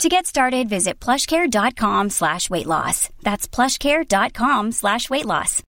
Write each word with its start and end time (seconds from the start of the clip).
To 0.00 0.08
get 0.08 0.26
started, 0.26 0.68
visit 0.68 0.98
plushcare.com 0.98 2.10
slash 2.10 2.50
weight 2.50 2.66
loss. 2.66 3.08
That's 3.22 3.46
plushcare.com 3.46 4.72
slash 4.72 5.08
weight 5.08 5.26
loss. 5.26 5.62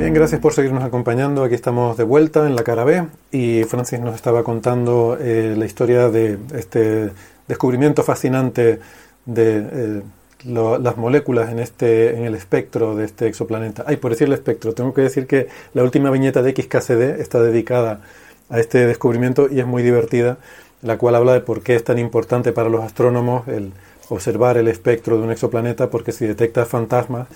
Bien, 0.00 0.14
gracias 0.14 0.40
por 0.40 0.54
seguirnos 0.54 0.82
acompañando. 0.82 1.44
Aquí 1.44 1.54
estamos 1.54 1.96
de 1.98 2.04
vuelta 2.04 2.46
en 2.46 2.56
la 2.56 2.64
cara 2.64 2.84
B 2.84 3.06
y 3.30 3.64
Francis 3.64 4.00
nos 4.00 4.14
estaba 4.14 4.42
contando 4.42 5.18
eh, 5.20 5.54
la 5.56 5.66
historia 5.66 6.08
de 6.08 6.38
este 6.54 7.12
descubrimiento 7.46 8.02
fascinante 8.02 8.80
de 9.26 9.68
eh, 9.70 10.02
lo- 10.44 10.78
las 10.78 10.96
moléculas 10.96 11.50
en, 11.50 11.58
este, 11.58 12.16
en 12.16 12.24
el 12.24 12.34
espectro 12.34 12.94
de 12.96 13.04
este 13.04 13.26
exoplaneta. 13.26 13.84
Ay, 13.86 13.96
por 13.96 14.10
decir 14.12 14.26
el 14.28 14.34
espectro, 14.34 14.72
tengo 14.72 14.94
que 14.94 15.02
decir 15.02 15.26
que 15.26 15.48
la 15.74 15.82
última 15.82 16.10
viñeta 16.10 16.42
de 16.42 16.52
XKCD 16.54 17.20
está 17.20 17.40
dedicada 17.42 18.00
a 18.48 18.58
este 18.58 18.86
descubrimiento 18.86 19.48
y 19.50 19.60
es 19.60 19.66
muy 19.66 19.82
divertida, 19.82 20.38
la 20.82 20.96
cual 20.98 21.14
habla 21.14 21.34
de 21.34 21.40
por 21.40 21.62
qué 21.62 21.76
es 21.76 21.84
tan 21.84 21.98
importante 21.98 22.52
para 22.52 22.68
los 22.68 22.82
astrónomos 22.82 23.46
el 23.48 23.72
observar 24.08 24.56
el 24.56 24.66
espectro 24.68 25.16
de 25.18 25.22
un 25.22 25.30
exoplaneta, 25.30 25.88
porque 25.90 26.10
si 26.12 26.26
detecta 26.26 26.64
fantasmas, 26.64 27.28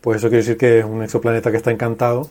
pues 0.00 0.18
eso 0.18 0.28
quiere 0.28 0.42
decir 0.42 0.56
que 0.56 0.78
es 0.78 0.84
un 0.84 1.02
exoplaneta 1.02 1.50
que 1.50 1.56
está 1.58 1.70
encantado. 1.70 2.28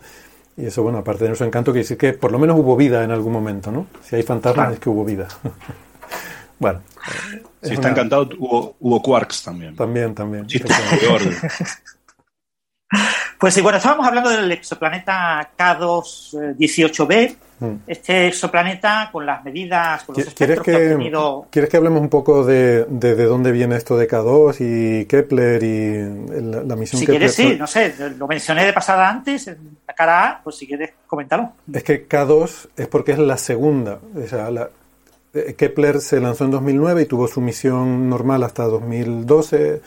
Y 0.56 0.66
eso, 0.66 0.82
bueno, 0.82 0.98
aparte 0.98 1.26
de 1.26 1.34
su 1.34 1.44
encanto, 1.44 1.72
quiere 1.72 1.84
decir 1.84 1.96
que 1.96 2.12
por 2.12 2.32
lo 2.32 2.38
menos 2.38 2.58
hubo 2.58 2.76
vida 2.76 3.04
en 3.04 3.10
algún 3.10 3.32
momento, 3.32 3.70
¿no? 3.70 3.86
Si 4.02 4.16
hay 4.16 4.22
fantasmas 4.22 4.54
Claro. 4.64 4.74
es 4.74 4.80
que 4.80 4.90
hubo 4.90 5.04
vida. 5.04 5.28
bueno. 6.58 6.80
Si 7.62 7.68
es 7.68 7.72
está 7.74 7.88
una- 7.88 7.90
encantado, 7.90 8.28
hubo, 8.38 8.76
hubo 8.80 9.02
quarks 9.02 9.42
también. 9.44 9.76
También, 9.76 10.14
también. 10.14 10.46
Pues 13.38 13.54
sí, 13.54 13.60
bueno, 13.60 13.78
estábamos 13.78 14.06
hablando 14.06 14.30
del 14.30 14.52
exoplaneta 14.52 15.50
K2-18b. 15.58 17.36
Mm. 17.58 17.74
Este 17.86 18.26
exoplaneta, 18.28 19.08
con 19.10 19.24
las 19.26 19.42
medidas, 19.44 20.02
con 20.04 20.14
los 20.16 20.24
¿Quieres 20.34 20.58
espectros 20.58 20.64
que, 20.64 20.70
ha 20.74 20.78
que, 20.78 20.94
obtenido 20.94 21.46
¿Quieres 21.50 21.70
que 21.70 21.76
hablemos 21.76 22.00
un 22.02 22.08
poco 22.08 22.44
de, 22.44 22.84
de, 22.88 23.14
de 23.16 23.24
dónde 23.24 23.50
viene 23.52 23.76
esto 23.76 23.96
de 23.96 24.08
K2 24.08 24.56
y 24.60 25.04
Kepler 25.06 25.62
y 25.62 26.40
la, 26.40 26.62
la 26.62 26.76
misión 26.76 27.00
Si 27.00 27.06
Kepler? 27.06 27.30
quieres, 27.32 27.34
sí, 27.34 27.56
no 27.58 27.66
sé, 27.66 27.94
lo 28.18 28.26
mencioné 28.28 28.64
de 28.66 28.72
pasada 28.72 29.08
antes, 29.08 29.46
en 29.48 29.76
la 29.88 29.94
cara 29.94 30.28
A, 30.28 30.40
pues 30.42 30.56
si 30.56 30.66
quieres, 30.66 30.90
coméntalo. 31.06 31.52
Es 31.72 31.82
que 31.84 32.06
K2 32.08 32.68
es 32.76 32.86
porque 32.88 33.12
es 33.12 33.18
la 33.18 33.38
segunda. 33.38 33.98
O 34.22 34.26
sea, 34.28 34.50
la- 34.50 34.68
Kepler 35.56 36.00
se 36.00 36.20
lanzó 36.20 36.44
en 36.44 36.50
2009 36.50 37.02
y 37.02 37.06
tuvo 37.06 37.26
su 37.26 37.40
misión 37.40 38.08
normal 38.08 38.42
hasta 38.42 38.64
2012. 38.64 39.80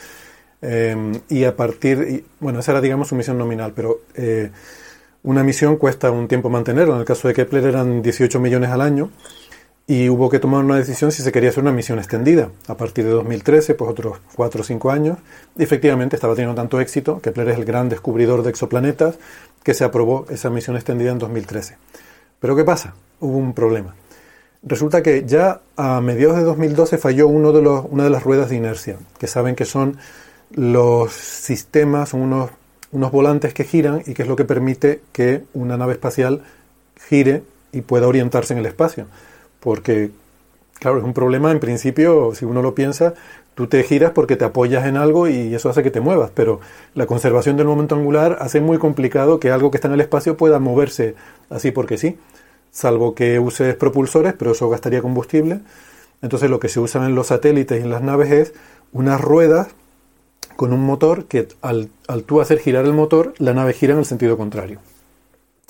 eh, 0.61 1.21
y 1.29 1.43
a 1.43 1.55
partir, 1.55 2.07
y, 2.09 2.25
bueno, 2.39 2.59
esa 2.59 2.71
era, 2.71 2.81
digamos, 2.81 3.09
su 3.09 3.15
misión 3.15 3.37
nominal, 3.37 3.73
pero 3.75 4.01
eh, 4.15 4.49
una 5.23 5.43
misión 5.43 5.77
cuesta 5.77 6.11
un 6.11 6.27
tiempo 6.27 6.49
mantenerla. 6.49 6.95
En 6.95 6.99
el 7.01 7.05
caso 7.05 7.27
de 7.27 7.33
Kepler 7.33 7.65
eran 7.65 8.01
18 8.01 8.39
millones 8.39 8.69
al 8.69 8.81
año 8.81 9.11
y 9.87 10.09
hubo 10.09 10.29
que 10.29 10.39
tomar 10.39 10.63
una 10.63 10.77
decisión 10.77 11.11
si 11.11 11.21
se 11.21 11.31
quería 11.31 11.49
hacer 11.49 11.61
una 11.61 11.71
misión 11.71 11.99
extendida. 11.99 12.49
A 12.67 12.75
partir 12.75 13.05
de 13.05 13.11
2013, 13.11 13.75
pues 13.75 13.91
otros 13.91 14.17
4 14.35 14.61
o 14.61 14.63
5 14.63 14.91
años. 14.91 15.19
Y 15.57 15.63
efectivamente 15.63 16.15
estaba 16.15 16.33
teniendo 16.33 16.55
tanto 16.59 16.79
éxito, 16.79 17.19
Kepler 17.21 17.49
es 17.49 17.57
el 17.57 17.65
gran 17.65 17.89
descubridor 17.89 18.41
de 18.43 18.49
exoplanetas, 18.49 19.17
que 19.63 19.73
se 19.73 19.83
aprobó 19.83 20.25
esa 20.29 20.49
misión 20.49 20.75
extendida 20.75 21.11
en 21.11 21.19
2013. 21.19 21.77
Pero 22.39 22.55
¿qué 22.55 22.63
pasa? 22.63 22.95
Hubo 23.19 23.37
un 23.37 23.53
problema. 23.53 23.95
Resulta 24.67 25.03
que 25.03 25.25
ya 25.27 25.61
a 25.77 26.01
mediados 26.01 26.37
de 26.37 26.43
2012 26.43 26.97
falló 26.97 27.27
uno 27.27 27.51
de 27.51 27.61
los, 27.61 27.85
una 27.87 28.03
de 28.03 28.09
las 28.09 28.23
ruedas 28.23 28.49
de 28.49 28.55
inercia, 28.55 28.97
que 29.19 29.27
saben 29.27 29.55
que 29.55 29.63
son 29.63 29.97
los 30.51 31.13
sistemas, 31.13 32.13
unos, 32.13 32.49
unos 32.91 33.11
volantes 33.11 33.53
que 33.53 33.63
giran 33.63 34.01
y 34.07 34.15
que 34.15 34.23
es 34.23 34.27
lo 34.27 34.35
que 34.35 34.43
permite 34.43 35.01
que 35.11 35.43
una 35.53 35.77
nave 35.77 35.93
espacial 35.93 36.41
gire 37.07 37.43
y 37.73 37.81
pueda 37.81 38.07
orientarse 38.07 38.53
en 38.53 38.59
el 38.59 38.65
espacio. 38.65 39.05
Porque, 39.59 40.09
claro, 40.79 40.97
es 40.97 41.03
un 41.03 41.13
problema 41.13 41.51
en 41.51 41.59
principio, 41.59 42.33
si 42.33 42.45
uno 42.45 42.63
lo 42.63 42.73
piensa, 42.73 43.13
tú 43.53 43.67
te 43.67 43.83
giras 43.83 44.13
porque 44.13 44.35
te 44.35 44.45
apoyas 44.45 44.87
en 44.87 44.97
algo 44.97 45.27
y 45.27 45.53
eso 45.53 45.69
hace 45.69 45.83
que 45.83 45.91
te 45.91 46.01
muevas, 46.01 46.31
pero 46.33 46.59
la 46.95 47.05
conservación 47.05 47.55
del 47.55 47.67
momento 47.67 47.93
angular 47.93 48.37
hace 48.41 48.61
muy 48.61 48.79
complicado 48.79 49.39
que 49.39 49.51
algo 49.51 49.69
que 49.69 49.77
está 49.77 49.89
en 49.89 49.93
el 49.93 50.01
espacio 50.01 50.37
pueda 50.37 50.57
moverse 50.57 51.13
así 51.51 51.69
porque 51.69 51.97
sí, 51.99 52.17
salvo 52.75 53.15
que 53.15 53.39
uses 53.39 53.73
propulsores, 53.75 54.33
pero 54.33 54.51
eso 54.51 54.69
gastaría 54.69 55.01
combustible. 55.01 55.61
Entonces 56.21 56.49
lo 56.49 56.59
que 56.59 56.67
se 56.67 56.81
usan 56.81 57.05
en 57.05 57.15
los 57.15 57.27
satélites 57.27 57.79
y 57.79 57.83
en 57.83 57.89
las 57.89 58.01
naves 58.01 58.31
es 58.31 58.53
unas 58.91 59.21
ruedas 59.21 59.69
con 60.57 60.73
un 60.73 60.81
motor 60.81 61.25
que 61.25 61.47
al, 61.61 61.89
al 62.07 62.23
tú 62.23 62.41
hacer 62.41 62.59
girar 62.59 62.83
el 62.83 62.93
motor, 62.93 63.33
la 63.37 63.53
nave 63.53 63.71
gira 63.71 63.93
en 63.93 63.99
el 63.99 64.05
sentido 64.05 64.37
contrario. 64.37 64.79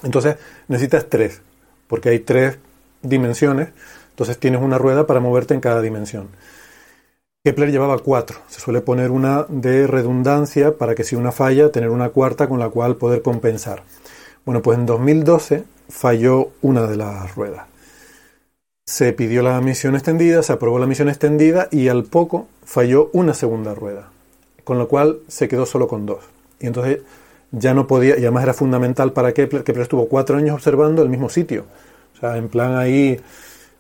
Entonces 0.01 0.37
necesitas 0.67 1.07
tres, 1.07 1.41
porque 1.87 2.09
hay 2.09 2.19
tres 2.19 2.57
dimensiones, 3.03 3.69
entonces 4.09 4.39
tienes 4.39 4.61
una 4.61 4.79
rueda 4.79 5.05
para 5.05 5.19
moverte 5.19 5.53
en 5.53 5.61
cada 5.61 5.81
dimensión. 5.81 6.29
Kepler 7.43 7.69
llevaba 7.69 7.99
cuatro, 7.99 8.39
se 8.47 8.59
suele 8.59 8.81
poner 8.81 9.11
una 9.11 9.45
de 9.47 9.85
redundancia 9.85 10.79
para 10.79 10.95
que 10.95 11.03
si 11.03 11.15
una 11.15 11.31
falla, 11.31 11.71
tener 11.71 11.91
una 11.91 12.09
cuarta 12.09 12.49
con 12.49 12.59
la 12.59 12.69
cual 12.69 12.95
poder 12.95 13.21
compensar. 13.21 13.83
Bueno, 14.43 14.63
pues 14.63 14.79
en 14.79 14.87
2012 14.87 15.74
falló 15.89 16.51
una 16.61 16.87
de 16.87 16.97
las 16.97 17.35
ruedas. 17.35 17.67
Se 18.85 19.13
pidió 19.13 19.41
la 19.41 19.59
misión 19.61 19.95
extendida, 19.95 20.43
se 20.43 20.53
aprobó 20.53 20.77
la 20.79 20.85
misión 20.85 21.09
extendida 21.09 21.67
y 21.71 21.87
al 21.87 22.03
poco 22.03 22.47
falló 22.63 23.09
una 23.13 23.33
segunda 23.33 23.73
rueda, 23.73 24.09
con 24.63 24.77
lo 24.77 24.87
cual 24.87 25.19
se 25.27 25.47
quedó 25.47 25.65
solo 25.65 25.87
con 25.87 26.05
dos. 26.05 26.23
Y 26.59 26.67
entonces 26.67 26.99
ya 27.51 27.73
no 27.73 27.87
podía, 27.87 28.17
y 28.17 28.21
además 28.21 28.43
era 28.43 28.53
fundamental 28.53 29.13
para 29.13 29.33
Kepler, 29.33 29.63
Kepler 29.63 29.83
estuvo 29.83 30.07
cuatro 30.07 30.37
años 30.37 30.55
observando 30.55 31.01
el 31.01 31.09
mismo 31.09 31.29
sitio. 31.29 31.65
O 32.15 32.19
sea, 32.19 32.37
en 32.37 32.49
plan 32.49 32.75
ahí, 32.75 33.19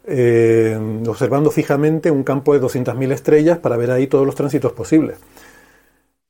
eh, 0.05 0.77
observando 1.07 1.51
fijamente 1.51 2.11
un 2.11 2.23
campo 2.23 2.53
de 2.53 2.61
200.000 2.61 3.11
estrellas 3.11 3.57
para 3.59 3.77
ver 3.77 3.91
ahí 3.91 4.07
todos 4.07 4.25
los 4.25 4.35
tránsitos 4.35 4.71
posibles. 4.73 5.17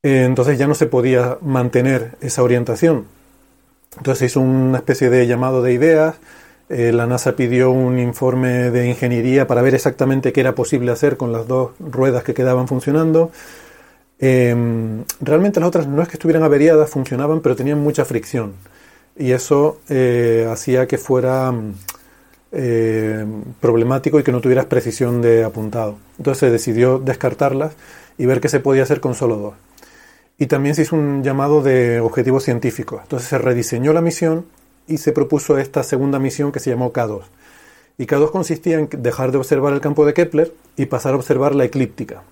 Eh, 0.03 0.24
entonces 0.25 0.57
ya 0.57 0.68
no 0.68 0.75
se 0.75 0.86
podía 0.86 1.38
mantener 1.42 2.12
esa 2.22 2.44
orientación. 2.44 3.06
Entonces 3.97 4.31
hizo 4.31 4.41
una 4.41 4.78
especie 4.78 5.09
de 5.09 5.28
llamado 5.28 5.61
de 5.61 5.73
ideas. 5.73 6.16
Eh, 6.69 6.91
la 6.91 7.06
NASA 7.06 7.35
pidió 7.35 7.72
un 7.72 8.00
informe 8.00 8.72
de 8.72 8.88
ingeniería 8.88 9.47
para 9.47 9.61
ver 9.61 9.75
exactamente 9.75 10.33
qué 10.33 10.41
era 10.41 10.56
posible 10.56 10.91
hacer 10.91 11.17
con 11.17 11.31
las 11.31 11.47
dos 11.47 11.72
ruedas 11.79 12.23
que 12.23 12.33
quedaban 12.33 12.67
funcionando. 12.67 13.31
Eh, 14.19 14.56
realmente 15.22 15.59
las 15.59 15.67
otras 15.67 15.88
no 15.88 16.01
es 16.01 16.07
que 16.07 16.16
estuvieran 16.16 16.44
averiadas, 16.44 16.89
funcionaban, 16.89 17.41
pero 17.41 17.56
tenían 17.56 17.79
mucha 17.79 18.06
fricción. 18.06 18.53
Y 19.17 19.31
eso 19.31 19.79
eh, 19.89 20.47
hacía 20.51 20.88
que 20.88 20.97
fuera 20.97 21.53
eh, 22.51 23.25
problemático 23.62 24.19
y 24.19 24.23
que 24.23 24.31
no 24.31 24.41
tuvieras 24.41 24.66
precisión 24.66 25.22
de 25.22 25.44
apuntado. 25.44 25.97
Entonces 26.17 26.39
se 26.39 26.50
decidió 26.50 27.00
descartarlas 27.00 27.73
y 28.17 28.25
ver 28.25 28.41
qué 28.41 28.50
se 28.50 28.59
podía 28.59 28.83
hacer 28.83 29.00
con 29.00 29.16
solo 29.16 29.38
dos. 29.38 29.53
Y 30.38 30.47
también 30.47 30.75
se 30.75 30.81
hizo 30.81 30.96
un 30.96 31.23
llamado 31.23 31.62
de 31.62 32.00
objetivos 32.00 32.44
científicos. 32.44 33.01
Entonces 33.03 33.29
se 33.29 33.38
rediseñó 33.38 33.94
la 33.94 34.01
misión 34.01 34.46
y 34.88 34.97
se 34.97 35.12
propuso 35.12 35.57
esta 35.57 35.84
segunda 35.84 36.19
misión 36.19 36.51
que 36.51 36.59
se 36.59 36.69
llamó 36.69 36.91
K2. 36.91 37.22
Y 37.97 38.06
K2 38.06 38.31
consistía 38.31 38.77
en 38.77 38.89
dejar 38.92 39.31
de 39.31 39.38
observar 39.38 39.74
el 39.74 39.81
campo 39.81 40.06
de 40.06 40.13
Kepler 40.13 40.54
y 40.75 40.88
pasar 40.88 41.13
a 41.13 41.18
observar 41.18 41.56
la 41.56 41.63
eclíptica. 41.63 42.24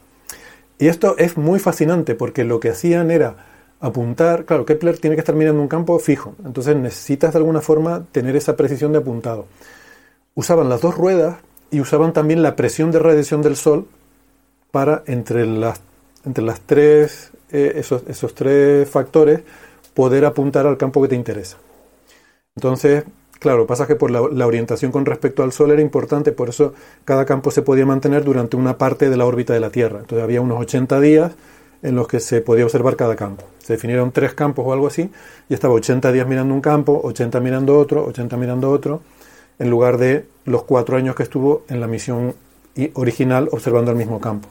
Y 0.77 0.87
esto 0.87 1.15
es 1.17 1.37
muy 1.37 1.59
fascinante 1.59 2.15
porque 2.15 2.43
lo 2.43 2.59
que 2.59 2.69
hacían 2.69 3.11
era 3.11 3.35
apuntar, 3.79 4.45
claro, 4.45 4.65
Kepler 4.65 4.97
tiene 4.97 5.15
que 5.15 5.21
estar 5.21 5.35
mirando 5.35 5.61
un 5.61 5.67
campo 5.67 5.99
fijo, 5.99 6.35
entonces 6.45 6.75
necesitas 6.75 7.33
de 7.33 7.39
alguna 7.39 7.59
forma 7.59 8.05
tener 8.11 8.35
esa 8.35 8.55
precisión 8.55 8.93
de 8.93 8.99
apuntado. 8.99 9.45
Usaban 10.35 10.69
las 10.69 10.81
dos 10.81 10.95
ruedas 10.95 11.37
y 11.69 11.81
usaban 11.81 12.13
también 12.13 12.41
la 12.41 12.55
presión 12.55 12.91
de 12.91 12.99
radiación 12.99 13.41
del 13.41 13.55
Sol 13.55 13.87
para 14.71 15.03
entre 15.05 15.45
las, 15.45 15.81
entre 16.25 16.43
las 16.43 16.61
tres, 16.61 17.31
eh, 17.53 17.73
esos, 17.75 18.03
esos 18.07 18.35
tres 18.35 18.89
factores 18.89 19.41
poder 19.93 20.25
apuntar 20.25 20.65
al 20.67 20.77
campo 20.77 21.01
que 21.01 21.07
te 21.07 21.15
interesa. 21.15 21.57
Entonces, 22.55 23.05
claro, 23.39 23.65
pasa 23.65 23.87
que 23.87 23.95
por 23.95 24.11
la, 24.11 24.21
la, 24.31 24.47
orientación 24.47 24.91
con 24.91 25.05
respecto 25.05 25.43
al 25.43 25.51
Sol 25.51 25.71
era 25.71 25.81
importante, 25.81 26.31
por 26.31 26.49
eso 26.49 26.73
cada 27.05 27.25
campo 27.25 27.51
se 27.51 27.61
podía 27.61 27.85
mantener 27.85 28.23
durante 28.23 28.57
una 28.57 28.77
parte 28.77 29.09
de 29.09 29.17
la 29.17 29.25
órbita 29.25 29.53
de 29.53 29.59
la 29.59 29.69
Tierra. 29.69 29.99
Entonces 29.99 30.23
había 30.23 30.41
unos 30.41 30.59
80 30.59 30.99
días 30.99 31.31
en 31.83 31.95
los 31.95 32.07
que 32.07 32.19
se 32.19 32.41
podía 32.41 32.63
observar 32.63 32.95
cada 32.95 33.15
campo. 33.15 33.43
Se 33.59 33.73
definieron 33.73 34.11
tres 34.11 34.33
campos 34.33 34.65
o 34.65 34.73
algo 34.73 34.87
así, 34.87 35.11
y 35.49 35.53
estaba 35.53 35.73
80 35.73 36.11
días 36.11 36.27
mirando 36.27 36.53
un 36.53 36.61
campo, 36.61 36.99
80 37.03 37.39
mirando 37.41 37.77
otro, 37.77 38.05
80 38.05 38.37
mirando 38.37 38.71
otro, 38.71 39.01
en 39.59 39.69
lugar 39.69 39.97
de 39.97 40.25
los 40.45 40.63
cuatro 40.63 40.97
años 40.97 41.15
que 41.15 41.23
estuvo 41.23 41.63
en 41.69 41.79
la 41.79 41.87
misión 41.87 42.35
original 42.93 43.49
observando 43.51 43.91
el 43.91 43.97
mismo 43.97 44.19
campo. 44.19 44.47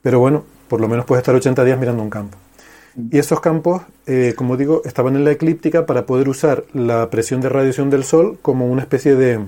Pero 0.00 0.20
bueno, 0.20 0.44
por 0.72 0.80
lo 0.80 0.88
menos 0.88 1.04
puede 1.04 1.20
estar 1.20 1.34
80 1.34 1.64
días 1.64 1.78
mirando 1.78 2.02
un 2.02 2.08
campo. 2.08 2.38
Y 3.10 3.18
esos 3.18 3.42
campos, 3.42 3.82
eh, 4.06 4.32
como 4.34 4.56
digo, 4.56 4.80
estaban 4.86 5.16
en 5.16 5.24
la 5.26 5.32
eclíptica 5.32 5.84
para 5.84 6.06
poder 6.06 6.30
usar 6.30 6.64
la 6.72 7.10
presión 7.10 7.42
de 7.42 7.50
radiación 7.50 7.90
del 7.90 8.04
Sol 8.04 8.38
como 8.40 8.66
una 8.66 8.80
especie 8.80 9.14
de... 9.14 9.40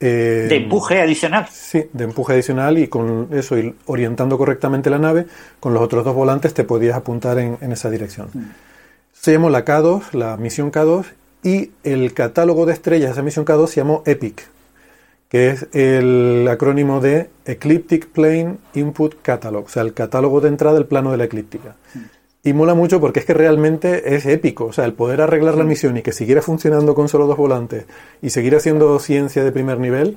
Eh, 0.00 0.46
de 0.48 0.56
empuje 0.56 1.02
adicional. 1.02 1.48
Sí, 1.52 1.84
de 1.92 2.04
empuje 2.04 2.32
adicional 2.32 2.78
y 2.78 2.88
con 2.88 3.28
eso, 3.32 3.58
y 3.58 3.74
orientando 3.84 4.38
correctamente 4.38 4.88
la 4.88 4.98
nave, 4.98 5.26
con 5.60 5.74
los 5.74 5.82
otros 5.82 6.02
dos 6.02 6.14
volantes 6.14 6.54
te 6.54 6.64
podías 6.64 6.96
apuntar 6.96 7.38
en, 7.38 7.58
esa 7.70 7.90
dirección. 7.90 8.30
Mm. 8.32 8.44
Se 9.12 9.32
llamó 9.32 9.50
la 9.50 9.66
K2, 9.66 10.14
la 10.14 10.38
misión 10.38 10.72
K2, 10.72 11.04
y 11.42 11.72
el 11.84 12.14
catálogo 12.14 12.64
de 12.64 12.72
estrellas 12.72 13.10
de 13.10 13.12
esa 13.12 13.22
misión 13.22 13.44
K2 13.44 13.66
se 13.66 13.80
llamó 13.82 14.02
EPIC, 14.06 14.48
que 15.28 15.50
es 15.50 15.66
el 15.72 16.46
acrónimo 16.50 17.00
de 17.00 17.30
Ecliptic 17.44 18.08
Plane 18.08 18.56
Input 18.74 19.16
Catalog, 19.20 19.66
o 19.66 19.68
sea, 19.68 19.82
el 19.82 19.92
catálogo 19.92 20.40
de 20.40 20.48
entrada 20.48 20.74
del 20.74 20.86
plano 20.86 21.10
de 21.10 21.18
la 21.18 21.24
eclíptica. 21.24 21.76
Y 22.42 22.52
mola 22.54 22.74
mucho 22.74 23.00
porque 23.00 23.20
es 23.20 23.26
que 23.26 23.34
realmente 23.34 24.14
es 24.14 24.24
épico, 24.24 24.66
o 24.66 24.72
sea, 24.72 24.86
el 24.86 24.94
poder 24.94 25.20
arreglar 25.20 25.56
la 25.56 25.64
misión 25.64 25.96
y 25.98 26.02
que 26.02 26.12
siguiera 26.12 26.40
funcionando 26.40 26.94
con 26.94 27.08
solo 27.08 27.26
dos 27.26 27.36
volantes 27.36 27.84
y 28.22 28.30
seguir 28.30 28.56
haciendo 28.56 28.98
ciencia 29.00 29.44
de 29.44 29.52
primer 29.52 29.78
nivel, 29.78 30.16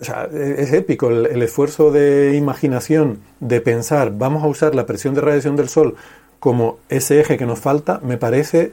o 0.00 0.04
sea, 0.04 0.28
es 0.32 0.72
épico 0.72 1.10
el, 1.10 1.26
el 1.26 1.42
esfuerzo 1.42 1.92
de 1.92 2.34
imaginación, 2.36 3.18
de 3.40 3.60
pensar, 3.60 4.12
vamos 4.16 4.42
a 4.42 4.46
usar 4.46 4.74
la 4.74 4.86
presión 4.86 5.14
de 5.14 5.20
radiación 5.20 5.56
del 5.56 5.68
Sol 5.68 5.94
como 6.40 6.78
ese 6.88 7.20
eje 7.20 7.36
que 7.36 7.46
nos 7.46 7.60
falta, 7.60 8.00
me 8.02 8.16
parece 8.16 8.72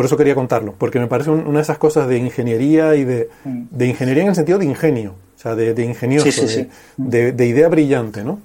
por 0.00 0.06
eso 0.06 0.16
quería 0.16 0.34
contarlo, 0.34 0.74
porque 0.78 0.98
me 0.98 1.08
parece 1.08 1.28
una 1.28 1.58
de 1.58 1.62
esas 1.62 1.76
cosas 1.76 2.08
de 2.08 2.16
ingeniería 2.16 2.94
y 2.94 3.04
de, 3.04 3.28
mm. 3.44 3.64
de 3.70 3.86
ingeniería 3.86 4.22
en 4.22 4.30
el 4.30 4.34
sentido 4.34 4.58
de 4.58 4.64
ingenio, 4.64 5.10
o 5.36 5.38
sea, 5.38 5.54
de, 5.54 5.74
de 5.74 5.84
ingenioso, 5.84 6.46
De, 6.96 7.46
idea 7.46 7.68
brillante, 7.68 8.24
¿no? 8.24 8.40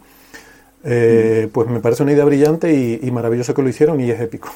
Eh, 0.83 1.45
mm. 1.47 1.51
Pues 1.53 1.69
me 1.69 1.79
parece 1.79 2.03
una 2.03 2.11
idea 2.11 2.25
brillante 2.25 2.73
y, 3.01 3.09
maravilloso 3.09 3.53
que 3.53 3.61
lo 3.61 3.69
hicieron 3.69 4.01
y 4.01 4.11
es 4.11 4.19
épico. 4.19 4.49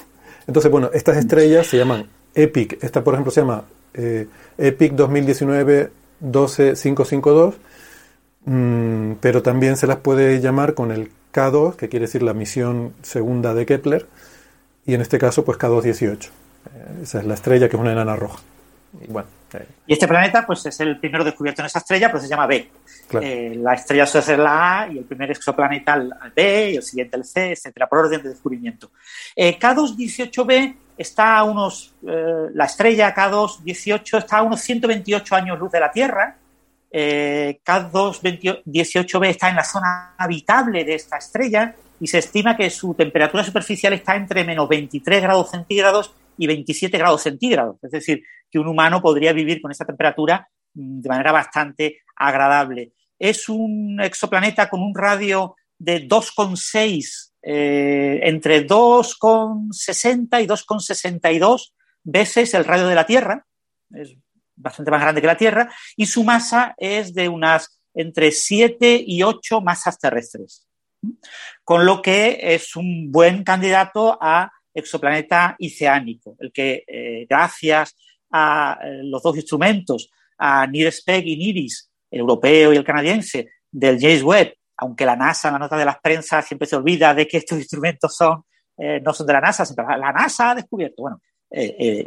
Entonces, 0.45 0.69
bueno, 0.69 0.89
estas 0.93 1.15
mm. 1.15 1.19
estrellas 1.19 1.67
se 1.67 1.77
llaman 1.77 2.05
EPIC. 2.35 2.83
Esta, 2.83 3.01
por 3.01 3.13
ejemplo, 3.13 3.31
se 3.31 3.39
llama 3.39 3.63
eh, 3.93 4.27
EPIC 4.57 4.91
2019 4.91 5.91
12552, 6.19 7.55
pero 9.21 9.41
también 9.41 9.77
se 9.77 9.87
las 9.87 9.99
puede 9.99 10.41
llamar 10.41 10.73
con 10.73 10.91
el 10.91 11.11
K2, 11.33 11.77
que 11.77 11.87
quiere 11.87 12.07
decir 12.07 12.23
la 12.23 12.33
misión 12.33 12.91
segunda 13.03 13.53
de 13.53 13.65
Kepler, 13.65 14.05
y 14.85 14.95
en 14.95 14.99
este 14.99 15.17
caso, 15.17 15.45
pues 15.45 15.57
K218. 15.57 16.31
Eh, 16.75 17.00
esa 17.04 17.19
es 17.19 17.25
la 17.25 17.33
estrella 17.33 17.69
que 17.69 17.75
es 17.75 17.81
una 17.81 17.92
enana 17.92 18.16
roja. 18.16 18.39
Y, 19.01 19.07
bueno, 19.12 19.27
eh. 19.54 19.68
y 19.86 19.94
este 19.94 20.07
planeta 20.07 20.45
pues 20.45 20.66
es 20.66 20.80
el 20.80 21.00
primero 21.00 21.24
descubierto 21.24 21.62
en 21.62 21.68
esa 21.68 21.80
estrella, 21.80 22.07
pero 22.07 22.21
se 22.21 22.30
llama 22.30 22.48
B. 22.48 22.69
Eh, 23.21 23.56
la 23.57 23.74
estrella 23.74 24.06
suele 24.06 24.25
ser 24.25 24.39
la 24.39 24.81
A 24.81 24.88
y 24.88 24.98
el 24.98 25.06
primer 25.06 25.31
exoplaneta 25.31 25.95
el 25.95 26.13
B 26.36 26.71
y 26.71 26.75
el 26.77 26.83
siguiente 26.83 27.18
el 27.18 27.25
C, 27.25 27.51
etcétera, 27.51 27.88
por 27.88 28.00
orden 28.00 28.21
de 28.21 28.30
descubrimiento. 28.30 28.92
K2-18b 29.36 30.75
está 30.98 31.38
a 31.38 31.44
unos, 31.44 31.94
la 32.01 32.66
estrella 32.66 33.13
K2-18 33.16 34.18
está 34.18 34.38
a 34.38 34.44
unos 34.44 34.62
128 34.62 35.36
años 35.36 35.60
luz 35.60 35.71
de 35.71 35.80
la 35.80 35.92
Tierra. 35.92 36.36
K2-18b 36.92 39.27
está 39.27 39.50
en 39.50 39.56
la 39.56 39.63
zona 39.63 40.16
habitable 40.18 40.83
de 40.83 40.95
esta 40.95 41.18
estrella 41.18 41.75
y 42.00 42.07
se 42.07 42.19
estima 42.19 42.56
que 42.56 42.69
su 42.69 42.94
temperatura 42.94 43.44
superficial 43.44 43.94
está 43.94 44.16
entre 44.16 44.44
menos 44.44 44.69
23 44.69 45.21
grados 45.21 45.51
centígrados 45.51 46.13
y 46.39 46.47
27 46.47 46.97
grados 46.97 47.24
centígrados. 47.24 47.75
Es 47.83 47.91
decir, 47.91 48.24
que 48.50 48.59
un 48.59 48.68
humano 48.68 49.01
podría 49.01 49.33
vivir 49.33 49.62
con 49.62 49.71
esa 49.71 49.86
temperatura 49.86 50.47
mm, 50.74 51.01
de 51.01 51.09
manera 51.09 51.33
bastante 51.33 52.00
agradable. 52.15 52.94
Es 53.19 53.50
un 53.50 54.00
exoplaneta 54.01 54.69
con 54.69 54.81
un 54.81 54.95
radio 54.95 55.56
de 55.77 56.07
2,6, 56.07 57.31
eh, 57.41 58.21
entre 58.24 58.65
2,60 58.65 60.44
y 60.44 60.47
2,62 60.47 61.74
veces 62.03 62.53
el 62.53 62.63
radio 62.63 62.88
de 62.88 62.95
la 62.95 63.06
Tierra. 63.06 63.45
Es 63.94 64.15
bastante 64.56 64.92
más 64.92 65.01
grande 65.01 65.19
que 65.19 65.27
la 65.27 65.38
Tierra. 65.38 65.69
Y 65.97 66.06
su 66.06 66.24
masa 66.24 66.74
es 66.77 67.13
de 67.13 67.27
unas 67.27 67.81
entre 67.94 68.31
7 68.31 69.03
y 69.06 69.24
8 69.24 69.59
masas 69.59 70.00
terrestres. 70.00 70.65
Con 71.65 71.85
lo 71.85 72.01
que 72.01 72.39
es 72.42 72.77
un 72.77 73.12
buen 73.12 73.44
candidato 73.44 74.18
a 74.21 74.51
exoplaneta 74.79 75.55
iceánico, 75.59 76.35
el 76.39 76.51
que 76.51 76.83
eh, 76.87 77.25
gracias 77.29 77.95
a 78.31 78.79
eh, 78.83 79.01
los 79.03 79.21
dos 79.21 79.35
instrumentos, 79.35 80.09
a 80.37 80.65
NIRSPEC 80.67 81.25
y 81.25 81.37
NIRIS, 81.37 81.91
el 82.11 82.21
europeo 82.21 82.73
y 82.73 82.77
el 82.77 82.83
canadiense, 82.83 83.49
del 83.71 83.99
James 83.99 84.23
Webb, 84.23 84.53
aunque 84.77 85.05
la 85.05 85.15
NASA 85.15 85.49
en 85.49 85.53
la 85.53 85.59
nota 85.59 85.77
de 85.77 85.85
las 85.85 85.99
prensas 85.99 86.45
siempre 86.45 86.67
se 86.67 86.75
olvida 86.75 87.13
de 87.13 87.27
que 87.27 87.37
estos 87.37 87.57
instrumentos 87.59 88.15
son, 88.15 88.43
eh, 88.77 88.99
no 89.01 89.13
son 89.13 89.27
de 89.27 89.33
la 89.33 89.41
NASA, 89.41 89.65
la 89.77 90.11
NASA 90.11 90.51
ha 90.51 90.55
descubierto, 90.55 91.03
bueno, 91.03 91.21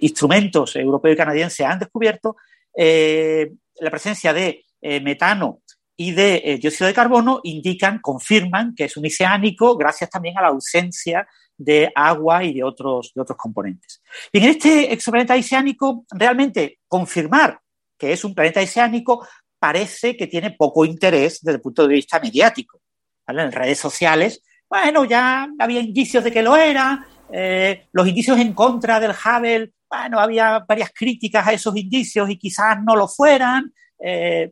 instrumentos 0.01 0.77
europeos 0.77 1.15
y 1.15 1.17
canadienses 1.17 1.67
han 1.67 1.81
descubierto 1.81 2.37
la 2.77 3.91
presencia 3.91 4.33
de 4.33 4.65
metano 5.03 5.63
y 5.97 6.13
de 6.13 6.59
dióxido 6.61 6.87
de 6.87 6.95
carbono 6.95 7.41
indican, 7.43 7.99
confirman 7.99 8.73
que 8.73 8.85
es 8.85 8.97
un 8.97 9.05
iceánico 9.05 9.77
gracias 9.77 10.11
también 10.11 10.39
a 10.39 10.43
la 10.43 10.49
ausencia 10.49 11.27
de 11.65 11.93
agua 11.95 12.45
y 12.45 12.55
de 12.55 12.65
otros, 12.65 13.13
de 13.15 13.21
otros 13.21 13.39
componentes. 13.39 14.03
Y 14.33 14.39
en 14.39 14.45
este 14.45 14.93
exoplaneta 14.93 15.35
oceánico, 15.35 16.05
realmente 16.11 16.79
confirmar 16.89 17.61
que 17.99 18.13
es 18.13 18.25
un 18.25 18.35
planeta 18.35 18.61
oceánico 18.61 19.27
parece 19.59 20.17
que 20.17 20.27
tiene 20.27 20.51
poco 20.53 20.85
interés 20.85 21.41
desde 21.41 21.57
el 21.57 21.63
punto 21.63 21.87
de 21.87 21.95
vista 21.95 22.19
mediático. 22.19 22.81
En 23.29 23.53
redes 23.53 23.79
sociales, 23.79 24.43
bueno, 24.69 25.05
ya 25.05 25.49
había 25.59 25.81
indicios 25.81 26.25
de 26.25 26.33
que 26.33 26.43
lo 26.43 26.57
era, 26.57 27.07
eh, 27.33 27.87
los 27.93 28.09
indicios 28.09 28.39
en 28.39 28.53
contra 28.55 28.99
del 28.99 29.13
Hubble, 29.13 29.73
bueno, 29.89 30.19
había 30.19 30.65
varias 30.67 30.91
críticas 30.93 31.47
a 31.47 31.53
esos 31.53 31.77
indicios 31.77 32.29
y 32.29 32.39
quizás 32.39 32.79
no 32.83 32.97
lo 32.97 33.07
fueran. 33.07 33.73
Eh, 33.99 34.51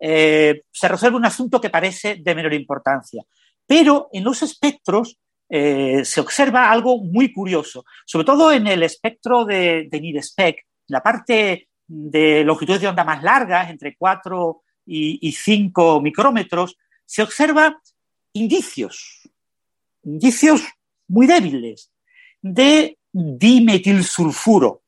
eh, 0.00 0.62
se 0.70 0.88
resuelve 0.88 1.16
un 1.16 1.26
asunto 1.26 1.60
que 1.60 1.70
parece 1.70 2.16
de 2.16 2.34
menor 2.34 2.54
importancia. 2.54 3.22
Pero 3.66 4.08
en 4.12 4.24
los 4.24 4.42
espectros 4.42 5.18
eh, 5.48 6.04
se 6.04 6.20
observa 6.20 6.70
algo 6.70 6.98
muy 6.98 7.32
curioso, 7.32 7.84
sobre 8.04 8.26
todo 8.26 8.52
en 8.52 8.66
el 8.66 8.82
espectro 8.82 9.44
de, 9.44 9.88
de 9.90 10.00
NIRSPEC, 10.00 10.66
la 10.88 11.02
parte 11.02 11.68
de 11.86 12.44
longitudes 12.44 12.82
de 12.82 12.88
onda 12.88 13.04
más 13.04 13.22
largas, 13.22 13.70
entre 13.70 13.96
4 13.96 14.62
y, 14.86 15.32
5 15.32 16.00
micrómetros, 16.00 16.76
se 17.04 17.22
observa 17.22 17.80
indicios, 18.32 19.28
indicios 20.02 20.62
muy 21.08 21.26
débiles 21.26 21.90
de 22.40 22.98
dimetilsulfuro. 23.12 24.82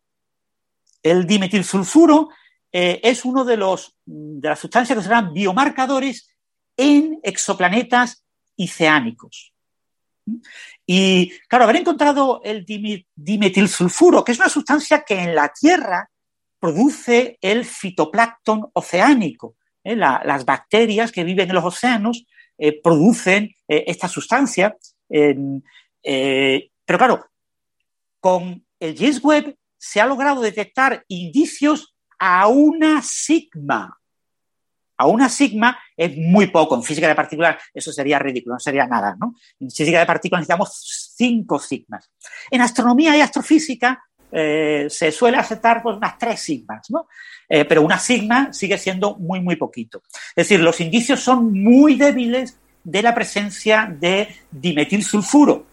El 1.02 1.26
dimetilsulfuro 1.26 2.28
eh, 2.70 3.00
es 3.02 3.24
uno 3.24 3.44
de, 3.44 3.56
los, 3.56 3.96
de 4.04 4.48
las 4.48 4.58
sustancias 4.58 4.98
que 4.98 5.04
serán 5.04 5.32
biomarcadores 5.32 6.30
en 6.76 7.18
exoplanetas 7.22 8.24
iceánicos. 8.56 9.54
Y 10.86 11.32
claro, 11.48 11.64
haber 11.64 11.76
encontrado 11.76 12.40
el 12.44 12.64
dimetilsulfuro, 13.14 14.24
que 14.24 14.32
es 14.32 14.38
una 14.38 14.48
sustancia 14.48 15.02
que 15.02 15.20
en 15.20 15.34
la 15.34 15.52
Tierra 15.52 16.10
produce 16.58 17.38
el 17.40 17.64
fitoplancton 17.64 18.70
oceánico. 18.74 19.56
¿eh? 19.84 19.96
las 19.96 20.44
bacterias 20.44 21.12
que 21.12 21.24
viven 21.24 21.48
en 21.48 21.54
los 21.54 21.64
océanos 21.64 22.26
eh, 22.58 22.80
producen 22.80 23.54
eh, 23.66 23.84
esta 23.86 24.08
sustancia. 24.08 24.76
pero 25.08 26.98
claro, 26.98 27.26
con 28.20 28.64
el 28.78 28.96
James 28.96 29.22
Webb 29.22 29.56
se 29.78 30.00
ha 30.00 30.06
logrado 30.06 30.42
detectar 30.42 31.04
indicios 31.08 31.94
a 32.18 32.48
una 32.48 33.00
sigma 33.02 33.99
a 35.00 35.06
una 35.06 35.30
sigma 35.30 35.78
es 35.96 36.14
muy 36.14 36.48
poco. 36.48 36.74
En 36.76 36.82
física 36.82 37.08
de 37.08 37.14
partículas 37.14 37.56
eso 37.72 37.90
sería 37.90 38.18
ridículo, 38.18 38.56
no 38.56 38.60
sería 38.60 38.86
nada. 38.86 39.16
¿no? 39.18 39.34
En 39.58 39.70
física 39.70 39.98
de 39.98 40.04
partículas 40.04 40.40
necesitamos 40.40 41.14
cinco 41.16 41.58
sigmas. 41.58 42.10
En 42.50 42.60
astronomía 42.60 43.16
y 43.16 43.22
astrofísica 43.22 44.04
eh, 44.30 44.88
se 44.90 45.10
suele 45.10 45.38
aceptar 45.38 45.82
pues, 45.82 45.96
unas 45.96 46.18
tres 46.18 46.40
sigmas, 46.40 46.90
¿no? 46.90 47.08
Eh, 47.48 47.64
pero 47.64 47.82
una 47.82 47.98
sigma 47.98 48.52
sigue 48.52 48.76
siendo 48.76 49.16
muy, 49.16 49.40
muy 49.40 49.56
poquito. 49.56 50.02
Es 50.36 50.48
decir, 50.48 50.60
los 50.60 50.80
indicios 50.80 51.20
son 51.20 51.50
muy 51.50 51.96
débiles 51.96 52.58
de 52.84 53.02
la 53.02 53.14
presencia 53.14 53.92
de 53.98 54.28
dimetilsulfuro, 54.50 55.64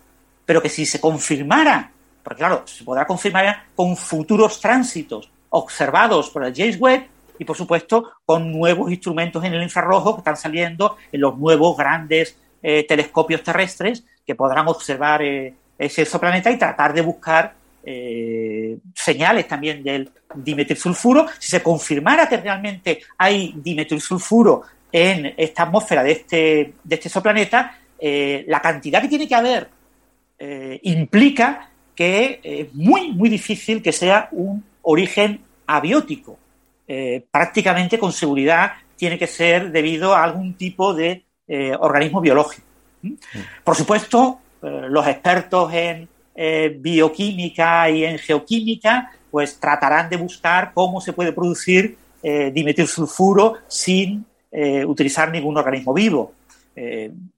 pero 0.45 0.61
que 0.61 0.69
si 0.69 0.85
se 0.85 1.01
confirmara, 1.01 1.91
porque 2.23 2.39
claro, 2.39 2.63
se 2.65 2.85
podrá 2.85 3.05
confirmar 3.05 3.65
con 3.75 3.97
futuros 3.97 4.59
tránsitos 4.61 5.29
observados 5.49 6.29
por 6.29 6.45
el 6.45 6.55
James 6.55 6.79
Webb, 6.79 7.07
y, 7.39 7.45
por 7.45 7.55
supuesto, 7.55 8.11
con 8.25 8.51
nuevos 8.51 8.91
instrumentos 8.91 9.43
en 9.43 9.53
el 9.53 9.63
infrarrojo 9.63 10.15
que 10.15 10.21
están 10.21 10.37
saliendo 10.37 10.97
en 11.11 11.21
los 11.21 11.37
nuevos 11.37 11.77
grandes 11.77 12.37
eh, 12.61 12.85
telescopios 12.87 13.43
terrestres 13.43 14.03
que 14.25 14.35
podrán 14.35 14.67
observar 14.67 15.21
eh, 15.21 15.53
ese 15.77 16.01
exoplaneta 16.01 16.51
y 16.51 16.57
tratar 16.57 16.93
de 16.93 17.01
buscar 17.01 17.53
eh, 17.83 18.77
señales 18.95 19.47
también 19.47 19.83
del 19.83 20.09
dimetilsulfuro. 20.33 21.27
Si 21.39 21.51
se 21.51 21.61
confirmara 21.61 22.27
que 22.27 22.37
realmente 22.37 23.01
hay 23.17 23.53
dimetilsulfuro 23.55 24.63
en 24.91 25.33
esta 25.37 25.63
atmósfera 25.63 26.03
de 26.03 26.11
este, 26.11 26.73
de 26.83 26.95
este 26.95 27.07
exoplaneta, 27.07 27.79
la 27.99 28.61
cantidad 28.61 29.01
que 29.01 29.07
tiene 29.07 29.27
que 29.27 29.35
haber 29.35 29.69
implica 30.83 31.69
que 31.95 32.39
es 32.43 32.73
muy, 32.75 33.11
muy 33.11 33.27
difícil 33.27 33.81
que 33.81 33.91
sea 33.91 34.29
un 34.31 34.63
origen 34.83 35.41
abiótico. 35.65 36.37
Prácticamente 37.31 37.99
con 37.99 38.13
seguridad 38.13 38.73
tiene 38.95 39.19
que 39.19 39.27
ser 39.27 39.71
debido 39.71 40.15
a 40.15 40.23
algún 40.23 40.53
tipo 40.53 40.93
de 40.93 41.25
organismo 41.79 42.21
biológico. 42.21 42.65
¿Mm? 43.01 43.13
Por 43.63 43.75
supuesto, 43.75 44.39
los 44.61 45.05
expertos 45.05 45.73
en 45.73 46.07
eh, 46.39 46.77
bioquímica 46.79 47.89
y 47.89 48.05
en 48.05 48.19
geoquímica, 48.19 49.11
pues 49.31 49.59
tratarán 49.59 50.07
de 50.07 50.17
buscar 50.17 50.71
cómo 50.71 51.01
se 51.01 51.11
puede 51.11 51.33
producir 51.33 51.97
eh, 52.21 52.51
dimetilsulfuro 52.53 53.55
sin 53.67 54.23
eh, 54.51 54.85
utilizar 54.85 55.31
ningún 55.31 55.57
organismo 55.57 55.95
vivo. 55.95 56.33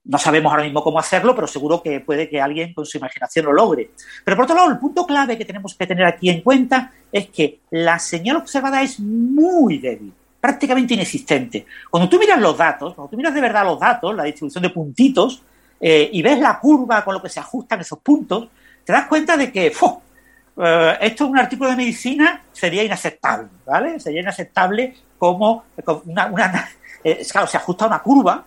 No 0.03 0.17
sabemos 0.17 0.51
ahora 0.51 0.63
mismo 0.63 0.84
cómo 0.84 1.00
hacerlo, 1.00 1.34
pero 1.34 1.48
seguro 1.48 1.81
que 1.81 2.01
puede 2.01 2.27
que 2.27 2.41
alguien 2.41 2.74
con 2.74 2.86
su 2.86 2.98
imaginación 2.98 3.46
lo 3.46 3.53
logre. 3.53 3.91
Pero 4.25 4.36
por 4.36 4.43
otro 4.43 4.55
lado, 4.55 4.69
el 4.69 4.77
punto 4.77 5.05
clave 5.05 5.38
que 5.38 5.46
tenemos 5.46 5.75
que 5.75 5.88
tener 5.88 6.05
aquí 6.05 6.29
en 6.29 6.41
cuenta 6.41 6.91
es 7.12 7.27
que 7.29 7.62
la 7.72 8.00
señal 8.00 8.38
observada 8.38 8.81
es 8.81 9.00
muy 9.00 9.77
débil, 9.77 10.13
prácticamente 10.41 10.93
inexistente. 10.93 11.65
Cuando 11.89 12.10
tú 12.10 12.19
miras 12.19 12.39
los 12.39 12.58
datos, 12.58 12.93
cuando 12.96 13.10
tú 13.10 13.17
miras 13.17 13.34
de 13.34 13.41
verdad 13.41 13.63
los 13.63 13.79
datos, 13.79 14.15
la 14.15 14.24
distribución 14.24 14.63
de 14.63 14.69
puntitos, 14.72 15.41
y 15.81 16.22
ves 16.22 16.39
la 16.39 16.60
curva 16.60 17.05
con 17.05 17.13
lo 17.13 17.22
que 17.22 17.29
se 17.29 17.39
ajustan 17.39 17.79
esos 17.79 18.00
puntos, 18.00 18.50
te 18.84 18.93
das 18.93 19.08
cuenta 19.08 19.38
de 19.38 19.51
que 19.51 19.67
eh, 19.67 20.98
esto 21.01 21.24
es 21.24 21.29
un 21.29 21.38
artículo 21.38 21.69
de 21.69 21.75
medicina 21.75 22.41
sería 22.51 22.84
inaceptable, 22.84 23.48
¿vale? 23.65 24.00
Sería 24.00 24.22
inaceptable 24.22 24.96
como, 25.17 25.63
una, 26.05 26.69
eh, 27.03 27.25
claro, 27.31 27.48
se 27.48 27.58
ajusta 27.58 27.88
una 27.88 28.00
curva 28.00 28.43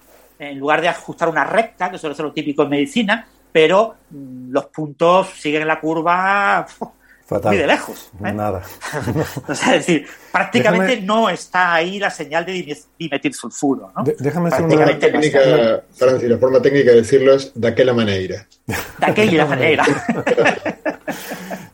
en 0.50 0.58
lugar 0.58 0.80
de 0.80 0.88
ajustar 0.88 1.28
una 1.28 1.44
recta, 1.44 1.90
que 1.90 1.98
suele 1.98 2.14
ser 2.14 2.24
lo 2.24 2.32
típico 2.32 2.62
en 2.62 2.68
medicina, 2.68 3.26
pero 3.50 3.96
mm, 4.10 4.50
los 4.50 4.66
puntos 4.66 5.30
siguen 5.30 5.66
la 5.66 5.80
curva 5.80 6.66
muy 7.40 7.56
de 7.56 7.66
lejos. 7.66 8.10
¿eh? 8.24 8.32
Nada. 8.32 8.62
es 9.48 9.70
decir, 9.70 10.06
prácticamente 10.30 11.00
no 11.00 11.30
está 11.30 11.74
ahí 11.74 11.98
la 11.98 12.10
señal 12.10 12.44
de 12.44 12.76
dimetilsulfuro. 12.98 13.92
¿no? 13.96 14.04
déjame 14.18 14.48
hacer 14.48 14.64
una 14.64 14.98
técnica, 14.98 15.82
Francis, 15.94 16.28
la 16.28 16.38
forma 16.38 16.60
técnica 16.60 16.90
de 16.90 16.96
decirlo 16.96 17.34
es 17.34 17.52
de 17.54 17.68
aquella 17.68 17.94
manera. 17.94 18.46
De 18.66 19.06
aquella 19.06 19.46
manera. 19.46 19.84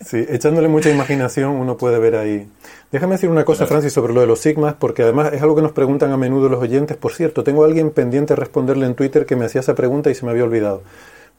sí, 0.00 0.24
echándole 0.28 0.68
mucha 0.68 0.90
imaginación 0.90 1.50
uno 1.52 1.76
puede 1.76 1.98
ver 1.98 2.16
ahí. 2.16 2.48
Déjame 2.90 3.14
decir 3.16 3.28
una 3.28 3.44
cosa, 3.44 3.66
Francis, 3.66 3.92
sobre 3.92 4.14
lo 4.14 4.20
de 4.20 4.26
los 4.26 4.40
sigmas, 4.40 4.74
porque 4.74 5.02
además 5.02 5.32
es 5.32 5.42
algo 5.42 5.56
que 5.56 5.62
nos 5.62 5.72
preguntan 5.72 6.10
a 6.12 6.16
menudo 6.16 6.48
los 6.48 6.62
oyentes. 6.62 6.96
Por 6.96 7.12
cierto, 7.12 7.44
tengo 7.44 7.64
a 7.64 7.66
alguien 7.66 7.90
pendiente 7.90 8.34
de 8.34 8.40
responderle 8.40 8.86
en 8.86 8.94
Twitter 8.94 9.26
que 9.26 9.36
me 9.36 9.44
hacía 9.44 9.60
esa 9.60 9.74
pregunta 9.74 10.10
y 10.10 10.14
se 10.14 10.24
me 10.24 10.30
había 10.30 10.44
olvidado. 10.44 10.82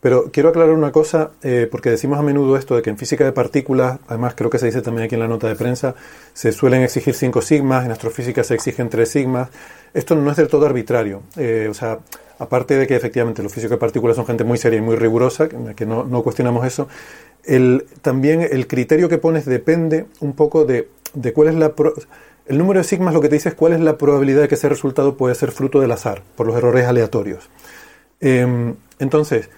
Pero 0.02 0.32
quiero 0.32 0.50
aclarar 0.50 0.74
una 0.74 0.92
cosa, 0.92 1.32
eh, 1.44 1.68
porque 1.70 1.90
decimos 1.90 2.20
a 2.20 2.22
menudo 2.22 2.56
esto 2.56 2.76
de 2.76 2.82
que 2.82 2.90
en 2.90 2.98
física 2.98 3.26
de 3.26 3.34
partículas, 3.34 4.00
además 4.08 4.34
creo 4.36 4.50
que 4.50 4.58
se 4.58 4.66
dice 4.68 4.82
también 4.82 5.06
aquí 5.06 5.16
en 5.16 5.22
la 5.22 5.28
nota 5.28 5.48
de 5.48 5.56
prensa, 5.56 5.94
se 6.34 6.54
suelen 6.54 6.84
exigir 6.84 7.14
5 7.14 7.42
sigmas, 7.42 7.86
en 7.86 7.92
astrofísica 7.92 8.44
se 8.44 8.54
exigen 8.54 8.90
3 8.90 9.10
sigmas. 9.10 9.50
Esto 9.94 10.16
no 10.16 10.32
es 10.32 10.38
del 10.38 10.48
todo 10.48 10.66
arbitrario. 10.66 11.24
Eh, 11.36 11.68
o 11.70 11.74
sea, 11.74 12.00
aparte 12.38 12.78
de 12.78 12.88
que 12.88 12.96
efectivamente 12.96 13.44
los 13.44 13.52
físicos 13.52 13.72
de 13.72 13.78
partículas 13.78 14.16
son 14.16 14.26
gente 14.26 14.46
muy 14.46 14.58
seria 14.58 14.80
y 14.80 14.82
muy 14.82 14.96
rigurosa, 14.96 15.50
que 15.50 15.86
no, 15.86 16.06
no 16.06 16.24
cuestionamos 16.24 16.66
eso, 16.66 16.88
el, 17.46 17.86
también 18.02 18.42
el 18.42 18.68
criterio 18.68 19.10
que 19.10 19.18
pones 19.18 19.46
depende 19.46 20.06
un 20.20 20.34
poco 20.34 20.66
de, 20.66 20.90
de 21.14 21.34
cuál 21.34 21.50
es 21.50 21.56
la... 21.56 21.74
el 22.48 22.58
número 22.58 22.80
de 22.80 22.84
sigmas 22.84 23.14
lo 23.14 23.22
que 23.22 23.30
te 23.30 23.36
dice 23.36 23.50
es 23.50 23.56
cuál 23.56 23.74
es 23.74 23.80
la 23.80 23.98
probabilidad 23.98 24.42
de 24.42 24.48
que 24.48 24.56
ese 24.56 24.70
resultado 24.70 25.18
puede 25.18 25.36
ser 25.36 25.52
fruto 25.52 25.80
del 25.80 25.92
azar, 25.92 26.24
por 26.36 26.48
los 26.48 26.56
errores 26.56 26.86
aleatorios. 26.86 27.50
Em, 28.20 28.76
entonces, 29.00 29.50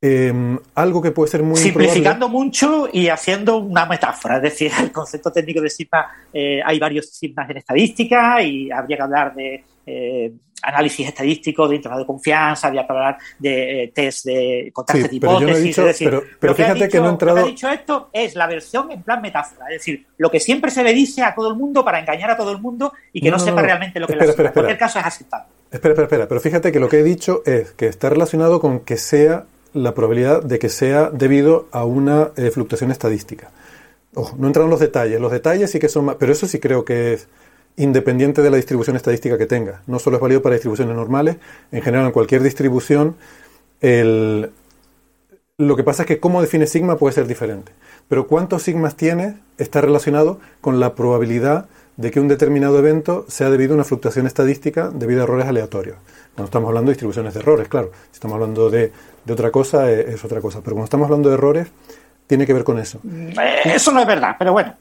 Em, 0.00 0.56
algo 0.76 1.02
que 1.02 1.10
puede 1.10 1.28
ser 1.28 1.42
muy 1.42 1.56
simplificando 1.56 2.28
mucho 2.28 2.88
y 2.92 3.08
haciendo 3.08 3.56
una 3.56 3.84
metáfora 3.84 4.36
es 4.36 4.42
decir 4.42 4.70
el 4.80 4.92
concepto 4.92 5.32
técnico 5.32 5.60
de 5.60 5.68
sigma 5.68 6.06
eh, 6.32 6.60
hay 6.64 6.78
varios 6.78 7.10
sigmas 7.10 7.50
en 7.50 7.56
estadística 7.56 8.40
y 8.40 8.70
habría 8.70 8.96
que 8.96 9.02
hablar 9.02 9.34
de 9.34 9.64
eh, 9.84 10.32
análisis 10.62 11.08
estadístico 11.08 11.68
de 11.68 11.76
intervalo 11.76 12.02
de 12.02 12.06
confianza 12.06 12.68
habría 12.68 12.86
que 12.86 12.92
hablar 12.92 13.18
de 13.38 13.84
eh, 13.84 13.92
test 13.94 14.26
de 14.26 14.70
contraste 14.72 15.08
de 15.08 15.16
hipótesis 15.16 15.76
pero, 16.40 16.54
fíjate 16.54 16.88
que, 16.88 16.98
no 16.98 17.06
he 17.06 17.10
entrado 17.10 17.36
lo 17.36 17.42
que 17.44 17.48
ha 17.48 17.52
dicho 17.52 17.68
esto 17.68 18.10
es 18.12 18.34
la 18.34 18.46
versión 18.46 18.90
en 18.90 19.02
plan 19.02 19.20
metáfora 19.20 19.66
es 19.66 19.78
decir 19.80 20.06
lo 20.16 20.30
que 20.30 20.40
siempre 20.40 20.70
se 20.70 20.82
le 20.82 20.92
dice 20.92 21.22
a 21.22 21.34
todo 21.34 21.48
el 21.48 21.56
mundo 21.56 21.84
para 21.84 22.00
engañar 22.00 22.30
a 22.30 22.36
todo 22.36 22.52
el 22.52 22.58
mundo 22.58 22.92
y 23.12 23.20
que 23.20 23.30
no, 23.30 23.38
sepa 23.38 23.62
realmente 23.62 24.00
lo 24.00 24.06
que 24.06 24.14
espera, 24.14 24.48
En 24.48 24.52
cualquier 24.52 24.78
caso 24.78 24.98
es 24.98 25.04
aceptable. 25.06 25.46
Espera 25.70 25.92
espera 25.92 26.04
espera 26.04 26.28
pero 26.28 26.40
fíjate 26.40 26.72
que 26.72 26.80
lo 26.80 26.88
que 26.88 27.00
he 27.00 27.04
dicho 27.04 27.42
es 27.46 27.72
que 27.72 27.86
está 27.86 28.10
relacionado 28.10 28.60
con 28.60 28.80
que 28.80 28.96
sea 28.96 29.44
la 29.72 29.94
probabilidad 29.94 30.42
de 30.42 30.58
que 30.58 30.68
sea 30.68 31.10
debido 31.10 31.68
a 31.72 31.84
una 31.84 32.30
eh, 32.36 32.50
fluctuación 32.50 32.90
estadística. 32.90 33.50
Ojo, 34.14 34.36
no 34.38 34.46
entran 34.46 34.64
en 34.64 34.70
los 34.70 34.80
detalles, 34.80 35.20
los 35.20 35.30
detalles 35.30 35.70
sí 35.70 35.78
que 35.78 35.88
son 35.88 36.06
más, 36.06 36.16
pero 36.18 36.32
eso 36.32 36.46
sí 36.46 36.58
creo 36.58 36.84
que 36.84 37.12
es 37.12 37.28
independiente 37.78 38.42
de 38.42 38.50
la 38.50 38.56
distribución 38.56 38.96
estadística 38.96 39.38
que 39.38 39.46
tenga. 39.46 39.82
No 39.86 39.98
solo 39.98 40.16
es 40.16 40.22
válido 40.22 40.42
para 40.42 40.54
distribuciones 40.54 40.94
normales, 40.94 41.36
en 41.72 41.82
general 41.82 42.06
en 42.06 42.12
cualquier 42.12 42.42
distribución, 42.42 43.16
el, 43.80 44.50
lo 45.56 45.76
que 45.76 45.82
pasa 45.82 46.02
es 46.02 46.06
que 46.06 46.20
cómo 46.20 46.40
define 46.40 46.66
sigma 46.66 46.98
puede 46.98 47.14
ser 47.14 47.26
diferente. 47.26 47.72
Pero 48.08 48.26
cuántos 48.26 48.62
sigmas 48.62 48.96
tiene 48.96 49.38
está 49.58 49.80
relacionado 49.80 50.38
con 50.60 50.80
la 50.80 50.94
probabilidad 50.94 51.68
de 51.96 52.12
que 52.12 52.20
un 52.20 52.28
determinado 52.28 52.78
evento 52.78 53.24
sea 53.28 53.50
debido 53.50 53.72
a 53.72 53.74
una 53.74 53.84
fluctuación 53.84 54.26
estadística 54.26 54.90
debido 54.92 55.20
a 55.20 55.24
errores 55.24 55.46
aleatorios. 55.46 55.96
Cuando 56.34 56.44
estamos 56.44 56.68
hablando 56.68 56.90
de 56.90 56.92
distribuciones 56.92 57.34
de 57.34 57.40
errores, 57.40 57.66
claro. 57.66 57.90
Si 58.10 58.14
estamos 58.14 58.34
hablando 58.34 58.70
de, 58.70 58.92
otra 59.28 59.50
cosa, 59.50 59.90
eh, 59.90 60.12
es, 60.14 60.24
otra 60.24 60.40
cosa. 60.40 60.60
Pero 60.60 60.74
cuando 60.74 60.84
estamos 60.84 61.06
hablando 61.06 61.28
de 61.28 61.34
errores, 61.34 61.66
tiene 62.28 62.46
que 62.46 62.54
ver 62.54 62.62
con 62.62 62.78
eso. 62.78 63.00
Eh, 63.04 63.34
eso 63.64 63.90
no 63.90 64.00
es 64.00 64.06
verdad, 64.06 64.36
pero 64.38 64.52
bueno. 64.52 64.74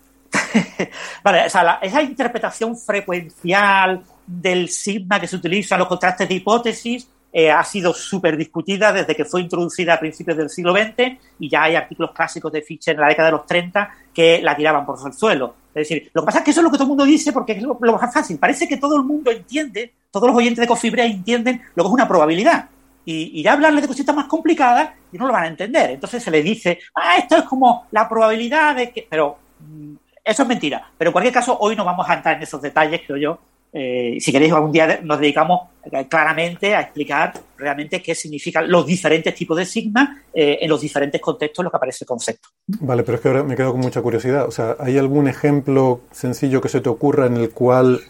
vale, 1.23 1.45
o 1.45 1.49
sea, 1.49 1.79
esa 1.81 2.01
interpretación 2.01 2.77
frecuencial 2.77 4.03
del 4.25 4.69
sigma 4.69 5.19
que 5.19 5.27
se 5.27 5.35
utiliza 5.35 5.75
en 5.75 5.79
los 5.79 5.87
contrastes 5.87 6.27
de 6.27 6.35
hipótesis 6.35 7.07
eh, 7.31 7.51
ha 7.51 7.63
sido 7.63 7.93
súper 7.93 8.37
discutida 8.37 8.91
desde 8.91 9.15
que 9.15 9.25
fue 9.25 9.41
introducida 9.41 9.93
a 9.93 9.99
principios 9.99 10.37
del 10.37 10.49
siglo 10.49 10.73
XX 10.73 11.17
y 11.39 11.49
ya 11.49 11.63
hay 11.63 11.75
artículos 11.75 12.11
clásicos 12.11 12.51
de 12.51 12.61
Fischer 12.61 12.95
en 12.95 13.01
la 13.01 13.09
década 13.09 13.27
de 13.27 13.31
los 13.33 13.45
30 13.45 13.91
que 14.13 14.41
la 14.41 14.55
tiraban 14.55 14.85
por 14.85 14.97
el 15.05 15.13
suelo. 15.13 15.53
Es 15.67 15.87
decir, 15.87 16.09
lo 16.13 16.21
que 16.21 16.25
pasa 16.25 16.39
es 16.39 16.45
que 16.45 16.51
eso 16.51 16.61
es 16.61 16.63
lo 16.63 16.71
que 16.71 16.77
todo 16.77 16.85
el 16.85 16.89
mundo 16.89 17.05
dice 17.05 17.31
porque 17.31 17.51
es 17.51 17.61
lo, 17.61 17.75
más 17.75 18.13
fácil. 18.13 18.39
Parece 18.39 18.67
que 18.67 18.77
todo 18.77 18.95
el 18.95 19.03
mundo 19.03 19.29
entiende, 19.29 19.93
todos 20.09 20.27
los 20.29 20.37
oyentes 20.37 20.61
de 20.61 20.67
Cofibrea 20.67 21.05
entienden 21.05 21.61
lo 21.75 21.83
que 21.83 21.87
es 21.87 21.93
una 21.93 22.07
probabilidad. 22.07 22.69
Y, 23.05 23.41
ya 23.43 23.53
hablarle 23.53 23.81
de 23.81 23.87
cositas 23.87 24.15
más 24.15 24.25
complicadas 24.25 24.89
y 25.11 25.17
no 25.17 25.27
lo 25.27 25.33
van 25.33 25.43
a 25.43 25.47
entender. 25.47 25.91
Entonces 25.91 26.23
se 26.23 26.31
le 26.31 26.41
dice, 26.41 26.79
ah, 26.95 27.17
esto 27.17 27.37
es 27.37 27.43
como 27.43 27.85
la 27.91 28.09
probabilidad 28.09 28.75
de 28.75 28.91
que... 28.91 29.07
Pero 29.09 29.37
mm, 29.59 29.95
eso 30.27 30.43
es 30.43 30.47
mentira. 30.47 30.91
Pero 30.97 31.09
en 31.09 31.13
cualquier 31.13 31.33
caso, 31.33 31.57
hoy 31.59 31.75
no 31.75 31.85
vamos 31.85 32.07
a 32.09 32.15
entrar 32.15 32.37
en 32.37 32.43
esos 32.43 32.61
detalles, 32.61 33.01
creo 33.05 33.17
yo, 33.17 33.39
eh, 33.73 34.17
si 34.19 34.31
queréis, 34.31 34.53
algún 34.53 34.71
día 34.71 34.99
nos 35.03 35.19
dedicamos 35.19 35.69
eh, 35.83 36.07
claramente 36.07 36.73
a 36.73 36.81
explicar 36.81 37.33
realmente 37.57 38.01
qué 38.01 38.15
significan 38.15 38.69
los 38.71 38.85
diferentes 38.85 39.35
tipos 39.35 39.57
de 39.57 39.65
sigma 39.65 40.23
eh, 40.33 40.59
en 40.61 40.69
los 40.69 40.81
diferentes 40.81 41.19
contextos 41.19 41.59
en 41.59 41.63
los 41.65 41.71
que 41.71 41.77
aparece 41.77 42.03
el 42.03 42.07
concepto. 42.07 42.49
Vale, 42.65 43.03
pero 43.03 43.17
es 43.17 43.21
que 43.21 43.27
ahora 43.27 43.43
me 43.43 43.55
quedo 43.55 43.73
con 43.73 43.81
mucha 43.81 44.01
curiosidad. 44.01 44.47
O 44.47 44.51
sea, 44.51 44.77
¿hay 44.79 44.97
algún 44.97 45.27
ejemplo 45.27 46.01
sencillo 46.11 46.61
que 46.61 46.69
se 46.69 46.81
te 46.81 46.89
ocurra 46.89 47.27
en 47.27 47.37
el 47.37 47.51
cual 47.51 48.01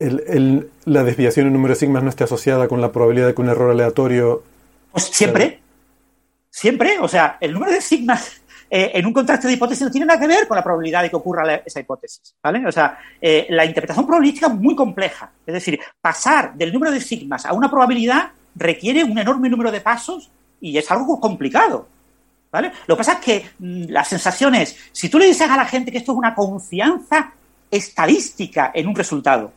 la 0.00 1.02
desviación 1.02 1.46
en 1.46 1.52
número 1.52 1.74
de 1.74 1.80
sigmas 1.80 2.02
no 2.02 2.10
esté 2.10 2.24
asociada 2.24 2.68
con 2.68 2.80
la 2.80 2.92
probabilidad 2.92 3.28
de 3.28 3.34
que 3.34 3.42
un 3.42 3.48
error 3.48 3.70
aleatorio... 3.70 4.42
Pues 4.92 5.04
siempre, 5.04 5.60
siempre. 6.50 6.98
O 7.00 7.08
sea, 7.08 7.36
el 7.40 7.52
número 7.52 7.72
de 7.72 7.80
sigmas 7.80 8.42
eh, 8.70 8.90
en 8.94 9.06
un 9.06 9.12
contraste 9.12 9.48
de 9.48 9.54
hipótesis 9.54 9.84
no 9.84 9.90
tiene 9.90 10.06
nada 10.06 10.20
que 10.20 10.26
ver 10.26 10.46
con 10.46 10.56
la 10.56 10.62
probabilidad 10.62 11.02
de 11.02 11.10
que 11.10 11.16
ocurra 11.16 11.62
esa 11.64 11.80
hipótesis. 11.80 12.34
¿vale? 12.42 12.66
O 12.66 12.72
sea, 12.72 12.98
eh, 13.20 13.46
la 13.50 13.64
interpretación 13.64 14.06
probabilística 14.06 14.46
es 14.46 14.54
muy 14.54 14.74
compleja. 14.74 15.30
Es 15.46 15.54
decir, 15.54 15.80
pasar 16.00 16.54
del 16.54 16.72
número 16.72 16.92
de 16.92 17.00
sigmas 17.00 17.46
a 17.46 17.52
una 17.52 17.70
probabilidad 17.70 18.32
requiere 18.54 19.04
un 19.04 19.18
enorme 19.18 19.48
número 19.48 19.70
de 19.70 19.80
pasos 19.80 20.30
y 20.60 20.76
es 20.76 20.90
algo 20.90 21.18
complicado. 21.20 21.88
¿vale? 22.50 22.72
Lo 22.86 22.94
que 22.94 22.98
pasa 22.98 23.12
es 23.14 23.18
que 23.20 23.50
mm, 23.58 23.84
la 23.88 24.04
sensación 24.04 24.54
es, 24.54 24.76
si 24.92 25.08
tú 25.08 25.18
le 25.18 25.26
dices 25.26 25.48
a 25.48 25.56
la 25.56 25.64
gente 25.64 25.90
que 25.90 25.98
esto 25.98 26.12
es 26.12 26.18
una 26.18 26.34
confianza 26.34 27.32
estadística 27.70 28.70
en 28.74 28.88
un 28.88 28.94
resultado, 28.94 29.52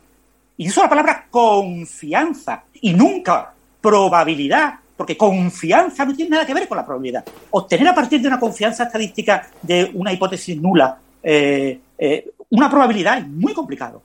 y 0.56 0.68
uso 0.68 0.82
la 0.82 0.88
palabra 0.88 1.26
confianza 1.30 2.64
y 2.74 2.92
nunca 2.92 3.52
probabilidad, 3.80 4.74
porque 4.96 5.16
confianza 5.16 6.04
no 6.04 6.14
tiene 6.14 6.30
nada 6.30 6.46
que 6.46 6.54
ver 6.54 6.68
con 6.68 6.76
la 6.76 6.84
probabilidad. 6.84 7.24
Obtener 7.50 7.88
a 7.88 7.94
partir 7.94 8.20
de 8.20 8.28
una 8.28 8.38
confianza 8.38 8.84
estadística 8.84 9.50
de 9.62 9.90
una 9.94 10.12
hipótesis 10.12 10.60
nula 10.60 10.98
eh, 11.22 11.80
eh, 11.98 12.30
una 12.50 12.68
probabilidad 12.68 13.18
es 13.18 13.28
muy 13.28 13.54
complicado. 13.54 14.02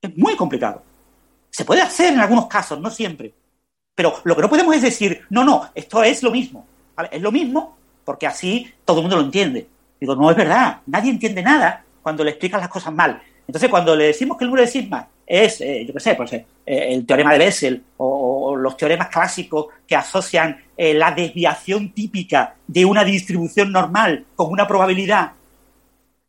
Es 0.00 0.16
muy 0.16 0.36
complicado. 0.36 0.82
Se 1.50 1.64
puede 1.64 1.82
hacer 1.82 2.12
en 2.12 2.20
algunos 2.20 2.46
casos, 2.46 2.78
no 2.80 2.90
siempre. 2.90 3.32
Pero 3.94 4.14
lo 4.24 4.36
que 4.36 4.42
no 4.42 4.48
podemos 4.48 4.74
es 4.74 4.82
decir, 4.82 5.22
no, 5.30 5.44
no, 5.44 5.70
esto 5.74 6.02
es 6.02 6.22
lo 6.22 6.30
mismo. 6.30 6.66
Es 7.10 7.22
lo 7.22 7.32
mismo 7.32 7.76
porque 8.04 8.26
así 8.26 8.72
todo 8.84 8.98
el 8.98 9.04
mundo 9.04 9.16
lo 9.16 9.22
entiende. 9.22 9.68
Digo, 10.00 10.14
no 10.14 10.30
es 10.30 10.36
verdad, 10.36 10.80
nadie 10.86 11.10
entiende 11.10 11.42
nada 11.42 11.84
cuando 12.02 12.22
le 12.22 12.30
explicas 12.30 12.60
las 12.60 12.68
cosas 12.68 12.92
mal. 12.92 13.22
Entonces, 13.46 13.70
cuando 13.70 13.96
le 13.96 14.06
decimos 14.06 14.36
que 14.36 14.44
el 14.44 14.50
número 14.50 14.66
de 14.66 14.70
sigma 14.70 15.08
es, 15.26 15.60
eh, 15.60 15.84
yo 15.86 15.94
qué 15.94 16.00
sé, 16.00 16.14
pues, 16.14 16.32
eh, 16.32 16.44
el 16.66 17.06
teorema 17.06 17.32
de 17.32 17.38
Bessel 17.38 17.82
o, 17.96 18.56
los 18.56 18.76
teoremas 18.76 19.08
clásicos 19.08 19.66
que 19.86 19.96
asocian 19.96 20.56
eh, 20.76 20.94
la 20.94 21.10
desviación 21.12 21.92
típica 21.92 22.54
de 22.66 22.84
una 22.84 23.04
distribución 23.04 23.72
normal 23.72 24.24
con 24.36 24.50
una 24.50 24.66
probabilidad 24.66 25.32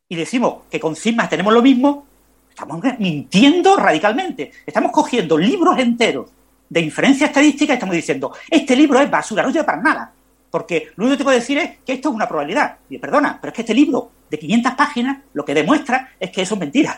y 0.07 0.15
decimos 0.15 0.63
que 0.69 0.79
con 0.79 0.95
sigmas 0.95 1.29
tenemos 1.29 1.53
lo 1.53 1.61
mismo, 1.61 2.05
estamos 2.49 2.79
mintiendo 2.99 3.75
radicalmente. 3.75 4.51
Estamos 4.65 4.91
cogiendo 4.91 5.37
libros 5.37 5.79
enteros 5.79 6.29
de 6.69 6.81
inferencia 6.81 7.27
estadística 7.27 7.73
y 7.73 7.75
estamos 7.75 7.95
diciendo, 7.95 8.33
este 8.49 8.75
libro 8.75 8.99
es 8.99 9.09
basura, 9.09 9.43
no 9.43 9.51
sirve 9.51 9.63
para 9.63 9.81
nada. 9.81 10.13
Porque 10.51 10.89
lo 10.95 11.05
único 11.05 11.15
que 11.15 11.17
te 11.17 11.23
puedo 11.23 11.39
decir 11.39 11.57
es 11.57 11.71
que 11.85 11.93
esto 11.93 12.09
es 12.09 12.15
una 12.15 12.27
probabilidad. 12.27 12.77
Y 12.89 12.97
perdona, 12.97 13.39
pero 13.41 13.49
es 13.49 13.55
que 13.55 13.61
este 13.63 13.73
libro 13.73 14.11
de 14.29 14.39
500 14.39 14.73
páginas 14.73 15.17
lo 15.33 15.43
que 15.43 15.53
demuestra 15.53 16.11
es 16.19 16.29
que 16.29 16.43
eso 16.43 16.53
es 16.53 16.59
mentira. 16.59 16.95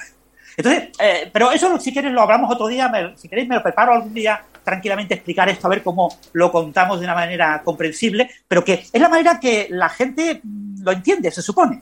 Entonces, 0.58 0.90
eh, 1.00 1.30
pero 1.32 1.52
eso 1.52 1.80
si 1.80 1.94
quieres 1.94 2.12
lo 2.12 2.22
hablamos 2.22 2.52
otro 2.52 2.68
día, 2.68 2.90
me, 2.90 3.16
si 3.16 3.30
queréis 3.30 3.48
me 3.48 3.56
lo 3.56 3.64
preparo 3.64 3.94
algún 3.94 4.14
día 4.14 4.42
tranquilamente 4.64 5.14
explicar 5.14 5.48
esto, 5.48 5.68
a 5.68 5.70
ver 5.70 5.84
cómo 5.84 6.18
lo 6.34 6.52
contamos 6.52 7.00
de 7.00 7.06
una 7.06 7.14
manera 7.14 7.62
comprensible, 7.64 8.30
pero 8.48 8.66
que 8.66 8.86
es 8.92 9.02
la 9.02 9.08
manera 9.08 9.40
que 9.40 9.68
la 9.70 9.88
gente 9.88 10.42
lo 10.44 10.92
entiende, 10.92 11.32
se 11.32 11.44
supone. 11.44 11.82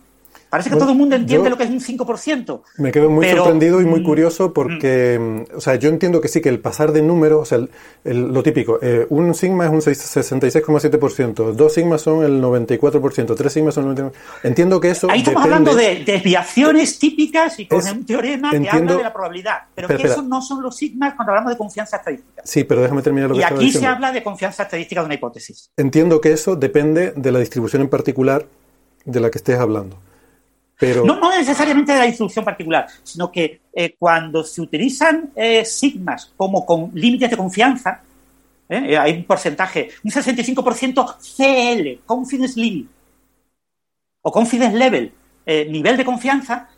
Parece 0.56 0.70
que 0.70 0.76
Bueno, 0.76 0.86
todo 0.86 0.92
el 0.94 0.98
mundo 0.98 1.16
entiende 1.18 1.50
lo 1.50 1.58
que 1.58 1.64
es 1.66 1.70
un 1.70 1.82
5%. 1.82 2.62
Me 2.78 2.92
quedo 2.94 3.10
muy 3.10 3.26
pero, 3.26 3.40
sorprendido 3.44 3.82
y 3.82 3.86
muy 3.86 4.00
mm, 4.00 4.04
curioso 4.06 4.54
porque, 4.54 5.20
mm, 5.52 5.58
o 5.58 5.60
sea, 5.60 5.76
yo 5.76 5.90
entiendo 5.90 6.22
que 6.22 6.30
sí, 6.30 6.40
que 6.40 6.48
el 6.48 6.60
pasar 6.62 6.94
de 6.94 7.02
números, 7.02 7.42
o 7.42 7.46
sea, 7.46 7.58
el- 7.58 7.70
el- 8.06 8.34
lo 8.34 8.42
típico, 8.42 8.80
eh, 8.82 9.06
un 9.10 9.34
sigma 9.34 9.66
es 9.66 9.72
un 9.72 9.82
seis- 9.82 10.00
66,7%, 10.00 11.52
dos 11.54 11.74
sigmas 11.74 12.02
son 12.02 12.24
el 12.24 12.40
94%, 12.42 13.36
tres 13.36 13.52
sigmas 13.54 13.74
son 13.76 13.90
el 13.90 13.96
99%. 13.96 14.14
Entiendo 14.44 14.80
que 14.80 14.92
eso 14.92 15.10
Ahí 15.12 15.20
estamos 15.20 15.44
depende- 15.44 15.72
hablando 15.72 15.76
de 15.76 16.04
desviaciones 16.06 17.00
típicas 17.00 17.60
y 17.60 17.68
con 17.68 17.80
Es- 17.80 17.92
un 17.92 18.06
teorema 18.06 18.52
que 18.52 18.58
entiendo- 18.58 18.94
habla 18.94 18.98
de 18.98 19.04
la 19.04 19.14
probabilidad. 19.14 19.58
Pero 19.76 19.88
Espera, 19.88 19.98
que 19.98 20.04
espera. 20.08 20.14
esos 20.14 20.26
no 20.26 20.42
son 20.42 20.64
los 20.64 20.76
sigmas 20.78 21.16
cuando 21.16 21.32
hablamos 21.34 21.52
de 21.52 21.58
confianza 21.58 21.98
estadística. 21.98 22.42
Sí, 22.46 22.64
pero 22.64 22.82
déjame 22.82 23.02
terminar 23.02 23.30
lo 23.30 23.36
que 23.36 23.42
Y 23.42 23.44
aquí 23.44 23.56
se 23.58 23.64
diciendo. 23.66 23.90
habla 23.90 24.12
de 24.12 24.24
confianza 24.24 24.64
estadística 24.64 25.02
de 25.02 25.06
una 25.06 25.16
hipótesis. 25.16 25.70
Entiendo 25.76 26.22
que 26.22 26.32
eso 26.32 26.56
depende 26.56 27.12
de 27.16 27.32
la 27.32 27.40
distribución 27.40 27.82
en 27.82 27.90
particular 27.90 28.46
de 29.04 29.20
la 29.20 29.30
que 29.30 29.38
estés 29.38 29.60
hablando. 29.60 29.98
No, 31.06 31.30
necesariamente 31.38 31.94
de 31.94 32.00
la 32.00 32.06
distribución 32.06 32.44
particular, 32.44 32.88
sino 33.04 33.32
que 33.32 33.62
eh, 33.74 33.96
cuando 33.98 34.44
se 34.44 34.62
utilizan 34.62 35.32
eh, 35.36 35.64
sigmas 35.66 36.32
como 36.36 36.66
con 36.66 36.92
límites 36.94 37.30
de 37.32 37.38
confianza, 37.38 38.02
¿eh? 38.68 38.84
Eh, 38.90 38.98
hay 38.98 39.14
un 39.14 39.24
porcentaje, 39.26 39.90
un 40.04 40.12
65% 40.12 41.16
CL, 41.20 42.04
confidence 42.06 42.60
limit, 42.60 42.90
o 44.22 44.32
confidence 44.32 44.76
level, 44.78 45.12
eh, 45.46 45.66
nivel 45.70 45.96
de 45.98 46.04
confianza, 46.06 46.70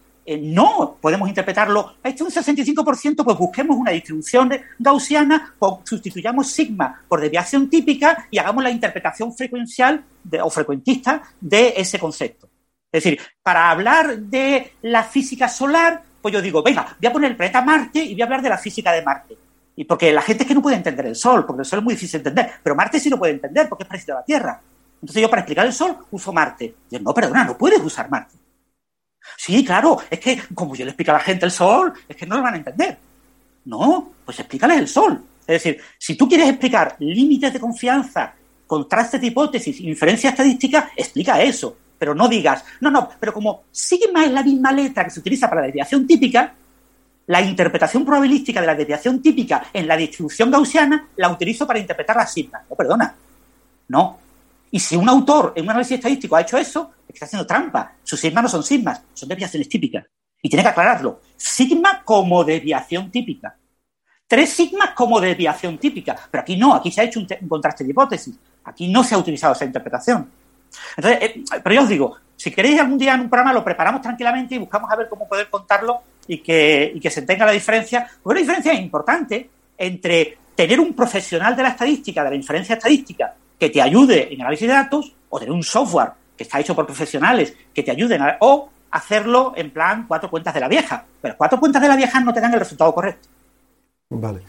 no 0.42 0.98
podemos 1.00 1.30
interpretarlo. 1.30 1.94
Este 2.04 2.22
es 2.22 2.38
un 2.38 2.44
65%, 2.44 3.24
pues 3.24 3.38
busquemos 3.38 3.78
una 3.78 3.92
distribución 3.92 4.52
gaussiana, 4.78 5.56
pon- 5.58 5.80
sustituyamos 5.86 6.52
sigma 6.52 7.02
por 7.08 7.22
desviación 7.22 7.70
típica 7.70 8.28
y 8.30 8.38
hagamos 8.38 8.62
la 8.62 8.70
interpretación 8.70 9.34
frecuencial 9.34 10.04
de- 10.26 10.42
o 10.42 10.50
frecuentista 10.50 11.24
de 11.40 11.74
ese 11.78 11.98
concepto. 11.98 12.50
Es 12.98 13.04
decir, 13.04 13.22
para 13.44 13.70
hablar 13.70 14.18
de 14.18 14.74
la 14.82 15.04
física 15.04 15.48
solar, 15.48 16.02
pues 16.22 16.34
yo 16.34 16.42
digo, 16.42 16.64
venga, 16.64 16.96
voy 17.00 17.08
a 17.08 17.14
poner 17.14 17.32
el 17.32 17.38
planeta 17.38 17.62
Marte 17.62 18.00
y 18.00 18.14
voy 18.14 18.22
a 18.22 18.26
hablar 18.26 18.42
de 18.42 18.50
la 18.50 18.58
física 18.58 18.92
de 18.92 19.04
Marte. 19.04 19.38
Y 19.76 19.84
porque 19.84 20.12
la 20.12 20.24
gente 20.24 20.44
es 20.44 20.48
que 20.48 20.56
no 20.56 20.62
puede 20.62 20.78
entender 20.78 21.06
el 21.06 21.16
Sol, 21.16 21.46
porque 21.46 21.62
el 21.62 21.66
Sol 21.66 21.80
es 21.80 21.86
muy 21.86 21.94
difícil 21.94 22.24
de 22.24 22.30
entender, 22.30 22.56
pero 22.64 22.76
Marte 22.76 23.00
sí 23.00 23.10
lo 23.10 23.20
puede 23.20 23.34
entender 23.34 23.70
porque 23.70 23.84
es 23.84 23.88
parecido 23.88 24.18
a 24.18 24.22
la 24.22 24.26
Tierra. 24.26 24.60
Entonces 25.00 25.22
yo 25.22 25.30
para 25.30 25.42
explicar 25.42 25.68
el 25.68 25.74
Sol 25.74 25.96
uso 26.10 26.34
Marte. 26.34 26.74
Yo, 26.90 27.00
no, 27.00 27.14
perdona, 27.14 27.44
no 27.44 27.58
puedes 27.58 27.80
usar 27.80 28.10
Marte. 28.10 28.36
Sí, 29.38 29.64
claro, 29.64 30.00
es 30.10 30.20
que 30.20 30.42
como 30.56 30.76
yo 30.76 30.84
le 30.84 30.92
explico 30.92 31.12
a 31.12 31.16
la 31.16 31.20
gente 31.20 31.46
el 31.46 31.52
Sol, 31.52 31.94
es 32.08 32.16
que 32.16 32.26
no 32.26 32.38
lo 32.38 32.42
van 32.42 32.56
a 32.56 32.58
entender. 32.58 32.98
No, 33.66 34.14
pues 34.26 34.40
explícales 34.40 34.80
el 34.80 34.88
Sol. 34.88 35.24
Es 35.42 35.64
decir, 35.64 35.80
si 36.00 36.16
tú 36.16 36.28
quieres 36.28 36.50
explicar 36.50 36.96
límites 37.00 37.54
de 37.54 37.60
confianza, 37.60 38.34
contrastes 38.66 39.22
de 39.22 39.28
hipótesis, 39.28 39.80
inferencia 39.82 40.32
estadística, 40.32 40.92
explica 40.96 41.42
eso. 41.42 41.78
Pero 41.98 42.14
no 42.14 42.28
digas, 42.28 42.64
no, 42.82 42.92
no, 42.92 43.10
pero 43.20 43.34
como 43.34 43.64
sigma 43.72 44.26
es 44.26 44.32
la 44.32 44.44
misma 44.44 44.72
letra 44.72 45.04
que 45.04 45.10
se 45.10 45.20
utiliza 45.20 45.50
para 45.50 45.62
la 45.62 45.68
desviación 45.68 46.06
típica, 46.06 46.54
la 47.28 47.42
interpretación 47.42 48.06
probabilística 48.06 48.62
de 48.62 48.68
la 48.68 48.76
desviación 48.76 49.22
típica 49.22 49.68
en 49.74 49.88
la 49.88 49.98
distribución 49.98 50.50
gaussiana 50.50 51.10
la 51.18 51.30
utilizo 51.30 51.68
para 51.68 51.80
interpretar 51.80 52.16
la 52.16 52.26
sigma. 52.26 52.64
No, 52.70 52.76
perdona. 52.76 53.14
No. 53.90 54.20
Y 54.72 54.80
si 54.80 54.96
un 54.96 55.08
autor 55.10 55.54
en 55.56 55.64
un 55.64 55.72
análisis 55.72 55.96
estadístico 55.96 56.36
ha 56.36 56.42
hecho 56.42 56.58
eso, 56.58 56.92
es 57.02 57.08
que 57.08 57.14
está 57.14 57.26
haciendo 57.26 57.46
trampa. 57.46 57.96
Sus 58.04 58.20
sigmas 58.20 58.44
no 58.44 58.50
son 58.50 58.64
sigmas, 58.64 59.02
son 59.14 59.28
desviaciones 59.30 59.68
típicas. 59.68 60.06
Y 60.42 60.50
tiene 60.50 60.64
que 60.64 60.70
aclararlo. 60.70 61.22
Sigma 61.36 62.02
como 62.04 62.44
desviación 62.44 63.12
típica. 63.12 63.58
Tres 64.26 64.50
sigmas 64.50 64.92
como 64.92 65.20
desviación 65.20 65.78
típica. 65.78 66.16
Pero 66.32 66.42
aquí 66.42 66.56
no, 66.56 66.76
aquí 66.76 66.92
se 66.92 67.02
ha 67.02 67.04
hecho 67.06 67.20
un, 67.20 67.28
un 67.42 67.48
contraste 67.48 67.84
de 67.84 67.90
hipótesis. 67.90 68.36
Aquí 68.64 68.88
no 68.88 69.04
se 69.04 69.16
ha 69.16 69.18
utilizado 69.18 69.54
esa 69.54 69.66
interpretación. 69.66 70.30
Entonces, 70.96 71.20
eh, 71.22 71.44
pero 71.64 71.76
yo 71.76 71.82
os 71.84 71.90
digo, 71.90 72.16
si 72.36 72.52
queréis 72.52 72.80
algún 72.80 72.98
día 72.98 73.14
en 73.16 73.22
un 73.22 73.30
programa 73.30 73.54
lo 73.54 73.64
preparamos 73.64 74.02
tranquilamente 74.02 74.56
y 74.56 74.58
buscamos 74.60 74.92
a 74.92 74.96
ver 74.96 75.08
cómo 75.10 75.28
poder 75.28 75.50
contarlo 75.50 76.02
y 76.28 76.40
que, 76.40 76.92
y 76.94 77.00
que 77.00 77.10
se 77.10 77.22
tenga 77.24 77.46
la 77.46 77.52
diferencia. 77.52 78.08
Porque 78.22 78.40
una 78.40 78.48
diferencia 78.54 78.74
importante 78.74 79.50
entre 79.78 80.38
tener 80.56 80.80
un 80.80 80.94
profesional 80.94 81.56
de 81.56 81.64
la 81.64 81.70
estadística, 81.70 82.24
de 82.24 82.30
la 82.32 82.36
inferencia 82.36 82.76
estadística, 82.76 83.34
que 83.60 83.70
te 83.70 83.82
ayude 83.82 84.34
en 84.34 84.42
análisis 84.42 84.68
de 84.68 84.74
datos, 84.74 85.14
o 85.30 85.40
tener 85.40 85.52
un 85.54 85.64
software 85.64 86.12
que 86.36 86.44
está 86.44 86.60
hecho 86.60 86.76
por 86.76 86.86
profesionales 86.86 87.54
que 87.74 87.84
te 87.84 87.92
ayuden, 87.92 88.22
a- 88.22 88.38
o 88.42 88.70
hacerlo 88.92 89.54
en 89.56 89.72
plan 89.72 90.06
cuatro 90.08 90.30
cuentas 90.30 90.54
de 90.54 90.60
la 90.60 90.68
vieja. 90.68 91.04
Pero 91.22 91.36
cuatro 91.38 91.60
cuentas 91.60 91.82
de 91.82 91.88
la 91.88 91.96
vieja 91.96 92.20
no 92.20 92.34
te 92.34 92.40
dan 92.42 92.54
el 92.54 92.60
resultado 92.60 92.94
correcto. 92.94 93.28
Vale. 94.10 94.42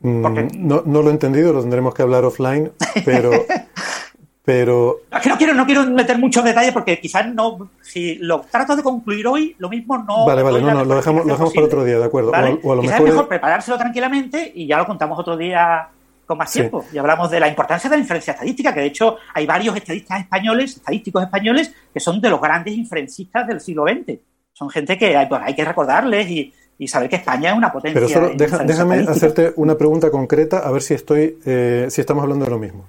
Mm. 0.00 0.66
No, 0.66 0.82
no 0.86 1.02
lo 1.02 1.08
he 1.08 1.12
entendido, 1.12 1.52
lo 1.52 1.60
tendremos 1.60 1.94
que 1.94 2.02
hablar 2.02 2.24
offline, 2.24 2.72
pero, 3.04 3.30
pero 4.44 5.00
Es 5.14 5.20
que 5.22 5.28
no 5.28 5.36
quiero, 5.36 5.54
no 5.54 5.66
quiero 5.66 5.84
meter 5.86 6.18
muchos 6.18 6.42
detalles 6.44 6.72
porque 6.72 6.98
quizás 6.98 7.26
no, 7.32 7.70
si 7.82 8.16
lo 8.16 8.40
trato 8.40 8.74
de 8.74 8.82
concluir 8.82 9.26
hoy, 9.26 9.54
lo 9.58 9.68
mismo 9.68 9.98
no. 9.98 10.24
vale, 10.26 10.42
vale, 10.42 10.60
no, 10.62 10.72
no, 10.72 10.84
lo 10.84 10.96
dejamos, 10.96 11.26
lo 11.26 11.32
dejamos 11.34 11.52
para 11.54 11.66
otro 11.66 11.84
día, 11.84 11.98
de 11.98 12.04
acuerdo. 12.04 12.30
¿vale? 12.30 12.58
O, 12.62 12.68
a- 12.68 12.68
o 12.68 12.72
a 12.72 12.76
lo 12.76 12.82
Quizás 12.82 12.94
mejor, 12.94 13.08
es 13.08 13.14
mejor 13.14 13.28
preparárselo 13.28 13.78
tranquilamente 13.78 14.50
y 14.54 14.66
ya 14.66 14.78
lo 14.78 14.86
contamos 14.86 15.18
otro 15.18 15.36
día 15.36 15.88
con 16.26 16.38
más 16.38 16.50
Sí. 16.50 16.60
tiempo. 16.60 16.84
Y 16.92 16.98
hablamos 16.98 17.30
de 17.30 17.38
la 17.40 17.48
importancia 17.48 17.90
de 17.90 17.96
la 17.96 18.00
inferencia 18.02 18.32
estadística, 18.32 18.72
que 18.72 18.80
de 18.80 18.86
hecho 18.86 19.16
hay 19.34 19.46
varios 19.46 19.76
estadistas 19.76 20.20
españoles, 20.20 20.76
estadísticos 20.76 21.22
españoles, 21.22 21.72
que 21.92 22.00
son 22.00 22.20
de 22.20 22.30
los 22.30 22.40
grandes 22.40 22.74
inferencistas 22.74 23.46
del 23.46 23.60
siglo 23.60 23.84
XX. 23.84 24.18
Son 24.52 24.70
gente 24.70 24.96
que 24.96 25.16
hay, 25.16 25.26
pues, 25.26 25.40
hay 25.44 25.54
que 25.54 25.64
recordarles 25.64 26.28
y, 26.30 26.52
y 26.78 26.88
saber 26.88 27.08
que 27.10 27.16
España 27.16 27.50
es 27.50 27.56
una 27.56 27.70
potencia. 27.72 28.00
pero 28.00 28.08
solo 28.08 28.30
deja- 28.34 28.58
déjame 28.58 28.98
hacerte 29.00 29.52
una 29.56 29.76
pregunta 29.76 30.10
concreta 30.10 30.60
a 30.60 30.70
ver 30.70 30.82
si 30.82 30.94
estoy, 30.94 31.38
eh, 31.44 31.86
si 31.90 32.00
estamos 32.00 32.22
hablando 32.22 32.44
de 32.46 32.50
lo 32.50 32.58
mismo. 32.58 32.86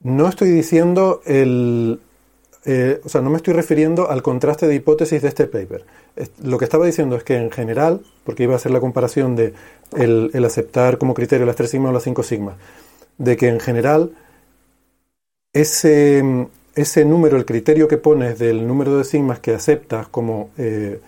No 0.00 0.28
estoy 0.28 0.50
diciendo 0.50 1.22
el, 1.24 2.00
eh, 2.64 3.00
o 3.04 3.08
sea, 3.08 3.20
no 3.20 3.30
me 3.30 3.36
estoy 3.36 3.54
refiriendo 3.54 4.10
al 4.10 4.22
contraste 4.22 4.66
de 4.66 4.74
hipótesis 4.74 5.22
de 5.22 5.28
este 5.28 5.46
paper. 5.46 5.84
Lo 6.42 6.58
que 6.58 6.64
estaba 6.64 6.86
diciendo 6.86 7.16
es 7.16 7.24
que 7.24 7.36
en 7.36 7.50
general, 7.50 8.02
porque 8.24 8.44
iba 8.44 8.54
a 8.54 8.56
hacer 8.56 8.72
la 8.72 8.80
comparación 8.80 9.36
de 9.36 9.54
el, 9.96 10.30
el 10.34 10.44
aceptar 10.44 10.98
como 10.98 11.14
criterio 11.14 11.46
las 11.46 11.56
tres 11.56 11.70
sigmas 11.70 11.90
o 11.90 11.92
las 11.94 12.02
cinco 12.02 12.22
sigmas, 12.22 12.56
de 13.16 13.36
que 13.36 13.48
en 13.48 13.60
general 13.60 14.12
ese, 15.52 16.48
ese 16.74 17.04
número, 17.04 17.36
el 17.36 17.44
criterio 17.44 17.88
que 17.88 17.96
pones 17.96 18.38
del 18.38 18.66
número 18.66 18.96
de 18.96 19.04
sigmas 19.04 19.40
que 19.40 19.54
aceptas 19.54 20.08
como, 20.08 20.50
eh, 20.58 21.00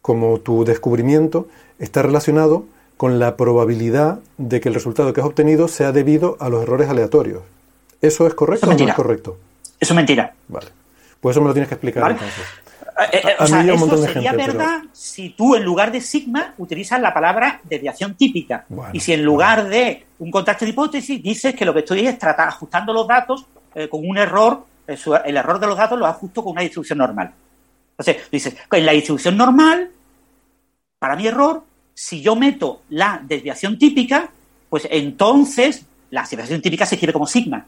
como 0.00 0.38
tu 0.40 0.64
descubrimiento, 0.64 1.48
está 1.78 2.02
relacionado 2.02 2.64
con 2.96 3.18
la 3.18 3.36
probabilidad 3.36 4.20
de 4.38 4.60
que 4.60 4.68
el 4.68 4.74
resultado 4.74 5.12
que 5.12 5.20
has 5.20 5.26
obtenido 5.26 5.68
sea 5.68 5.92
debido 5.92 6.36
a 6.40 6.48
los 6.48 6.62
errores 6.62 6.88
aleatorios. 6.88 7.42
¿Eso 8.06 8.26
es 8.26 8.34
correcto 8.34 8.66
Eso 8.66 8.70
o 8.70 8.76
es 8.76 8.82
no 8.82 8.88
es 8.88 8.94
correcto? 8.94 9.38
Eso 9.80 9.92
es 9.92 9.96
mentira. 9.96 10.34
Vale. 10.48 10.66
Pues 11.20 11.34
eso 11.34 11.40
me 11.40 11.48
lo 11.48 11.54
tienes 11.54 11.68
que 11.68 11.74
explicar 11.74 12.02
Vale. 12.02 12.14
entonces. 12.14 12.44
Eh, 13.12 13.28
eh, 13.28 13.34
o 13.40 13.46
sea, 13.46 13.60
eso 13.64 13.96
sería 13.96 14.30
gente, 14.30 14.44
pero- 14.44 14.58
verdad 14.58 14.82
si 14.92 15.30
tú 15.30 15.56
en 15.56 15.64
lugar 15.64 15.90
de 15.90 16.00
sigma 16.00 16.54
utilizas 16.58 17.00
la 17.00 17.12
palabra 17.12 17.60
desviación 17.64 18.14
típica. 18.14 18.66
Bueno, 18.68 18.90
y 18.92 19.00
si 19.00 19.12
en 19.12 19.24
lugar 19.24 19.68
de 19.68 20.06
un 20.18 20.30
contraste 20.30 20.64
de 20.64 20.70
hipótesis 20.70 21.22
dices 21.22 21.54
que 21.54 21.64
lo 21.64 21.72
que 21.72 21.80
estoy 21.80 22.06
es 22.06 22.18
tratar, 22.18 22.48
ajustando 22.48 22.92
los 22.92 23.08
datos 23.08 23.46
eh, 23.74 23.88
con 23.88 24.08
un 24.08 24.16
error, 24.16 24.64
eh, 24.86 24.96
el 25.24 25.36
error 25.36 25.58
de 25.58 25.66
los 25.66 25.76
datos 25.76 25.98
lo 25.98 26.06
ajusto 26.06 26.44
con 26.44 26.52
una 26.52 26.60
distribución 26.60 26.98
normal. 26.98 27.32
Entonces, 27.90 28.24
tú 28.24 28.28
dices, 28.30 28.56
en 28.70 28.86
la 28.86 28.92
distribución 28.92 29.36
normal, 29.36 29.90
para 30.98 31.16
mi 31.16 31.26
error, 31.26 31.62
si 31.94 32.20
yo 32.20 32.36
meto 32.36 32.82
la 32.90 33.20
desviación 33.24 33.78
típica, 33.78 34.28
pues 34.68 34.86
entonces 34.90 35.84
la 36.10 36.22
desviación 36.22 36.60
típica 36.60 36.86
se 36.86 36.94
escribe 36.94 37.12
como 37.12 37.26
sigma. 37.26 37.66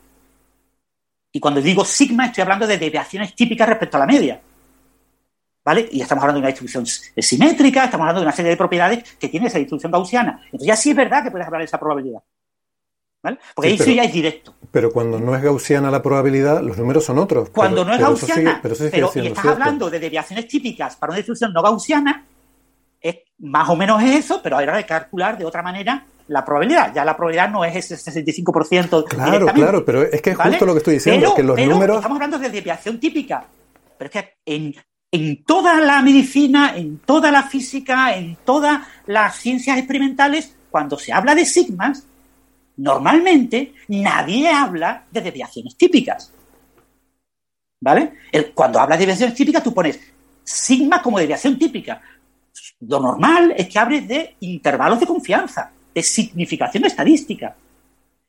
Y 1.37 1.41
cuando 1.41 1.61
digo 1.61 1.85
sigma, 1.85 2.25
estoy 2.25 2.41
hablando 2.41 2.67
de 2.67 2.79
desviaciones 2.79 3.35
típicas 3.35 3.69
respecto 3.69 3.99
a 3.99 4.01
la 4.01 4.07
media. 4.07 4.41
¿Vale? 5.63 5.87
Y 5.93 6.01
estamos 6.01 6.23
hablando 6.23 6.39
de 6.39 6.45
una 6.45 6.49
distribución 6.49 6.87
simétrica, 6.87 7.85
estamos 7.85 8.05
hablando 8.05 8.21
de 8.23 8.27
una 8.27 8.35
serie 8.35 8.53
de 8.53 8.57
propiedades 8.57 9.05
que 9.19 9.29
tiene 9.29 9.49
esa 9.49 9.59
distribución 9.59 9.93
gaussiana. 9.93 10.41
Entonces 10.47 10.67
ya 10.67 10.77
sí 10.77 10.91
es 10.91 10.97
verdad 10.97 11.23
que 11.23 11.31
puedes 11.31 11.47
hablar 11.47 11.61
de 11.61 11.67
esa 11.67 11.79
probabilidad. 11.79 12.21
¿vale? 13.23 13.39
Porque 13.55 13.69
Sí, 13.69 13.73
ahí 13.73 13.79
sí 13.79 13.85
pero- 13.85 13.97
ya 13.97 14.05
es 14.05 14.13
directo. 14.15 14.55
Pero 14.71 14.91
cuando 14.93 15.21
no 15.21 15.37
es 15.37 15.43
gaussiana 15.43 15.91
la 15.91 16.01
probabilidad, 16.01 16.63
los 16.63 16.79
números 16.79 17.05
son 17.05 17.19
otros. 17.19 17.51
Cuando 17.51 17.85
Pero- 17.85 17.87
no 17.89 17.93
es 17.93 17.99
pero 17.99 18.09
gaussiana, 18.09 18.35
sigue- 18.41 18.59
pero 18.63 18.75
sigue 18.75 18.85
y 19.25 19.27
estás 19.27 19.43
cierto. 19.43 19.51
hablando 19.51 19.91
de 19.91 19.99
desviaciones 20.01 20.49
típicas 20.49 20.97
para 20.97 21.11
una 21.11 21.17
distribución 21.19 21.53
no 21.53 21.61
gaussiana, 21.61 22.25
es 22.99 23.17
más 23.41 23.69
o 23.69 23.77
menos 23.77 24.03
eso, 24.03 24.41
pero 24.43 24.57
ahora 24.57 24.77
hay 24.77 24.85
que 24.85 24.89
calcular 24.89 25.37
de 25.37 25.45
otra 25.45 25.61
manera 25.63 26.03
la 26.29 26.45
probabilidad. 26.45 26.93
Ya 26.95 27.05
la 27.05 27.17
probabilidad 27.17 27.51
no 27.51 27.65
es 27.65 27.77
ese 27.77 27.97
65% 27.97 29.05
Claro, 29.05 29.47
claro, 29.47 29.85
pero 29.85 30.03
es 30.03 30.21
que 30.21 30.31
es 30.31 30.37
¿vale? 30.37 30.51
justo 30.53 30.67
lo 30.67 30.73
que 30.73 30.79
estoy 30.79 30.95
diciendo, 30.95 31.21
Pero- 31.27 31.35
que 31.37 31.43
los 31.43 31.57
pero 31.57 31.71
números... 31.73 31.97
Estamos 31.97 32.17
hablando 32.17 32.39
de 32.39 32.51
desviación 32.51 32.99
típica. 33.01 33.45
Pero 33.99 34.07
es 34.07 34.11
que 34.13 34.33
en, 34.45 34.75
en 35.13 35.45
toda 35.45 35.81
la 35.81 36.03
medicina, 36.03 36.77
en 36.77 36.99
toda 36.99 37.31
la 37.31 37.43
física, 37.45 38.15
en 38.17 38.37
todas 38.45 38.81
las 39.07 39.37
ciencias 39.37 39.79
experimentales, 39.79 40.55
cuando 40.71 40.99
se 40.99 41.13
habla 41.13 41.35
de 41.35 41.47
sigmas, 41.47 42.07
normalmente 42.77 43.73
nadie 43.89 44.49
habla 44.51 45.05
de 45.11 45.21
desviaciones 45.23 45.77
típicas. 45.77 46.33
¿Vale? 47.81 48.13
El- 48.33 48.53
cuando 48.53 48.81
hablas 48.81 48.99
de 48.99 49.07
desviaciones 49.07 49.37
típicas, 49.37 49.63
tú 49.63 49.73
pones 49.73 49.99
sigma 50.43 51.01
como 51.03 51.19
desviación 51.19 51.59
típica. 51.59 52.01
Lo 52.81 53.01
normal 53.01 53.55
es 53.57 53.69
que 53.69 53.79
hables 53.79 54.07
de 54.09 54.37
intervalos 54.41 55.01
de 55.01 55.07
confianza, 55.07 55.71
de 55.97 56.03
significación 56.03 56.85
estadística. 56.85 57.57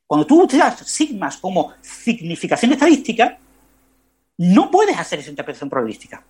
Cuando 0.08 0.26
tú 0.26 0.44
utilizas 0.44 0.80
sigmas 0.88 1.36
como 1.36 1.74
significación 1.82 2.72
estadística, 2.72 3.38
no 4.38 4.72
puedes 4.72 4.98
hacer 4.98 5.20
esa 5.20 5.32
interpretación 5.32 5.70
probabilística. 5.70 6.24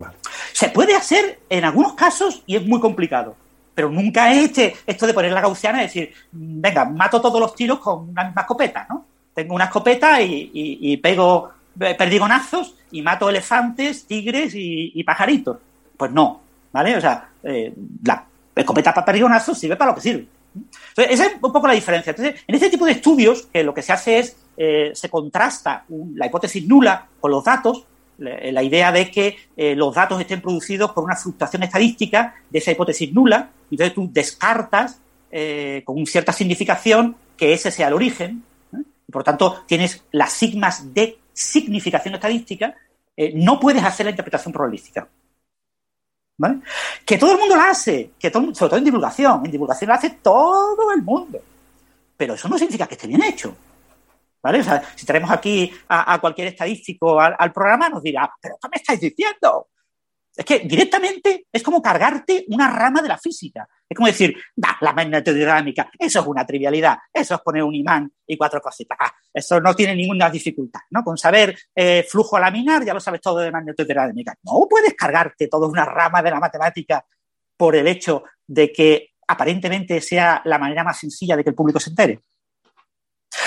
Vale. 0.00 0.16
Se 0.52 0.70
puede 0.70 0.96
hacer 0.96 1.38
en 1.48 1.64
algunos 1.64 1.92
casos 1.94 2.42
y 2.44 2.56
es 2.56 2.66
muy 2.66 2.80
complicado, 2.80 3.36
pero 3.72 3.88
nunca 3.88 4.32
es 4.32 4.46
este, 4.46 4.74
esto 4.84 5.06
de 5.06 5.14
poner 5.14 5.30
la 5.30 5.42
gaussiana 5.42 5.78
y 5.78 5.86
decir, 5.86 6.12
venga, 6.32 6.84
mato 6.86 7.20
todos 7.20 7.38
los 7.40 7.54
tiros 7.54 7.78
con 7.78 8.08
una 8.08 8.24
misma 8.24 8.42
escopeta, 8.42 8.84
¿no? 8.90 9.06
Tengo 9.32 9.54
una 9.54 9.66
escopeta 9.66 10.20
y, 10.20 10.50
y- 10.52 10.78
y 10.92 10.96
pego 10.96 11.50
eh, 11.78 11.94
perdigonazos 11.94 12.74
y 12.90 13.00
mato 13.00 13.28
elefantes, 13.28 14.06
tigres 14.06 14.56
y, 14.56 14.90
y 14.92 15.04
pajaritos. 15.04 15.58
Pues 15.96 16.10
no, 16.10 16.40
¿vale? 16.72 16.96
O 16.96 17.00
sea, 17.00 17.28
eh, 17.44 17.72
la 18.04 18.26
escopeta 18.56 18.92
para 18.92 19.04
perdigonazos 19.04 19.56
sirve 19.56 19.76
para 19.76 19.92
lo 19.92 19.94
que 19.94 20.00
sirve. 20.00 20.26
Entonces, 20.54 21.14
esa 21.14 21.26
es 21.26 21.34
un 21.34 21.52
poco 21.52 21.66
la 21.66 21.74
diferencia. 21.74 22.10
Entonces, 22.10 22.42
en 22.46 22.54
este 22.54 22.70
tipo 22.70 22.86
de 22.86 22.92
estudios, 22.92 23.48
que 23.52 23.62
lo 23.62 23.74
que 23.74 23.82
se 23.82 23.92
hace 23.92 24.18
es, 24.18 24.36
eh, 24.56 24.92
se 24.94 25.08
contrasta 25.08 25.84
la 26.14 26.26
hipótesis 26.26 26.66
nula 26.66 27.08
con 27.20 27.30
los 27.30 27.44
datos, 27.44 27.84
la, 28.18 28.38
la 28.52 28.62
idea 28.62 28.92
de 28.92 29.10
que 29.10 29.36
eh, 29.56 29.74
los 29.74 29.94
datos 29.94 30.20
estén 30.20 30.40
producidos 30.40 30.92
por 30.92 31.04
una 31.04 31.16
fluctuación 31.16 31.64
estadística 31.64 32.34
de 32.48 32.58
esa 32.58 32.70
hipótesis 32.70 33.12
nula, 33.12 33.50
entonces 33.70 33.94
tú 33.94 34.08
descartas 34.12 35.00
eh, 35.36 35.82
con 35.84 36.06
cierta 36.06 36.32
significación 36.32 37.16
que 37.36 37.52
ese 37.52 37.72
sea 37.72 37.88
el 37.88 37.94
origen, 37.94 38.44
¿eh? 38.72 38.82
y 39.08 39.10
por 39.10 39.24
tanto 39.24 39.64
tienes 39.66 40.04
las 40.12 40.32
sigmas 40.32 40.94
de 40.94 41.18
significación 41.32 42.14
estadística, 42.14 42.76
eh, 43.16 43.32
no 43.34 43.58
puedes 43.58 43.82
hacer 43.82 44.06
la 44.06 44.10
interpretación 44.10 44.52
probabilística. 44.52 45.08
¿Vale? 46.36 46.60
Que 47.04 47.16
todo 47.16 47.32
el 47.32 47.38
mundo 47.38 47.56
la 47.56 47.70
hace, 47.70 48.12
que 48.18 48.30
todo, 48.30 48.54
sobre 48.54 48.70
todo 48.70 48.78
en 48.78 48.84
divulgación. 48.84 49.44
En 49.44 49.50
divulgación 49.50 49.88
la 49.88 49.94
hace 49.94 50.10
todo 50.10 50.92
el 50.92 51.02
mundo. 51.02 51.40
Pero 52.16 52.34
eso 52.34 52.48
no 52.48 52.58
significa 52.58 52.86
que 52.86 52.94
esté 52.94 53.06
bien 53.06 53.22
hecho. 53.22 53.56
¿Vale? 54.42 54.60
O 54.60 54.64
sea, 54.64 54.82
si 54.94 55.06
traemos 55.06 55.30
aquí 55.30 55.72
a, 55.88 56.20
cualquier 56.20 56.48
estadístico 56.48 57.18
al, 57.18 57.34
al 57.38 57.52
programa, 57.52 57.88
nos 57.88 58.02
dirá, 58.02 58.30
¿pero 58.40 58.56
qué 58.60 58.68
me 58.68 58.76
estáis 58.76 59.00
diciendo? 59.00 59.68
Es 60.36 60.44
que 60.44 60.58
directamente 60.60 61.46
es 61.52 61.62
como 61.62 61.80
cargarte 61.80 62.44
una 62.48 62.68
rama 62.68 63.00
de 63.00 63.08
la 63.08 63.18
física. 63.18 63.68
Es 63.88 63.94
como 63.96 64.08
decir, 64.08 64.36
da, 64.56 64.76
la 64.80 64.92
magnetodinámica, 64.92 65.90
eso 65.96 66.20
es 66.20 66.26
una 66.26 66.44
trivialidad, 66.44 66.98
eso 67.12 67.36
es 67.36 67.40
poner 67.40 67.62
un 67.62 67.74
imán 67.74 68.10
y 68.26 68.36
cuatro 68.36 68.60
cositas. 68.60 68.98
Ah, 69.00 69.12
eso 69.32 69.60
no 69.60 69.74
tiene 69.74 69.94
ninguna 69.94 70.28
dificultad, 70.30 70.80
¿no? 70.90 71.04
Con 71.04 71.16
saber 71.16 71.56
eh, 71.74 72.04
flujo 72.08 72.36
laminar 72.38 72.84
ya 72.84 72.94
lo 72.94 72.98
sabes 73.00 73.20
todo 73.20 73.38
de 73.38 73.52
magnetodinámica. 73.52 74.34
No 74.42 74.66
puedes 74.68 74.94
cargarte 74.94 75.46
toda 75.46 75.68
una 75.68 75.84
rama 75.84 76.20
de 76.20 76.30
la 76.30 76.40
matemática 76.40 77.04
por 77.56 77.76
el 77.76 77.86
hecho 77.86 78.24
de 78.46 78.72
que 78.72 79.10
aparentemente 79.28 80.00
sea 80.00 80.42
la 80.44 80.58
manera 80.58 80.82
más 80.82 80.98
sencilla 80.98 81.36
de 81.36 81.44
que 81.44 81.50
el 81.50 81.56
público 81.56 81.78
se 81.78 81.90
entere. 81.90 82.18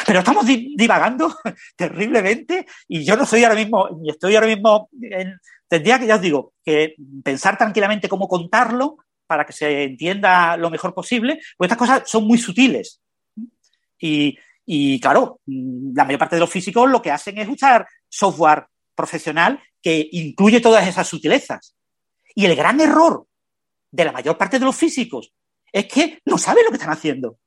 Pero 0.05 0.19
estamos 0.19 0.45
di- 0.45 0.73
divagando 0.77 1.35
terriblemente 1.75 2.65
y 2.87 3.03
yo 3.05 3.15
no 3.17 3.25
soy 3.25 3.43
ahora 3.43 3.55
mismo, 3.55 3.89
ni 4.01 4.09
estoy 4.09 4.35
ahora 4.35 4.47
mismo, 4.47 4.89
en- 5.01 5.37
tendría 5.67 5.99
que, 5.99 6.07
ya 6.07 6.15
os 6.15 6.21
digo, 6.21 6.53
que 6.63 6.95
pensar 7.23 7.57
tranquilamente 7.57 8.09
cómo 8.09 8.27
contarlo 8.27 8.97
para 9.25 9.45
que 9.45 9.53
se 9.53 9.83
entienda 9.83 10.55
lo 10.57 10.69
mejor 10.69 10.93
posible, 10.93 11.39
pues 11.57 11.67
estas 11.67 11.77
cosas 11.77 12.09
son 12.09 12.25
muy 12.25 12.37
sutiles. 12.37 13.01
Y, 13.99 14.37
y, 14.65 14.99
claro, 14.99 15.41
la 15.45 16.05
mayor 16.05 16.19
parte 16.19 16.35
de 16.35 16.39
los 16.41 16.49
físicos 16.49 16.89
lo 16.89 17.01
que 17.01 17.11
hacen 17.11 17.37
es 17.37 17.47
usar 17.47 17.87
software 18.07 18.67
profesional 18.95 19.61
que 19.81 20.07
incluye 20.11 20.59
todas 20.59 20.87
esas 20.87 21.07
sutilezas. 21.07 21.75
Y 22.35 22.45
el 22.45 22.55
gran 22.55 22.79
error 22.79 23.25
de 23.91 24.05
la 24.05 24.11
mayor 24.11 24.37
parte 24.37 24.59
de 24.59 24.65
los 24.65 24.75
físicos 24.75 25.33
es 25.71 25.85
que 25.85 26.21
no 26.25 26.37
saben 26.37 26.65
lo 26.65 26.71
que 26.71 26.77
están 26.77 26.93
haciendo, 26.93 27.37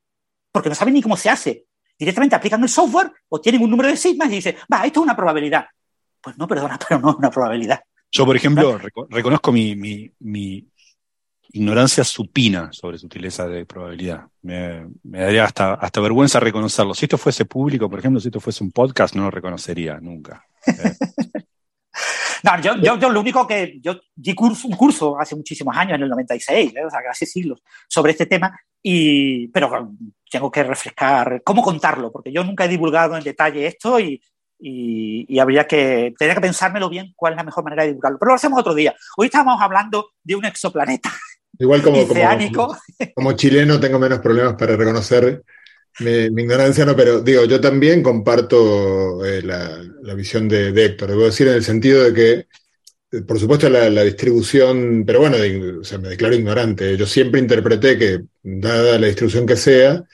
porque 0.52 0.68
no 0.68 0.74
saben 0.74 0.94
ni 0.94 1.02
cómo 1.02 1.16
se 1.16 1.30
hace. 1.30 1.66
Directamente 1.98 2.36
aplican 2.36 2.62
el 2.62 2.68
software 2.68 3.12
o 3.28 3.40
tienen 3.40 3.62
un 3.62 3.70
número 3.70 3.88
de 3.88 3.96
sigmas 3.96 4.28
y 4.28 4.36
dicen, 4.36 4.56
va, 4.72 4.84
esto 4.84 5.00
es 5.00 5.04
una 5.04 5.16
probabilidad. 5.16 5.66
Pues 6.20 6.36
no, 6.38 6.46
perdona, 6.46 6.78
pero 6.88 7.00
no 7.00 7.10
es 7.10 7.16
una 7.16 7.30
probabilidad. 7.30 7.82
Yo, 8.12 8.26
por 8.26 8.36
ejemplo, 8.36 8.78
reco- 8.78 9.06
reconozco 9.08 9.52
mi, 9.52 9.76
mi- 9.76 10.10
mi 10.20 10.66
ignorancia 11.52 12.04
supina 12.04 12.70
sobre 12.72 12.98
sutileza 12.98 13.46
de 13.48 13.66
probabilidad. 13.66 14.26
Me, 14.42 14.86
me 15.02 15.20
daría 15.20 15.44
hasta, 15.44 15.74
hasta 15.74 16.00
vergüenza 16.00 16.38
reconocerlo. 16.40 16.94
Si 16.94 17.06
esto 17.06 17.18
fuese 17.18 17.44
público, 17.44 17.88
por 17.90 17.98
ejemplo, 17.98 18.20
si 18.20 18.28
esto 18.28 18.40
fuese 18.40 18.62
un 18.64 18.70
podcast, 18.72 19.14
no 19.14 19.22
lo 19.24 19.30
reconocería 19.30 19.98
nunca. 20.00 20.44
Eh, 20.66 20.92
No, 22.42 22.58
yo, 22.62 22.76
yo, 22.76 22.98
yo 22.98 23.10
lo 23.10 23.20
único 23.20 23.46
que 23.46 23.78
yo 23.82 24.00
di 24.14 24.34
curso, 24.34 24.66
un 24.66 24.74
curso 24.76 25.20
hace 25.20 25.36
muchísimos 25.36 25.76
años, 25.76 25.96
en 25.96 26.04
el 26.04 26.08
96, 26.08 26.72
¿eh? 26.74 26.84
o 26.86 26.88
sea, 26.88 27.02
casi 27.02 27.26
siglos, 27.26 27.62
sobre 27.86 28.12
este 28.12 28.24
tema, 28.24 28.58
y, 28.82 29.48
pero 29.48 29.92
tengo 30.30 30.50
que 30.50 30.62
refrescar 30.62 31.42
cómo 31.44 31.62
contarlo, 31.62 32.10
porque 32.10 32.32
yo 32.32 32.42
nunca 32.42 32.64
he 32.64 32.68
divulgado 32.68 33.14
en 33.16 33.24
detalle 33.24 33.66
esto 33.66 34.00
y, 34.00 34.22
y, 34.60 35.26
y 35.28 35.38
habría 35.38 35.66
que, 35.66 36.14
tendría 36.18 36.34
que 36.34 36.40
pensármelo 36.42 36.88
bien 36.90 37.12
cuál 37.16 37.32
es 37.34 37.36
la 37.38 37.44
mejor 37.44 37.64
manera 37.64 37.82
de 37.82 37.88
divulgarlo. 37.88 38.18
Pero 38.18 38.30
lo 38.30 38.34
hacemos 38.36 38.60
otro 38.60 38.74
día. 38.74 38.94
Hoy 39.16 39.26
estamos 39.26 39.60
hablando 39.60 40.10
de 40.22 40.36
un 40.36 40.44
exoplaneta 40.44 41.10
Igual 41.58 41.82
como, 41.82 41.96
como, 42.08 42.10
oceánico. 42.12 42.76
como 43.14 43.32
chileno 43.32 43.80
tengo 43.80 43.98
menos 43.98 44.20
problemas 44.20 44.54
para 44.54 44.76
reconocer 44.76 45.42
mi, 46.00 46.30
mi 46.30 46.42
ignorancia, 46.42 46.86
no, 46.86 46.96
pero 46.96 47.20
digo, 47.20 47.44
yo 47.44 47.60
también 47.60 48.02
comparto 48.02 49.24
eh, 49.24 49.42
la, 49.42 49.82
la 50.02 50.14
visión 50.14 50.48
de, 50.48 50.72
de 50.72 50.84
Héctor, 50.86 51.10
debo 51.10 51.24
decir 51.24 51.48
en 51.48 51.54
el 51.54 51.64
sentido 51.64 52.02
de 52.04 52.14
que, 53.10 53.20
por 53.22 53.38
supuesto, 53.40 53.68
la, 53.68 53.90
la 53.90 54.02
distribución, 54.04 55.04
pero 55.06 55.20
bueno, 55.20 55.36
de- 55.36 55.78
o 55.78 55.84
sea, 55.84 55.98
me 55.98 56.08
declaro 56.08 56.34
ignorante. 56.34 56.96
Yo 56.96 57.06
siempre 57.06 57.40
interpreté 57.40 57.98
que, 57.98 58.20
dada 58.42 58.98
la 58.98 59.06
distribución 59.08 59.46
que 59.46 59.56
sea, 59.56 60.04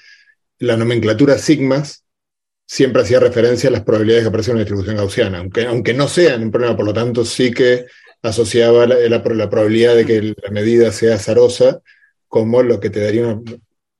la 0.60 0.76
nomenclatura 0.78 1.38
sigmas 1.38 2.05
siempre 2.66 3.02
hacía 3.02 3.20
referencia 3.20 3.68
a 3.68 3.72
las 3.72 3.82
probabilidades 3.84 4.24
que 4.24 4.28
aparecen 4.28 4.52
en 4.52 4.56
una 4.56 4.64
distribución 4.64 4.96
gaussiana, 4.96 5.38
aunque, 5.38 5.66
aunque 5.66 5.94
no 5.94 6.08
sean 6.08 6.42
un 6.42 6.50
problema, 6.50 6.76
por 6.76 6.86
lo 6.86 6.92
tanto, 6.94 7.24
sí 7.24 7.52
que 7.52 7.86
asociaba 8.22 8.86
la, 8.86 8.96
la- 9.08 9.22
la 9.24 9.50
probabilidad 9.50 9.94
de 9.96 10.04
que 10.06 10.34
la 10.42 10.50
medida 10.50 10.92
sea 10.92 11.14
azarosa 11.16 11.80
como 12.28 12.62
lo 12.62 12.80
que 12.80 12.90
te 12.90 13.00
daría 13.00 13.26
una, 13.28 13.42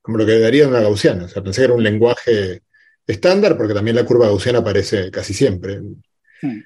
como 0.02 0.18
lo 0.18 0.26
que 0.26 0.38
daría 0.40 0.68
una 0.68 0.80
gaussiana. 0.80 1.24
O 1.26 1.28
sea, 1.28 1.42
pensé 1.42 1.60
que 1.62 1.64
era 1.66 1.74
un 1.74 1.82
lenguaje 1.84 2.62
estándar, 3.06 3.56
porque 3.56 3.74
también 3.74 3.96
la 3.96 4.04
curva 4.04 4.26
gaussiana 4.26 4.58
aparece 4.58 5.10
casi 5.12 5.32
siempre. 5.32 5.80
Hmm. 6.42 6.60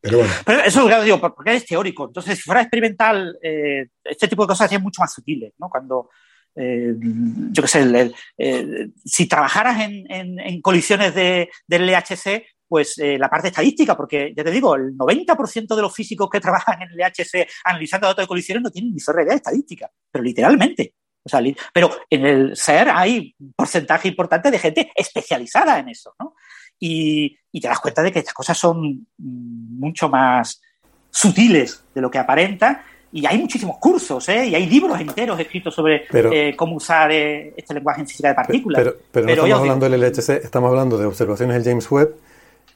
Pero 0.00 0.18
bueno, 0.18 0.32
Pero 0.46 0.60
eso 0.60 0.86
claro, 0.86 1.02
digo, 1.02 1.20
porque 1.20 1.56
es 1.56 1.66
teórico. 1.66 2.04
Entonces, 2.06 2.36
si 2.36 2.42
fuera 2.42 2.60
experimental, 2.60 3.36
eh, 3.42 3.86
este 4.04 4.28
tipo 4.28 4.42
de 4.44 4.48
cosas 4.48 4.68
serían 4.68 4.82
mucho 4.82 5.02
más 5.02 5.12
sutiles, 5.12 5.52
¿no? 5.58 5.68
Cuando, 5.68 6.10
eh, 6.56 6.94
yo 6.98 7.62
qué 7.62 7.68
sé, 7.68 8.12
eh, 8.38 8.88
si 9.04 9.26
trabajaras 9.26 9.80
en, 9.80 10.04
en- 10.10 10.60
colisiones 10.62 11.14
de, 11.14 11.48
del 11.66 11.86
LHC, 11.86 12.44
pues 12.68 12.98
eh, 12.98 13.18
la 13.18 13.28
parte 13.28 13.48
estadística, 13.48 13.96
porque 13.96 14.32
ya 14.36 14.44
te 14.44 14.50
digo, 14.50 14.76
el 14.76 14.96
90% 14.96 15.74
de 15.74 15.82
los 15.82 15.94
físicos 15.94 16.30
que 16.30 16.40
trabajan 16.40 16.80
en 16.82 16.90
el 16.90 16.98
LHC 16.98 17.48
analizando 17.64 18.06
datos 18.06 18.22
de 18.24 18.28
colisiones 18.28 18.62
no 18.62 18.70
tienen 18.70 18.92
ni 18.92 19.00
sola 19.00 19.22
idea 19.22 19.32
de 19.32 19.38
estadística, 19.38 19.90
pero 20.10 20.22
literalmente. 20.22 20.94
O 21.22 21.28
sea, 21.28 21.42
pero 21.74 21.90
en 22.08 22.24
el 22.24 22.56
SER 22.56 22.88
hay 22.90 23.34
un 23.38 23.52
porcentaje 23.52 24.08
importante 24.08 24.50
de 24.50 24.58
gente 24.58 24.90
especializada 24.94 25.78
en 25.78 25.88
eso, 25.90 26.14
¿no? 26.18 26.34
Y, 26.78 27.36
y 27.52 27.60
te 27.60 27.68
das 27.68 27.80
cuenta 27.80 28.02
de 28.02 28.10
que 28.10 28.20
estas 28.20 28.32
cosas 28.34 28.56
son 28.56 29.06
mm, 29.18 29.78
mucho 29.78 30.08
más 30.08 30.62
sutiles 31.10 31.84
de 31.94 32.00
lo 32.00 32.10
que 32.10 32.18
aparenta. 32.18 32.84
Y 33.12 33.26
hay 33.26 33.38
muchísimos 33.38 33.78
cursos, 33.78 34.28
¿eh? 34.28 34.46
Y 34.46 34.54
hay 34.54 34.66
libros 34.66 35.00
enteros 35.00 35.38
escritos 35.40 35.74
sobre 35.74 36.04
Pero- 36.10 36.32
eh, 36.32 36.54
cómo 36.56 36.76
usar 36.76 37.10
eh, 37.10 37.52
este 37.56 37.74
lenguaje 37.74 38.00
en 38.02 38.06
física 38.06 38.28
de 38.28 38.34
partículas. 38.34 38.80
Pero, 38.82 38.96
pero 39.10 39.26
no 39.26 39.32
estamos 39.32 39.48
digo- 39.48 39.58
hablando 39.60 39.88
del 39.88 40.00
LHC, 40.00 40.30
estamos 40.44 40.68
hablando 40.70 40.96
de 40.96 41.06
observaciones 41.06 41.56
del 41.56 41.64
James 41.64 41.90
Webb 41.90 42.14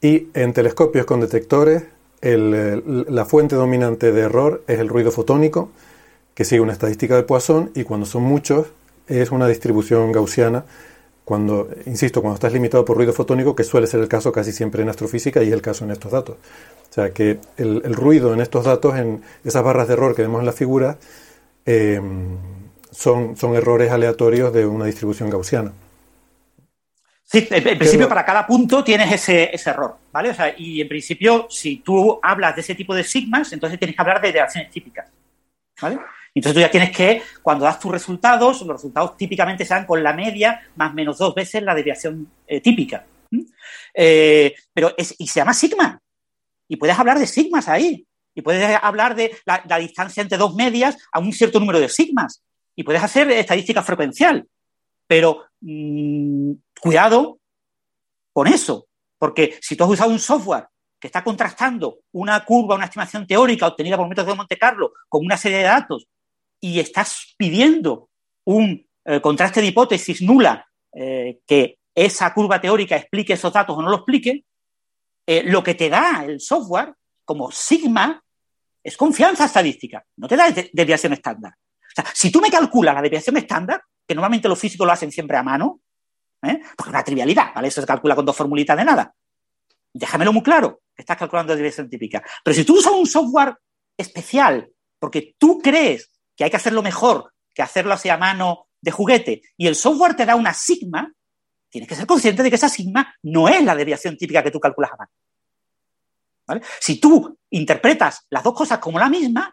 y 0.00 0.26
en 0.34 0.52
telescopios 0.52 1.06
con 1.06 1.20
detectores 1.20 1.84
el, 2.20 2.52
el- 2.54 3.06
la 3.10 3.24
fuente 3.26 3.54
dominante 3.54 4.10
de 4.12 4.20
error 4.22 4.64
es 4.66 4.78
el 4.80 4.88
ruido 4.88 5.10
fotónico 5.12 5.70
que 6.34 6.44
sigue 6.44 6.60
una 6.60 6.72
estadística 6.72 7.14
de 7.14 7.22
Poisson 7.22 7.70
y 7.76 7.84
cuando 7.84 8.04
son 8.06 8.24
muchos 8.24 8.66
es 9.06 9.30
una 9.30 9.46
distribución 9.46 10.10
gaussiana 10.10 10.64
cuando, 11.24 11.68
insisto, 11.86 12.20
cuando 12.20 12.34
estás 12.34 12.52
limitado 12.52 12.84
por 12.84 12.96
ruido 12.98 13.12
fotónico, 13.14 13.54
que 13.56 13.64
suele 13.64 13.86
ser 13.86 14.00
el 14.00 14.08
caso 14.08 14.30
casi 14.32 14.52
siempre 14.52 14.82
en 14.82 14.88
astrofísica 14.90 15.42
y 15.42 15.46
es 15.48 15.52
el 15.54 15.62
caso 15.62 15.84
en 15.84 15.90
estos 15.92 16.12
datos. 16.12 16.36
O 16.94 17.00
sea, 17.02 17.12
que 17.12 17.40
el, 17.56 17.92
ruido 17.92 18.32
en 18.32 18.40
estos 18.40 18.66
datos, 18.66 18.96
en 18.96 19.20
esas 19.42 19.64
barras 19.64 19.88
de 19.88 19.94
error 19.94 20.14
que 20.14 20.22
vemos 20.22 20.38
en 20.38 20.46
la 20.46 20.52
figura, 20.52 20.96
eh, 21.66 22.00
son, 22.92 23.36
son 23.36 23.56
errores 23.56 23.90
aleatorios 23.90 24.52
de 24.52 24.64
una 24.64 24.84
distribución 24.84 25.28
gaussiana. 25.28 25.72
Sí, 27.24 27.48
en, 27.50 27.78
principio 27.78 28.08
para 28.08 28.24
cada 28.24 28.46
punto 28.46 28.84
tienes 28.84 29.10
ese, 29.10 29.50
error, 29.68 29.96
¿vale? 30.12 30.30
O 30.30 30.34
sea, 30.34 30.54
y 30.56 30.80
en 30.80 30.86
principio, 30.86 31.48
si 31.50 31.78
tú 31.78 32.20
hablas 32.22 32.54
de 32.54 32.60
ese 32.60 32.76
tipo 32.76 32.94
de 32.94 33.02
sigmas, 33.02 33.52
entonces 33.52 33.76
tienes 33.76 33.96
que 33.96 34.02
hablar 34.02 34.22
de 34.22 34.30
reacciones 34.30 34.70
típicas, 34.70 35.10
¿vale? 35.82 35.98
Entonces 36.32 36.54
tú 36.54 36.60
ya 36.60 36.70
tienes 36.70 36.96
que, 36.96 37.22
cuando 37.42 37.64
das 37.64 37.80
tus 37.80 37.90
resultados, 37.90 38.60
los 38.60 38.76
resultados 38.76 39.16
típicamente 39.16 39.64
se 39.64 39.74
dan 39.74 39.84
con 39.84 40.00
la 40.00 40.12
media 40.12 40.60
más 40.76 40.94
menos 40.94 41.18
dos 41.18 41.34
veces 41.34 41.60
la 41.60 41.74
desviación 41.74 42.28
eh, 42.46 42.60
típica. 42.60 43.04
Eh, 43.92 44.54
pero 44.72 44.94
es, 44.96 45.16
y 45.18 45.26
se 45.26 45.40
llama 45.40 45.54
sigma. 45.54 46.00
Y 46.68 46.76
puedes 46.76 46.98
hablar 46.98 47.18
de 47.18 47.26
sigmas 47.26 47.68
ahí. 47.68 48.06
Y 48.34 48.42
puedes 48.42 48.78
hablar 48.82 49.14
de 49.14 49.36
la, 49.44 49.78
distancia 49.78 50.22
entre 50.22 50.38
dos 50.38 50.54
medias 50.54 50.96
a 51.12 51.20
un 51.20 51.32
cierto 51.32 51.60
número 51.60 51.80
de 51.80 51.88
sigmas. 51.88 52.42
Y 52.74 52.82
puedes 52.82 53.02
hacer 53.02 53.30
estadística 53.30 53.82
frecuencial. 53.82 54.46
Pero 55.06 55.44
mm, 55.60 56.52
cuidado 56.80 57.38
con 58.32 58.48
eso. 58.48 58.86
Porque 59.18 59.58
si 59.60 59.76
tú 59.76 59.84
has 59.84 59.90
usado 59.90 60.10
un 60.10 60.18
software 60.18 60.66
que 60.98 61.08
está 61.08 61.22
contrastando 61.22 61.98
una 62.12 62.44
curva, 62.44 62.74
una 62.74 62.86
estimación 62.86 63.26
teórica 63.26 63.66
obtenida 63.66 63.96
por 63.96 64.08
métodos 64.08 64.28
de 64.28 64.34
Monte 64.36 64.58
Carlo 64.58 64.92
con 65.08 65.24
una 65.24 65.36
serie 65.36 65.58
de 65.58 65.64
datos 65.64 66.06
y 66.60 66.80
estás 66.80 67.34
pidiendo 67.36 68.08
un 68.44 68.86
eh, 69.04 69.20
contraste 69.20 69.60
de 69.60 69.66
hipótesis 69.66 70.22
nula 70.22 70.66
eh, 70.94 71.40
que 71.46 71.78
esa 71.94 72.32
curva 72.32 72.60
teórica 72.60 72.96
explique 72.96 73.34
esos 73.34 73.52
datos 73.52 73.76
o 73.76 73.82
no 73.82 73.90
lo 73.90 73.96
explique, 73.96 74.44
eh, 75.26 75.42
lo 75.44 75.62
que 75.62 75.74
te 75.74 75.88
da 75.88 76.24
el 76.24 76.40
software 76.40 76.94
como 77.24 77.50
sigma 77.50 78.22
es 78.82 78.96
confianza 78.96 79.46
estadística, 79.46 80.04
no 80.16 80.28
te 80.28 80.36
da 80.36 80.50
desviación 80.50 81.14
estándar. 81.14 81.52
O 81.52 81.94
sea, 81.94 82.04
si 82.12 82.30
tú 82.30 82.40
me 82.40 82.50
calculas 82.50 82.94
la 82.94 83.02
desviación 83.02 83.36
estándar, 83.36 83.82
que 84.06 84.14
normalmente 84.14 84.48
los 84.48 84.58
físicos 84.58 84.86
lo 84.86 84.92
hacen 84.92 85.10
siempre 85.10 85.36
a 85.36 85.42
mano, 85.42 85.80
porque 86.40 86.82
es 86.82 86.88
una 86.88 87.04
trivialidad, 87.04 87.54
¿vale? 87.54 87.68
Eso 87.68 87.80
se 87.80 87.86
calcula 87.86 88.14
con 88.14 88.26
dos 88.26 88.36
formulitas 88.36 88.76
de 88.76 88.84
nada. 88.84 89.14
Déjamelo 89.92 90.32
muy 90.32 90.42
claro, 90.42 90.82
estás 90.94 91.16
calculando 91.16 91.54
desviación 91.54 91.88
típica. 91.88 92.22
Pero 92.42 92.54
si 92.54 92.64
tú 92.64 92.78
usas 92.78 92.92
un 92.92 93.06
software 93.06 93.56
especial 93.96 94.70
porque 94.98 95.34
tú 95.38 95.60
crees 95.62 96.10
que 96.36 96.44
hay 96.44 96.50
que 96.50 96.56
hacerlo 96.56 96.82
mejor 96.82 97.32
que 97.54 97.62
hacerlo 97.62 97.94
así 97.94 98.08
a 98.08 98.16
mano 98.16 98.66
de 98.80 98.90
juguete, 98.90 99.42
y 99.56 99.66
el 99.66 99.76
software 99.76 100.16
te 100.16 100.26
da 100.26 100.34
una 100.34 100.52
sigma, 100.52 101.10
tienes 101.74 101.88
que 101.88 101.96
ser 101.96 102.06
consciente 102.06 102.40
de 102.40 102.50
que 102.50 102.54
esa 102.54 102.68
sigma 102.68 103.16
no 103.24 103.48
es 103.48 103.60
la 103.64 103.74
desviación 103.74 104.16
típica 104.16 104.44
que 104.44 104.52
tú 104.52 104.60
calculas 104.60 104.92
a 104.92 104.96
mano. 106.46 106.64
Si 106.78 107.00
tú 107.00 107.36
interpretas 107.50 108.28
las 108.30 108.44
dos 108.44 108.54
cosas 108.54 108.78
como 108.78 108.96
la 108.96 109.08
misma, 109.08 109.52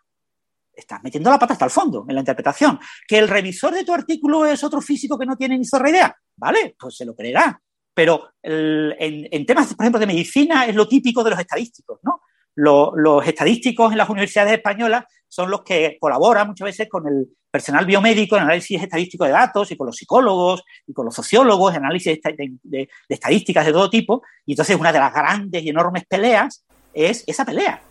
estás 0.72 1.02
metiendo 1.02 1.32
la 1.32 1.40
pata 1.40 1.54
hasta 1.54 1.66
el 1.66 1.72
fondo 1.72 2.06
en 2.08 2.14
la 2.14 2.22
interpretación. 2.22 2.80
Que 3.08 3.18
el 3.18 3.28
revisor 3.28 3.74
de 3.74 3.84
tu 3.84 3.92
artículo 3.92 4.46
es 4.46 4.64
otro 4.64 4.82
físico 4.82 5.18
que 5.18 5.26
no 5.26 5.36
tiene 5.36 5.58
ni 5.58 5.66
zorra 5.66 5.90
idea, 5.90 6.16
¿vale? 6.36 6.76
Pues 6.80 6.96
se 6.96 7.06
lo 7.06 7.16
creerá. 7.16 7.60
Pero 7.92 8.34
en, 8.44 9.28
en, 9.32 9.44
temas, 9.48 9.74
por 9.74 9.84
ejemplo, 9.84 10.00
de 10.00 10.06
medicina 10.06 10.68
es 10.68 10.76
lo 10.76 10.88
típico 10.88 11.24
de 11.24 11.32
los 11.32 11.40
estadísticos, 11.40 12.02
¿no? 12.04 12.22
los 12.54 13.26
estadísticos 13.26 13.92
en 13.92 13.98
las 13.98 14.10
universidades 14.10 14.54
españolas 14.54 15.06
son 15.32 15.50
los 15.50 15.62
que 15.62 15.98
colaboran 15.98 16.50
muchas 16.50 16.66
veces 16.66 16.90
con 16.90 17.08
el 17.08 17.26
personal 17.50 17.86
biomédico 17.86 18.36
en 18.36 18.44
análisis 18.44 18.84
estadístico 18.84 19.24
de 19.24 19.32
datos 19.32 19.72
y 19.72 19.78
con 19.78 19.88
los 19.88 19.96
psicólogos 19.96 20.62
y 20.86 20.92
con 20.92 21.06
los 21.06 21.16
sociólogos 21.16 21.74
en 21.74 21.86
análisis 21.86 22.20
de, 22.64 22.90
estadísticas 23.08 23.66
de 23.66 23.72
todo 23.72 23.90
tipo. 23.90 24.24
Y 24.46 24.52
entonces 24.52 24.76
una 24.78 24.92
de 24.92 25.00
las 25.00 25.14
grandes 25.14 25.64
y 25.64 25.70
enormes 25.70 26.04
peleas 26.06 26.66
es 26.94 27.24
esa 27.26 27.46
pelea. 27.46 27.82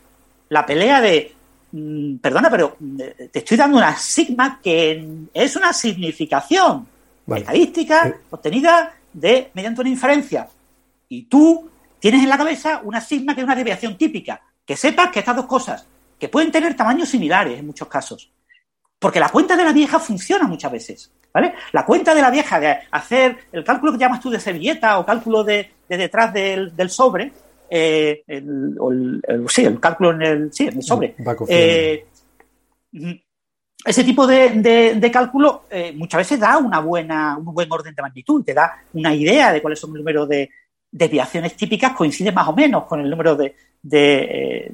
La 0.50 0.66
pelea 0.66 1.00
de, 1.00 1.32
mm, 1.72 2.16
perdona, 2.16 2.50
pero 2.50 2.76
mm, 2.78 2.96
te 3.32 3.38
estoy 3.38 3.56
dando 3.56 3.78
una 3.78 3.96
sigma 3.96 4.60
que 4.62 5.02
es 5.32 5.56
una 5.56 5.72
significación 5.72 6.86
estadística 7.34 8.18
obtenida 8.28 8.94
de, 9.14 9.50
mediante 9.54 9.80
una 9.80 9.90
inferencia. 9.90 10.46
Y 11.08 11.22
tú 11.22 11.70
tienes 11.98 12.22
en 12.22 12.28
la 12.28 12.36
cabeza 12.36 12.82
una 12.84 13.00
sigma 13.00 13.34
que 13.34 13.40
es 13.40 13.46
una 13.46 13.56
desviación 13.56 13.96
típica 13.96 14.42
que 14.66 14.76
sepas 14.76 15.10
que 15.10 15.20
estas 15.20 15.34
dos 15.34 15.46
cosas, 15.46 15.86
que 16.20 16.28
pueden 16.28 16.52
tener 16.52 16.76
tamaños 16.76 17.08
similares 17.08 17.58
en 17.58 17.66
muchos 17.66 17.88
casos, 17.88 18.30
porque 18.98 19.18
la 19.18 19.30
cuenta 19.30 19.56
de 19.56 19.64
la 19.64 19.72
vieja 19.72 19.98
funciona 19.98 20.46
muchas 20.46 20.70
veces, 20.70 21.12
¿vale? 21.32 21.54
La 21.72 21.86
cuenta 21.86 22.14
de 22.14 22.20
la 22.20 22.30
vieja 22.30 22.60
de 22.60 22.76
hacer 22.90 23.38
el 23.50 23.64
cálculo 23.64 23.92
que 23.92 23.98
llamas 23.98 24.20
tú 24.20 24.28
de 24.28 24.38
servilleta 24.38 24.98
o 24.98 25.06
cálculo 25.06 25.42
de, 25.42 25.70
detrás 25.88 26.32
del, 26.32 26.90
sobre, 26.90 27.32
eh, 27.70 28.22
el, 28.26 28.76
sí, 29.48 29.64
el 29.64 29.80
cálculo 29.80 30.12
en 30.12 30.22
el, 30.22 30.52
sí, 30.52 30.68
en 30.68 30.76
el 30.76 30.82
sobre. 30.82 31.16
Eh, 31.48 32.06
ese 33.82 34.04
tipo 34.04 34.26
de, 34.26 35.10
cálculo 35.10 35.64
eh, 35.70 35.92
muchas 35.96 36.18
veces 36.18 36.38
da 36.38 36.58
una 36.58 36.80
buena, 36.80 37.38
un 37.38 37.54
buen 37.54 37.72
orden 37.72 37.94
de 37.94 38.02
magnitud, 38.02 38.44
te 38.44 38.52
da 38.52 38.82
una 38.92 39.14
idea 39.14 39.52
de 39.52 39.62
cuáles 39.62 39.80
son 39.80 39.90
los 39.90 40.00
números 40.00 40.28
de 40.28 40.50
desviaciones 40.92 41.56
típicas, 41.56 41.92
coinciden 41.92 42.34
más 42.34 42.48
o 42.48 42.52
menos 42.52 42.84
con 42.84 43.00
el 43.00 43.08
número 43.08 43.36
de, 43.36 43.54
de 43.82 44.18
eh, 44.18 44.72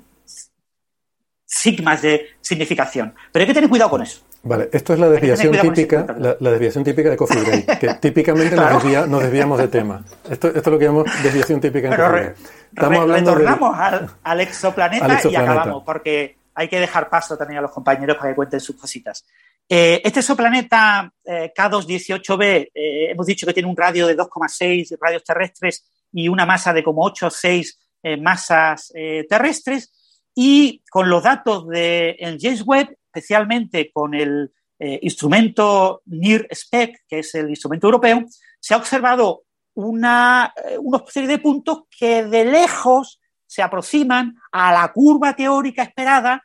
sigmas 1.47 2.03
de 2.03 2.27
significación. 2.41 3.15
Pero 3.33 3.43
hay 3.43 3.47
que 3.47 3.55
tener 3.55 3.71
cuidado 3.71 3.91
con 3.91 4.03
eso. 4.03 4.21
Vale, 4.43 4.69
esto 4.73 4.93
es 4.93 5.01
la 5.01 5.09
desviación 5.09 5.57
típica, 5.61 6.07
la, 6.19 6.51
desviación 6.51 6.85
típica 6.85 7.11
de 7.11 7.17
Coffee 7.17 7.43
Break, 7.43 7.79
que 7.79 7.95
típicamente 8.01 8.55
nos, 8.55 9.23
desviamos 9.23 9.59
de 9.59 9.69
tema. 9.69 10.05
Esto, 10.31 10.49
esto, 10.49 10.59
es 10.61 10.67
lo 10.67 10.79
que 10.79 10.85
llamamos 10.85 11.23
desviación 11.23 11.61
típica 11.61 11.89
en 11.89 11.97
Coffee 11.97 12.35
Estamos 12.73 12.99
hablando 13.01 13.35
retornamos 13.35 13.77
al, 14.23 14.41
exoplaneta 14.41 15.21
y 15.29 15.35
acabamos, 15.35 15.83
porque 15.85 16.37
hay 16.55 16.69
que 16.69 16.79
dejar 16.79 17.09
paso 17.09 17.37
también 17.37 17.59
a 17.59 17.63
los 17.63 17.73
compañeros 17.73 18.17
para 18.17 18.31
que 18.31 18.37
cuenten 18.37 18.61
sus 18.61 18.77
cositas. 18.77 19.25
Eh, 19.69 20.01
este 20.05 20.21
exoplaneta 20.21 21.13
eh, 21.25 21.53
K218b, 21.57 22.71
hemos 22.73 23.27
dicho 23.27 23.47
que 23.47 23.53
tiene 23.53 23.69
un 23.69 23.77
radio 23.77 24.07
de 24.07 24.17
2,6 24.17 24.97
radios 25.01 25.25
terrestres 25.25 25.85
y 26.13 26.29
una 26.29 26.47
masa 26.47 26.73
de 26.73 26.85
como 26.85 27.03
8 27.05 27.27
o 27.27 27.31
6 27.31 27.79
eh, 28.03 28.17
masas 28.17 28.93
eh, 28.95 29.27
terrestres 29.29 29.93
y 30.37 30.83
con 30.89 31.11
los 31.11 31.25
datos 31.25 31.67
del 31.67 32.39
James 32.41 32.63
Webb, 32.65 32.97
especialmente 33.07 33.91
con 33.93 34.15
el 34.15 34.53
eh, 34.79 35.01
instrumento 35.03 36.03
NIR-SPEC, 36.07 37.01
que 37.09 37.19
es 37.19 37.35
el 37.35 37.51
instrumento 37.51 37.89
europeo, 37.89 38.25
se 38.61 38.75
ha 38.75 38.77
observado 38.77 39.43
una, 39.75 40.55
una 40.79 41.03
serie 41.09 41.29
de 41.29 41.39
puntos 41.39 41.85
que 41.91 42.23
de 42.25 42.45
lejos 42.45 43.21
se 43.47 43.63
aproximan 43.63 44.37
a 44.53 44.73
la 44.73 44.93
curva 44.93 45.35
teórica 45.35 45.83
esperada, 45.83 46.43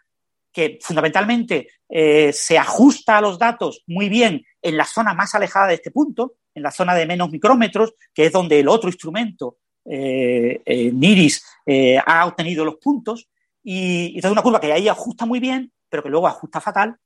que 0.52 0.80
fundamentalmente 0.82 1.68
se 1.88 2.58
ajusta 2.58 3.18
a 3.18 3.22
los 3.22 3.38
datos 3.38 3.84
muy 3.88 4.10
bien 4.10 4.46
en 4.62 4.78
la 4.78 4.86
zona 4.86 5.14
más 5.14 5.34
alejada 5.36 5.68
de 5.68 5.76
este 5.76 5.92
punto, 5.92 6.36
en 6.54 6.64
la 6.64 6.72
zona 6.72 6.96
de 6.96 7.06
menos 7.06 7.30
micrómetros, 7.30 7.94
que 8.14 8.26
es 8.26 8.32
donde 8.32 8.60
el 8.60 8.68
otro 8.68 8.90
instrumento 8.90 9.58
eh, 9.86 10.62
eh, 10.64 10.92
Niris 10.92 11.44
eh, 11.66 11.98
ha 12.06 12.26
obtenido 12.26 12.64
los 12.64 12.76
puntos 12.76 13.30
y, 13.64 14.18
es 14.18 14.26
una 14.26 14.42
curva 14.42 14.60
que 14.60 14.72
ahí 14.72 14.88
ajusta 14.88 15.26
muy 15.26 15.40
bien, 15.40 15.72
pero 15.90 16.04
que 16.04 16.10
luego 16.10 16.28
ajusta 16.28 16.62
fatal, 16.62 16.98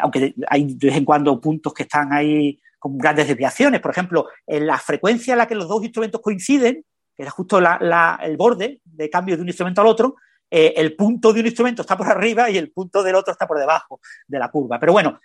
aunque 0.00 0.34
hay 0.48 0.74
de 0.74 0.86
vez 0.86 0.96
en 0.96 1.04
cuando 1.04 1.40
puntos 1.40 1.72
que 1.74 1.82
están 1.84 2.12
ahí 2.12 2.60
con 2.78 2.96
grandes 2.96 3.28
desviaciones. 3.28 3.80
Por 3.80 3.90
ejemplo, 3.90 4.26
en 4.46 4.66
la 4.66 4.78
frecuencia 4.78 5.34
en 5.34 5.38
la 5.38 5.46
que 5.46 5.54
los 5.54 5.68
dos 5.68 5.82
instrumentos 5.82 6.20
coinciden, 6.20 6.84
que 7.16 7.22
es 7.24 7.30
justo 7.30 7.58
el 7.58 8.36
borde 8.36 8.80
de 8.84 9.10
cambio 9.10 9.36
de 9.36 9.42
un 9.42 9.48
instrumento 9.48 9.80
al 9.80 9.88
otro, 9.88 10.16
eh, 10.50 10.74
el 10.76 10.96
punto 10.96 11.32
de 11.32 11.40
un 11.40 11.46
instrumento 11.46 11.82
está 11.82 11.96
por 11.96 12.08
arriba 12.08 12.50
y 12.50 12.56
el 12.56 12.70
punto 12.70 13.02
del 13.02 13.14
otro 13.14 13.32
está 13.32 13.46
por 13.46 13.58
debajo 13.58 14.00
de 14.26 14.38
la 14.38 14.50
curva. 14.50 14.78
Pero 14.78 14.92
bueno, 14.92 15.20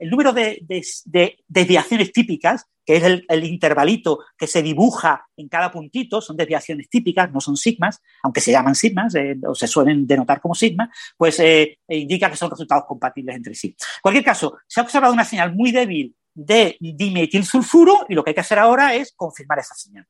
el 0.00 0.10
número 0.10 0.32
de, 0.32 0.62
desviaciones 1.46 2.12
típicas, 2.12 2.66
que 2.84 2.96
es 2.96 3.04
el, 3.04 3.44
intervalito 3.44 4.20
que 4.36 4.46
se 4.46 4.62
dibuja 4.62 5.26
en 5.36 5.48
cada 5.48 5.70
puntito, 5.70 6.20
son 6.20 6.36
desviaciones 6.36 6.88
típicas, 6.88 7.30
no 7.32 7.40
son 7.40 7.56
sigmas, 7.56 8.02
aunque 8.22 8.40
se 8.40 8.52
llaman 8.52 8.74
sigmas 8.74 9.14
eh, 9.14 9.36
o 9.46 9.54
se 9.54 9.66
suelen 9.66 10.06
denotar 10.06 10.40
como 10.40 10.54
sigmas, 10.54 10.90
pues 11.16 11.38
eh, 11.40 11.78
indica 11.88 12.30
que 12.30 12.36
son 12.36 12.50
resultados 12.50 12.84
compatibles 12.86 13.36
entre 13.36 13.54
sí. 13.54 13.68
En 13.68 14.02
cualquier 14.02 14.24
caso, 14.24 14.58
se 14.66 14.80
ha 14.80 14.82
observado 14.82 15.12
una 15.12 15.24
señal 15.24 15.54
muy 15.54 15.72
débil 15.72 16.14
de 16.34 16.76
dimetilsulfuro 16.80 18.06
y 18.08 18.14
lo 18.14 18.22
que 18.22 18.30
hay 18.30 18.34
que 18.34 18.40
hacer 18.40 18.58
ahora 18.58 18.94
es 18.94 19.12
confirmar 19.16 19.58
esa 19.58 19.74
señal. 19.74 20.06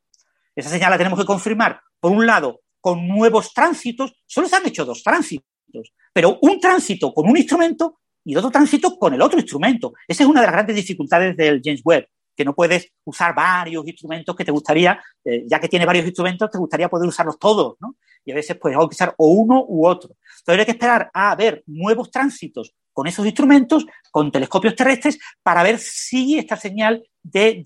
Esa 0.54 0.70
señal 0.70 0.90
la 0.90 0.98
tenemos 0.98 1.18
que 1.18 1.24
confirmar, 1.24 1.80
por 2.00 2.12
un 2.12 2.26
lado, 2.26 2.60
con 2.80 3.06
nuevos 3.06 3.52
tránsitos, 3.52 4.14
solo 4.26 4.48
se 4.48 4.56
han 4.56 4.66
hecho 4.66 4.84
dos 4.84 5.02
tránsitos, 5.02 5.92
pero 6.12 6.38
un 6.42 6.60
tránsito 6.60 7.12
con 7.12 7.28
un 7.28 7.36
instrumento 7.36 8.00
y 8.24 8.36
otro 8.36 8.50
tránsito 8.50 8.98
con 8.98 9.14
el 9.14 9.22
otro 9.22 9.38
instrumento. 9.38 9.94
Esa 10.06 10.22
es 10.22 10.28
una 10.28 10.40
de 10.40 10.46
las 10.46 10.54
grandes 10.54 10.76
dificultades 10.76 11.36
del 11.36 11.60
James 11.64 11.80
Webb, 11.84 12.06
que 12.36 12.44
no 12.44 12.54
puedes 12.54 12.92
usar 13.04 13.34
varios 13.34 13.86
instrumentos 13.86 14.36
que 14.36 14.44
te 14.44 14.52
gustaría, 14.52 15.02
eh, 15.24 15.44
ya 15.46 15.58
que 15.58 15.68
tiene 15.68 15.86
varios 15.86 16.06
instrumentos, 16.06 16.50
te 16.50 16.58
gustaría 16.58 16.88
poder 16.88 17.08
usarlos 17.08 17.38
todos, 17.38 17.76
¿no? 17.80 17.96
Y 18.24 18.32
a 18.32 18.34
veces 18.34 18.56
pues 18.60 18.76
hay 18.76 18.84
usar 18.84 19.14
o 19.16 19.28
uno 19.28 19.64
u 19.66 19.86
otro. 19.86 20.14
Entonces 20.38 20.60
hay 20.60 20.64
que 20.66 20.72
esperar 20.72 21.10
a 21.12 21.34
ver 21.34 21.62
nuevos 21.66 22.10
tránsitos 22.10 22.74
con 22.98 23.06
esos 23.06 23.24
instrumentos, 23.24 23.86
con 24.10 24.32
telescopios 24.32 24.74
terrestres, 24.74 25.20
para 25.40 25.62
ver 25.62 25.78
si 25.78 26.36
esta 26.36 26.56
señal 26.56 27.00
de, 27.22 27.62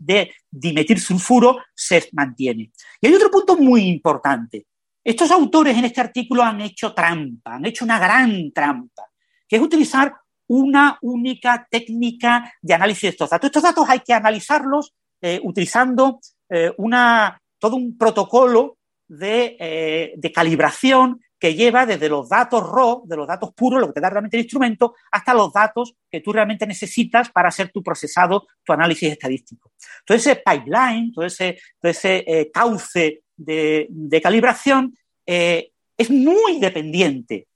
de 0.00 0.32
dimetilsulfuro 0.50 1.60
se 1.72 2.08
mantiene. 2.10 2.72
Y 3.00 3.06
hay 3.06 3.14
otro 3.14 3.30
punto 3.30 3.56
muy 3.56 3.82
importante. 3.82 4.66
Estos 5.04 5.30
autores 5.30 5.78
en 5.78 5.84
este 5.84 6.00
artículo 6.00 6.42
han 6.42 6.62
hecho 6.62 6.92
trampa, 6.92 7.54
han 7.54 7.64
hecho 7.64 7.84
una 7.84 8.00
gran 8.00 8.50
trampa, 8.50 9.04
que 9.46 9.54
es 9.54 9.62
utilizar 9.62 10.16
una 10.48 10.98
única 11.02 11.64
técnica 11.70 12.52
de 12.60 12.74
análisis 12.74 13.02
de 13.02 13.08
estos 13.10 13.30
datos. 13.30 13.50
Estos 13.50 13.62
datos 13.62 13.88
hay 13.88 14.00
que 14.00 14.14
analizarlos 14.14 14.92
eh, 15.20 15.38
utilizando 15.44 16.18
eh, 16.50 16.72
una, 16.76 17.40
todo 17.60 17.76
un 17.76 17.96
protocolo 17.96 18.78
de, 19.06 19.56
eh, 19.60 20.14
de, 20.16 20.32
calibración 20.32 21.20
que 21.42 21.56
lleva 21.56 21.84
desde 21.84 22.08
los 22.08 22.28
datos 22.28 22.62
raw, 22.70 23.02
de 23.04 23.16
los 23.16 23.26
datos 23.26 23.52
puros, 23.52 23.80
lo 23.80 23.88
que 23.88 23.94
te 23.94 24.00
da 24.00 24.10
realmente 24.10 24.36
el 24.36 24.44
instrumento, 24.44 24.94
hasta 25.10 25.34
los 25.34 25.52
datos 25.52 25.96
que 26.08 26.20
tú 26.20 26.32
realmente 26.32 26.68
necesitas 26.68 27.30
para 27.30 27.48
hacer 27.48 27.72
tu 27.72 27.82
procesado, 27.82 28.46
tu 28.62 28.72
análisis 28.72 29.10
estadístico. 29.10 29.72
Todo 30.06 30.16
ese 30.16 30.36
pipeline, 30.36 31.12
todo 31.12 31.24
ese, 31.24 31.58
ese 31.82 32.48
cauce 32.54 33.24
de, 33.36 34.20
calibración 34.22 34.96
es 35.26 36.10
muy 36.10 36.60
dependiente 36.60 37.48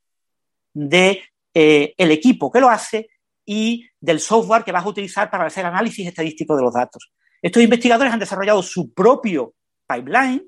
de 0.75 1.23
eh, 1.55 1.95
equipo 1.97 2.51
que 2.51 2.59
lo 2.59 2.69
hace 2.69 3.09
y 3.45 3.89
del 4.01 4.19
software 4.19 4.65
que 4.65 4.73
vas 4.73 4.85
a 4.85 4.89
utilizar 4.89 5.31
para 5.31 5.47
hacer 5.47 5.65
análisis 5.65 6.09
estadístico 6.09 6.57
de 6.57 6.63
los 6.65 6.75
datos. 6.75 7.13
Estos 7.41 7.63
investigadores 7.63 8.13
han 8.13 8.19
desarrollado 8.19 8.65
su 8.65 8.93
propio 8.93 9.55
pipeline 9.87 10.45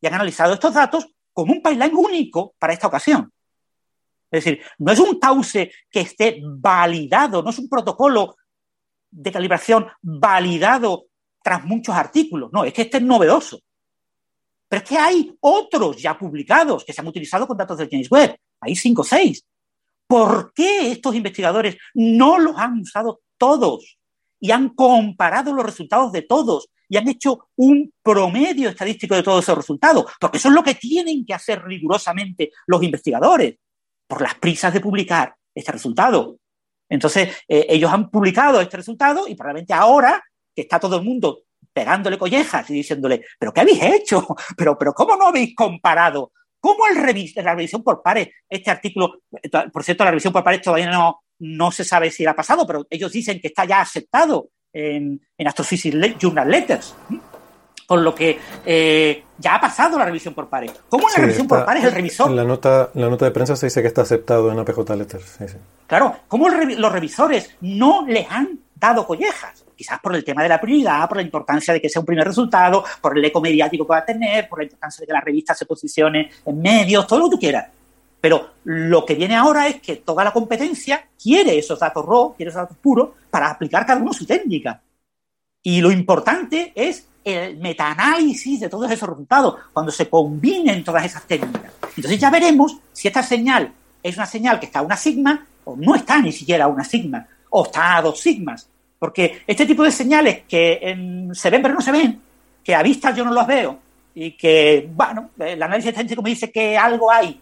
y 0.00 0.06
han 0.08 0.14
analizado 0.14 0.54
estos 0.54 0.74
datos 0.74 1.06
como 1.32 1.52
un 1.52 1.62
pipeline 1.62 1.94
único 1.94 2.54
para 2.58 2.72
esta 2.72 2.86
ocasión. 2.86 3.32
Es 4.30 4.44
decir, 4.44 4.62
no 4.78 4.92
es 4.92 4.98
un 4.98 5.18
cauce 5.18 5.72
que 5.90 6.00
esté 6.00 6.40
validado, 6.44 7.42
no 7.42 7.50
es 7.50 7.58
un 7.58 7.68
protocolo 7.68 8.36
de 9.10 9.32
calibración 9.32 9.88
validado 10.00 11.06
tras 11.42 11.64
muchos 11.64 11.94
artículos. 11.94 12.50
No, 12.52 12.64
es 12.64 12.72
que 12.72 12.82
este 12.82 12.98
es 12.98 13.02
novedoso. 13.02 13.60
Pero 14.68 14.82
es 14.82 14.88
que 14.88 14.96
hay 14.96 15.36
otros 15.40 16.00
ya 16.00 16.16
publicados 16.16 16.84
que 16.84 16.92
se 16.92 17.00
han 17.00 17.08
utilizado 17.08 17.46
con 17.46 17.56
datos 17.56 17.78
del 17.78 17.88
James 17.90 18.10
Webb. 18.10 18.36
Hay 18.60 18.76
cinco 18.76 19.02
o 19.02 19.04
seis. 19.04 19.44
¿Por 20.06 20.52
qué 20.52 20.92
estos 20.92 21.14
investigadores 21.14 21.76
no 21.94 22.38
los 22.38 22.56
han 22.56 22.80
usado 22.80 23.20
todos 23.36 23.98
y 24.38 24.52
han 24.52 24.70
comparado 24.70 25.52
los 25.52 25.64
resultados 25.64 26.12
de 26.12 26.22
todos 26.22 26.68
y 26.90 26.96
han 26.98 27.08
hecho 27.08 27.48
un 27.56 27.90
promedio 28.02 28.68
estadístico 28.68 29.14
de 29.14 29.22
todos 29.22 29.44
esos 29.44 29.56
resultados? 29.56 30.04
Porque 30.20 30.36
eso 30.36 30.48
es 30.48 30.54
lo 30.54 30.62
que 30.62 30.74
tienen 30.74 31.24
que 31.24 31.32
hacer 31.32 31.62
rigurosamente 31.62 32.50
los 32.66 32.82
investigadores 32.82 33.56
por 34.06 34.20
las 34.20 34.34
prisas 34.34 34.74
de 34.74 34.80
publicar 34.80 35.34
este 35.54 35.72
resultado. 35.72 36.36
Entonces, 36.88 37.28
eh, 37.48 37.66
ellos 37.70 37.90
han 37.92 38.10
publicado 38.10 38.60
este 38.60 38.76
resultado 38.76 39.28
y 39.28 39.36
probablemente 39.36 39.72
ahora 39.72 40.22
que 40.54 40.62
está 40.62 40.78
todo 40.80 40.98
el 40.98 41.04
mundo 41.04 41.44
pegándole 41.72 42.18
collejas 42.18 42.68
y 42.70 42.74
diciéndole, 42.74 43.24
pero 43.38 43.52
¿qué 43.52 43.60
habéis 43.60 43.82
hecho? 43.82 44.26
Pero, 44.56 44.76
pero 44.76 44.92
¿cómo 44.92 45.16
no 45.16 45.28
habéis 45.28 45.54
comparado 45.54 46.32
¿Cómo 46.60 46.86
el 46.86 46.96
la 46.96 47.54
revisión 47.54 47.82
por 47.82 48.02
pares, 48.02 48.28
este 48.46 48.70
artículo, 48.70 49.22
por 49.72 49.82
cierto, 49.82 50.04
la 50.04 50.10
revisión 50.10 50.32
por 50.32 50.44
pares 50.44 50.60
todavía 50.60 50.90
no, 50.90 51.22
no 51.38 51.72
se 51.72 51.84
sabe 51.84 52.10
si 52.10 52.26
ha 52.26 52.36
pasado, 52.36 52.66
pero 52.66 52.86
ellos 52.90 53.10
dicen 53.10 53.40
que 53.40 53.48
está 53.48 53.64
ya 53.64 53.80
aceptado 53.80 54.50
en, 54.72 55.20
en 55.36 55.48
Astrophysics 55.48 56.18
Journal 56.18 56.50
Letters. 56.50 56.94
Con 57.86 58.04
lo 58.04 58.14
que 58.14 58.38
eh, 58.64 59.24
ya 59.38 59.56
ha 59.56 59.60
pasado 59.60 59.98
la 59.98 60.04
revisión 60.04 60.32
por 60.32 60.48
pares. 60.48 60.72
¿Cómo 60.88 61.08
en 61.08 61.14
la 61.14 61.20
revisión 61.22 61.48
por 61.48 61.64
pares 61.64 61.82
el 61.82 61.92
revisor? 61.92 62.30
En 62.30 62.36
la 62.36 62.44
nota, 62.44 62.90
la 62.94 63.08
nota 63.08 63.24
de 63.24 63.32
prensa 63.32 63.56
se 63.56 63.66
dice 63.66 63.82
que 63.82 63.88
está 63.88 64.02
aceptado 64.02 64.52
en 64.52 64.58
APJ 64.60 64.96
Letters. 64.96 65.38
Claro, 65.88 66.18
¿cómo 66.28 66.48
los 66.48 66.92
revisores 66.92 67.56
no 67.60 68.06
le 68.06 68.26
han 68.30 68.60
dado 68.76 69.06
collejas? 69.06 69.64
quizás 69.80 69.98
por 69.98 70.14
el 70.14 70.22
tema 70.22 70.42
de 70.42 70.50
la 70.50 70.60
prioridad, 70.60 71.08
por 71.08 71.16
la 71.16 71.22
importancia 71.22 71.72
de 71.72 71.80
que 71.80 71.88
sea 71.88 72.00
un 72.00 72.06
primer 72.06 72.26
resultado, 72.26 72.84
por 73.00 73.16
el 73.16 73.24
eco 73.24 73.40
mediático 73.40 73.86
que 73.86 73.92
va 73.92 73.98
a 74.00 74.04
tener, 74.04 74.46
por 74.46 74.58
la 74.58 74.64
importancia 74.64 75.00
de 75.00 75.06
que 75.06 75.12
la 75.14 75.22
revista 75.22 75.54
se 75.54 75.64
posicione 75.64 76.30
en 76.44 76.60
medios, 76.60 77.06
todo 77.06 77.20
lo 77.20 77.24
que 77.24 77.36
tú 77.36 77.40
quieras. 77.40 77.66
Pero 78.20 78.50
lo 78.64 79.06
que 79.06 79.14
viene 79.14 79.34
ahora 79.34 79.66
es 79.66 79.80
que 79.80 79.96
toda 79.96 80.24
la 80.24 80.32
competencia 80.32 81.08
quiere 81.20 81.58
esos 81.58 81.78
datos 81.78 82.04
RAW, 82.04 82.34
quiere 82.36 82.50
esos 82.50 82.62
datos 82.62 82.76
puros, 82.76 83.10
para 83.30 83.50
aplicar 83.50 83.86
cada 83.86 84.00
uno 84.00 84.12
su 84.12 84.26
técnica. 84.26 84.82
Y 85.62 85.80
lo 85.80 85.90
importante 85.90 86.72
es 86.74 87.06
el 87.24 87.58
metaanálisis 87.58 88.60
de 88.60 88.68
todos 88.68 88.90
esos 88.90 89.08
resultados, 89.08 89.56
cuando 89.72 89.92
se 89.92 90.08
combinen 90.08 90.84
todas 90.84 91.04
esas 91.04 91.24
técnicas. 91.26 91.72
Entonces 91.96 92.18
ya 92.18 92.30
veremos 92.30 92.78
si 92.92 93.08
esta 93.08 93.22
señal 93.22 93.72
es 94.02 94.16
una 94.16 94.26
señal 94.26 94.58
que 94.58 94.66
está 94.66 94.78
a 94.78 94.82
una 94.82 94.96
sigma 94.96 95.46
o 95.64 95.76
no 95.76 95.94
está 95.94 96.20
ni 96.20 96.32
siquiera 96.32 96.64
a 96.64 96.68
una 96.68 96.84
sigma, 96.84 97.26
o 97.50 97.64
está 97.64 97.96
a 97.96 98.02
dos 98.02 98.20
sigmas. 98.20 98.68
Porque 98.98 99.42
este 99.46 99.66
tipo 99.66 99.82
de 99.82 99.90
señales 99.90 100.42
que 100.48 101.28
se 101.32 101.50
ven 101.50 101.62
pero 101.62 101.74
no 101.74 101.80
se 101.80 101.92
ven, 101.92 102.20
que 102.64 102.74
a 102.74 102.82
vista 102.82 103.14
yo 103.14 103.24
no 103.24 103.32
los 103.32 103.46
veo, 103.46 103.78
y 104.14 104.32
que, 104.32 104.88
bueno, 104.92 105.30
el 105.38 105.62
análisis 105.62 105.90
estadístico 105.90 106.22
me 106.22 106.30
dice 106.30 106.50
que 106.50 106.76
algo 106.76 107.10
hay, 107.10 107.40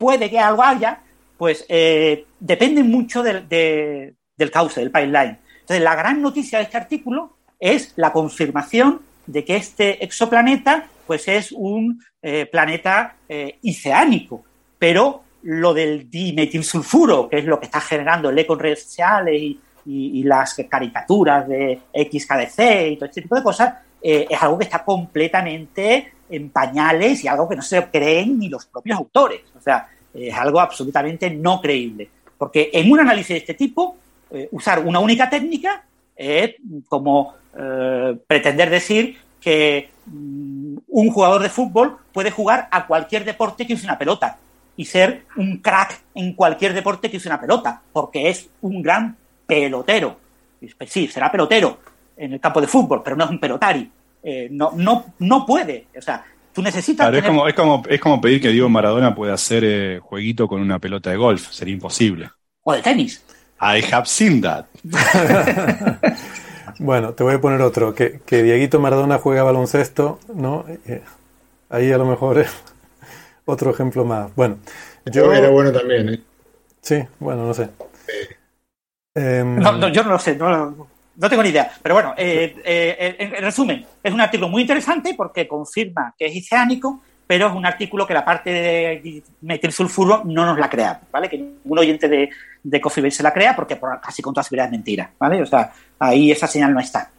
puede 0.00 0.30
que 0.30 0.38
algo 0.38 0.64
haya, 0.64 0.98
pues 1.36 1.66
eh, 1.68 2.24
dependen 2.40 2.90
mucho 2.90 3.22
del, 3.22 3.44
cauce, 4.50 4.80
del 4.80 4.90
pipeline. 4.90 5.38
Entonces, 5.60 5.84
la 5.84 5.94
gran 5.94 6.22
noticia 6.22 6.58
de 6.58 6.64
este 6.64 6.78
artículo 6.78 7.36
es 7.58 7.92
la 7.96 8.10
confirmación 8.10 9.02
de 9.26 9.44
que 9.44 9.56
este 9.56 10.02
exoplaneta 10.02 10.86
pues 11.06 11.28
es 11.28 11.52
un 11.52 12.02
eh, 12.22 12.46
planeta 12.46 13.16
eh, 13.28 13.58
pero 14.78 15.22
lo 15.42 15.74
del 15.74 16.08
dimetilsulfuro, 16.08 17.28
que 17.28 17.38
es 17.38 17.44
lo 17.44 17.60
que 17.60 17.66
está 17.66 17.80
generando 17.80 18.30
el 18.30 18.38
eco 18.38 18.54
en 18.54 18.60
y, 19.28 19.60
y, 19.84 20.22
las 20.22 20.54
caricaturas 20.68 21.46
de 21.46 21.80
XKDC 21.92 22.92
y 22.92 22.96
todo 22.96 23.06
este 23.06 23.22
tipo 23.22 23.34
de 23.34 23.42
cosas, 23.42 23.74
eh, 24.02 24.26
es 24.30 24.42
algo 24.42 24.58
que 24.58 24.64
está 24.64 24.82
completamente 24.82 26.12
en 26.30 26.50
pañales 26.50 27.24
y 27.24 27.28
algo 27.28 27.48
que 27.48 27.56
no 27.56 27.62
se 27.62 27.84
creen 27.86 28.38
ni 28.38 28.48
los 28.48 28.66
propios 28.66 28.98
autores. 28.98 29.42
O 29.56 29.60
sea, 29.60 29.88
es 30.14 30.34
algo 30.34 30.60
absolutamente 30.60 31.30
no 31.30 31.60
creíble. 31.60 32.08
Porque 32.38 32.70
en 32.72 32.90
un 32.90 33.00
análisis 33.00 33.28
de 33.28 33.38
este 33.38 33.54
tipo, 33.54 33.96
eh, 34.30 34.48
usar 34.52 34.78
una 34.84 35.00
única 35.00 35.28
técnica 35.28 35.84
es 36.16 36.54
como 36.88 37.34
eh, 37.56 38.16
pretender 38.26 38.70
decir 38.70 39.16
que 39.40 39.90
mm, 40.06 40.76
un 40.88 41.10
jugador 41.10 41.42
de 41.42 41.48
fútbol 41.48 41.96
puede 42.12 42.30
jugar 42.30 42.68
a 42.70 42.86
cualquier 42.86 43.24
deporte 43.24 43.66
que 43.66 43.74
use 43.74 43.84
una 43.84 43.98
pelota 43.98 44.38
y 44.76 44.84
ser 44.84 45.24
un 45.36 45.58
crack 45.58 46.00
en 46.14 46.34
cualquier 46.34 46.72
deporte 46.72 47.10
que 47.10 47.16
use 47.16 47.28
una 47.28 47.40
pelota, 47.40 47.82
porque 47.92 48.28
es 48.28 48.48
un 48.62 48.82
gran 48.82 49.16
pelotero. 49.46 50.16
Sí, 50.86 51.08
será 51.08 51.30
pelotero 51.30 51.78
en 52.16 52.34
el 52.34 52.40
campo 52.40 52.60
de 52.60 52.66
fútbol, 52.66 53.02
pero 53.02 53.16
no 53.16 53.24
es 53.24 53.30
un 53.30 53.40
pelotari. 53.40 53.90
Eh, 54.22 54.48
no, 54.50 54.72
no, 54.74 55.14
no 55.18 55.46
puede. 55.46 55.86
O 55.96 56.02
sea, 56.02 56.24
tú 56.52 56.62
necesitas. 56.62 57.12
es, 57.14 57.24
como, 57.24 57.48
es, 57.48 57.54
como, 57.54 57.82
es 57.88 58.00
como 58.00 58.20
pedir 58.20 58.40
que 58.40 58.48
Diego 58.48 58.68
Maradona 58.68 59.14
pueda 59.14 59.34
hacer 59.34 59.64
eh, 59.64 59.98
jueguito 60.00 60.48
con 60.48 60.60
una 60.60 60.78
pelota 60.78 61.10
de 61.10 61.16
golf. 61.16 61.50
Sería 61.50 61.74
imposible. 61.74 62.30
O 62.62 62.72
de 62.72 62.82
tenis. 62.82 63.22
I 63.60 63.82
have 63.92 64.06
seen 64.06 64.40
that. 64.40 64.66
bueno, 66.78 67.12
te 67.12 67.22
voy 67.22 67.34
a 67.34 67.40
poner 67.40 67.60
otro. 67.60 67.94
Que, 67.94 68.20
que 68.24 68.42
Dieguito 68.42 68.80
Maradona 68.80 69.18
juega 69.18 69.42
baloncesto, 69.42 70.18
¿no? 70.34 70.64
Eh, 70.86 71.02
ahí 71.68 71.92
a 71.92 71.98
lo 71.98 72.06
mejor 72.06 72.38
es 72.38 72.50
otro 73.44 73.70
ejemplo 73.70 74.04
más. 74.04 74.34
Bueno, 74.34 74.58
yo. 75.06 75.32
Era 75.32 75.50
bueno 75.50 75.72
también, 75.72 76.08
¿eh? 76.08 76.20
Sí, 76.80 77.02
bueno, 77.18 77.46
no 77.46 77.54
sé. 77.54 77.68
Em, 79.14 79.58
no, 79.58 79.88
yo 79.88 80.04
no 80.04 80.10
lo 80.10 80.18
sé, 80.18 80.36
no, 80.36 80.86
tengo 81.28 81.42
ni 81.42 81.50
idea. 81.50 81.70
Pero 81.82 81.94
bueno, 81.94 82.14
eh, 82.16 82.56
eh, 82.64 83.16
en, 83.18 83.42
resumen, 83.42 83.84
es 84.02 84.12
un 84.12 84.20
artículo 84.20 84.48
muy 84.48 84.62
interesante 84.62 85.14
porque 85.14 85.46
confirma 85.46 86.14
que 86.18 86.26
es 86.26 86.44
oceánico, 86.44 87.02
pero 87.26 87.48
es 87.48 87.52
un 87.52 87.66
artículo 87.66 88.06
que 88.06 88.14
la 88.14 88.24
parte 88.24 88.50
de 88.50 89.22
meter 89.42 89.70
sulfuro 89.70 90.22
no 90.24 90.46
nos 90.46 90.58
la 90.58 90.70
crea, 90.70 91.00
¿vale? 91.12 91.28
Que 91.28 91.38
ningún 91.38 91.78
oyente 91.78 92.08
de, 92.08 92.30
de 92.62 92.80
Coffee 92.80 93.10
se 93.10 93.22
la 93.22 93.32
crea 93.32 93.54
porque 93.54 93.78
casi 94.02 94.22
con 94.22 94.32
toda 94.32 94.44
seguridad 94.44 94.66
es 94.66 94.72
mentira, 94.72 95.10
¿vale? 95.18 95.42
O 95.42 95.46
sea, 95.46 95.72
ahí 95.98 96.30
esa 96.30 96.46
señal 96.46 96.72
no 96.72 96.80
está. 96.80 97.10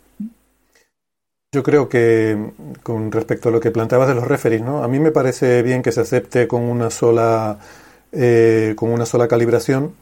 Yo 1.53 1.63
creo 1.63 1.87
que 1.87 2.37
con 2.81 3.11
respecto 3.11 3.49
a 3.49 3.51
lo 3.51 3.59
que 3.59 3.71
planteabas 3.71 4.07
de 4.07 4.15
los 4.15 4.27
referees, 4.27 4.61
¿no? 4.61 4.83
A 4.83 4.87
mí 4.87 4.99
me 4.99 5.11
parece 5.11 5.61
bien 5.61 5.83
que 5.83 5.91
se 5.91 6.01
acepte 6.01 6.47
con 6.47 6.63
una 6.63 6.89
sola, 6.89 7.59
eh, 8.11 8.73
con 8.75 8.89
una 8.89 9.05
sola 9.05 9.27
calibración 9.27 9.93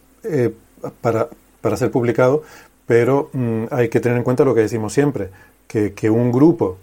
para, 1.01 1.27
para 1.61 1.77
ser 1.77 1.91
publicado, 1.91 2.43
pero 2.89 3.29
mm, 3.33 3.65
hay 3.69 3.87
que 3.87 3.99
tener 3.99 4.17
en 4.17 4.23
cuenta 4.23 4.43
lo 4.43 4.55
que 4.55 4.61
decimos 4.61 4.93
siempre, 4.93 5.29
que, 5.67 5.93
que 5.93 6.09
un 6.09 6.31
grupo 6.31 6.77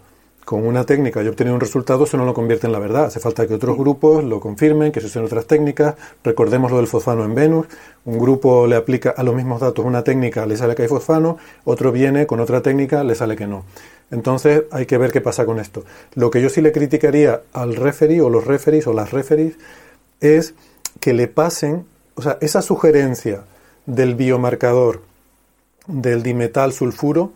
con 0.45 0.65
una 0.65 0.85
técnica 0.85 1.21
y 1.21 1.27
obtener 1.27 1.51
un 1.51 1.59
resultado, 1.59 2.05
eso 2.05 2.15
no 2.15 2.23
lo 2.23 2.33
convierte 2.33 2.65
en 2.65 2.71
la 2.71 2.79
verdad. 2.79 3.07
Hace 3.07 3.19
falta 3.19 3.45
que 3.45 3.53
otros 3.53 3.77
grupos 3.77 4.23
lo 4.23 4.39
confirmen, 4.39 4.93
que 4.93 5.01
se 5.01 5.07
usen 5.07 5.25
otras 5.25 5.47
técnicas. 5.47 5.95
Recordemos 6.23 6.71
lo 6.71 6.77
del 6.77 6.87
fosfano 6.87 7.25
en 7.25 7.35
Venus. 7.35 7.67
Un 8.05 8.19
grupo 8.19 8.67
le 8.67 8.77
aplica 8.77 9.09
a 9.09 9.21
los 9.21 9.35
mismos 9.35 9.59
datos 9.59 9.83
una 9.83 10.05
técnica, 10.05 10.45
le 10.45 10.55
sale 10.55 10.75
que 10.75 10.83
hay 10.83 10.87
fosfano, 10.87 11.37
otro 11.65 11.91
viene 11.91 12.25
con 12.25 12.39
otra 12.39 12.61
técnica, 12.61 13.03
le 13.03 13.13
sale 13.13 13.35
que 13.35 13.45
no. 13.45 13.65
Entonces 14.09 14.63
hay 14.71 14.85
que 14.85 14.97
ver 14.97 15.11
qué 15.11 15.19
pasa 15.19 15.45
con 15.45 15.59
esto. 15.59 15.83
Lo 16.15 16.31
que 16.31 16.41
yo 16.41 16.47
sí 16.47 16.61
le 16.61 16.71
criticaría 16.71 17.41
al 17.51 17.75
referee 17.75 18.21
o 18.21 18.29
los 18.29 18.47
referees 18.47 18.87
o 18.87 18.93
las 18.93 19.11
referees 19.11 19.57
es 20.21 20.53
que 21.01 21.11
le 21.11 21.27
pasen, 21.27 21.85
o 22.15 22.21
sea, 22.21 22.37
esa 22.39 22.61
sugerencia 22.61 23.43
del 23.85 24.15
biomarcador 24.15 25.01
del 25.87 26.23
dimetal 26.23 26.73
sulfuro 26.73 27.33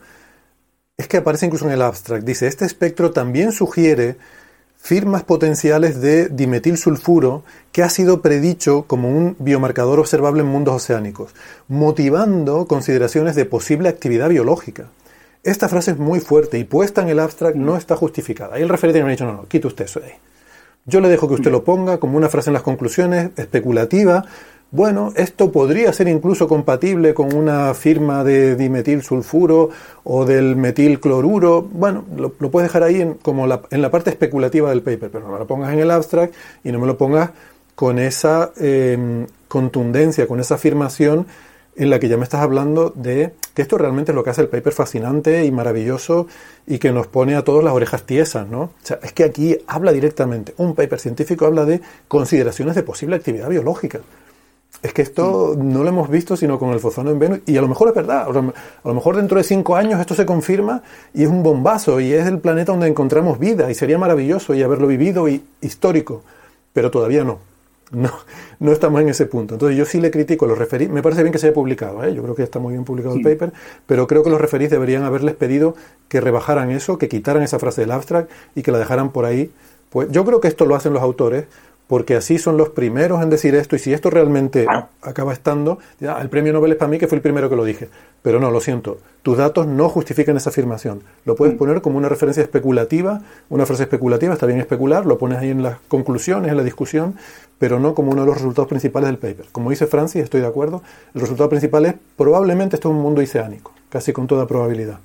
es 0.98 1.08
que 1.08 1.18
aparece 1.18 1.48
incluso 1.48 1.66
en 1.66 1.72
el 1.72 1.82
abstract. 1.82 2.24
Dice, 2.24 2.48
este 2.48 2.66
espectro 2.66 3.12
también 3.12 3.52
sugiere 3.52 4.18
firmas 4.78 5.24
potenciales 5.24 6.02
de 6.02 6.28
dimetilsulfuro 6.28 7.44
que 7.72 7.84
ha 7.84 7.90
sido 7.90 8.22
predicho 8.22 8.84
como 8.88 9.10
un 9.10 9.36
biomarcador 9.40 10.00
observable 10.00 10.42
en 10.42 10.48
mundos 10.48 10.76
oceánicos, 10.76 11.34
motivando 11.68 12.66
consideraciones 12.66 13.36
de 13.36 13.46
posible 13.46 13.90
actividad 13.90 14.30
biológica. 14.30 14.88
Esta 15.44 15.70
frase 15.70 15.92
es 15.92 15.98
muy 15.98 16.20
fuerte 16.20 16.60
y 16.60 16.64
puesta 16.64 17.02
en 17.02 17.10
el 17.10 17.20
abstract 17.20 17.56
no 17.56 17.78
está 17.78 17.96
justificada. 17.96 18.56
Ahí 18.56 18.64
el 18.64 18.70
referente 18.70 19.02
me 19.04 19.10
ha 19.10 19.12
dicho, 19.12 19.26
no, 19.26 19.34
no, 19.34 19.48
quite 19.48 19.68
usted 19.68 19.86
eso 19.86 20.00
de 20.00 20.08
ahí. 20.08 20.14
Yo 20.86 21.00
le 21.00 21.10
dejo 21.10 21.28
que 21.28 21.36
usted 21.36 21.52
lo 21.52 21.64
ponga 21.64 22.00
como 22.00 22.18
una 22.18 22.30
frase 22.30 22.50
en 22.50 22.56
las 22.56 22.64
conclusiones, 22.64 23.32
especulativa, 23.38 24.26
bueno, 24.72 25.12
esto 25.18 25.52
podría 25.52 25.92
ser 25.92 26.08
incluso 26.08 26.48
compatible 26.48 27.14
con 27.14 27.36
una 27.36 27.74
firma 27.74 28.24
de 28.24 28.56
dimetilsulfuro 28.56 29.70
o 30.06 30.26
del 30.26 30.56
metilcloruro. 30.56 31.62
Bueno, 31.62 32.06
lo, 32.16 32.32
puedes 32.32 32.70
dejar 32.70 32.84
ahí 32.84 33.02
en, 33.02 33.16
como 33.16 33.46
en 33.70 33.82
la 33.82 33.92
parte 33.92 34.12
especulativa 34.12 34.70
del 34.70 34.82
paper, 34.82 35.12
pero 35.12 35.28
no 35.28 35.34
me 35.34 35.40
lo 35.40 35.46
pongas 35.46 35.74
en 35.74 35.80
el 35.80 35.92
abstract 35.92 36.34
y 36.64 36.72
no 36.72 36.80
me 36.80 36.88
lo 36.88 36.98
pongas 36.98 37.32
con 37.76 38.00
esa 38.00 38.54
em, 38.58 39.28
contundencia, 39.50 40.26
con 40.26 40.40
esa 40.40 40.56
afirmación 40.56 41.28
en 41.76 41.90
la 41.90 42.00
que 42.00 42.08
ya 42.08 42.16
me 42.16 42.24
estás 42.24 42.42
hablando 42.42 42.94
de 42.96 43.34
que 43.54 43.64
esto 43.64 43.78
realmente 43.78 44.14
es 44.14 44.16
lo 44.16 44.24
que 44.24 44.30
hace 44.30 44.42
el 44.42 44.48
paper 44.48 44.72
fascinante 44.72 45.44
y 45.44 45.52
maravilloso 45.52 46.28
y 46.66 46.80
que 46.80 46.94
nos 46.94 47.08
pone 47.08 47.36
a 47.36 47.44
todos 47.44 47.62
las 47.62 47.74
orejas 47.74 48.04
tiesas, 48.04 48.48
¿no? 48.48 48.62
O 48.62 48.72
sea, 48.84 49.00
es 49.04 49.12
que 49.12 49.26
aquí 49.26 49.58
habla 49.68 49.92
directamente, 49.92 50.54
un 50.58 50.76
paper 50.76 51.00
científico 51.00 51.46
habla 51.46 51.66
de 51.66 51.82
consideraciones 52.08 52.76
de 52.76 52.84
posible 52.84 53.18
actividad 53.18 53.50
biológica 53.50 54.00
es 54.82 54.94
que 54.94 55.02
esto 55.02 55.56
no 55.58 55.84
lo 55.84 55.90
hemos 55.90 56.10
visto 56.10 56.36
sino 56.36 56.58
con 56.58 56.72
el 56.72 56.80
fozono 56.80 57.12
en 57.12 57.20
Venus 57.20 57.40
y 57.46 57.58
a 57.58 57.62
lo 57.62 57.68
mejor 57.68 57.90
es 57.90 57.96
verdad, 57.96 58.28
a 58.28 58.88
lo 58.88 58.94
mejor 58.94 59.16
dentro 59.16 59.38
de 59.38 59.44
cinco 59.44 59.76
años 59.76 60.00
esto 60.00 60.16
se 60.16 60.26
confirma 60.26 60.82
y 61.14 61.24
es 61.24 61.30
un 61.30 61.44
bombazo 61.44 62.00
y 62.00 62.14
es 62.14 62.26
el 62.28 62.40
planeta 62.40 62.72
donde 62.72 62.88
encontramos 62.88 63.40
vida 63.40 63.70
y 63.70 63.76
sería 63.76 63.98
maravilloso 63.98 64.54
y 64.54 64.64
haberlo 64.64 64.88
vivido 64.88 65.28
y 65.28 65.44
histórico, 65.62 66.24
pero 66.74 66.92
todavía 66.92 67.24
no. 67.24 67.40
No, 67.92 68.10
no 68.60 68.72
estamos 68.72 69.02
en 69.02 69.10
ese 69.10 69.26
punto. 69.26 69.56
Entonces 69.56 69.78
yo 69.78 69.84
sí 69.84 70.00
le 70.00 70.12
critico 70.12 70.46
los 70.46 70.58
referís. 70.58 70.90
Me 70.90 71.04
parece 71.04 71.24
bien 71.24 71.34
que 71.34 71.40
se 71.40 71.48
haya 71.48 71.54
publicado, 71.54 72.02
¿eh? 72.06 72.14
yo 72.14 72.24
creo 72.24 72.36
que 72.36 72.44
está 72.44 72.58
muy 72.58 72.72
bien 72.72 72.86
publicado 72.86 73.16
el 73.16 73.22
paper, 73.22 73.52
pero 73.86 74.08
creo 74.08 74.24
que 74.24 74.30
los 74.30 74.40
referís 74.40 74.70
deberían 74.70 75.04
haberles 75.04 75.36
pedido 75.36 75.76
que 76.08 76.22
rebajaran 76.22 76.72
eso, 76.72 76.98
que 76.98 77.10
quitaran 77.10 77.44
esa 77.44 77.60
frase 77.60 77.82
del 77.82 77.92
abstract 77.92 78.32
y 78.56 78.62
que 78.62 78.72
la 78.72 78.80
dejaran 78.80 79.12
por 79.12 79.26
ahí. 79.26 79.52
Pues 79.90 80.10
yo 80.10 80.24
creo 80.24 80.40
que 80.40 80.48
esto 80.48 80.66
lo 80.66 80.76
hacen 80.76 80.94
los 80.94 81.02
autores 81.04 81.48
porque 81.92 82.16
así 82.16 82.38
son 82.38 82.56
los 82.56 82.70
primeros 82.70 83.22
en 83.22 83.30
decir 83.30 83.54
esto, 83.54 83.76
y 83.76 83.80
si 83.80 83.92
esto 83.92 84.10
realmente 84.10 84.66
acaba 85.02 85.34
estando, 85.34 85.78
el 86.00 86.30
premio 86.30 86.54
Nobel 86.54 86.72
es 86.72 86.78
para 86.78 86.90
mí 86.90 86.98
que 86.98 87.06
fue 87.06 87.18
el 87.18 87.22
primero 87.22 87.50
que 87.50 87.58
lo 87.58 87.66
dije. 87.66 87.90
Pero 88.22 88.40
no, 88.40 88.50
lo 88.50 88.62
siento, 88.62 89.00
tus 89.24 89.38
datos 89.38 89.68
no 89.68 89.90
justifican 89.90 90.38
esa 90.38 90.52
afirmación. 90.52 91.04
Lo 91.26 91.36
puedes 91.36 91.54
mm. 91.54 91.58
poner 91.58 91.82
como 91.82 91.98
una 91.98 92.08
referencia 92.08 92.42
especulativa, 92.42 93.24
una 93.50 93.66
frase 93.66 93.84
especulativa, 93.84 94.34
está 94.34 94.46
bien 94.46 94.60
especular, 94.60 95.06
lo 95.06 95.18
pones 95.18 95.40
ahí 95.40 95.50
en 95.50 95.64
las 95.64 95.80
conclusiones, 95.90 96.50
en 96.50 96.56
la 96.56 96.64
discusión, 96.64 97.16
pero 97.60 97.78
no 97.78 97.94
como 97.94 98.14
uno 98.14 98.22
de 98.22 98.28
los 98.28 98.38
resultados 98.38 98.70
principales 98.70 99.10
del 99.10 99.18
paper. 99.18 99.48
Como 99.52 99.70
dice 99.70 99.86
Francis, 99.86 100.24
estoy 100.24 100.40
de 100.40 100.48
acuerdo, 100.48 100.82
el 101.14 101.20
resultado 101.20 101.50
principal 101.50 101.86
es 101.88 101.96
probablemente 102.16 102.78
esto 102.78 102.88
es 102.88 102.96
un 102.96 103.02
mundo 103.02 103.22
oceánico, 103.22 103.74
casi 103.90 104.14
con 104.14 104.28
toda 104.28 104.48
probabilidad. 104.48 105.00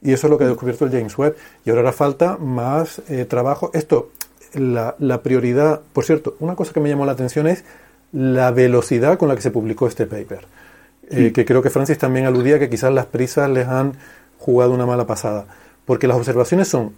Y 0.00 0.14
eso 0.14 0.26
es 0.26 0.30
lo 0.30 0.38
que 0.38 0.44
ha 0.44 0.48
descubierto 0.48 0.86
el 0.86 0.90
James 0.90 1.18
Webb. 1.18 1.36
Y 1.66 1.70
ahora 1.70 1.82
hará 1.82 1.92
falta 1.92 2.38
más 2.38 3.02
eh, 3.08 3.26
trabajo. 3.26 3.70
Esto 3.74 4.10
la, 4.54 5.22
prioridad, 5.22 5.80
por 5.92 6.04
cierto, 6.04 6.36
una 6.40 6.54
cosa 6.54 6.72
que 6.72 6.80
me 6.80 6.88
llamó 6.88 7.06
la 7.06 7.12
atención 7.12 7.46
es 7.46 7.64
la 8.12 8.50
velocidad 8.50 9.18
con 9.18 9.28
la 9.28 9.36
que 9.36 9.42
se 9.42 9.50
publicó 9.50 9.88
este 9.88 10.06
paper, 10.06 10.46
eh, 11.10 11.32
que 11.32 11.44
creo 11.44 11.62
que 11.62 11.70
Francis 11.70 11.98
también 11.98 12.26
aludía 12.26 12.58
que 12.58 12.70
quizás 12.70 12.92
las 12.92 13.06
prisas 13.06 13.50
les 13.50 13.66
han 13.66 13.94
jugado 14.38 14.72
una 14.72 14.86
mala 14.86 15.06
pasada, 15.06 15.46
porque 15.84 16.06
las 16.06 16.16
observaciones 16.16 16.68
son 16.68 16.92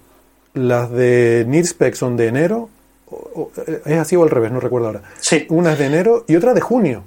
las 0.56 0.90
de 0.90 1.44
NIRSPEC 1.46 1.94
son 1.94 2.16
de 2.16 2.28
enero, 2.28 2.70
eh, 3.66 3.82
es 3.84 3.98
así 3.98 4.16
o 4.16 4.22
al 4.22 4.30
revés, 4.30 4.50
no 4.50 4.60
recuerdo 4.60 4.88
ahora. 4.88 5.02
Sí. 5.20 5.46
Una 5.50 5.72
es 5.72 5.78
de 5.78 5.86
enero 5.86 6.24
y 6.26 6.36
otra 6.36 6.54
de 6.54 6.60
junio. 6.60 7.02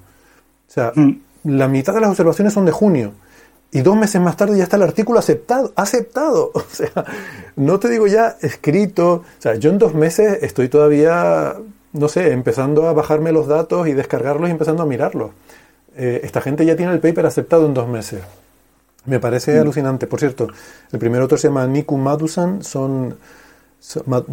O 0.67 0.71
sea, 0.71 0.91
mm. 0.95 1.11
la 1.45 1.67
mitad 1.67 1.93
de 1.93 2.01
las 2.01 2.11
observaciones 2.11 2.53
son 2.53 2.65
de 2.65 2.71
junio. 2.71 3.13
Y 3.71 3.81
dos 3.81 3.95
meses 3.95 4.19
más 4.19 4.35
tarde 4.35 4.57
ya 4.57 4.63
está 4.63 4.77
el 4.77 4.83
artículo 4.83 5.19
aceptado, 5.19 5.73
aceptado. 5.75 6.51
O 6.55 6.63
sea, 6.71 7.05
no 7.55 7.79
te 7.79 7.89
digo 7.89 8.07
ya 8.07 8.35
escrito. 8.41 9.13
O 9.13 9.41
sea, 9.41 9.55
yo 9.55 9.69
en 9.69 9.77
dos 9.77 9.93
meses 9.93 10.39
estoy 10.41 10.69
todavía, 10.69 11.55
no 11.93 12.07
sé, 12.07 12.31
empezando 12.31 12.87
a 12.87 12.93
bajarme 12.93 13.31
los 13.31 13.47
datos 13.47 13.87
y 13.87 13.93
descargarlos 13.93 14.49
y 14.49 14.51
empezando 14.51 14.83
a 14.83 14.85
mirarlos. 14.85 15.31
Eh, 15.95 16.21
esta 16.23 16.41
gente 16.41 16.65
ya 16.65 16.75
tiene 16.75 16.93
el 16.93 16.99
paper 16.99 17.25
aceptado 17.25 17.65
en 17.65 17.73
dos 17.73 17.87
meses. 17.87 18.21
Me 19.05 19.19
parece 19.19 19.57
mm. 19.57 19.61
alucinante. 19.61 20.07
Por 20.07 20.19
cierto, 20.19 20.47
el 20.91 20.99
primer 20.99 21.21
autor 21.21 21.39
se 21.39 21.49
llama 21.49 21.67
Niku 21.67 21.97
Madusan, 21.97 22.63
son, 22.63 23.17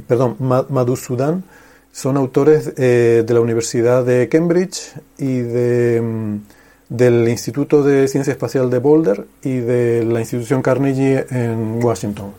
perdón, 0.06 0.36
Madhusudan, 0.38 1.44
son 1.92 2.16
autores 2.16 2.72
eh, 2.76 3.22
de 3.26 3.34
la 3.34 3.40
Universidad 3.40 4.04
de 4.04 4.28
Cambridge 4.28 4.94
y 5.18 5.40
de... 5.40 6.40
Del 6.88 7.28
Instituto 7.28 7.82
de 7.82 8.06
Ciencia 8.08 8.30
Espacial 8.30 8.70
de 8.70 8.78
Boulder 8.78 9.26
y 9.42 9.58
de 9.58 10.04
la 10.04 10.20
institución 10.20 10.62
Carnegie 10.62 11.26
en 11.30 11.82
Washington. 11.82 12.32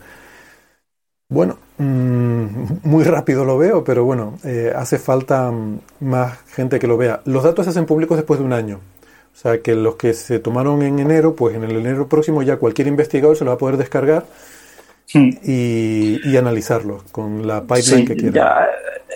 Bueno, 1.30 1.58
mm, 1.78 2.46
muy 2.84 3.04
rápido 3.04 3.44
lo 3.44 3.58
veo, 3.58 3.84
pero 3.84 4.06
bueno, 4.06 4.38
eh, 4.44 4.72
hace 4.76 4.98
falta 4.98 5.52
mm, 5.52 5.80
más 6.02 6.40
gente 6.48 6.80
que 6.80 6.88
lo 6.88 6.98
vea. 6.98 7.22
Los 7.26 7.44
datos 7.44 7.66
se 7.66 7.72
hacen 7.72 7.86
públicos 7.86 8.18
después 8.18 8.40
de 8.40 8.46
un 8.46 8.54
año. 8.54 8.80
O 9.34 9.40
sea, 9.40 9.62
que 9.62 9.76
los 9.76 9.98
que 9.98 10.14
se 10.14 10.40
tomaron 10.40 10.82
en 10.82 10.98
enero, 10.98 11.36
pues 11.36 11.56
en 11.56 11.64
el 11.64 11.76
enero 11.76 12.08
próximo 12.08 12.42
ya 12.42 12.58
cualquier 12.58 12.88
investigador 12.88 13.38
se 13.38 13.46
lo 13.46 13.52
va 13.52 13.56
a 13.56 13.60
poder 13.60 13.78
descargar 13.78 14.26
hmm. 15.14 15.30
y, 15.44 16.38
analizarlo 16.38 17.04
con 17.12 17.46
la 17.46 17.62
pipeline 17.62 18.08
que 18.08 18.16
quiera. 18.16 18.66
Eh, 18.66 19.07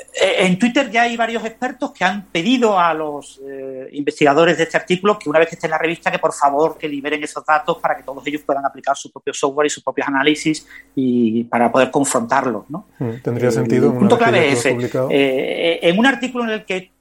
en 0.46 0.58
Twitter 0.58 0.90
ya 0.90 1.04
hay 1.04 1.16
varios 1.16 1.44
expertos 1.46 1.92
que 1.92 2.04
han 2.04 2.26
pedido 2.26 2.80
a 2.80 2.94
los 2.94 3.40
eh, 3.48 3.90
investigadores 3.94 4.58
de 4.58 4.64
este 4.64 4.78
artículo 4.78 5.18
que 5.18 5.30
una 5.30 5.40
vez 5.40 5.50
que 5.50 5.56
esté 5.56 5.68
en 5.68 5.72
la 5.72 5.78
revista 5.78 6.12
que 6.12 6.20
por 6.20 6.34
favor 6.34 6.78
que 6.78 6.88
liberen 6.88 7.24
esos 7.24 7.46
datos 7.46 7.78
para 7.78 7.96
que 7.96 8.04
todos 8.04 8.26
ellos 8.26 8.42
puedan 8.44 8.66
aplicar 8.66 8.96
su 8.98 9.12
propio 9.12 9.34
software 9.34 9.68
y 9.68 9.70
sus 9.70 9.84
propios 9.84 10.08
análisis 10.08 10.68
y 10.96 11.44
para 11.46 11.72
poder 11.72 11.92
confrontarlos. 11.92 12.70
¿no? 12.70 12.88
Mm, 13.00 13.22
tendría 13.24 13.52
sentido. 13.52 13.92
El 13.92 14.00
punto 14.00 14.18
clave 14.18 14.52
es 14.52 14.66
eh, 14.66 15.80
en 15.82 16.00
un 16.00 16.06
artículo 16.06 16.46
en 16.46 16.50
el 16.52 16.66
que 16.66 16.92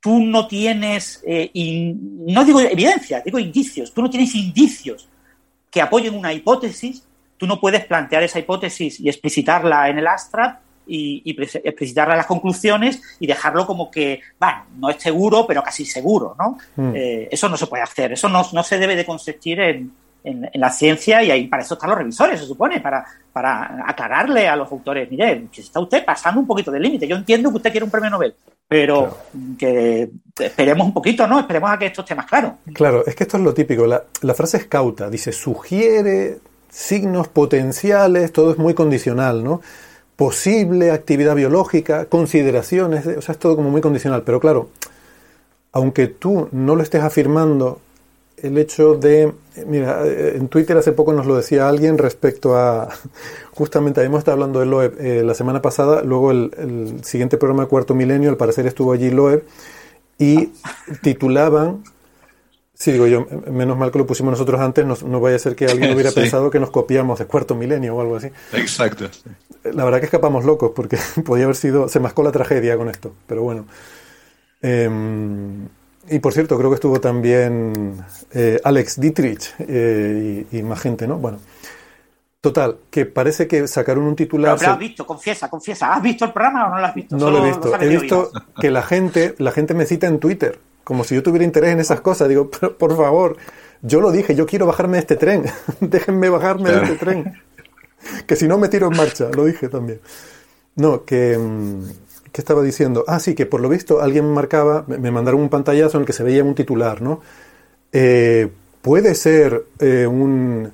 tú 0.00 0.20
no 0.20 0.46
tienes, 0.46 1.22
y 1.26 1.94
no 1.94 2.44
digo 2.44 2.60
evidencia, 2.60 3.22
digo 3.24 3.38
indicios, 3.38 3.94
tú 3.94 4.02
no 4.02 4.10
tienes 4.10 4.34
indicios 4.34 5.08
que 5.70 5.80
apoyen 5.80 6.14
una 6.14 6.34
hipótesis, 6.34 7.04
tú 7.38 7.46
no 7.46 7.58
puedes 7.58 7.86
plantear 7.86 8.22
esa 8.22 8.38
hipótesis 8.38 9.00
y 9.00 9.08
explicitarla 9.08 9.88
en 9.88 9.98
el 9.98 10.06
abstract 10.06 10.61
y, 10.86 11.22
y 11.24 11.34
precisar 11.34 12.08
las 12.08 12.26
conclusiones 12.26 13.00
y 13.20 13.26
dejarlo 13.26 13.66
como 13.66 13.90
que, 13.90 14.20
bueno, 14.38 14.64
no 14.76 14.90
es 14.90 14.96
seguro, 15.02 15.46
pero 15.46 15.62
casi 15.62 15.84
seguro, 15.84 16.34
¿no? 16.38 16.58
Mm. 16.76 16.92
Eh, 16.94 17.28
eso 17.30 17.48
no 17.48 17.56
se 17.56 17.66
puede 17.66 17.82
hacer, 17.82 18.12
eso 18.12 18.28
no, 18.28 18.44
no 18.52 18.62
se 18.62 18.78
debe 18.78 18.96
de 18.96 19.06
consistir 19.06 19.60
en, 19.60 19.92
en, 20.24 20.48
la 20.54 20.70
ciencia 20.70 21.22
y 21.22 21.30
ahí 21.30 21.46
para 21.46 21.62
eso 21.62 21.74
están 21.74 21.90
los 21.90 21.98
revisores, 21.98 22.40
se 22.40 22.46
supone, 22.46 22.80
para, 22.80 23.04
para 23.32 23.84
aclararle 23.86 24.48
a 24.48 24.56
los 24.56 24.70
autores, 24.70 25.10
mire, 25.10 25.46
que 25.52 25.60
está 25.60 25.80
usted 25.80 26.04
pasando 26.04 26.40
un 26.40 26.46
poquito 26.46 26.70
del 26.70 26.82
límite, 26.82 27.06
yo 27.06 27.16
entiendo 27.16 27.50
que 27.50 27.56
usted 27.56 27.70
quiere 27.70 27.84
un 27.84 27.90
premio 27.90 28.10
Nobel, 28.10 28.34
pero 28.68 29.18
que 29.58 30.10
esperemos 30.38 30.86
un 30.86 30.94
poquito, 30.94 31.26
¿no? 31.26 31.40
Esperemos 31.40 31.70
a 31.70 31.78
que 31.78 31.86
esto 31.86 32.00
esté 32.00 32.14
más 32.14 32.26
claro. 32.26 32.58
Claro, 32.72 33.04
es 33.06 33.14
que 33.14 33.24
esto 33.24 33.36
es 33.36 33.42
lo 33.42 33.54
típico, 33.54 33.86
la, 33.86 34.04
la 34.22 34.34
frase 34.34 34.56
es 34.56 34.66
cauta, 34.66 35.10
dice, 35.10 35.32
sugiere 35.32 36.38
signos 36.70 37.28
potenciales, 37.28 38.32
todo 38.32 38.52
es 38.52 38.58
muy 38.58 38.74
condicional, 38.74 39.44
¿no? 39.44 39.60
Posible 40.16 40.90
actividad 40.90 41.34
biológica, 41.34 42.06
consideraciones, 42.06 43.06
o 43.06 43.22
sea, 43.22 43.32
es 43.32 43.38
todo 43.38 43.56
como 43.56 43.70
muy 43.70 43.80
condicional. 43.80 44.22
Pero 44.24 44.40
claro, 44.40 44.68
aunque 45.72 46.06
tú 46.06 46.48
no 46.52 46.76
lo 46.76 46.82
estés 46.82 47.02
afirmando, 47.02 47.80
el 48.42 48.58
hecho 48.58 48.94
de, 48.94 49.32
mira, 49.66 50.04
en 50.04 50.48
Twitter 50.48 50.76
hace 50.76 50.92
poco 50.92 51.12
nos 51.12 51.26
lo 51.26 51.36
decía 51.36 51.68
alguien 51.68 51.96
respecto 51.96 52.56
a, 52.56 52.88
justamente 53.52 54.00
habíamos 54.00 54.18
estado 54.18 54.34
hablando 54.34 54.60
de 54.60 54.66
Loeb 54.66 54.96
eh, 55.00 55.22
la 55.22 55.34
semana 55.34 55.62
pasada, 55.62 56.02
luego 56.02 56.32
el, 56.32 57.00
siguiente 57.04 57.38
programa 57.38 57.64
de 57.64 57.68
Cuarto 57.68 57.94
Milenio, 57.94 58.30
al 58.30 58.36
parecer 58.36 58.66
estuvo 58.66 58.92
allí 58.92 59.10
Loeb, 59.10 59.44
y 60.18 60.50
titulaban 61.02 61.84
Sí, 62.82 62.90
digo 62.90 63.06
yo, 63.06 63.28
menos 63.48 63.78
mal 63.78 63.92
que 63.92 63.98
lo 63.98 64.08
pusimos 64.08 64.32
nosotros 64.32 64.60
antes, 64.60 64.84
no, 65.04 65.20
vaya 65.20 65.36
a 65.36 65.38
ser 65.38 65.54
que 65.54 65.66
alguien 65.66 65.92
hubiera 65.94 66.10
pensado 66.10 66.50
que 66.50 66.58
nos 66.58 66.70
copiamos 66.70 67.16
de 67.16 67.26
cuarto 67.26 67.54
milenio 67.54 67.94
o 67.94 68.00
algo 68.00 68.16
así. 68.16 68.28
Exacto. 68.54 69.08
La 69.62 69.84
verdad 69.84 70.00
que 70.00 70.06
escapamos 70.06 70.44
locos 70.44 70.72
porque 70.74 70.98
podía 71.24 71.44
haber 71.44 71.54
sido, 71.54 71.88
se 71.88 72.00
mascó 72.00 72.24
la 72.24 72.32
tragedia 72.32 72.76
con 72.76 72.88
esto, 72.88 73.14
pero 73.28 73.42
bueno. 73.44 73.66
Em, 74.62 75.68
y 76.10 76.18
por 76.18 76.32
cierto, 76.32 76.58
creo 76.58 76.70
que 76.70 76.74
estuvo 76.74 77.00
también 77.00 78.04
eh, 78.32 78.58
Alex 78.64 78.98
Dietrich 78.98 79.54
eh, 79.60 80.44
y, 80.50 80.62
más 80.62 80.80
gente, 80.80 81.06
¿no? 81.06 81.18
Bueno. 81.18 81.38
Total, 82.40 82.78
que 82.90 83.06
parece 83.06 83.46
que 83.46 83.68
sacaron 83.68 84.02
un 84.02 84.16
titular. 84.16 84.58
Pero, 84.58 84.72
has 84.72 84.78
visto, 84.80 85.06
confiesa, 85.06 85.48
confiesa. 85.48 85.94
¿Has 85.94 86.02
visto 86.02 86.24
el 86.24 86.32
programa 86.32 86.66
o 86.66 86.70
no 86.70 86.80
lo 86.80 86.86
has 86.86 86.94
visto? 86.96 87.16
No 87.16 87.30
lo 87.30 87.44
he 87.44 87.46
visto. 87.46 87.80
he 87.80 87.86
visto 87.86 88.32
que 88.60 88.72
la 88.72 88.82
gente, 88.82 89.36
la 89.38 89.52
gente 89.52 89.72
me 89.72 89.86
cita 89.86 90.08
en 90.08 90.18
Twitter 90.18 90.58
como 90.84 91.04
si 91.04 91.14
yo 91.14 91.22
tuviera 91.22 91.44
interés 91.44 91.72
en 91.72 91.80
esas 91.80 92.00
cosas. 92.00 92.28
Digo, 92.28 92.50
pero, 92.50 92.76
por 92.76 92.96
favor, 92.96 93.36
yo 93.82 94.00
lo 94.00 94.10
dije, 94.10 94.34
yo 94.34 94.46
quiero 94.46 94.66
bajarme 94.66 94.94
de 94.94 95.00
este 95.00 95.16
tren, 95.16 95.44
déjenme 95.80 96.28
bajarme 96.28 96.70
de 96.70 96.82
este 96.82 96.96
tren, 96.96 97.34
que 98.26 98.36
si 98.36 98.46
no 98.48 98.58
me 98.58 98.68
tiro 98.68 98.88
en 98.90 98.96
marcha, 98.96 99.28
lo 99.34 99.44
dije 99.44 99.68
también. 99.68 100.00
No, 100.76 101.04
que, 101.04 101.36
mm, 101.36 101.82
¿qué 102.32 102.40
estaba 102.40 102.62
diciendo? 102.62 103.04
Ah, 103.06 103.20
sí, 103.20 103.34
que 103.34 103.46
por 103.46 103.60
lo 103.60 103.68
visto 103.68 104.00
alguien 104.00 104.32
marcaba, 104.32 104.84
me 104.86 105.10
mandaron 105.10 105.40
un 105.40 105.48
pantallazo 105.48 105.98
en 105.98 106.02
el 106.02 106.06
que 106.06 106.12
se 106.12 106.22
veía 106.22 106.44
un 106.44 106.54
titular, 106.54 107.02
¿no? 107.02 107.20
Eh, 107.92 108.48
puede 108.80 109.14
ser 109.14 109.64
eh, 109.78 110.06
un... 110.06 110.72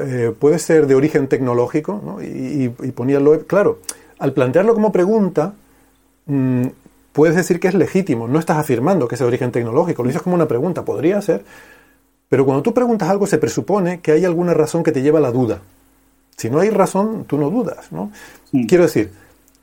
Eh, 0.00 0.34
puede 0.38 0.58
ser 0.58 0.86
de 0.86 0.94
origen 0.96 1.28
tecnológico, 1.28 2.02
¿no? 2.04 2.20
y, 2.20 2.74
y, 2.82 2.90
ponía 2.90 3.20
lo, 3.20 3.46
claro, 3.46 3.78
al 4.18 4.32
plantearlo 4.32 4.74
como 4.74 4.90
pregunta, 4.90 5.54
mm, 6.26 6.66
puedes 7.12 7.36
decir 7.36 7.60
que 7.60 7.68
es 7.68 7.74
legítimo, 7.74 8.28
no 8.28 8.38
estás 8.38 8.58
afirmando 8.58 9.08
que 9.08 9.14
es 9.14 9.18
de 9.20 9.26
origen 9.26 9.52
tecnológico, 9.52 10.02
lo 10.02 10.08
dices 10.08 10.22
como 10.22 10.34
una 10.34 10.48
pregunta, 10.48 10.84
podría 10.84 11.20
ser, 11.22 11.44
pero 12.28 12.44
cuando 12.44 12.62
tú 12.62 12.74
preguntas 12.74 13.08
algo 13.08 13.26
se 13.26 13.38
presupone 13.38 14.00
que 14.00 14.12
hay 14.12 14.24
alguna 14.24 14.54
razón 14.54 14.82
que 14.82 14.92
te 14.92 15.02
lleva 15.02 15.18
a 15.18 15.22
la 15.22 15.32
duda. 15.32 15.60
Si 16.36 16.50
no 16.50 16.60
hay 16.60 16.70
razón, 16.70 17.24
tú 17.24 17.38
no 17.38 17.50
dudas, 17.50 17.90
¿no? 17.90 18.12
Quiero 18.68 18.84
decir, 18.84 19.10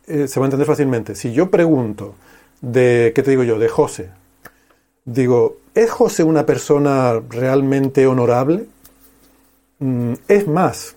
eh, 0.07 0.27
se 0.27 0.39
va 0.39 0.45
a 0.45 0.47
entender 0.47 0.67
fácilmente. 0.67 1.15
Si 1.15 1.31
yo 1.31 1.49
pregunto 1.49 2.15
de, 2.61 3.13
¿qué 3.15 3.23
te 3.23 3.31
digo 3.31 3.43
yo? 3.43 3.57
De 3.57 3.69
José. 3.69 4.09
Digo, 5.05 5.57
¿es 5.73 5.89
José 5.89 6.23
una 6.23 6.45
persona 6.45 7.21
realmente 7.29 8.07
honorable? 8.07 8.65
Mm, 9.79 10.13
es 10.27 10.47
más, 10.47 10.95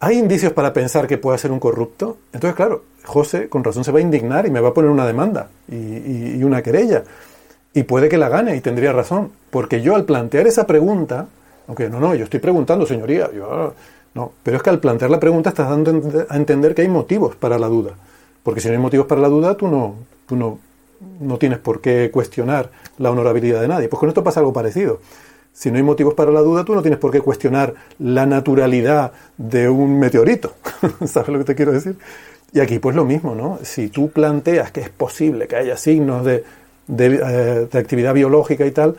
¿hay 0.00 0.18
indicios 0.18 0.52
para 0.52 0.72
pensar 0.72 1.06
que 1.06 1.18
pueda 1.18 1.38
ser 1.38 1.50
un 1.50 1.60
corrupto? 1.60 2.18
Entonces, 2.32 2.54
claro, 2.54 2.84
José 3.08 3.48
con 3.48 3.64
razón 3.64 3.82
se 3.82 3.90
va 3.90 3.98
a 3.98 4.02
indignar 4.02 4.46
y 4.46 4.50
me 4.50 4.60
va 4.60 4.68
a 4.68 4.74
poner 4.74 4.90
una 4.90 5.06
demanda 5.06 5.48
y 5.68 6.42
una 6.44 6.62
querella. 6.62 7.02
Y 7.74 7.82
puede 7.84 8.08
que 8.08 8.18
la 8.18 8.28
gane 8.28 8.56
y 8.56 8.60
tendría 8.60 8.92
razón, 8.92 9.30
porque 9.50 9.82
yo 9.82 9.94
al 9.94 10.04
plantear 10.04 10.46
esa 10.46 10.66
pregunta, 10.66 11.26
aunque 11.66 11.88
no, 11.88 12.00
no, 12.00 12.14
yo 12.14 12.24
estoy 12.24 12.40
preguntando, 12.40 12.86
señoría, 12.86 13.30
no, 14.14 14.32
pero 14.42 14.56
es 14.56 14.62
que 14.62 14.70
al 14.70 14.80
plantear 14.80 15.10
la 15.10 15.20
pregunta 15.20 15.50
estás 15.50 15.68
dando 15.68 16.26
a 16.28 16.36
entender 16.36 16.74
que 16.74 16.82
hay 16.82 16.88
motivos 16.88 17.36
para 17.36 17.58
la 17.58 17.68
duda, 17.68 17.92
porque 18.42 18.60
si 18.60 18.68
no 18.68 18.74
hay 18.74 18.80
motivos 18.80 19.06
para 19.06 19.20
la 19.20 19.28
duda, 19.28 19.56
tú 19.56 19.68
no, 19.68 19.94
tú 20.26 20.34
no, 20.34 20.58
no 21.20 21.36
tienes 21.36 21.58
por 21.58 21.80
qué 21.80 22.10
cuestionar 22.10 22.70
la 22.98 23.10
honorabilidad 23.10 23.60
de 23.60 23.68
nadie. 23.68 23.88
Pues 23.88 24.00
con 24.00 24.08
esto 24.08 24.24
pasa 24.24 24.40
algo 24.40 24.52
parecido. 24.52 25.00
Si 25.52 25.70
no 25.70 25.76
hay 25.76 25.82
motivos 25.82 26.14
para 26.14 26.30
la 26.30 26.40
duda, 26.40 26.64
tú 26.64 26.74
no 26.74 26.82
tienes 26.82 26.98
por 26.98 27.10
qué 27.10 27.20
cuestionar 27.20 27.74
la 27.98 28.26
naturalidad 28.26 29.12
de 29.36 29.68
un 29.68 29.98
meteorito. 29.98 30.54
¿Sabes 31.06 31.28
lo 31.28 31.38
que 31.38 31.44
te 31.44 31.54
quiero 31.54 31.72
decir? 31.72 31.96
Y 32.52 32.60
aquí 32.60 32.78
pues 32.78 32.96
lo 32.96 33.04
mismo, 33.04 33.34
¿no? 33.34 33.58
Si 33.62 33.88
tú 33.88 34.10
planteas 34.10 34.72
que 34.72 34.80
es 34.80 34.88
posible 34.88 35.46
que 35.46 35.56
haya 35.56 35.76
signos 35.76 36.24
de 36.24 36.44
eh, 36.88 37.68
de, 37.70 37.78
actividad 37.78 38.14
biológica 38.14 38.64
y 38.64 38.70
tal, 38.70 38.96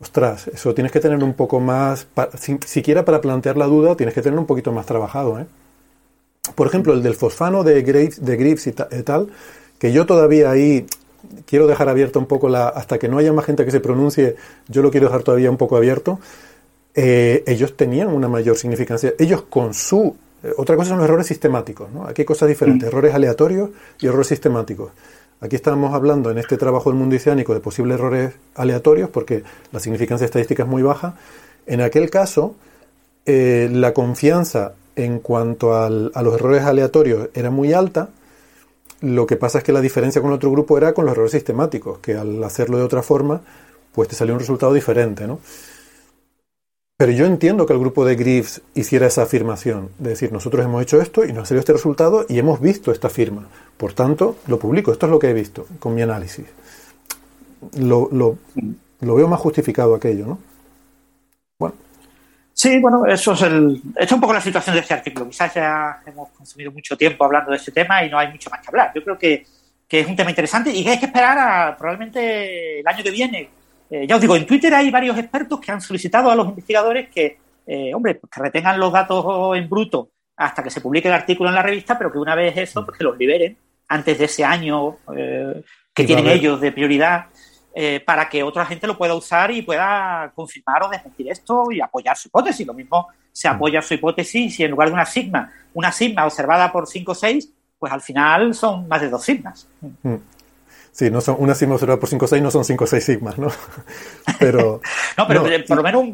ostras, 0.00 0.48
eso 0.48 0.74
tienes 0.74 0.92
que 0.92 1.00
tener 1.00 1.22
un 1.24 1.32
poco 1.32 1.60
más, 1.60 2.06
siquiera 2.66 3.06
para 3.06 3.22
plantear 3.22 3.56
la 3.56 3.66
duda, 3.66 3.96
tienes 3.96 4.14
que 4.14 4.20
tener 4.20 4.38
un 4.38 4.44
poquito 4.44 4.70
más 4.70 4.84
trabajado. 4.84 5.40
¿eh? 5.40 5.46
Por 6.54 6.66
ejemplo, 6.66 6.92
el 6.92 7.02
del 7.02 7.14
fosfano 7.14 7.64
de 7.64 7.80
Graves, 7.82 8.22
de 8.22 8.36
Graves 8.36 8.66
y, 8.66 8.72
tal, 8.72 9.28
que 9.78 9.92
yo 9.92 10.04
todavía 10.04 10.50
ahí 10.50 10.86
quiero 11.46 11.66
dejar 11.66 11.88
abierto 11.88 12.18
un 12.18 12.26
poco 12.26 12.50
la, 12.50 12.68
hasta 12.68 12.98
que 12.98 13.08
no 13.08 13.16
haya 13.16 13.32
más 13.32 13.46
gente 13.46 13.64
que 13.64 13.70
se 13.70 13.80
pronuncie, 13.80 14.36
yo 14.68 14.82
lo 14.82 14.90
quiero 14.90 15.06
dejar 15.06 15.22
todavía 15.22 15.50
un 15.50 15.56
poco 15.56 15.78
abierto. 15.78 16.20
Eh, 16.94 17.44
ellos 17.46 17.76
tenían 17.76 18.08
una 18.08 18.28
mayor 18.28 18.56
significancia. 18.56 19.14
Ellos 19.18 19.42
con 19.48 19.72
su... 19.72 20.16
otra 20.56 20.76
cosa 20.76 20.90
son 20.90 20.98
los 20.98 21.06
errores 21.06 21.26
sistemáticos, 21.26 21.90
¿no? 21.92 22.06
Aquí 22.06 22.22
hay 22.22 22.26
cosas 22.26 22.48
diferentes, 22.48 22.86
mm. 22.86 22.92
errores 22.92 23.14
aleatorios 23.14 23.70
y 24.00 24.06
errores 24.06 24.28
sistemáticos. 24.28 24.92
Aquí 25.40 25.54
estamos 25.54 25.94
hablando 25.94 26.30
en 26.30 26.38
este 26.38 26.56
trabajo 26.56 26.90
del 26.90 26.98
mundo 26.98 27.14
islámico 27.14 27.52
de 27.52 27.60
posibles 27.60 27.98
errores 27.98 28.34
aleatorios 28.54 29.10
porque 29.10 29.44
la 29.70 29.80
significancia 29.80 30.24
estadística 30.24 30.62
es 30.62 30.68
muy 30.68 30.82
baja. 30.82 31.16
En 31.66 31.82
aquel 31.82 32.08
caso, 32.08 32.54
eh, 33.26 33.68
la 33.70 33.92
confianza 33.92 34.72
en 34.94 35.18
cuanto 35.18 35.74
a 35.74 35.90
los 35.90 36.34
errores 36.34 36.62
aleatorios 36.62 37.28
era 37.34 37.50
muy 37.50 37.74
alta. 37.74 38.08
Lo 39.02 39.26
que 39.26 39.36
pasa 39.36 39.58
es 39.58 39.64
que 39.64 39.72
la 39.72 39.82
diferencia 39.82 40.22
con 40.22 40.30
el 40.30 40.36
otro 40.36 40.50
grupo 40.50 40.78
era 40.78 40.94
con 40.94 41.04
los 41.04 41.12
errores 41.12 41.32
sistemáticos, 41.32 41.98
que 41.98 42.14
al 42.14 42.42
hacerlo 42.42 42.78
de 42.78 42.84
otra 42.84 43.02
forma, 43.02 43.42
pues 43.92 44.08
te 44.08 44.14
salió 44.14 44.32
un 44.32 44.40
resultado 44.40 44.72
diferente, 44.72 45.26
¿no? 45.26 45.38
Pero 46.98 47.12
yo 47.12 47.26
entiendo 47.26 47.66
que 47.66 47.74
el 47.74 47.78
grupo 47.78 48.06
de 48.06 48.16
Griffiths 48.16 48.62
hiciera 48.74 49.06
esa 49.06 49.24
afirmación, 49.24 49.90
de 49.98 50.10
decir, 50.10 50.32
nosotros 50.32 50.64
hemos 50.64 50.82
hecho 50.82 51.00
esto 51.00 51.26
y 51.26 51.32
nos 51.32 51.42
ha 51.42 51.46
salido 51.46 51.60
este 51.60 51.74
resultado 51.74 52.24
y 52.26 52.38
hemos 52.38 52.58
visto 52.58 52.90
esta 52.90 53.10
firma. 53.10 53.46
Por 53.76 53.92
tanto, 53.92 54.38
lo 54.46 54.58
publico, 54.58 54.92
esto 54.92 55.04
es 55.04 55.12
lo 55.12 55.18
que 55.18 55.28
he 55.28 55.34
visto 55.34 55.66
con 55.78 55.94
mi 55.94 56.00
análisis. 56.00 56.46
Lo, 57.78 58.08
lo, 58.10 58.38
veo 59.14 59.28
más 59.28 59.40
justificado 59.40 59.94
aquello, 59.94 60.26
¿no? 60.26 60.38
Bueno. 61.58 61.74
Sí, 62.54 62.78
bueno, 62.80 63.04
eso 63.04 63.32
es 63.34 63.42
el. 63.42 63.82
es 63.94 64.10
un 64.12 64.20
poco 64.20 64.32
la 64.32 64.40
situación 64.40 64.76
de 64.76 64.80
este 64.80 64.94
artículo. 64.94 65.28
Quizás 65.28 65.52
ya 65.52 66.00
hemos 66.06 66.30
consumido 66.30 66.72
mucho 66.72 66.96
tiempo 66.96 67.26
hablando 67.26 67.50
de 67.50 67.58
este 67.58 67.72
tema 67.72 68.02
y 68.04 68.10
no 68.10 68.18
hay 68.18 68.30
mucho 68.30 68.48
más 68.48 68.62
que 68.62 68.68
hablar. 68.68 68.92
Yo 68.94 69.04
creo 69.04 69.18
que, 69.18 69.44
que 69.86 70.00
es 70.00 70.06
un 70.06 70.16
tema 70.16 70.30
interesante 70.30 70.70
y 70.70 70.82
que 70.82 70.90
hay 70.92 70.98
que 70.98 71.06
esperar 71.06 71.38
a 71.38 71.76
probablemente 71.76 72.80
el 72.80 72.86
año 72.86 73.04
que 73.04 73.10
viene 73.10 73.50
eh, 73.90 74.06
ya 74.06 74.16
os 74.16 74.20
digo, 74.20 74.36
en 74.36 74.46
Twitter 74.46 74.74
hay 74.74 74.90
varios 74.90 75.16
expertos 75.18 75.60
que 75.60 75.72
han 75.72 75.80
solicitado 75.80 76.30
a 76.30 76.34
los 76.34 76.48
investigadores 76.48 77.08
que, 77.08 77.38
eh, 77.66 77.94
hombre, 77.94 78.16
pues 78.16 78.30
que 78.30 78.40
retengan 78.40 78.80
los 78.80 78.92
datos 78.92 79.56
en 79.56 79.68
bruto 79.68 80.10
hasta 80.36 80.62
que 80.62 80.70
se 80.70 80.80
publique 80.80 81.08
el 81.08 81.14
artículo 81.14 81.48
en 81.48 81.54
la 81.54 81.62
revista, 81.62 81.96
pero 81.96 82.12
que 82.12 82.18
una 82.18 82.34
vez 82.34 82.56
eso, 82.56 82.84
pues 82.84 82.98
que 82.98 83.04
los 83.04 83.16
liberen 83.16 83.56
antes 83.88 84.18
de 84.18 84.24
ese 84.24 84.44
año 84.44 84.96
eh, 85.16 85.62
que 85.94 86.04
tienen 86.04 86.26
ellos 86.26 86.60
de 86.60 86.72
prioridad, 86.72 87.26
para 88.06 88.26
que 88.30 88.42
otra 88.42 88.64
gente 88.64 88.86
lo 88.86 88.96
pueda 88.96 89.14
usar 89.14 89.50
y 89.50 89.60
pueda 89.60 90.32
confirmar 90.34 90.84
o 90.84 90.88
desmentir 90.88 91.30
esto 91.30 91.70
y 91.70 91.78
apoyar 91.78 92.16
su 92.16 92.28
hipótesis. 92.28 92.66
Lo 92.66 92.72
mismo 92.72 93.08
se 93.30 93.48
apoya 93.48 93.82
su 93.82 93.92
hipótesis 93.92 94.58
y 94.58 94.64
en 94.64 94.70
lugar 94.70 94.88
de 94.88 94.94
una 94.94 95.04
sigma, 95.04 95.52
una 95.74 95.92
sigma 95.92 96.24
observada 96.24 96.72
por 96.72 96.86
5 96.86 97.12
o 97.12 97.14
6, 97.14 97.52
pues 97.78 97.92
al 97.92 98.00
final 98.00 98.54
son 98.54 98.88
más 98.88 99.02
de 99.02 99.10
dos 99.10 99.22
sigmas. 99.22 99.68
Mm. 100.02 100.14
Sí, 100.96 101.10
no 101.10 101.20
son 101.20 101.36
una 101.40 101.54
sigma 101.54 101.74
observada 101.74 102.00
por 102.00 102.08
5 102.08 102.24
o 102.24 102.28
6, 102.28 102.42
no 102.42 102.50
son 102.50 102.64
5 102.64 102.84
o 102.84 102.86
6 102.86 103.04
sigmas, 103.04 103.36
¿no? 103.38 103.48
Pero. 104.38 104.80
no, 105.18 105.28
pero 105.28 105.44
por 105.68 105.76
lo 105.76 105.82
menos 105.82 106.04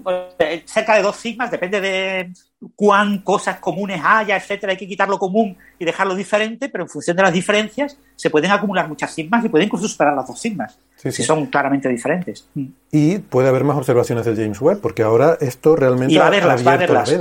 eh, 0.40 0.64
cerca 0.66 0.96
de 0.96 1.02
dos 1.02 1.14
sigmas, 1.14 1.52
depende 1.52 1.80
de 1.80 2.32
cuán 2.74 3.18
cosas 3.18 3.60
comunes 3.60 4.00
haya, 4.04 4.36
etcétera. 4.36 4.72
Hay 4.72 4.76
que 4.76 4.88
quitar 4.88 5.08
lo 5.08 5.20
común 5.20 5.56
y 5.78 5.84
dejarlo 5.84 6.16
diferente, 6.16 6.68
pero 6.68 6.82
en 6.82 6.90
función 6.90 7.16
de 7.16 7.22
las 7.22 7.32
diferencias 7.32 7.96
se 8.16 8.28
pueden 8.28 8.50
acumular 8.50 8.88
muchas 8.88 9.14
sigmas 9.14 9.44
y 9.44 9.48
pueden 9.48 9.66
incluso 9.66 9.86
superar 9.86 10.16
las 10.16 10.26
dos 10.26 10.40
sigmas, 10.40 10.76
si 10.96 11.12
son 11.22 11.46
claramente 11.46 11.88
diferentes. 11.88 12.48
Mm. 12.54 12.66
Y 12.90 13.18
puede 13.18 13.50
haber 13.50 13.62
más 13.62 13.76
observaciones 13.76 14.24
del 14.24 14.34
James 14.34 14.60
Webb, 14.60 14.80
porque 14.80 15.04
ahora 15.04 15.38
esto 15.40 15.76
realmente 15.76 16.12
y 16.12 16.16
va 16.16 16.24
a 16.24 16.26
haberlas, 16.26 16.66
va 16.66 16.72
a 16.72 16.74
haberlas. 16.74 17.12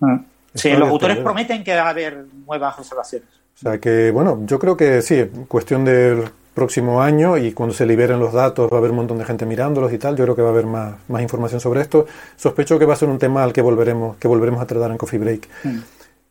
Mm. 0.00 0.16
Sí, 0.52 0.72
los 0.72 0.88
autores 0.88 1.18
prometen 1.18 1.62
que 1.62 1.76
va 1.76 1.82
a 1.82 1.90
haber 1.90 2.26
nuevas 2.44 2.76
observaciones. 2.76 3.28
O 3.54 3.58
sea 3.58 3.78
que, 3.78 4.10
bueno, 4.10 4.40
yo 4.46 4.58
creo 4.58 4.76
que 4.76 5.00
sí, 5.00 5.30
cuestión 5.46 5.84
de 5.84 6.24
próximo 6.54 7.02
año 7.02 7.36
y 7.36 7.52
cuando 7.52 7.74
se 7.74 7.84
liberen 7.84 8.20
los 8.20 8.32
datos 8.32 8.70
va 8.70 8.76
a 8.76 8.78
haber 8.78 8.92
un 8.92 8.98
montón 8.98 9.18
de 9.18 9.24
gente 9.24 9.44
mirándolos 9.44 9.92
y 9.92 9.98
tal. 9.98 10.16
Yo 10.16 10.24
creo 10.24 10.36
que 10.36 10.42
va 10.42 10.48
a 10.48 10.52
haber 10.52 10.66
más, 10.66 10.94
más 11.08 11.20
información 11.20 11.60
sobre 11.60 11.80
esto. 11.80 12.06
Sospecho 12.36 12.78
que 12.78 12.86
va 12.86 12.94
a 12.94 12.96
ser 12.96 13.08
un 13.08 13.18
tema 13.18 13.42
al 13.42 13.52
que 13.52 13.60
volveremos, 13.60 14.16
que 14.16 14.28
volveremos 14.28 14.62
a 14.62 14.66
tratar 14.66 14.90
en 14.90 14.96
Coffee 14.96 15.18
Break. 15.18 15.48
Mm. 15.64 15.78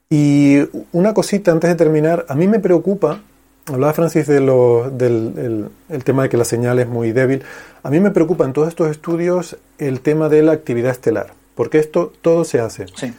Y 0.09 0.59
una 0.91 1.13
cosita 1.13 1.51
antes 1.51 1.69
de 1.69 1.75
terminar, 1.75 2.25
a 2.29 2.35
mí 2.35 2.47
me 2.47 2.59
preocupa, 2.59 3.21
hablaba 3.65 3.93
Francis 3.93 4.27
de 4.27 4.41
lo, 4.41 4.91
del 4.91 5.69
el, 5.89 6.03
tema 6.03 6.23
de 6.23 6.29
que 6.29 6.37
la 6.37 6.45
señal 6.45 6.77
es 6.77 6.87
muy 6.87 7.11
débil, 7.11 7.41
a 7.81 7.89
mí 7.89 7.99
me 7.99 8.11
preocupa 8.11 8.45
en 8.45 8.53
todos 8.53 8.67
estos 8.67 8.91
estudios 8.91 9.57
el 9.79 10.01
tema 10.01 10.29
de 10.29 10.43
la 10.43 10.51
actividad 10.51 10.91
estelar, 10.91 11.33
porque 11.55 11.79
esto 11.79 12.13
todo 12.21 12.43
se 12.43 12.59
hace. 12.59 12.85
Sí. 12.95 13.11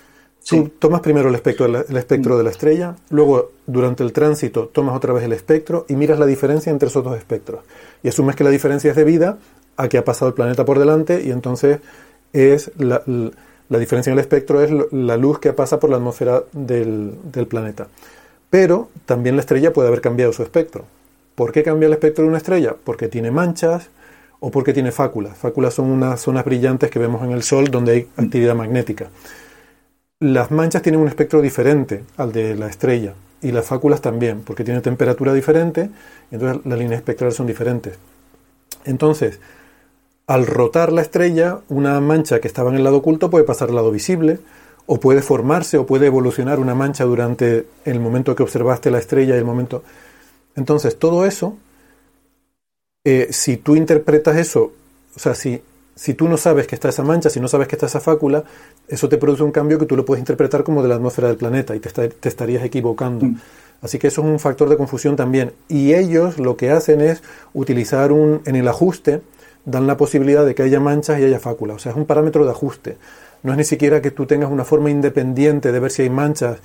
Tú 0.48 0.68
tomas 0.78 1.00
primero 1.00 1.30
el 1.30 1.34
espectro, 1.34 1.64
el 1.66 1.96
espectro 1.96 2.36
de 2.36 2.44
la 2.44 2.50
estrella, 2.50 2.96
luego 3.08 3.52
durante 3.66 4.02
el 4.02 4.12
tránsito 4.12 4.66
tomas 4.66 4.94
otra 4.94 5.14
vez 5.14 5.24
el 5.24 5.32
espectro 5.32 5.86
y 5.88 5.96
miras 5.96 6.18
la 6.18 6.26
diferencia 6.26 6.70
entre 6.70 6.88
esos 6.88 7.02
dos 7.02 7.16
espectros. 7.16 7.62
Y 8.02 8.08
asumes 8.08 8.36
que 8.36 8.44
la 8.44 8.50
diferencia 8.50 8.90
es 8.90 8.96
debida 8.96 9.38
a 9.76 9.88
que 9.88 9.96
ha 9.96 10.04
pasado 10.04 10.28
el 10.28 10.34
planeta 10.34 10.64
por 10.66 10.78
delante 10.78 11.22
y 11.24 11.30
entonces 11.30 11.80
es 12.34 12.70
la, 12.76 13.02
diferencia 13.70 14.10
en 14.10 14.18
el 14.18 14.20
espectro 14.20 14.62
es 14.62 14.70
la 14.92 15.16
luz 15.16 15.38
que 15.38 15.54
pasa 15.54 15.80
por 15.80 15.88
la 15.88 15.96
atmósfera 15.96 16.42
del, 16.52 17.16
planeta. 17.48 17.88
Pero 18.50 18.90
también 19.06 19.36
la 19.36 19.40
estrella 19.40 19.72
puede 19.72 19.88
haber 19.88 20.02
cambiado 20.02 20.32
su 20.32 20.42
espectro. 20.42 20.84
¿Por 21.34 21.52
qué 21.52 21.62
cambia 21.62 21.86
el 21.86 21.94
espectro 21.94 22.22
de 22.22 22.28
una 22.28 22.38
estrella? 22.38 22.76
Porque 22.84 23.08
tiene 23.08 23.30
manchas 23.30 23.88
o 24.40 24.50
porque 24.50 24.74
tiene 24.74 24.92
fáculas. 24.92 25.38
Fáculas 25.38 25.74
son 25.74 25.90
unas 25.90 26.20
zonas 26.20 26.44
brillantes 26.44 26.90
que 26.90 26.98
vemos 26.98 27.22
en 27.22 27.32
el 27.32 27.42
Sol 27.42 27.68
donde 27.70 27.92
hay 27.92 28.08
actividad 28.16 28.54
magnética. 28.54 29.08
Las 30.24 30.50
manchas 30.50 30.80
tienen 30.80 31.02
un 31.02 31.08
espectro 31.08 31.42
diferente 31.42 32.02
al 32.16 32.32
de 32.32 32.54
la 32.54 32.66
estrella 32.66 33.12
y 33.42 33.52
las 33.52 33.66
fáculas 33.66 34.00
también, 34.00 34.40
porque 34.40 34.64
tienen 34.64 34.82
temperatura 34.82 35.34
diferente, 35.34 35.90
entonces 36.30 36.64
las 36.64 36.78
líneas 36.78 36.98
espectrales 36.98 37.34
son 37.34 37.46
diferentes. 37.46 37.98
Entonces, 38.86 39.38
al 40.26 40.46
rotar 40.46 40.92
la 40.92 41.02
estrella, 41.02 41.58
una 41.68 42.00
mancha 42.00 42.40
que 42.40 42.48
estaba 42.48 42.70
en 42.70 42.76
el 42.76 42.84
lado 42.84 42.96
oculto 42.96 43.28
puede 43.28 43.44
pasar 43.44 43.68
al 43.68 43.74
lado 43.74 43.90
visible, 43.90 44.38
o 44.86 44.98
puede 44.98 45.20
formarse 45.20 45.76
o 45.76 45.84
puede 45.84 46.06
evolucionar 46.06 46.58
una 46.58 46.74
mancha 46.74 47.04
durante 47.04 47.66
el 47.84 48.00
momento 48.00 48.34
que 48.34 48.42
observaste 48.42 48.90
la 48.90 48.98
estrella 48.98 49.34
y 49.34 49.38
el 49.38 49.44
momento. 49.44 49.82
Entonces, 50.56 50.98
todo 50.98 51.26
eso 51.26 51.58
eh, 53.04 53.28
si 53.32 53.58
tú 53.58 53.76
interpretas 53.76 54.38
eso, 54.38 54.72
o 55.14 55.18
sea, 55.18 55.34
si, 55.34 55.60
si 55.94 56.14
tú 56.14 56.28
no 56.28 56.36
sabes 56.36 56.66
que 56.66 56.74
está 56.74 56.88
esa 56.88 57.02
mancha, 57.02 57.30
si 57.30 57.40
no 57.40 57.48
sabes 57.48 57.68
que 57.68 57.76
está 57.76 57.86
esa 57.86 58.00
fácula, 58.00 58.44
eso 58.88 59.08
te 59.08 59.16
produce 59.16 59.42
un 59.42 59.52
cambio 59.52 59.78
que 59.78 59.86
tú 59.86 59.96
lo 59.96 60.04
puedes 60.04 60.20
interpretar 60.20 60.64
como 60.64 60.82
de 60.82 60.88
la 60.88 60.96
atmósfera 60.96 61.28
del 61.28 61.36
planeta 61.36 61.74
y 61.76 61.80
te, 61.80 61.90
te 61.90 62.28
estarías 62.28 62.64
equivocando. 62.64 63.26
Mm. 63.26 63.36
Así 63.82 63.98
que 63.98 64.08
eso 64.08 64.22
es 64.22 64.26
un 64.26 64.40
factor 64.40 64.68
de 64.68 64.76
confusión 64.76 65.14
también. 65.14 65.52
Y 65.68 65.94
ellos 65.94 66.38
lo 66.38 66.56
que 66.56 66.70
hacen 66.70 67.00
es 67.00 67.22
utilizar 67.52 68.12
un, 68.12 68.40
en 68.46 68.56
el 68.56 68.66
ajuste, 68.66 69.20
dan 69.64 69.86
la 69.86 69.96
posibilidad 69.96 70.44
de 70.44 70.54
que 70.54 70.62
haya 70.62 70.80
manchas 70.80 71.20
y 71.20 71.24
haya 71.24 71.38
fácula. 71.38 71.74
O 71.74 71.78
sea, 71.78 71.92
es 71.92 71.98
un 71.98 72.06
parámetro 72.06 72.44
de 72.44 72.50
ajuste. 72.50 72.96
No 73.42 73.52
es 73.52 73.58
ni 73.58 73.64
siquiera 73.64 74.00
que 74.00 74.10
tú 74.10 74.26
tengas 74.26 74.50
una 74.50 74.64
forma 74.64 74.90
independiente 74.90 75.70
de 75.70 75.80
ver 75.80 75.90
si 75.90 76.02
hay 76.02 76.10
manchas 76.10 76.58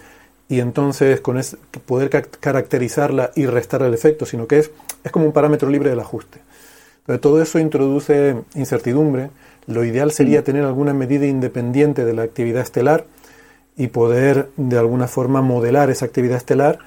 y 0.47 0.61
entonces 0.61 1.21
con 1.21 1.37
es, 1.37 1.57
poder 1.85 2.09
caracterizarla 2.09 3.31
y 3.35 3.45
restar 3.45 3.83
el 3.83 3.93
efecto, 3.93 4.25
sino 4.25 4.47
que 4.47 4.59
es, 4.59 4.71
es 5.03 5.11
como 5.11 5.25
un 5.25 5.33
parámetro 5.33 5.69
libre 5.69 5.89
del 5.89 5.99
ajuste. 5.99 6.39
Pero 7.09 7.19
todo 7.19 7.41
eso 7.41 7.57
introduce 7.57 8.35
incertidumbre. 8.53 9.31
Lo 9.65 9.83
ideal 9.83 10.11
sería 10.11 10.43
tener 10.43 10.63
alguna 10.63 10.93
medida 10.93 11.25
independiente 11.25 12.05
de 12.05 12.13
la 12.13 12.21
actividad 12.21 12.61
estelar 12.61 13.05
y 13.75 13.87
poder 13.87 14.49
de 14.57 14.77
alguna 14.77 15.07
forma 15.07 15.41
modelar 15.41 15.89
esa 15.89 16.05
actividad 16.05 16.37
estelar 16.37 16.77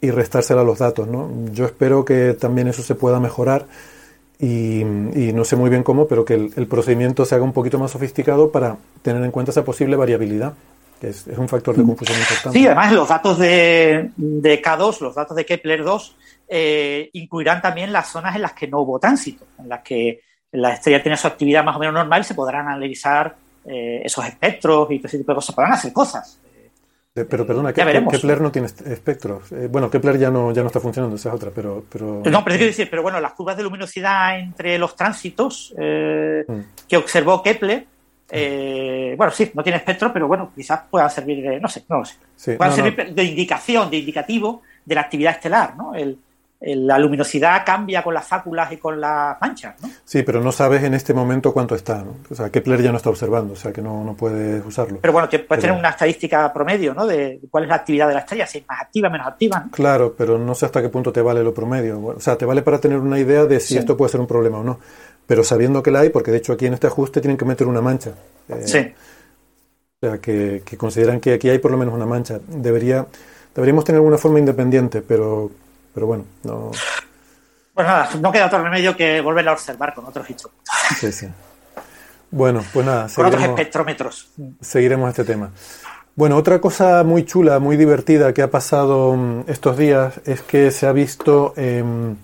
y 0.00 0.10
restársela 0.10 0.62
a 0.62 0.64
los 0.64 0.80
datos. 0.80 1.06
¿no? 1.06 1.30
Yo 1.52 1.66
espero 1.66 2.04
que 2.04 2.34
también 2.34 2.66
eso 2.66 2.82
se 2.82 2.96
pueda 2.96 3.20
mejorar 3.20 3.66
y, 4.40 4.82
no 4.82 5.44
sé 5.44 5.54
muy 5.54 5.70
bien 5.70 5.84
cómo, 5.84 6.08
pero 6.08 6.24
que 6.24 6.34
el, 6.34 6.66
procedimiento 6.66 7.24
se 7.24 7.36
haga 7.36 7.44
un 7.44 7.52
poquito 7.52 7.78
más 7.78 7.92
sofisticado 7.92 8.50
para 8.50 8.76
tener 9.02 9.22
en 9.22 9.30
cuenta 9.30 9.52
esa 9.52 9.64
posible 9.64 9.94
variabilidad, 9.94 10.54
que 11.00 11.10
es, 11.10 11.28
un 11.28 11.48
factor 11.48 11.76
de 11.76 11.84
confusión 11.84 12.18
importante. 12.18 12.58
Sí, 12.58 12.66
además 12.66 12.92
los 12.92 13.08
datos 13.08 13.38
de, 13.38 14.10
de 14.16 14.60
K2, 14.60 15.00
los 15.00 15.14
datos 15.14 15.36
de 15.36 15.46
Kepler 15.46 15.84
2, 15.84 16.16
eh, 16.52 17.10
incluirán 17.12 17.62
también 17.62 17.92
las 17.92 18.08
zonas 18.08 18.34
en 18.34 18.42
las 18.42 18.52
que 18.54 18.66
no 18.66 18.80
hubo 18.80 18.98
tránsito, 18.98 19.46
en 19.58 19.68
las 19.68 19.82
que 19.82 20.20
la 20.52 20.74
estrella 20.74 21.00
tiene 21.00 21.16
su 21.16 21.28
actividad 21.28 21.62
más 21.62 21.76
o 21.76 21.78
menos 21.78 21.94
normal 21.94 22.22
y 22.22 22.24
se 22.24 22.34
podrán 22.34 22.66
analizar 22.66 23.36
eh, 23.64 24.02
esos 24.04 24.26
espectros 24.26 24.90
y 24.90 24.98
todo 24.98 25.06
ese 25.06 25.18
tipo 25.18 25.30
de 25.30 25.36
cosas, 25.36 25.54
podrán 25.54 25.74
hacer 25.74 25.92
cosas. 25.92 26.40
Eh, 27.14 27.24
pero 27.24 27.46
perdona, 27.46 27.72
Kepler 27.72 28.40
no 28.40 28.50
tiene 28.50 28.66
espectros. 28.66 29.52
Eh, 29.52 29.68
bueno, 29.70 29.88
Kepler 29.88 30.18
ya 30.18 30.30
no, 30.30 30.52
ya 30.52 30.62
no 30.62 30.66
está 30.66 30.80
funcionando, 30.80 31.14
esa 31.14 31.28
es 31.28 31.34
otra, 31.36 31.50
pero... 31.54 31.84
pero... 31.88 32.22
No, 32.24 32.42
pero 32.44 32.58
decir, 32.58 32.88
pero 32.90 33.02
bueno, 33.02 33.20
las 33.20 33.32
curvas 33.34 33.56
de 33.56 33.62
luminosidad 33.62 34.38
entre 34.38 34.76
los 34.76 34.96
tránsitos 34.96 35.72
eh, 35.78 36.44
mm. 36.46 36.60
que 36.88 36.96
observó 36.96 37.42
Kepler, 37.42 37.86
bueno, 39.16 39.32
sí, 39.32 39.50
no 39.54 39.62
tiene 39.62 39.78
espectro, 39.78 40.12
pero 40.12 40.26
bueno, 40.26 40.52
quizás 40.54 40.82
pueda 40.90 41.08
servir 41.08 41.42
de, 41.42 41.60
no 41.60 41.68
sé, 41.68 41.84
no 41.88 41.98
lo 41.98 42.04
sé. 42.04 42.56
puedan 42.56 42.74
servir 42.74 43.12
de 43.14 43.24
indicación, 43.24 43.88
de 43.88 43.98
indicativo 43.98 44.62
de 44.84 44.94
la 44.94 45.02
actividad 45.02 45.34
estelar, 45.34 45.76
¿no? 45.76 45.94
El, 45.94 46.18
la 46.60 46.98
luminosidad 46.98 47.64
cambia 47.64 48.02
con 48.02 48.12
las 48.12 48.26
fáculas 48.26 48.70
y 48.70 48.76
con 48.76 49.00
las 49.00 49.40
manchas, 49.40 49.80
¿no? 49.80 49.90
Sí, 50.04 50.22
pero 50.22 50.42
no 50.42 50.52
sabes 50.52 50.82
en 50.82 50.92
este 50.92 51.14
momento 51.14 51.54
cuánto 51.54 51.74
está, 51.74 52.02
¿no? 52.02 52.16
O 52.30 52.34
sea, 52.34 52.50
Kepler 52.50 52.82
ya 52.82 52.90
no 52.90 52.98
está 52.98 53.08
observando, 53.08 53.54
o 53.54 53.56
sea, 53.56 53.72
que 53.72 53.80
no, 53.80 54.04
no 54.04 54.14
puedes 54.14 54.64
usarlo. 54.66 54.98
Pero 55.00 55.12
bueno, 55.12 55.28
puedes 55.48 55.62
tener 55.62 55.76
una 55.76 55.90
estadística 55.90 56.52
promedio, 56.52 56.92
¿no? 56.92 57.06
De 57.06 57.40
cuál 57.50 57.64
es 57.64 57.70
la 57.70 57.76
actividad 57.76 58.08
de 58.08 58.14
la 58.14 58.20
estrella, 58.20 58.46
si 58.46 58.58
es 58.58 58.68
más 58.68 58.82
activa, 58.82 59.08
menos 59.08 59.26
activa, 59.26 59.64
Claro, 59.72 60.14
pero 60.16 60.38
no 60.38 60.54
sé 60.54 60.66
hasta 60.66 60.82
qué 60.82 60.90
punto 60.90 61.12
te 61.12 61.22
vale 61.22 61.42
lo 61.42 61.54
promedio. 61.54 61.98
o 62.04 62.20
sea, 62.20 62.36
te 62.36 62.44
vale 62.44 62.60
para 62.60 62.78
tener 62.78 62.98
una 62.98 63.18
idea 63.18 63.46
de 63.46 63.58
si 63.58 63.78
esto 63.78 63.96
puede 63.96 64.10
ser 64.10 64.20
un 64.20 64.26
problema 64.26 64.58
o 64.58 64.64
no. 64.64 64.78
Pero 65.26 65.44
sabiendo 65.44 65.82
que 65.82 65.90
la 65.90 66.00
hay, 66.00 66.10
porque 66.10 66.30
de 66.30 66.38
hecho 66.38 66.52
aquí 66.52 66.66
en 66.66 66.74
este 66.74 66.88
ajuste 66.88 67.20
tienen 67.20 67.38
que 67.38 67.44
meter 67.44 67.66
una 67.66 67.80
mancha. 67.80 68.12
Eh, 68.48 68.62
sí. 68.66 68.94
O 70.02 70.06
sea, 70.06 70.18
que, 70.18 70.62
que 70.64 70.76
consideran 70.76 71.20
que 71.20 71.34
aquí 71.34 71.48
hay 71.48 71.58
por 71.58 71.70
lo 71.70 71.78
menos 71.78 71.94
una 71.94 72.06
mancha. 72.06 72.40
Debería, 72.48 73.06
deberíamos 73.54 73.84
tener 73.84 74.00
una 74.00 74.18
forma 74.18 74.38
independiente, 74.40 75.02
pero 75.02 75.50
pero 75.94 76.06
bueno, 76.06 76.24
no. 76.44 76.70
Pues 77.74 77.86
nada, 77.86 78.10
no 78.20 78.32
queda 78.32 78.46
otro 78.46 78.62
remedio 78.62 78.96
que 78.96 79.20
volver 79.20 79.48
a 79.48 79.52
observar 79.52 79.94
con 79.94 80.04
otros 80.04 80.28
instrumentos. 80.28 80.74
Sí, 80.98 81.12
sí. 81.12 81.28
Bueno, 82.30 82.62
pues 82.72 82.86
nada. 82.86 83.08
Con 83.14 83.26
otros 83.26 83.42
espectrómetros. 83.42 84.30
Seguiremos 84.60 85.08
este 85.10 85.24
tema. 85.24 85.50
Bueno, 86.16 86.36
otra 86.36 86.60
cosa 86.60 87.02
muy 87.04 87.24
chula, 87.24 87.58
muy 87.60 87.76
divertida 87.76 88.34
que 88.34 88.42
ha 88.42 88.50
pasado 88.50 89.16
mm, 89.16 89.44
estos 89.46 89.76
días 89.78 90.20
es 90.26 90.42
que 90.42 90.70
se 90.70 90.86
ha 90.86 90.92
visto 90.92 91.54
em, 91.56 92.16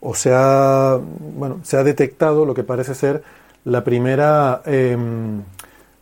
o 0.00 0.14
se 0.14 0.32
ha, 0.32 0.98
bueno, 0.98 1.60
se 1.62 1.76
ha 1.76 1.84
detectado 1.84 2.46
lo 2.46 2.54
que 2.54 2.62
parece 2.62 2.94
ser 2.94 3.22
la 3.64 3.82
primera, 3.84 4.62
em, 4.66 5.42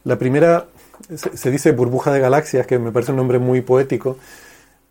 la 0.05 0.19
primera, 0.19 0.67
se, 1.15 1.51
dice 1.51 1.73
burbuja 1.73 2.13
de 2.13 2.21
galaxias, 2.21 2.67
que 2.67 2.79
me 2.79 2.93
parece 2.93 3.13
un 3.13 3.17
nombre 3.19 3.39
muy 3.39 3.61
poético, 3.61 4.19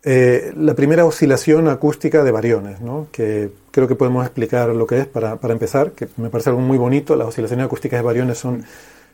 eh, 0.04 0.52
la 0.56 0.74
primera 0.74 1.04
oscilación 1.04 1.68
acústica 1.68 2.24
de 2.24 2.32
variones, 2.32 2.80
¿no? 2.80 3.06
que 3.12 3.50
creo 3.70 3.86
que 3.86 3.94
podemos 3.94 4.24
explicar 4.24 4.68
lo 4.70 4.86
que 4.86 4.98
es 4.98 5.06
para, 5.06 5.36
para, 5.36 5.52
empezar, 5.52 5.92
que 5.92 6.08
me 6.16 6.28
parece 6.28 6.50
algo 6.50 6.60
muy 6.60 6.76
bonito. 6.76 7.14
Las 7.14 7.28
oscilaciones 7.28 7.66
acústicas 7.66 8.00
de 8.00 8.04
variones 8.04 8.38
son. 8.38 8.64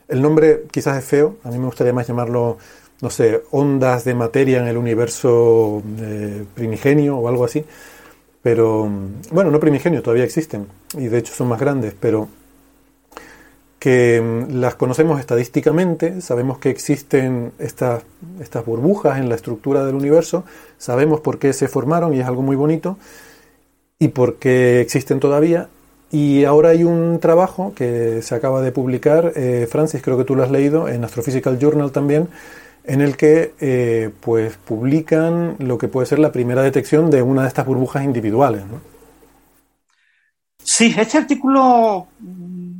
El 0.09 0.23
nombre 0.23 0.65
quizás 0.71 0.97
es 0.97 1.05
feo, 1.05 1.37
a 1.45 1.51
mí 1.51 1.59
me 1.59 1.67
gustaría 1.67 1.93
más 1.93 2.07
llamarlo, 2.07 2.57
no 3.03 3.11
sé, 3.11 3.43
ondas 3.51 4.05
de 4.05 4.15
materia 4.15 4.59
en 4.59 4.67
el 4.67 4.79
universo 4.79 5.83
eh, 6.01 6.45
primigenio 6.55 7.19
o 7.19 7.29
algo 7.29 7.45
así. 7.45 7.63
Pero, 8.41 8.89
bueno, 9.31 9.51
no 9.51 9.61
primigenio, 9.61 10.03
todavía 10.03 10.25
existen 10.25 10.67
y 10.97 11.09
de 11.09 11.19
hecho 11.19 11.35
son 11.35 11.49
más 11.49 11.61
grandes, 11.61 11.95
pero 12.01 12.29
que 13.79 14.21
mm, 14.21 14.61
las 14.61 14.75
conocemos 14.75 15.21
estadísticamente, 15.21 16.21
sabemos 16.21 16.59
que 16.59 16.71
existen 16.71 17.53
estas, 17.59 18.03
estas 18.41 18.65
burbujas 18.65 19.19
en 19.19 19.29
la 19.29 19.35
estructura 19.35 19.85
del 19.85 19.95
universo, 19.95 20.45
sabemos 20.79 21.21
por 21.21 21.39
qué 21.39 21.53
se 21.53 21.69
formaron 21.69 22.15
y 22.15 22.21
es 22.21 22.27
algo 22.27 22.43
muy 22.43 22.57
bonito, 22.57 22.99
y 23.99 24.09
por 24.09 24.37
qué 24.37 24.81
existen 24.81 25.21
todavía. 25.21 25.69
Y 26.11 26.45
ahora 26.45 26.71
hay 26.71 26.85
un 26.85 27.19
trabajo 27.21 27.75
que 27.75 28.23
se 28.23 28.35
acaba 28.35 28.63
de 28.63 28.73
publicar, 28.73 29.33
eh, 29.37 29.67
Francis, 29.71 30.01
creo 30.03 30.17
que 30.17 30.25
tú 30.25 30.35
lo 30.35 30.43
has 30.43 30.51
leído, 30.51 30.89
en 30.89 31.05
Astrophysical 31.05 31.59
Journal 31.59 31.93
también, 31.93 32.29
en 32.85 33.03
el 33.03 33.17
que 33.17 33.53
eh, 33.61 34.11
pues 34.21 34.57
publican 34.57 35.57
lo 35.59 35.77
que 35.77 35.89
puede 35.89 36.07
ser 36.07 36.19
la 36.19 36.33
primera 36.33 36.63
detección 36.63 37.11
de 37.11 37.21
una 37.21 37.43
de 37.43 37.49
estas 37.49 37.67
burbujas 37.67 38.05
individuales. 38.05 38.63
¿no? 38.65 38.81
Sí, 40.63 40.95
este 40.97 41.19
artículo 41.19 42.07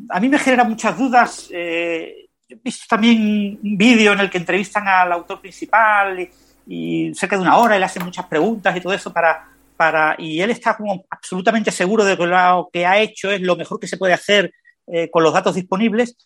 a 0.09 0.21
mí 0.21 0.29
me 0.29 0.39
genera 0.39 0.65
muchas 0.65 0.99
dudas. 0.99 1.49
Eh, 1.53 2.29
he 2.49 2.55
visto 2.57 2.87
también 2.89 3.59
un 3.63 3.77
vídeo 3.77 4.13
en 4.13 4.21
el 4.21 4.31
que 4.31 4.39
entrevistan 4.39 4.87
al 4.89 5.13
autor 5.13 5.41
principal 5.41 6.29
y, 6.67 7.13
cerca 7.15 7.37
de 7.37 7.43
una 7.43 7.57
hora 7.57 7.77
y 7.77 7.79
le 7.79 7.85
hacen 7.85 8.05
muchas 8.05 8.27
preguntas 8.27 8.77
y 8.77 8.81
todo 8.81 8.93
eso 8.93 9.13
para, 9.13 9.49
para 9.77 10.15
y 10.19 10.41
él 10.41 10.51
está 10.51 10.77
como 10.77 11.05
absolutamente 11.09 11.71
seguro 11.71 12.05
de 12.05 12.17
que 12.17 12.27
lo 12.27 12.69
que 12.71 12.85
ha 12.85 12.99
hecho 12.99 13.31
es 13.31 13.41
lo 13.41 13.57
mejor 13.57 13.81
que 13.81 13.87
se 13.87 13.97
puede 13.97 14.13
hacer 14.13 14.53
eh, 14.87 15.11
con 15.11 15.23
los 15.23 15.33
datos 15.33 15.55
disponibles. 15.55 16.17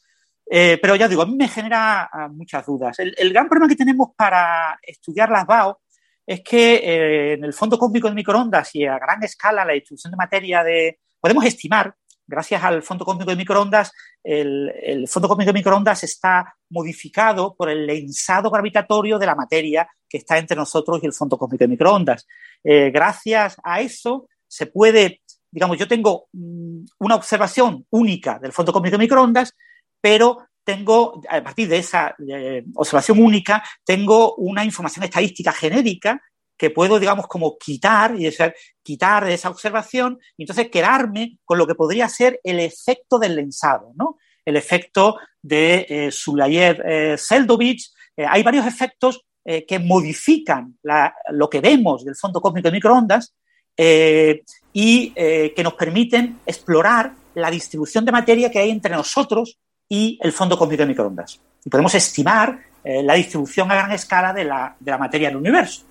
Eh, 0.50 0.78
pero 0.82 0.96
ya 0.96 1.08
digo, 1.08 1.22
a 1.22 1.26
mí 1.26 1.36
me 1.36 1.48
genera 1.48 2.08
ah, 2.12 2.28
muchas 2.28 2.66
dudas. 2.66 2.98
El, 2.98 3.32
gran 3.32 3.48
problema 3.48 3.68
que 3.68 3.76
tenemos 3.76 4.08
para 4.16 4.78
estudiar 4.82 5.30
las 5.30 5.46
BAO 5.46 5.80
es 6.26 6.40
que 6.42 7.32
en 7.34 7.44
el 7.44 7.52
fondo 7.52 7.78
cósmico 7.78 8.08
de 8.08 8.14
microondas 8.14 8.74
y 8.74 8.84
a 8.84 8.98
gran 8.98 9.22
escala 9.24 9.64
la 9.64 9.72
distribución 9.72 10.12
de 10.12 10.16
materia 10.16 10.62
de... 10.62 10.98
Podemos 11.20 11.44
estimar 11.44 11.94
gracias 12.32 12.64
al 12.64 12.82
fondo 12.82 13.04
cósmico 13.04 13.30
de 13.30 13.36
microondas, 13.36 13.92
el, 14.24 15.06
fondo 15.06 15.28
cósmico 15.28 15.50
de 15.50 15.58
microondas 15.58 16.02
está 16.02 16.56
modificado 16.70 17.54
por 17.54 17.68
el 17.68 17.86
lensado 17.86 18.50
gravitatorio 18.50 19.18
de 19.18 19.26
la 19.26 19.34
materia 19.34 19.86
que 20.08 20.16
está 20.16 20.38
entre 20.38 20.56
nosotros 20.56 21.00
y 21.02 21.06
el 21.06 21.12
fondo 21.12 21.36
cósmico 21.36 21.64
de 21.64 21.68
microondas. 21.68 22.26
Eh, 22.64 22.90
gracias 22.90 23.56
a 23.62 23.82
eso 23.82 24.28
se 24.48 24.66
puede, 24.66 25.20
digamos, 25.50 25.76
yo 25.76 25.86
tengo 25.86 26.28
mm, 26.32 26.84
una 27.00 27.16
observación 27.16 27.86
única 27.90 28.38
del 28.38 28.52
fondo 28.52 28.72
cósmico 28.72 28.96
de 28.96 29.04
microondas, 29.04 29.54
pero 30.00 30.38
tengo, 30.64 31.20
a 31.28 31.42
partir 31.42 31.68
de 31.68 31.78
esa 31.78 32.14
eh, 32.26 32.64
observación 32.74 33.18
única, 33.18 33.62
tengo 33.84 34.36
una 34.36 34.64
información 34.64 35.04
estadística 35.04 35.52
genérica 35.52 36.22
que 36.56 36.70
puedo, 36.70 36.98
digamos, 36.98 37.26
como 37.26 37.58
quitar 37.58 38.14
y 38.18 38.28
quitar 38.82 39.24
de 39.24 39.34
esa 39.34 39.50
observación 39.50 40.18
y 40.36 40.44
entonces 40.44 40.70
quedarme 40.70 41.38
con 41.44 41.58
lo 41.58 41.66
que 41.66 41.74
podría 41.74 42.08
ser 42.08 42.40
el 42.44 42.60
efecto 42.60 43.18
del 43.18 43.36
lensado, 43.36 43.92
¿no? 43.96 44.18
El 44.44 44.56
efecto 44.56 45.16
de 45.40 45.86
eh, 45.88 46.08
Sulayev-Seldovich. 46.10 47.92
Eh, 48.16 48.26
hay 48.28 48.42
varios 48.42 48.66
efectos 48.66 49.24
eh, 49.44 49.66
que 49.66 49.78
modifican 49.78 50.78
lo 51.30 51.50
que 51.50 51.60
vemos 51.60 52.04
del 52.04 52.16
fondo 52.16 52.40
cósmico 52.40 52.68
de 52.68 52.72
microondas 52.72 53.34
y 53.76 55.10
que 55.10 55.62
nos 55.64 55.74
permiten 55.74 56.40
explorar 56.46 57.12
la 57.34 57.50
distribución 57.50 58.04
de 58.04 58.12
materia 58.12 58.50
que 58.50 58.58
hay 58.58 58.70
entre 58.70 58.94
nosotros 58.94 59.58
y 59.88 60.18
el 60.22 60.32
fondo 60.32 60.58
cósmico 60.58 60.82
de 60.82 60.88
microondas. 60.88 61.40
Y 61.64 61.70
podemos 61.70 61.94
estimar 61.94 62.60
la 62.84 63.14
distribución 63.14 63.70
a 63.70 63.74
gran 63.74 63.92
escala 63.92 64.32
de 64.32 64.44
la, 64.44 64.76
de 64.78 64.90
la 64.90 64.98
materia 64.98 65.28
en 65.28 65.32
el 65.32 65.40
universo. 65.40 65.84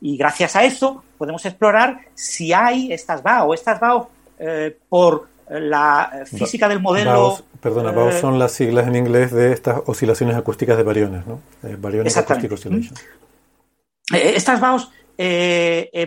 Y 0.00 0.16
gracias 0.16 0.56
a 0.56 0.64
eso 0.64 1.02
podemos 1.18 1.44
explorar 1.46 2.00
si 2.14 2.52
hay 2.52 2.92
estas 2.92 3.22
BAO. 3.22 3.54
Estas 3.54 3.80
BAO, 3.80 4.10
eh, 4.38 4.76
por 4.88 5.28
la 5.48 6.24
física 6.26 6.68
del 6.68 6.80
modelo. 6.80 7.38
perdona, 7.60 7.92
BAO 7.92 8.10
eh, 8.10 8.20
son 8.20 8.38
las 8.38 8.52
siglas 8.52 8.86
en 8.88 8.96
inglés 8.96 9.32
de 9.32 9.52
estas 9.52 9.80
oscilaciones 9.86 10.36
acústicas 10.36 10.76
de 10.76 10.82
variones, 10.82 11.26
¿no? 11.26 11.40
Eh, 11.62 11.76
variones 11.78 12.16
Acoustic 12.16 12.52
Oscillation. 12.52 12.94
Estas 14.12 14.60
BAOs 14.60 14.90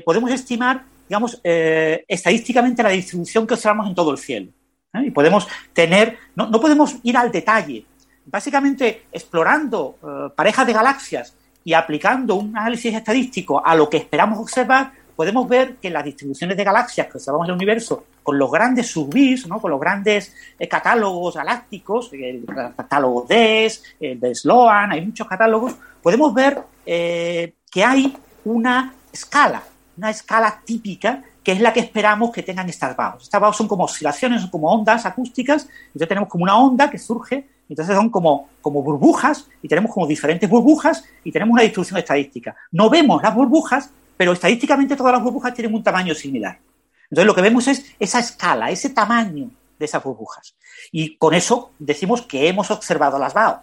podemos 0.05 0.31
estimar, 0.31 0.83
digamos, 1.07 1.41
estadísticamente 1.43 2.83
la 2.83 2.89
distribución 2.89 3.45
que 3.45 3.55
observamos 3.55 3.87
en 3.87 3.95
todo 3.95 4.11
el 4.11 4.17
cielo. 4.17 4.51
¿eh? 4.93 5.05
Y 5.07 5.11
podemos 5.11 5.47
tener, 5.73 6.17
no, 6.35 6.49
podemos 6.51 6.95
ir 7.03 7.17
al 7.17 7.31
detalle. 7.31 7.85
Básicamente, 8.25 9.05
explorando 9.11 9.97
eh, 10.03 10.33
parejas 10.35 10.67
de 10.67 10.73
galaxias 10.73 11.35
y 11.69 11.73
aplicando 11.75 12.33
un 12.33 12.57
análisis 12.57 12.95
estadístico 12.95 13.63
a 13.63 13.75
lo 13.75 13.87
que 13.87 13.97
esperamos 13.97 14.39
observar, 14.39 14.91
podemos 15.15 15.47
ver 15.47 15.75
que 15.75 15.91
las 15.91 16.03
distribuciones 16.03 16.57
de 16.57 16.63
galaxias 16.63 17.05
que 17.05 17.19
observamos 17.19 17.45
en 17.45 17.51
el 17.51 17.57
universo, 17.57 18.05
con 18.23 18.39
los 18.39 18.49
grandes 18.49 18.87
subbis, 18.87 19.45
¿no? 19.45 19.61
con 19.61 19.69
los 19.69 19.79
grandes 19.79 20.33
eh, 20.57 20.67
catálogos 20.67 21.35
galácticos, 21.35 22.09
el 22.13 22.43
catálogo 22.75 23.27
DES, 23.29 23.83
el 23.99 24.19
de 24.19 24.33
Sloan, 24.33 24.93
hay 24.93 25.05
muchos 25.05 25.27
catálogos, 25.27 25.75
podemos 26.01 26.33
ver 26.33 26.57
que 26.83 27.83
hay 27.85 28.17
una 28.45 28.91
escala, 29.13 29.61
una 29.95 30.09
escala 30.09 30.63
típica 30.65 31.21
que 31.49 31.53
es 31.53 31.61
la 31.61 31.73
que 31.73 31.79
esperamos 31.79 32.29
que 32.31 32.43
tengan 32.43 32.69
estas 32.69 32.95
BAOs. 32.95 33.23
Estas 33.23 33.41
BAOs 33.41 33.57
son 33.57 33.67
como 33.67 33.85
oscilaciones, 33.85 34.41
son 34.41 34.51
como 34.51 34.71
ondas 34.71 35.03
acústicas, 35.07 35.67
entonces 35.87 36.07
tenemos 36.07 36.29
como 36.29 36.43
una 36.43 36.55
onda 36.55 36.91
que 36.91 36.99
surge, 36.99 37.49
entonces 37.67 37.95
son 37.95 38.11
como, 38.11 38.49
como 38.61 38.83
burbujas, 38.83 39.47
y 39.63 39.67
tenemos 39.67 39.91
como 39.91 40.05
diferentes 40.05 40.47
burbujas, 40.47 41.03
y 41.23 41.31
tenemos 41.31 41.53
una 41.53 41.63
distribución 41.63 41.97
estadística. 41.97 42.55
No 42.71 42.87
vemos 42.87 43.23
las 43.23 43.33
burbujas, 43.33 43.89
pero 44.15 44.33
estadísticamente 44.33 44.95
todas 44.95 45.11
las 45.11 45.23
burbujas 45.23 45.55
tienen 45.55 45.73
un 45.73 45.81
tamaño 45.81 46.13
similar. 46.13 46.59
Entonces 47.05 47.25
lo 47.25 47.33
que 47.33 47.41
vemos 47.41 47.67
es 47.67 47.95
esa 47.97 48.19
escala, 48.19 48.69
ese 48.69 48.91
tamaño 48.91 49.49
de 49.79 49.85
esas 49.85 50.03
burbujas. 50.03 50.53
Y 50.91 51.17
con 51.17 51.33
eso 51.33 51.71
decimos 51.79 52.21
que 52.21 52.47
hemos 52.47 52.69
observado 52.69 53.17
las 53.17 53.33
BAO. 53.33 53.61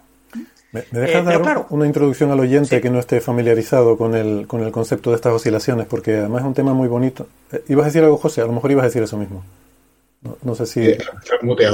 ¿Me, 0.71 0.83
dejas 0.91 1.25
eh, 1.27 1.39
dar 1.39 1.65
una 1.69 1.85
introducción 1.85 2.31
al 2.31 2.39
oyente 2.39 2.81
que 2.81 2.89
no 2.89 2.99
esté 2.99 3.21
familiarizado 3.21 3.97
con 3.97 4.15
el, 4.15 4.47
con 4.47 4.63
el 4.63 4.71
concepto 4.71 5.11
de 5.11 5.15
estas 5.15 5.33
oscilaciones? 5.33 5.87
Porque 5.87 6.17
además 6.17 6.41
es 6.41 6.47
un 6.47 6.53
tema 6.53 6.73
muy 6.73 6.87
bonito. 6.87 7.27
Eh, 7.51 7.63
¿Ibas 7.69 7.85
a 7.85 7.87
decir 7.87 8.03
algo, 8.03 8.17
José? 8.17 8.41
A 8.41 8.45
lo 8.45 8.53
mejor 8.53 8.71
ibas 8.71 8.83
a 8.83 8.87
decir 8.87 9.03
eso 9.03 9.17
mismo. 9.17 9.45
No, 10.43 10.55
sé 10.55 10.65
si... 10.65 10.81
Eh, 10.81 10.97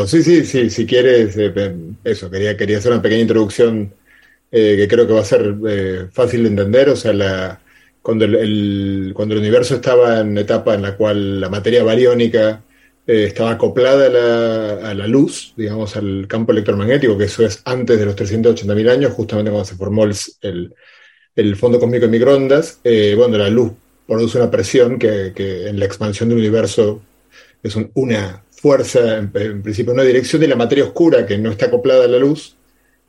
sí, 0.06 0.22
sí, 0.22 0.46
sí, 0.46 0.70
si 0.70 0.86
quieres, 0.86 1.36
eso, 2.04 2.30
quería, 2.30 2.56
quería 2.56 2.78
hacer 2.78 2.92
una 2.92 3.02
pequeña 3.02 3.22
introducción 3.22 3.92
que 4.52 4.88
creo 4.88 5.08
que 5.08 5.14
va 5.14 5.22
a 5.22 5.26
ser 5.26 5.56
fácil 6.12 6.44
de 6.44 6.50
entender. 6.50 6.90
O 6.90 6.96
sea, 6.96 7.14
la, 7.14 7.60
cuando, 8.04 8.26
el, 8.26 9.12
cuando 9.16 9.34
el 9.34 9.40
universo 9.40 9.76
estaba 9.76 10.20
en 10.20 10.38
etapa 10.38 10.76
en 10.76 10.84
la 10.84 10.96
cual 10.96 11.40
la 11.40 11.50
materia 11.50 11.84
bariónica 11.84 12.62
eh, 13.06 13.26
estaba 13.26 13.52
acoplada 13.52 14.06
a 14.90 14.94
la, 14.94 15.08
luz, 15.08 15.54
digamos, 15.58 15.98
al 15.98 16.26
campo 16.28 16.54
electromagnético, 16.54 17.18
que 17.18 17.26
eso 17.26 17.46
es 17.46 17.62
antes 17.66 18.00
de 18.00 18.06
los 18.06 18.16
380.000 18.16 18.90
años, 18.90 19.12
justamente 19.12 19.52
cuando 19.52 19.66
se 19.66 19.76
formó 19.76 20.06
el, 20.06 20.74
el, 21.36 21.56
fondo 21.58 21.80
cósmico 21.80 22.06
de 22.06 22.12
microondas. 22.12 22.80
Eh, 22.84 23.14
bueno, 23.18 23.38
la 23.38 23.50
luz 23.50 23.74
produce 24.08 24.38
una 24.38 24.50
presión 24.50 24.98
que, 24.98 25.34
en 25.36 25.80
la 25.80 25.86
expansión 25.86 26.30
del 26.30 26.38
universo 26.38 27.02
es 27.62 27.76
una 27.94 28.44
fuerza, 28.52 29.18
en, 29.18 29.32
principio 29.62 29.94
una 29.94 30.04
dirección, 30.04 30.42
de 30.42 30.48
la 30.48 30.56
materia 30.56 30.86
oscura 30.86 31.26
que 31.26 31.38
no 31.38 31.52
está 31.52 31.66
acoplada 31.66 32.06
a 32.06 32.08
la 32.08 32.20
luz, 32.20 32.56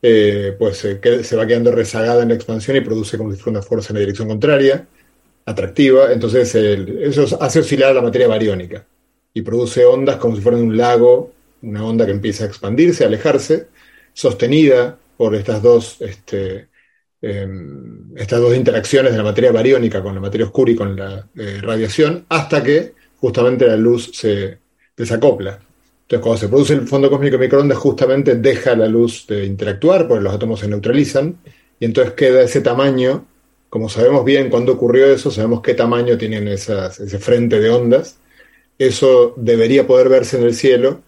eh, 0.03 0.57
pues 0.59 0.78
se 0.78 1.36
va 1.36 1.47
quedando 1.47 1.70
rezagada 1.70 2.22
en 2.22 2.30
la 2.30 2.34
expansión 2.34 2.76
y 2.76 2.80
produce 2.80 3.16
como 3.16 3.32
si 3.32 3.38
fuera 3.38 3.59
una 3.59 3.66
fuerza 3.66 3.90
en 3.90 3.95
la 3.95 4.01
dirección 4.01 4.28
contraria, 4.28 4.86
atractiva. 5.47 6.12
Entonces, 6.12 6.53
eso 6.55 7.40
hace 7.40 7.61
oscilar 7.61 7.95
la 7.95 8.03
materia 8.03 8.26
bariónica 8.26 8.84
y 9.35 9.43
produce 9.43 9.85
ondas 9.85 10.16
como 10.16 10.37
si 10.37 10.43
fueran 10.43 10.62
un 10.62 10.76
lago, 10.76 11.32
una 11.62 11.85
onda 11.85 12.07
que 12.07 12.12
empieza 12.12 12.45
a 12.45 12.47
expandirse, 12.47 13.03
a 13.05 13.09
alejarse, 13.09 13.66
sostenida 14.12 14.97
por 15.16 15.35
estas 15.35 15.61
dos, 15.61 16.01
este, 16.01 16.68
em, 17.20 18.16
estas 18.16 18.41
dos 18.41 18.55
interacciones 18.57 19.12
de 19.12 19.18
la 19.18 19.24
materia 19.24 19.51
bariónica 19.51 20.03
con 20.03 20.14
la 20.14 20.20
materia 20.20 20.47
oscura 20.47 20.70
y 20.70 20.76
con 20.76 20.97
la 20.97 21.28
eh, 21.37 21.59
radiación, 21.61 22.24
hasta 22.28 22.62
que 22.62 22.95
justamente 23.16 23.66
la 23.66 23.76
luz 23.76 24.11
se 24.14 24.59
desacopla. 24.97 25.59
Entonces, 26.03 26.22
cuando 26.22 26.39
se 26.39 26.49
produce 26.49 26.74
el 26.74 26.87
fondo 26.87 27.11
cósmico 27.11 27.39
de 27.39 27.45
microondas, 27.47 27.78
justamente 27.78 28.37
deja 28.37 28.76
la 28.76 28.87
luz 28.87 29.26
de 29.26 29.45
interactuar, 29.47 30.07
porque 30.07 30.22
los 30.22 30.35
átomos 30.35 30.61
se 30.61 30.68
neutralizan, 30.68 31.39
y 31.80 31.87
entonces 31.87 32.12
queda 32.12 32.43
ese 32.43 32.61
tamaño. 32.61 33.26
Como 33.70 33.89
sabemos 33.89 34.24
bien 34.24 34.51
cuándo 34.51 34.74
ocurrió 34.74 35.07
eso, 35.07 35.30
sabemos 35.30 35.62
qué 35.62 35.74
tamaño 35.74 36.16
tienen 36.18 36.47
esas, 36.47 37.01
ese 37.01 37.18
frente 37.18 37.59
de 37.59 37.70
ondas, 37.70 38.18
eso 38.79 39.35
debería 39.37 39.87
poder 39.87 40.09
verse 40.09 40.39
en 40.39 40.45
el 40.45 40.55
cielo. 40.55 41.03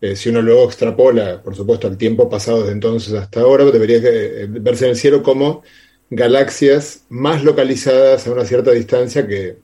Eh, 0.00 0.16
si 0.16 0.30
uno 0.30 0.42
luego 0.42 0.64
extrapola, 0.64 1.42
por 1.42 1.54
supuesto, 1.54 1.86
al 1.86 1.98
tiempo 1.98 2.28
pasado 2.30 2.60
desde 2.60 2.72
entonces 2.72 3.12
hasta 3.14 3.40
ahora, 3.40 3.64
debería 3.66 3.98
eh, 3.98 4.46
verse 4.48 4.86
en 4.86 4.92
el 4.92 4.96
cielo 4.96 5.22
como 5.22 5.62
galaxias 6.10 7.04
más 7.08 7.44
localizadas 7.44 8.26
a 8.26 8.32
una 8.32 8.44
cierta 8.44 8.72
distancia 8.72 9.26
que, 9.26 9.58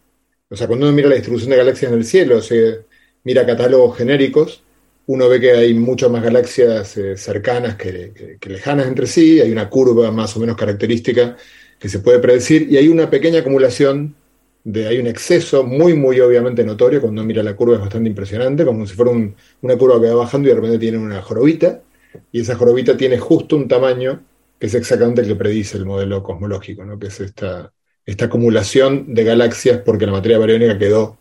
o 0.49 0.57
sea, 0.57 0.67
cuando 0.67 0.87
uno 0.87 0.95
mira 0.95 1.09
la 1.09 1.15
distribución 1.17 1.51
de 1.51 1.57
galaxias 1.57 1.93
en 1.93 1.99
el 1.99 2.05
cielo, 2.05 2.41
se 2.43 2.85
mira 3.25 3.47
catálogos 3.47 3.97
genéricos, 3.99 4.63
uno 5.07 5.29
ve 5.29 5.41
que 5.41 5.53
hay 5.53 5.75
muchas 5.75 6.11
más 6.11 6.23
galaxias 6.23 6.97
eh, 6.97 7.17
cercanas 7.17 7.77
que, 7.77 8.39
lejanas 8.47 8.87
entre 8.89 9.07
sí, 9.07 9.41
hay 9.41 9.51
una 9.53 9.69
curva 9.71 10.11
más 10.11 10.37
o 10.37 10.41
menos 10.41 10.57
característica 10.57 11.37
que 11.79 11.89
se 11.89 12.01
puede 12.01 12.19
predecir 12.19 12.69
y 12.71 12.77
hay 12.77 12.89
una 12.89 13.11
pequeña 13.11 13.41
acumulación 13.41 14.17
hay 14.75 14.99
un 14.99 15.07
exceso 15.07 15.65
muy, 15.65 15.95
muy 15.95 16.21
obviamente 16.21 16.65
notorio, 16.65 17.01
cuando 17.01 17.21
uno 17.21 17.29
mira 17.29 17.43
la 17.43 17.55
curva 17.55 17.77
es 17.77 17.81
bastante 17.81 18.09
impresionante, 18.09 18.65
como 18.65 18.87
si 18.87 18.95
fuera 18.95 19.13
una 19.13 19.79
curva 19.79 20.01
que 20.01 20.09
va 20.09 20.17
bajando 20.17 20.49
y 20.49 20.51
de 20.51 20.57
repente 20.57 20.79
tiene 20.79 20.99
una 20.99 21.23
jorobita, 21.23 21.83
y 22.33 22.41
esa 22.41 22.57
jorobita 22.57 22.97
tiene 22.97 23.19
justo 23.19 23.57
un 23.57 23.69
tamaño 23.69 24.25
que 24.59 24.67
es 24.67 24.75
exactamente 24.75 25.21
el 25.21 25.29
que 25.29 25.37
predice 25.37 25.77
el 25.77 25.85
modelo 25.85 26.23
cosmológico, 26.23 26.85
¿no? 26.85 26.99
que 26.99 27.09
es 27.09 27.21
esta, 27.21 27.73
esta 28.05 28.25
acumulación 28.25 29.15
de 29.15 29.25
galaxias 29.25 29.81
porque 29.85 30.07
la 30.07 30.13
materia 30.13 30.39
bariónica 30.39 30.79
quedó, 30.79 31.19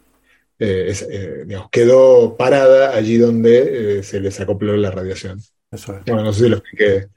eh, 0.57 0.93
eh, 1.09 1.45
quedó 1.69 2.35
parada 2.37 2.95
allí 2.95 3.17
donde 3.17 3.99
eh, 3.99 4.03
se 4.03 4.21
les 4.21 4.39
acopló 4.39 4.75
la 4.77 4.89
radiación. 4.89 5.41
Bueno, 6.05 6.23
no 6.23 6.33
sé 6.33 6.43
si 6.43 6.49
lo 6.49 6.57
expliqué 6.57 7.07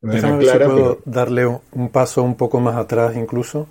de 0.00 0.22
manera 0.22 0.38
clara. 0.38 0.66
puedo 0.66 0.98
darle 1.04 1.44
un 1.46 1.90
paso 1.90 2.22
un 2.22 2.36
poco 2.36 2.60
más 2.60 2.76
atrás 2.76 3.16
incluso 3.16 3.68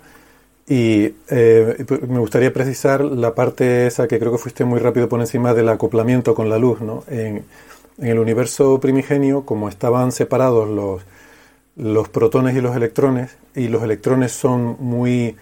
y 0.68 1.14
eh, 1.30 1.86
me 2.06 2.18
gustaría 2.18 2.52
precisar 2.52 3.02
la 3.02 3.34
parte 3.34 3.86
esa 3.86 4.06
que 4.06 4.18
creo 4.18 4.32
que 4.32 4.38
fuiste 4.38 4.66
muy 4.66 4.78
rápido 4.78 5.08
por 5.08 5.18
encima 5.18 5.54
del 5.54 5.70
acoplamiento 5.70 6.34
con 6.34 6.50
la 6.50 6.58
luz. 6.58 6.82
¿no? 6.82 7.04
En, 7.08 7.44
el 7.98 8.18
universo 8.20 8.78
primigenio, 8.78 9.44
como 9.44 9.68
estaban 9.68 10.12
separados 10.12 10.68
los, 10.68 11.02
los 11.74 12.08
protones 12.08 12.54
y 12.54 12.60
los 12.60 12.76
electrones, 12.76 13.36
y 13.56 13.66
los 13.66 13.82
electrones 13.82 14.30
son 14.30 14.76
muy, 14.78 15.34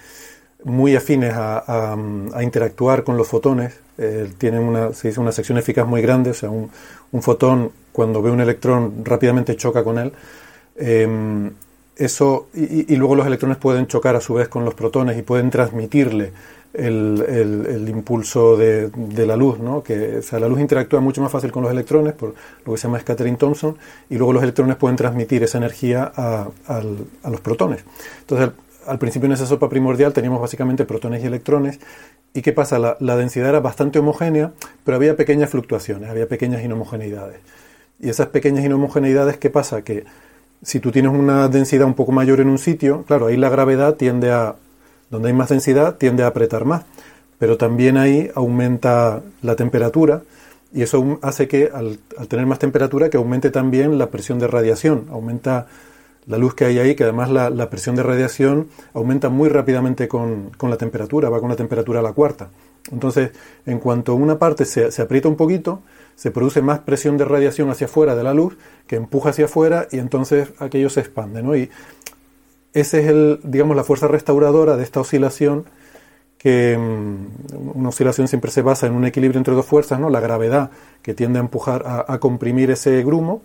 muy 0.64 0.96
afines 0.96 1.34
a, 1.36 1.94
interactuar 2.40 3.04
con 3.04 3.18
los 3.18 3.28
fotones, 3.28 3.78
eh, 3.98 4.32
tienen 4.38 4.62
una, 4.62 4.94
se 4.94 5.08
dice 5.08 5.20
una 5.20 5.32
sección 5.32 5.58
eficaz 5.58 5.86
muy 5.86 6.00
grande, 6.00 6.30
o 6.30 6.34
sea, 6.34 6.48
un, 6.48 6.70
un, 7.12 7.22
fotón 7.22 7.72
cuando 7.92 8.22
ve 8.22 8.30
un 8.30 8.40
electrón 8.40 9.04
rápidamente 9.04 9.54
choca 9.56 9.84
con 9.84 9.98
él. 9.98 10.12
Eh, 10.76 11.50
eso, 11.96 12.48
y, 12.54 12.94
luego 12.96 13.14
los 13.14 13.26
electrones 13.26 13.56
pueden 13.56 13.86
chocar 13.86 14.16
a 14.16 14.20
su 14.20 14.34
vez 14.34 14.48
con 14.48 14.64
los 14.64 14.74
protones 14.74 15.18
y 15.18 15.22
pueden 15.22 15.50
transmitirle 15.50 16.32
el, 16.74 17.86
impulso 17.88 18.56
de, 18.56 18.90
la 19.26 19.34
luz, 19.34 19.58
¿no? 19.58 19.82
Que, 19.82 20.18
o 20.18 20.22
sea, 20.22 20.38
la 20.38 20.48
luz 20.48 20.60
interactúa 20.60 21.00
mucho 21.00 21.22
más 21.22 21.32
fácil 21.32 21.50
con 21.50 21.62
los 21.62 21.72
electrones 21.72 22.12
por 22.12 22.34
lo 22.66 22.72
que 22.72 22.78
se 22.78 22.86
llama 22.86 23.00
scattering 23.00 23.36
Thomson 23.36 23.76
y 24.10 24.16
luego 24.16 24.34
los 24.34 24.42
electrones 24.42 24.76
pueden 24.76 24.96
transmitir 24.96 25.42
esa 25.42 25.56
energía 25.56 26.12
a, 26.14 26.50
los 27.30 27.40
protones. 27.40 27.82
Entonces, 28.20 28.50
al, 28.86 28.98
principio 28.98 29.26
en 29.26 29.32
esa 29.32 29.46
sopa 29.46 29.70
primordial 29.70 30.12
teníamos 30.12 30.40
básicamente 30.40 30.84
protones 30.84 31.22
y 31.22 31.26
electrones 31.26 31.80
¿Y 32.34 32.42
qué 32.42 32.52
pasa? 32.52 32.78
La, 32.78 32.98
la, 33.00 33.16
densidad 33.16 33.48
era 33.48 33.60
bastante 33.60 33.98
homogénea, 33.98 34.52
pero 34.84 34.98
había 34.98 35.16
pequeñas 35.16 35.48
fluctuaciones, 35.48 36.10
había 36.10 36.28
pequeñas 36.28 36.62
inhomogeneidades. 36.62 37.38
Y 37.98 38.10
esas 38.10 38.26
pequeñas 38.26 38.62
inhomogeneidades, 38.62 39.38
¿qué 39.38 39.48
pasa? 39.48 39.80
Que 39.80 40.04
si 40.66 40.80
tú 40.80 40.90
tienes 40.90 41.12
una 41.12 41.46
densidad 41.46 41.86
un 41.86 41.94
poco 41.94 42.10
mayor 42.10 42.40
en 42.40 42.48
un 42.48 42.58
sitio, 42.58 43.04
claro, 43.06 43.26
ahí 43.26 43.36
la 43.36 43.48
gravedad 43.48 43.94
tiende 43.94 44.32
a, 44.32 44.56
donde 45.10 45.28
hay 45.28 45.32
más 45.32 45.48
densidad, 45.48 45.94
tiende 45.94 46.24
a 46.24 46.26
apretar 46.26 46.64
más, 46.64 46.82
pero 47.38 47.56
también 47.56 47.96
ahí 47.96 48.32
aumenta 48.34 49.22
la 49.42 49.54
temperatura 49.54 50.22
y 50.74 50.82
eso 50.82 51.20
hace 51.22 51.46
que 51.46 51.70
al, 51.72 52.00
tener 52.26 52.46
más 52.46 52.58
temperatura 52.58 53.10
que 53.10 53.16
aumente 53.16 53.50
también 53.50 53.96
la 53.96 54.10
presión 54.10 54.40
de 54.40 54.48
radiación, 54.48 55.04
aumenta 55.12 55.68
la 56.26 56.36
luz 56.36 56.54
que 56.54 56.64
hay 56.64 56.80
ahí, 56.80 56.96
que 56.96 57.04
además 57.04 57.30
la, 57.30 57.70
presión 57.70 57.94
de 57.94 58.02
radiación 58.02 58.66
aumenta 58.92 59.28
muy 59.28 59.48
rápidamente 59.48 60.08
con, 60.08 60.50
la 60.60 60.76
temperatura, 60.76 61.30
va 61.30 61.38
con 61.38 61.48
la 61.48 61.54
temperatura 61.54 62.00
a 62.00 62.02
la 62.02 62.12
cuarta. 62.12 62.48
Entonces, 62.92 63.30
en 63.66 63.78
cuanto 63.78 64.14
una 64.14 64.38
parte 64.38 64.64
se, 64.64 64.92
se 64.92 65.02
aprieta 65.02 65.28
un 65.28 65.36
poquito, 65.36 65.82
se 66.14 66.30
produce 66.30 66.62
más 66.62 66.80
presión 66.80 67.16
de 67.16 67.24
radiación 67.24 67.70
hacia 67.70 67.86
afuera 67.86 68.16
de 68.16 68.22
la 68.22 68.34
luz 68.34 68.56
que 68.86 68.96
empuja 68.96 69.30
hacia 69.30 69.44
afuera 69.44 69.86
y 69.90 69.98
entonces 69.98 70.48
aquello 70.58 70.88
se 70.88 71.00
expande, 71.00 71.42
¿no? 71.42 71.56
Y 71.56 71.70
ese 72.72 73.00
es 73.00 73.06
el, 73.08 73.40
digamos, 73.42 73.76
la 73.76 73.84
fuerza 73.84 74.06
restauradora 74.08 74.76
de 74.76 74.82
esta 74.82 75.00
oscilación 75.00 75.66
que 76.38 76.76
mm, 76.78 77.76
una 77.78 77.88
oscilación 77.88 78.28
siempre 78.28 78.50
se 78.50 78.62
basa 78.62 78.86
en 78.86 78.94
un 78.94 79.04
equilibrio 79.04 79.38
entre 79.38 79.54
dos 79.54 79.66
fuerzas, 79.66 79.98
¿no? 79.98 80.10
La 80.10 80.20
gravedad 80.20 80.70
que 81.02 81.14
tiende 81.14 81.38
a 81.38 81.42
empujar, 81.42 81.84
a, 81.86 82.18
comprimir 82.18 82.70
ese 82.70 83.02
grumo 83.02 83.42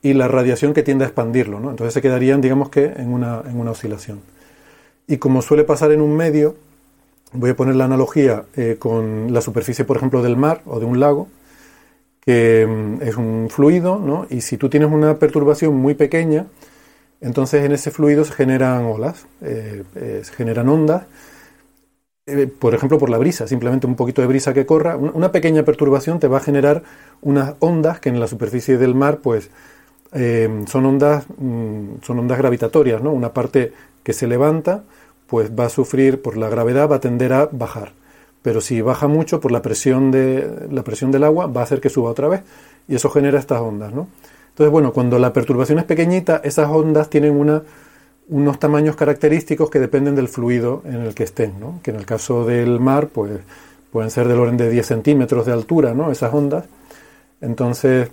y 0.00 0.12
la 0.12 0.28
radiación 0.28 0.74
que 0.74 0.82
tiende 0.82 1.04
a 1.04 1.08
expandirlo, 1.08 1.60
¿no? 1.60 1.70
Entonces 1.70 1.94
se 1.94 2.02
quedarían, 2.02 2.40
digamos 2.40 2.68
que, 2.68 2.84
en 2.84 3.12
una, 3.12 3.42
en 3.46 3.58
una 3.58 3.72
oscilación. 3.72 4.20
Y 5.06 5.16
como 5.18 5.42
suele 5.42 5.64
pasar 5.64 5.90
en 5.92 6.00
un 6.00 6.16
medio, 6.16 6.56
voy 7.32 7.50
a 7.50 7.56
poner 7.56 7.76
la 7.76 7.84
analogía 7.84 8.44
eh, 8.56 8.76
con 8.78 9.32
la 9.32 9.40
superficie, 9.40 9.84
por 9.84 9.96
ejemplo, 9.96 10.22
del 10.22 10.36
mar 10.36 10.62
o 10.66 10.80
de 10.80 10.86
un 10.86 11.00
lago, 11.00 11.28
que 12.20 12.66
mm, 12.66 13.02
es 13.02 13.16
un 13.16 13.48
fluido, 13.50 13.98
¿no? 13.98 14.26
Y 14.30 14.40
si 14.40 14.56
tú 14.56 14.68
tienes 14.68 14.90
una 14.90 15.18
perturbación 15.18 15.76
muy 15.76 15.94
pequeña, 15.94 16.46
entonces 17.20 17.64
en 17.64 17.72
ese 17.72 17.90
fluido 17.90 18.24
se 18.24 18.32
generan 18.32 18.84
olas, 18.84 19.26
eh, 19.42 19.84
eh, 19.96 20.20
se 20.24 20.32
generan 20.32 20.68
ondas, 20.68 21.04
por 22.58 22.74
ejemplo 22.74 22.98
por 22.98 23.08
la 23.08 23.16
brisa, 23.16 23.48
simplemente 23.48 23.86
un 23.86 23.96
poquito 23.96 24.20
de 24.20 24.28
brisa 24.28 24.52
que 24.52 24.66
corra, 24.66 24.98
una 24.98 25.32
pequeña 25.32 25.62
perturbación 25.62 26.20
te 26.20 26.28
va 26.28 26.36
a 26.36 26.40
generar 26.40 26.82
unas 27.22 27.54
ondas 27.58 28.00
que 28.00 28.10
en 28.10 28.20
la 28.20 28.26
superficie 28.26 28.76
del 28.76 28.94
mar 28.94 29.20
pues 29.22 29.50
son 30.12 30.84
ondas 30.84 31.24
mm, 31.38 32.02
son 32.02 32.18
ondas 32.18 32.36
gravitatorias, 32.36 33.02
¿no? 33.02 33.12
Una 33.12 33.32
parte 33.32 33.72
que 34.02 34.12
se 34.12 34.26
levanta 34.26 34.84
pues 35.28 35.50
va 35.56 35.66
a 35.66 35.68
sufrir 35.68 36.20
por 36.20 36.36
la 36.36 36.48
gravedad, 36.48 36.90
va 36.90 36.96
a 36.96 37.00
tender 37.00 37.32
a 37.32 37.46
bajar. 37.46 37.92
Pero 38.42 38.60
si 38.60 38.80
baja 38.80 39.06
mucho 39.06 39.40
por 39.40 39.52
la 39.52 39.62
presión 39.62 40.10
de 40.10 40.68
la 40.70 40.82
presión 40.82 41.10
del 41.10 41.24
agua 41.24 41.46
va 41.46 41.60
a 41.60 41.64
hacer 41.64 41.80
que 41.80 41.90
suba 41.90 42.10
otra 42.10 42.28
vez 42.28 42.42
y 42.88 42.94
eso 42.94 43.10
genera 43.10 43.38
estas 43.38 43.60
ondas, 43.60 43.92
¿no? 43.92 44.08
Entonces, 44.50 44.72
bueno, 44.72 44.92
cuando 44.92 45.20
la 45.20 45.32
perturbación 45.32 45.78
es 45.78 45.84
pequeñita, 45.84 46.40
esas 46.42 46.68
ondas 46.68 47.08
tienen 47.08 47.36
una, 47.36 47.62
unos 48.28 48.58
tamaños 48.58 48.96
característicos 48.96 49.70
que 49.70 49.78
dependen 49.78 50.14
del 50.14 50.28
fluido 50.28 50.82
en 50.84 50.96
el 50.96 51.14
que 51.14 51.24
estén, 51.24 51.60
¿no? 51.60 51.80
que 51.82 51.92
en 51.92 51.96
el 51.96 52.06
caso 52.06 52.44
del 52.44 52.80
mar 52.80 53.08
pues, 53.08 53.30
pueden 53.92 54.10
ser 54.10 54.28
del 54.28 54.38
orden 54.38 54.56
de 54.56 54.68
10 54.68 54.84
centímetros 54.84 55.46
de 55.46 55.52
altura, 55.52 55.94
¿no? 55.94 56.10
esas 56.10 56.34
ondas. 56.34 56.64
Entonces, 57.40 58.10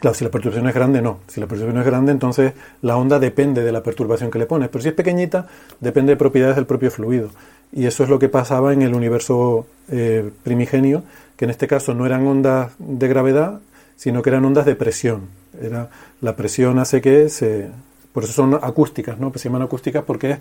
claro, 0.00 0.14
si 0.14 0.24
la 0.24 0.30
perturbación 0.30 0.68
es 0.68 0.74
grande, 0.74 1.02
no. 1.02 1.20
Si 1.26 1.40
la 1.40 1.46
perturbación 1.46 1.80
es 1.80 1.86
grande, 1.86 2.12
entonces 2.12 2.52
la 2.82 2.96
onda 2.96 3.18
depende 3.18 3.62
de 3.62 3.72
la 3.72 3.82
perturbación 3.82 4.30
que 4.30 4.38
le 4.38 4.46
pones. 4.46 4.68
Pero 4.68 4.82
si 4.82 4.88
es 4.88 4.94
pequeñita, 4.94 5.48
depende 5.80 6.12
de 6.12 6.16
propiedades 6.16 6.56
del 6.56 6.66
propio 6.66 6.90
fluido. 6.90 7.30
Y 7.72 7.86
eso 7.86 8.04
es 8.04 8.08
lo 8.08 8.18
que 8.18 8.28
pasaba 8.28 8.72
en 8.72 8.82
el 8.82 8.94
universo 8.94 9.66
eh, 9.90 10.30
primigenio, 10.42 11.02
que 11.36 11.44
en 11.44 11.50
este 11.50 11.66
caso 11.66 11.94
no 11.94 12.06
eran 12.06 12.26
ondas 12.26 12.72
de 12.78 13.08
gravedad, 13.08 13.60
sino 13.96 14.22
que 14.22 14.30
eran 14.30 14.44
ondas 14.44 14.66
de 14.66 14.74
presión. 14.76 15.28
Era, 15.60 15.90
la 16.20 16.36
presión 16.36 16.78
hace 16.78 17.00
que 17.00 17.28
se... 17.28 17.70
Por 18.12 18.24
eso 18.24 18.32
son 18.32 18.54
acústicas, 18.54 19.18
¿no? 19.18 19.30
Pues 19.30 19.42
se 19.42 19.48
llaman 19.48 19.62
acústicas 19.62 20.04
porque 20.04 20.30
es, 20.30 20.38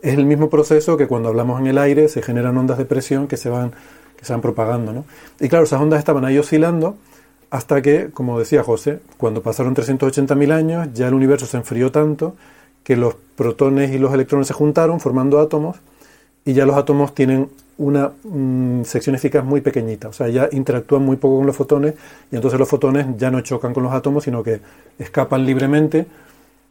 es, 0.00 0.14
el 0.16 0.24
mismo 0.24 0.48
proceso 0.48 0.96
que 0.96 1.06
cuando 1.06 1.28
hablamos 1.28 1.60
en 1.60 1.66
el 1.66 1.76
aire 1.76 2.08
se 2.08 2.22
generan 2.22 2.56
ondas 2.56 2.78
de 2.78 2.86
presión 2.86 3.28
que 3.28 3.36
se 3.36 3.50
van, 3.50 3.72
que 4.16 4.24
se 4.24 4.32
van 4.32 4.40
propagando, 4.40 4.92
¿no? 4.94 5.04
Y 5.38 5.48
claro, 5.48 5.64
esas 5.64 5.80
ondas 5.80 5.98
estaban 5.98 6.24
ahí 6.24 6.38
oscilando 6.38 6.96
hasta 7.50 7.80
que, 7.82 8.10
como 8.10 8.38
decía 8.38 8.62
José, 8.62 9.00
cuando 9.16 9.42
pasaron 9.42 9.74
380.000 9.74 10.52
años, 10.52 10.88
ya 10.92 11.08
el 11.08 11.14
universo 11.14 11.46
se 11.46 11.56
enfrió 11.56 11.90
tanto 11.90 12.36
que 12.82 12.96
los 12.96 13.14
protones 13.36 13.92
y 13.92 13.98
los 13.98 14.12
electrones 14.12 14.46
se 14.46 14.54
juntaron 14.54 15.00
formando 15.00 15.40
átomos 15.40 15.76
y 16.44 16.52
ya 16.52 16.66
los 16.66 16.76
átomos 16.76 17.14
tienen 17.14 17.48
una 17.78 18.12
mm, 18.24 18.82
sección 18.84 19.14
eficaz 19.14 19.44
muy 19.44 19.60
pequeñita, 19.60 20.08
o 20.08 20.12
sea, 20.12 20.28
ya 20.28 20.48
interactúan 20.52 21.02
muy 21.02 21.16
poco 21.16 21.38
con 21.38 21.46
los 21.46 21.56
fotones 21.56 21.94
y 22.30 22.36
entonces 22.36 22.58
los 22.58 22.68
fotones 22.68 23.06
ya 23.16 23.30
no 23.30 23.40
chocan 23.40 23.72
con 23.72 23.84
los 23.84 23.92
átomos, 23.92 24.24
sino 24.24 24.42
que 24.42 24.60
escapan 24.98 25.46
libremente, 25.46 26.06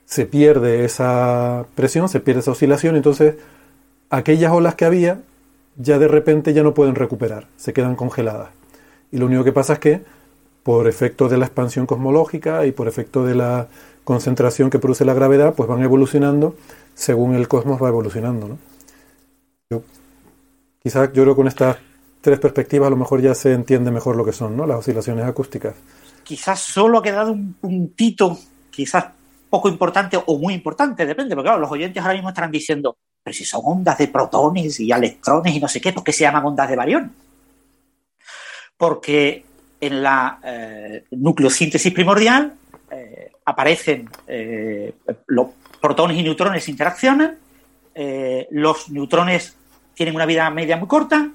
se 0.06 0.26
pierde 0.26 0.86
esa 0.86 1.66
presión, 1.76 2.10
se 2.10 2.20
pierde 2.20 2.42
esa 2.42 2.52
oscilación, 2.52 2.96
entonces 2.96 3.36
aquellas 4.10 4.52
olas 4.52 4.76
que 4.76 4.86
había 4.86 5.22
ya 5.78 6.00
de 6.00 6.08
repente 6.08 6.54
ya 6.54 6.64
no 6.64 6.74
pueden 6.74 6.96
recuperar, 6.96 7.48
se 7.56 7.72
quedan 7.72 7.96
congeladas. 7.96 8.50
Y 9.12 9.18
lo 9.18 9.28
único 9.28 9.44
que 9.44 9.54
pasa 9.54 9.74
es 9.74 9.80
que 9.80 10.02
por 10.68 10.86
efecto 10.90 11.30
de 11.30 11.38
la 11.38 11.46
expansión 11.46 11.86
cosmológica 11.86 12.66
y 12.66 12.74
por 12.74 12.90
efecto 12.90 13.26
de 13.26 13.36
la 13.36 13.70
concentración 14.04 14.70
que 14.70 14.80
produce 14.80 15.06
la 15.06 15.14
gravedad, 15.14 15.54
pues 15.56 15.70
van 15.70 15.82
evolucionando 15.82 16.58
según 16.94 17.36
el 17.36 17.48
cosmos 17.48 17.82
va 17.82 17.88
evolucionando. 17.88 18.60
¿no? 19.70 19.82
Quizás 20.84 21.14
yo 21.14 21.24
creo 21.24 21.34
que 21.34 21.38
con 21.38 21.48
estas 21.48 21.78
tres 22.20 22.38
perspectivas 22.42 22.88
a 22.88 22.90
lo 22.90 22.98
mejor 22.98 23.22
ya 23.22 23.34
se 23.34 23.54
entiende 23.54 23.92
mejor 23.92 24.18
lo 24.18 24.26
que 24.26 24.34
son 24.34 24.58
¿no? 24.58 24.68
las 24.68 24.80
oscilaciones 24.80 25.24
acústicas. 25.24 25.74
Quizás 26.22 26.60
solo 26.60 26.98
ha 26.98 27.02
quedado 27.02 27.32
un 27.32 27.54
puntito, 27.54 28.38
quizás 28.70 29.06
poco 29.50 29.70
importante 29.70 30.22
o 30.26 30.38
muy 30.38 30.54
importante, 30.54 31.06
depende, 31.06 31.34
porque 31.34 31.48
claro, 31.48 31.62
los 31.62 31.72
oyentes 31.72 32.04
ahora 32.04 32.16
mismo 32.16 32.28
estarán 32.28 32.52
diciendo, 32.52 32.98
pero 33.24 33.34
si 33.34 33.46
son 33.46 33.62
ondas 33.64 33.98
de 34.00 34.10
protones 34.10 34.82
y 34.82 34.92
electrones 34.92 35.56
y 35.56 35.62
no 35.62 35.70
sé 35.70 35.80
qué, 35.80 35.94
¿por 35.94 36.04
qué 36.04 36.12
se 36.12 36.26
llaman 36.26 36.44
ondas 36.44 36.68
de 36.68 36.76
barión? 36.76 37.16
Porque 38.76 39.47
en 39.80 40.04
la 40.04 40.40
eh, 40.44 41.06
nucleosíntesis 41.12 41.94
primordial 41.94 42.54
eh, 42.92 43.32
aparecen 43.46 44.10
eh, 44.28 44.94
los 45.28 45.48
protones 45.82 46.18
y 46.18 46.24
neutrones 46.24 46.68
interaccionan, 46.70 47.38
los 48.52 48.90
neutrones 48.92 49.56
tienen 49.96 50.14
una 50.14 50.28
vida 50.28 50.48
media 50.52 50.78
muy 50.78 50.88
corta, 50.88 51.32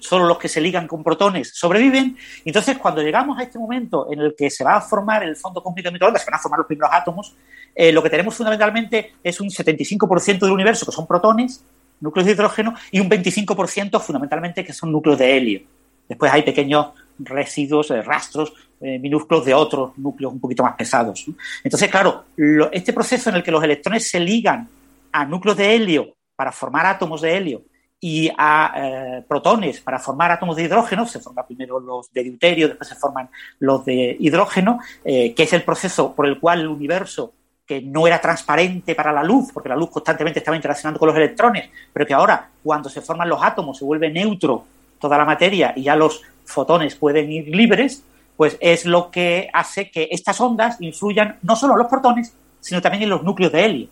solo 0.00 0.26
los 0.26 0.38
que 0.38 0.48
se 0.48 0.60
ligan 0.60 0.86
con 0.86 1.02
protones 1.02 1.50
sobreviven. 1.54 2.16
Entonces, 2.44 2.78
cuando 2.78 3.02
llegamos 3.02 3.38
a 3.38 3.42
este 3.42 3.58
momento 3.58 4.08
en 4.10 4.20
el 4.20 4.34
que 4.36 4.50
se 4.50 4.64
va 4.64 4.76
a 4.76 4.80
formar 4.80 5.22
el 5.22 5.36
fondo 5.36 5.62
cósmico 5.62 5.88
de 5.88 5.92
microondas, 5.92 6.22
se 6.22 6.30
van 6.30 6.38
a 6.38 6.42
formar 6.42 6.58
los 6.58 6.66
primeros 6.66 6.90
átomos, 6.92 7.34
eh, 7.74 7.92
lo 7.92 8.02
que 8.02 8.10
tenemos 8.10 8.34
fundamentalmente 8.34 9.14
es 9.22 9.40
un 9.40 9.50
75% 9.50 10.40
del 10.40 10.52
universo 10.52 10.86
que 10.86 10.92
son 10.92 11.06
protones, 11.06 11.64
núcleos 12.00 12.26
de 12.26 12.32
hidrógeno, 12.32 12.74
y 12.90 13.00
un 13.00 13.08
25% 13.08 14.00
fundamentalmente 14.00 14.64
que 14.64 14.72
son 14.72 14.92
núcleos 14.92 15.18
de 15.18 15.36
helio. 15.36 15.60
Después 16.08 16.32
hay 16.32 16.42
pequeños 16.42 16.88
residuos, 17.18 17.90
eh, 17.90 18.02
rastros 18.02 18.52
eh, 18.80 18.98
minúsculos 18.98 19.44
de 19.44 19.54
otros 19.54 19.96
núcleos 19.98 20.32
un 20.32 20.40
poquito 20.40 20.62
más 20.62 20.74
pesados. 20.76 21.26
Entonces, 21.62 21.90
claro, 21.90 22.24
este 22.72 22.92
proceso 22.92 23.30
en 23.30 23.36
el 23.36 23.42
que 23.42 23.50
los 23.50 23.62
electrones 23.62 24.10
se 24.10 24.20
ligan 24.20 24.68
a 25.12 25.24
núcleos 25.24 25.56
de 25.56 25.74
helio 25.74 26.14
para 26.36 26.52
formar 26.52 26.86
átomos 26.86 27.22
de 27.22 27.36
helio 27.36 27.62
y 28.00 28.30
a 28.36 28.72
eh, 28.76 29.24
protones 29.26 29.80
para 29.80 29.98
formar 29.98 30.32
átomos 30.32 30.56
de 30.56 30.64
hidrógeno, 30.64 31.06
se 31.06 31.20
forman 31.20 31.46
primero 31.46 31.80
los 31.80 32.12
de 32.12 32.24
deuterio, 32.24 32.68
después 32.68 32.88
se 32.88 32.96
forman 32.96 33.30
los 33.60 33.84
de 33.84 34.16
hidrógeno, 34.20 34.80
que 35.02 35.34
es 35.34 35.52
el 35.54 35.62
proceso 35.62 36.14
por 36.14 36.26
el 36.26 36.38
cual 36.38 36.60
el 36.60 36.68
universo, 36.68 37.32
que 37.64 37.80
no 37.80 38.06
era 38.06 38.20
transparente 38.20 38.94
para 38.94 39.10
la 39.10 39.22
luz, 39.22 39.50
porque 39.54 39.70
la 39.70 39.76
luz 39.76 39.88
constantemente 39.90 40.40
estaba 40.40 40.56
interaccionando 40.56 40.98
con 40.98 41.08
los 41.08 41.16
electrones, 41.16 41.70
pero 41.92 42.04
que 42.04 42.12
ahora, 42.12 42.50
cuando 42.62 42.90
se 42.90 43.00
forman 43.00 43.28
los 43.28 43.42
átomos, 43.42 43.78
se 43.78 43.86
vuelve 43.86 44.10
neutro 44.10 44.66
toda 44.98 45.18
la 45.18 45.24
materia 45.24 45.72
y 45.76 45.84
ya 45.84 45.96
los 45.96 46.22
fotones 46.44 46.94
pueden 46.94 47.30
ir 47.30 47.48
libres, 47.48 48.02
pues 48.36 48.56
es 48.60 48.84
lo 48.84 49.10
que 49.10 49.48
hace 49.52 49.90
que 49.90 50.08
estas 50.10 50.40
ondas 50.40 50.76
influyan 50.80 51.38
no 51.42 51.56
solo 51.56 51.74
en 51.74 51.80
los 51.80 51.88
protones, 51.88 52.32
sino 52.60 52.82
también 52.82 53.04
en 53.04 53.10
los 53.10 53.22
núcleos 53.22 53.52
de 53.52 53.64
helio, 53.64 53.88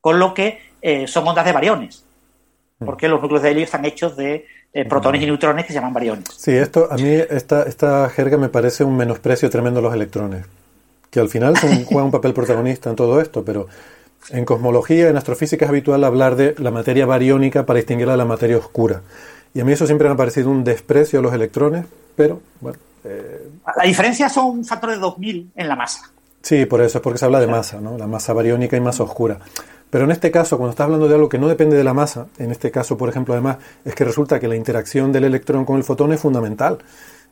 con 0.00 0.18
lo 0.18 0.34
que 0.34 0.60
eh, 0.82 1.06
son 1.06 1.26
ondas 1.26 1.44
de 1.44 1.52
variones 1.52 2.04
Mm. 2.78 2.86
porque 2.86 3.08
los 3.08 3.20
núcleos 3.20 3.42
de 3.42 3.50
helio 3.50 3.64
están 3.64 3.84
hechos 3.84 4.16
de 4.16 4.46
eh, 4.72 4.84
protones 4.84 5.22
y 5.22 5.26
neutrones 5.26 5.64
que 5.64 5.72
se 5.72 5.74
llaman 5.74 5.92
bariones. 5.92 6.24
Sí, 6.36 6.52
esto 6.52 6.88
a 6.90 6.96
mí 6.96 7.08
esta, 7.08 7.62
esta 7.64 8.08
jerga 8.10 8.36
me 8.36 8.48
parece 8.48 8.82
un 8.84 8.96
menosprecio 8.96 9.48
tremendo 9.48 9.80
a 9.80 9.82
los 9.82 9.94
electrones, 9.94 10.46
que 11.10 11.20
al 11.20 11.28
final 11.28 11.56
son, 11.56 11.84
juegan 11.84 12.06
un 12.06 12.10
papel 12.10 12.34
protagonista 12.34 12.90
en 12.90 12.96
todo 12.96 13.20
esto, 13.20 13.44
pero 13.44 13.68
en 14.30 14.44
cosmología, 14.44 15.08
en 15.08 15.16
astrofísica 15.16 15.66
es 15.66 15.68
habitual 15.68 16.02
hablar 16.02 16.34
de 16.34 16.54
la 16.58 16.70
materia 16.70 17.06
bariónica 17.06 17.66
para 17.66 17.76
distinguirla 17.76 18.14
de 18.14 18.18
la 18.18 18.24
materia 18.24 18.56
oscura. 18.56 19.02
Y 19.54 19.60
a 19.60 19.64
mí 19.64 19.72
eso 19.72 19.86
siempre 19.86 20.08
me 20.08 20.14
ha 20.14 20.16
parecido 20.16 20.50
un 20.50 20.64
desprecio 20.64 21.20
a 21.20 21.22
los 21.22 21.32
electrones, 21.32 21.86
pero 22.16 22.40
bueno. 22.60 22.78
Eh, 23.04 23.48
la 23.76 23.84
diferencia 23.84 24.28
son 24.28 24.46
un 24.46 24.64
factor 24.64 24.90
de 24.90 24.96
2000 24.96 25.52
en 25.54 25.68
la 25.68 25.76
masa. 25.76 26.10
Sí, 26.42 26.66
por 26.66 26.82
eso 26.82 26.98
es 26.98 27.02
porque 27.02 27.18
se 27.18 27.24
habla 27.24 27.40
de 27.40 27.46
masa, 27.46 27.80
¿no? 27.80 27.96
La 27.96 28.06
masa 28.06 28.32
bariónica 28.32 28.76
y 28.76 28.80
masa 28.80 29.04
oscura. 29.04 29.38
Pero 29.88 30.04
en 30.04 30.10
este 30.10 30.30
caso, 30.32 30.58
cuando 30.58 30.72
estás 30.72 30.86
hablando 30.86 31.06
de 31.06 31.14
algo 31.14 31.28
que 31.28 31.38
no 31.38 31.46
depende 31.46 31.76
de 31.76 31.84
la 31.84 31.94
masa, 31.94 32.26
en 32.38 32.50
este 32.50 32.70
caso, 32.72 32.98
por 32.98 33.08
ejemplo, 33.08 33.32
además, 33.32 33.58
es 33.84 33.94
que 33.94 34.04
resulta 34.04 34.40
que 34.40 34.48
la 34.48 34.56
interacción 34.56 35.12
del 35.12 35.24
electrón 35.24 35.64
con 35.64 35.76
el 35.76 35.84
fotón 35.84 36.12
es 36.12 36.20
fundamental. 36.20 36.78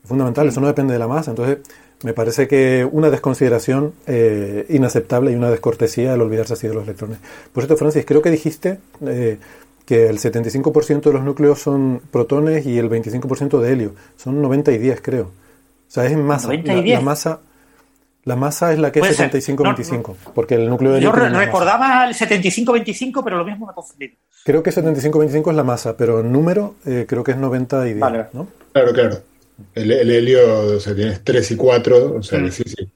Es 0.02 0.08
fundamental, 0.08 0.46
eso 0.48 0.60
no 0.60 0.68
depende 0.68 0.92
de 0.92 1.00
la 1.00 1.08
masa. 1.08 1.32
Entonces, 1.32 1.58
me 2.04 2.12
parece 2.12 2.48
que 2.48 2.88
una 2.90 3.10
desconsideración 3.10 3.94
eh, 4.06 4.66
inaceptable 4.68 5.32
y 5.32 5.34
una 5.34 5.50
descortesía 5.50 6.14
el 6.14 6.20
olvidarse 6.20 6.54
así 6.54 6.68
de 6.68 6.74
los 6.74 6.84
electrones. 6.84 7.18
Por 7.52 7.62
cierto, 7.64 7.76
Francis, 7.76 8.04
creo 8.06 8.22
que 8.22 8.30
dijiste 8.30 8.78
eh, 9.06 9.38
que 9.86 10.08
el 10.08 10.18
75% 10.18 11.02
de 11.02 11.12
los 11.12 11.22
núcleos 11.22 11.58
son 11.60 12.00
protones 12.10 12.66
y 12.66 12.78
el 12.78 12.88
25% 12.88 13.60
de 13.60 13.72
helio. 13.72 13.94
Son 14.16 14.40
90 14.40 14.72
y 14.72 14.78
10, 14.78 15.00
creo. 15.00 15.24
O 15.24 15.90
sea, 15.90 16.04
es 16.04 16.12
en 16.12 16.24
masa. 16.24 16.46
90 16.46 16.74
y 16.74 16.82
10. 16.82 16.98
la 16.98 17.04
masa 17.04 17.40
la 18.24 18.36
masa 18.36 18.72
es 18.72 18.78
la 18.78 18.92
que 18.92 19.00
es 19.00 19.18
75-25, 19.18 20.14
porque 20.32 20.54
el 20.54 20.70
núcleo 20.70 20.92
de 20.92 21.00
Yo 21.00 21.10
recordaba 21.10 22.06
el 22.06 22.14
75-25, 22.14 23.20
pero 23.24 23.38
lo 23.38 23.44
mismo 23.44 23.66
me 23.66 23.72
confundí. 23.72 24.16
Creo 24.44 24.62
que 24.62 24.70
75-25 24.70 25.50
es 25.50 25.56
la 25.56 25.64
masa, 25.64 25.96
pero 25.96 26.20
el 26.20 26.30
número 26.30 26.76
eh, 26.86 27.04
creo 27.08 27.24
que 27.24 27.32
es 27.32 27.36
90 27.36 27.88
y 27.88 27.94
10, 27.94 28.04
¿no? 28.32 28.46
Claro, 28.72 28.92
claro. 28.92 29.18
El, 29.74 29.90
helio, 29.90 30.76
o 30.76 30.80
sea, 30.80 30.94
tienes 30.94 31.24
3 31.24 31.50
y 31.50 31.56
4, 31.56 32.14
o 32.14 32.22
sea, 32.22 32.38
mm. 32.38 32.50
sí, 32.52 32.62
sí, 32.64 32.92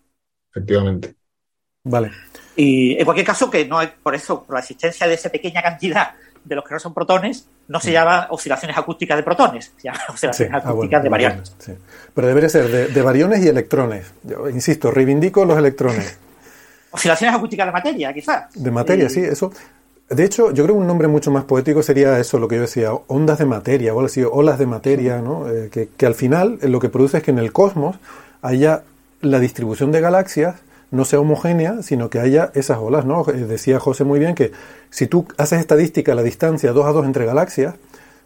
efectivamente. 0.51 1.15
Vale. 1.83 2.13
Y 2.55 2.97
en 2.97 3.05
cualquier 3.05 3.27
caso, 3.27 3.51
que 3.51 3.67
no 3.67 3.79
hay, 3.79 3.89
por 4.01 4.15
eso, 4.15 4.45
por 4.45 4.55
la 4.55 4.61
existencia 4.61 5.09
de 5.09 5.15
esa 5.15 5.29
pequeña 5.29 5.61
cantidad 5.61 6.15
de 6.47 6.55
los 6.55 6.65
que 6.65 6.75
no 6.75 6.81
son 6.81 6.95
protones, 6.95 7.49
no 7.69 7.81
se 7.81 7.93
llama 7.93 8.29
oscilaciones 8.31 8.79
acústicas 8.79 9.17
de 9.17 9.23
protones, 9.23 9.73
se 9.77 9.89
llama 9.89 10.01
oscilaciones 10.09 10.55
ah, 10.55 10.69
acústicas 10.69 11.03
de 11.03 11.09
variones. 11.09 11.57
Pero 12.15 12.27
debería 12.29 12.49
ser 12.49 12.69
de, 12.69 12.89
de, 12.89 13.03
variones 13.03 13.45
y 13.45 13.49
electrones. 13.49 14.13
Yo 14.23 14.49
insisto, 14.49 14.91
reivindico 14.91 15.45
los 15.45 15.59
electrones. 15.59 16.19
Oscilaciones 16.93 17.37
acústicas 17.37 17.67
de 17.67 17.73
materia, 17.73 18.13
quizás. 18.15 18.53
De 18.55 18.71
materia, 18.71 19.09
sí, 19.09 19.21
eso. 19.21 19.53
De 20.09 20.25
hecho, 20.25 20.53
yo 20.53 20.63
creo 20.65 20.77
que 20.77 20.81
un 20.81 20.87
nombre 20.87 21.09
mucho 21.09 21.33
más 21.33 21.45
poético 21.45 21.83
sería 21.83 22.19
eso, 22.19 22.39
lo 22.39 22.47
que 22.47 22.55
yo 22.55 22.63
decía, 22.63 22.93
ondas 23.09 23.39
de 23.39 23.45
materia, 23.45 23.93
o 23.93 24.05
así, 24.05 24.23
olas 24.23 24.59
de 24.59 24.67
materia, 24.67 25.21
¿no? 25.21 25.51
Eh, 25.51 25.69
que, 25.71 25.89
que, 25.89 26.07
al 26.07 26.15
final 26.15 26.59
eh, 26.63 26.69
lo 26.69 26.79
que 26.79 26.89
produce 26.89 27.19
es 27.19 27.23
que 27.25 27.33
en 27.33 27.41
el 27.41 27.53
cosmos 27.53 27.97
haya 28.41 28.83
la 29.21 29.41
distribución 29.41 29.91
de 29.91 30.01
galaxias 30.01 30.55
no 30.91 31.05
sea 31.05 31.21
homogénea, 31.21 31.83
sino 31.83 32.11
que 32.11 32.21
haya 32.21 32.51
esas 32.55 32.79
olas, 32.79 33.05
¿no? 33.05 33.29
Eh, 33.29 33.33
decía 33.33 33.81
José 33.81 34.05
muy 34.05 34.19
bien 34.19 34.35
que 34.35 34.53
si 34.91 35.07
tú 35.07 35.27
haces 35.37 35.61
estadística 35.61 36.15
la 36.15 36.23
distancia 36.23 36.73
2 36.73 36.87
a 36.87 36.93
2 36.93 37.07
entre 37.07 37.27
galaxias, 37.27 37.75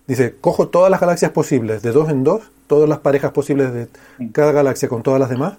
dice, 0.06 0.34
cojo 0.40 0.68
todas 0.68 0.90
las 0.90 1.00
galaxias 1.00 1.30
posibles 1.30 1.82
de 1.82 1.92
2 1.92 2.10
en 2.10 2.24
2, 2.24 2.42
todas 2.66 2.88
las 2.88 2.98
parejas 2.98 3.32
posibles 3.32 3.72
de 3.72 3.88
cada 4.32 4.52
galaxia 4.52 4.88
con 4.88 5.02
todas 5.02 5.20
las 5.20 5.30
demás, 5.30 5.54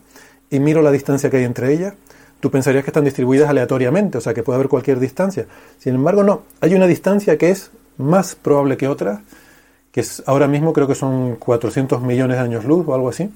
y 0.50 0.60
miro 0.60 0.82
la 0.82 0.92
distancia 0.92 1.30
que 1.30 1.38
hay 1.38 1.44
entre 1.46 1.74
ellas, 1.74 1.94
tú 2.40 2.52
pensarías 2.52 2.84
que 2.84 2.90
están 2.90 3.06
distribuidas 3.06 3.50
aleatoriamente, 3.50 4.18
o 4.18 4.22
sea, 4.22 4.34
que 4.34 4.44
puede 4.44 4.56
haber 4.56 4.68
cualquier 4.68 5.00
distancia. 5.00 5.46
Sin 5.80 5.96
embargo, 5.96 6.24
no, 6.24 6.44
hay 6.60 6.74
una 6.74 6.88
distancia 6.88 7.38
que 7.38 7.50
es 7.50 7.72
más 7.98 8.36
probable 8.36 8.78
que 8.78 8.88
otra, 8.88 9.22
que 9.92 10.02
es 10.02 10.24
ahora 10.26 10.48
mismo 10.48 10.74
creo 10.74 10.88
que 10.88 10.96
son 10.96 11.36
400 11.36 12.02
millones 12.02 12.38
de 12.38 12.44
años 12.44 12.66
luz 12.66 12.86
o 12.88 12.96
algo 12.96 13.10
así, 13.10 13.30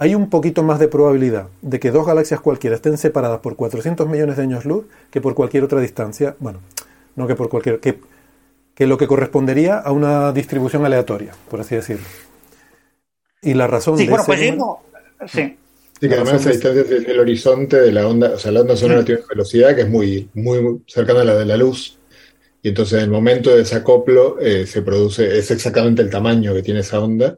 hay 0.00 0.14
un 0.16 0.30
poquito 0.30 0.62
más 0.64 0.80
de 0.80 0.88
probabilidad 0.88 1.48
de 1.62 1.78
que 1.78 1.92
dos 1.92 2.06
galaxias 2.06 2.40
cualquiera 2.40 2.74
estén 2.74 2.98
separadas 2.98 3.40
por 3.40 3.54
400 3.54 4.08
millones 4.08 4.38
de 4.38 4.42
años 4.44 4.64
luz 4.64 4.86
que 5.10 5.20
por 5.20 5.34
cualquier 5.34 5.62
otra 5.62 5.80
distancia, 5.80 6.36
bueno, 6.40 6.60
no 7.16 7.28
que 7.28 7.36
por 7.36 7.50
cualquier, 7.50 7.80
que, 7.80 8.00
que 8.74 8.86
lo 8.86 8.98
que 8.98 9.06
correspondería 9.06 9.78
a 9.78 9.92
una 9.92 10.32
distribución 10.32 10.86
aleatoria, 10.86 11.32
por 11.50 11.60
así 11.60 11.76
decirlo. 11.76 12.06
Y 13.42 13.54
la 13.54 13.66
razón 13.66 13.98
sí, 13.98 14.04
de 14.04 14.10
bueno, 14.10 14.22
ese 14.22 14.26
pues 14.32 14.40
número- 14.40 14.80
sí. 15.28 15.56
Sí, 16.00 16.08
que 16.08 16.14
además 16.14 16.40
esa 16.40 16.50
distancia 16.50 16.80
es 16.96 17.08
el 17.08 17.20
horizonte 17.20 17.78
de 17.78 17.92
la 17.92 18.08
onda, 18.08 18.30
o 18.30 18.38
sea, 18.38 18.52
la 18.52 18.62
onda 18.62 18.74
sonora 18.74 19.04
tiene 19.04 19.20
una 19.20 19.28
velocidad 19.28 19.74
que 19.76 19.82
es 19.82 19.88
muy, 19.90 20.30
muy 20.32 20.82
cercana 20.86 21.20
a 21.20 21.24
la 21.24 21.34
de 21.34 21.44
la 21.44 21.58
luz. 21.58 21.98
Y 22.62 22.70
entonces 22.70 22.98
en 22.98 23.04
el 23.04 23.10
momento 23.10 23.50
de 23.50 23.58
desacoplo 23.58 24.38
eh, 24.40 24.66
se 24.66 24.82
produce, 24.82 25.38
es 25.38 25.50
exactamente 25.50 26.00
el 26.02 26.10
tamaño 26.10 26.54
que 26.54 26.62
tiene 26.62 26.80
esa 26.80 27.00
onda 27.00 27.36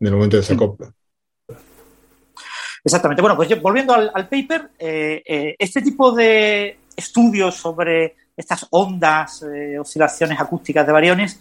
en 0.00 0.06
el 0.08 0.12
momento 0.12 0.36
de 0.36 0.42
desacoplo. 0.42 0.92
Exactamente. 2.84 3.20
Bueno, 3.22 3.36
pues 3.36 3.48
yo- 3.48 3.60
volviendo 3.60 3.94
al, 3.94 4.28
paper, 4.28 4.70
eh, 4.78 5.22
eh, 5.26 5.56
este 5.58 5.82
tipo 5.82 6.12
de 6.12 6.78
estudios 6.96 7.54
sobre 7.56 8.16
estas 8.36 8.66
ondas, 8.70 9.42
eh, 9.42 9.78
oscilaciones 9.78 10.40
acústicas 10.40 10.86
de 10.86 10.92
variones, 10.92 11.40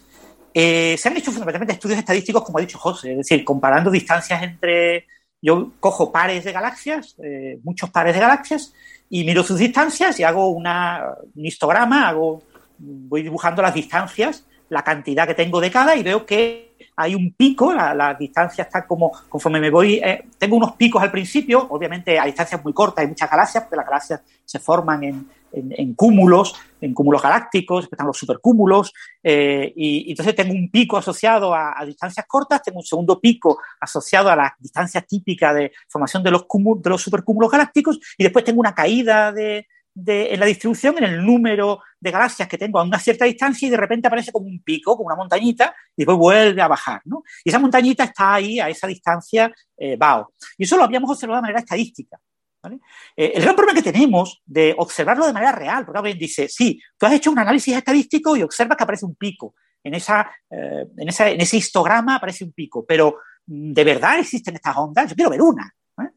eh, 0.54 0.96
se 0.98 1.08
han 1.10 1.18
hecho 1.18 1.32
fundamentalmente 1.32 1.74
estudios 1.74 2.00
estadísticos, 2.00 2.44
como 2.44 2.58
ha 2.58 2.62
dicho 2.62 2.78
José, 2.78 3.12
es 3.12 3.18
decir, 3.20 3.44
comparando 3.44 3.92
distancias 3.92 4.42
entre. 4.44 5.06
Yo 5.42 5.72
cojo 5.80 6.12
pares 6.12 6.44
de 6.44 6.52
galaxias, 6.52 7.16
muchos 7.64 7.90
pares 7.92 8.14
de 8.14 8.20
galaxias, 8.20 8.74
y 9.10 9.24
miro 9.24 9.42
sus 9.42 9.58
distancias 9.58 10.20
y 10.20 10.24
hago 10.24 10.50
una, 10.50 11.14
un 11.34 11.46
histograma, 11.46 12.10
hago, 12.10 12.44
voy 12.78 13.24
dibujando 13.24 13.62
las 13.62 13.74
distancias, 13.74 14.44
la 14.68 14.84
cantidad 14.84 15.26
que 15.26 15.36
tengo 15.36 15.62
de 15.62 15.72
cada, 15.72 15.96
y 15.96 16.04
veo 16.04 16.26
que 16.26 16.68
hay 17.02 17.16
un 17.16 17.32
pico, 17.34 17.74
la, 17.74 17.93
la 17.93 18.14
distancia 18.14 18.64
está 18.64 18.86
como, 18.86 19.12
conforme 19.30 19.60
me 19.62 19.70
voy, 19.70 20.02
eh, 20.04 20.26
tengo 20.38 20.58
unos 20.58 20.74
picos 20.74 21.02
al 21.02 21.12
principio, 21.12 21.66
obviamente 21.70 22.20
a 22.20 22.26
distancias 22.26 22.62
muy 22.64 22.74
cortas 22.74 23.04
hay 23.04 23.08
muchas 23.08 23.32
galaxias, 23.32 23.64
porque 23.64 23.78
las 23.78 23.86
galaxias 23.86 24.22
se 24.43 24.60
forman 24.60 25.04
en, 25.04 25.30
en- 25.52 25.93
cúmulos, 25.95 26.54
en 26.82 26.93
cúmulos 26.93 27.22
galácticos, 27.22 27.88
están 27.89 28.06
los 28.06 28.18
supercúmulos, 28.18 28.93
eh, 29.24 29.72
y, 29.76 30.10
entonces 30.12 30.36
tengo 30.36 30.54
un 30.54 30.70
pico 30.70 30.97
asociado 30.97 31.56
a, 31.56 31.80
a 31.80 31.86
distancias 31.86 32.26
cortas, 32.28 32.62
tengo 32.62 32.80
un 32.80 32.86
segundo 32.86 33.20
pico 33.20 33.60
asociado 33.80 34.30
a 34.30 34.36
la 34.36 34.56
distancia 34.60 35.02
típica 35.02 35.54
de 35.54 35.72
formación 35.88 36.22
de 36.22 36.32
los, 36.32 36.45
cúmu- 36.47 36.82
de 36.82 36.89
los 36.89 37.02
supercúmulos 37.02 37.50
galácticos, 37.50 37.97
y 38.18 38.24
después 38.24 38.43
tengo 38.43 38.60
una 38.60 38.76
caída 38.76 39.32
de, 39.32 39.68
en 40.06 40.39
la 40.39 40.45
distribución, 40.45 40.97
en 40.97 41.06
el 41.06 41.26
número 41.26 41.82
de 42.00 42.12
galaxias 42.12 42.47
que 42.47 42.58
tengo 42.58 42.80
a 42.80 42.84
una 42.84 43.00
cierta 43.00 43.26
distancia 43.26 43.68
y 43.68 43.72
de 43.72 43.78
repente 43.78 44.08
aparece 44.08 44.32
como 44.32 44.47
un 44.47 44.62
pico, 44.62 44.95
como 44.95 45.08
una 45.08 45.16
montañita, 45.16 45.76
y 45.95 46.02
después 46.02 46.18
vuelve 46.18 46.62
a 46.62 46.68
bajar. 46.68 47.02
¿no? 47.06 47.24
Y 47.43 47.50
esa 47.50 47.60
montañita 47.60 48.04
está 48.04 48.36
ahí 48.36 48.60
a 48.60 48.70
esa 48.70 48.88
distancia 48.88 49.52
eh, 49.78 49.97
BAO. 49.97 50.34
Y 50.58 50.64
eso 50.64 50.78
lo 50.78 50.84
habíamos 50.84 51.10
observado 51.12 51.38
de 51.38 51.41
manera 51.43 51.60
estadística. 51.60 52.20
¿vale? 52.62 52.80
Eh, 53.16 53.34
el 53.36 53.43
gran 53.43 53.56
problema 53.56 53.82
que 53.82 53.91
tenemos 53.91 54.41
de 54.45 54.76
observarlo 54.78 55.26
de 55.26 55.34
manera 55.34 55.52
real, 55.52 55.86
porque 55.86 56.00
alguien 56.00 56.18
dice, 56.18 56.47
sí, 56.47 56.82
tú 56.97 57.06
has 57.06 57.14
hecho 57.14 57.32
un 57.32 57.39
análisis 57.39 57.76
estadístico 57.76 58.36
y 58.36 58.43
observas 58.43 58.78
que 58.78 58.84
aparece 58.84 59.06
un 59.06 59.16
pico. 59.16 59.56
En, 59.82 59.93
esa, 59.93 60.30
eh, 60.50 60.86
en 60.97 61.41
ese 61.41 61.58
histograma 61.58 62.16
aparece 62.16 62.43
un 62.43 62.52
pico, 62.52 62.86
pero 62.86 63.18
mm, 63.45 63.72
¿de 63.72 63.84
verdad 63.84 64.20
existen 64.20 64.56
estas 64.56 64.76
ondas? 64.76 65.10
Yo 65.10 65.16
quiero 65.16 65.32
ver 65.32 65.41
una. 65.41 65.74
¿eh? 66.02 66.10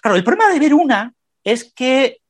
Claro, 0.00 0.16
el 0.16 0.24
problema 0.24 0.50
de 0.52 0.58
ver 0.58 0.74
una 0.74 1.12
es 1.44 1.72
que 1.74 2.20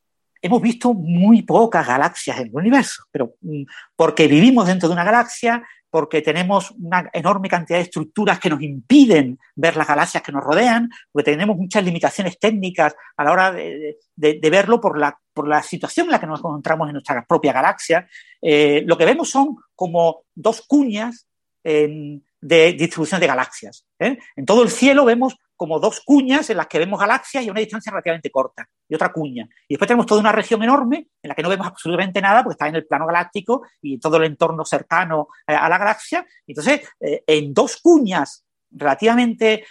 hemos 0.43 0.63
visto 0.63 0.95
muy 0.95 1.43
pocas 1.43 1.87
galaxias 1.87 2.39
en 2.39 2.49
el 2.49 2.55
universo, 2.55 3.05
pero 3.11 3.35
mm, 3.41 3.63
porque 3.97 4.27
vivimos 4.27 4.67
dentro 4.67 4.89
de 4.89 4.95
una 4.95 5.05
galaxia, 5.05 5.63
porque 5.91 6.23
tenemos 6.23 6.71
una 6.71 7.11
enorme 7.13 7.49
cantidad 7.49 7.79
de 7.79 7.85
estructuras 7.85 8.39
que 8.39 8.49
nos 8.49 8.63
impiden 8.63 9.39
ver 9.57 9.77
las 9.77 9.89
galaxias 9.89 10.23
que 10.23 10.31
nos 10.33 10.45
rodean, 10.45 10.89
porque 11.11 11.33
tenemos 11.33 11.57
muchas 11.57 11.85
limitaciones 11.85 12.39
técnicas 12.39 12.95
a 13.17 13.25
la 13.25 13.33
hora 13.33 13.53
de, 13.53 13.97
verlo 14.17 14.81
por 14.81 14.99
la, 14.99 15.19
por 15.33 15.49
la 15.49 15.63
situación 15.63 16.07
en 16.07 16.13
la 16.13 16.21
que 16.21 16.29
nos 16.29 16.39
encontramos 16.39 16.89
en 16.89 16.93
nuestra 16.93 17.25
propia 17.27 17.53
galaxia. 17.53 18.09
Eh, 18.41 18.85
lo 18.87 18.97
que 18.97 19.05
vemos 19.05 19.29
son 19.31 19.57
como 19.75 20.23
dos 20.35 20.63
cuñas 20.63 21.27
en- 21.65 22.25
de 22.41 22.73
distribución 22.73 23.21
de 23.21 23.27
galaxias. 23.27 23.87
¿eh? 23.99 24.19
En 24.37 24.47
todo 24.47 24.63
el 24.63 24.71
cielo 24.71 25.05
vemos 25.05 25.37
como 25.57 25.79
dos 25.79 26.01
cuñas 26.01 26.49
en 26.49 26.57
las 26.57 26.67
que 26.69 26.79
vemos 26.79 26.99
galaxias 26.99 27.45
y 27.45 27.51
una 27.51 27.61
distancia 27.61 27.93
relativamente 27.93 28.31
corta, 28.31 28.67
y 28.89 28.95
otra 28.95 29.13
cuña. 29.13 29.47
Y 29.69 29.75
después 29.75 29.87
tenemos 29.87 30.07
toda 30.07 30.21
una 30.21 30.33
región 30.33 30.63
enorme 30.63 31.09
en 31.23 31.29
la 31.29 31.35
que 31.35 31.43
no 31.43 31.51
vemos 31.51 31.67
absolutamente 31.67 32.23
nada 32.23 32.43
porque 32.43 32.55
está 32.55 32.69
en 32.69 32.77
el 32.77 32.87
plano 32.87 33.07
galáctico 33.07 33.67
y 33.83 33.99
todo 33.99 34.17
el 34.17 34.25
entorno 34.25 34.65
cercano 34.65 35.29
eh, 35.47 35.55
a 35.55 35.69
la 35.69 35.77
galaxia. 35.77 36.27
Entonces, 36.47 36.81
eh, 37.01 37.23
en 37.27 37.53
dos 37.53 37.77
cuñas 37.83 38.45
relativamente, 38.71 39.67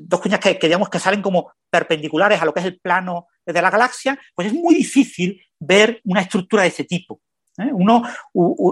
dos 0.00 0.20
cuñas 0.20 0.40
que, 0.40 0.58
digamos 0.60 0.90
que 0.90 0.98
salen 0.98 1.22
como 1.22 1.52
perpendiculares 1.70 2.42
a 2.42 2.44
lo 2.44 2.52
que 2.52 2.60
es 2.60 2.66
el 2.66 2.80
plano 2.80 3.28
de 3.46 3.62
la 3.62 3.70
galaxia, 3.70 4.18
pues 4.34 4.48
es 4.48 4.54
muy 4.54 4.74
difícil 4.74 5.40
ver 5.58 6.00
una 6.04 6.20
estructura 6.20 6.62
de 6.62 6.68
ese 6.68 6.84
tipo. 6.84 7.20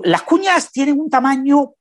las 0.05 0.23
cuñas 0.23 0.71
tienen 0.73 1.01
un 1.01 1.09
tamaño 1.09 1.75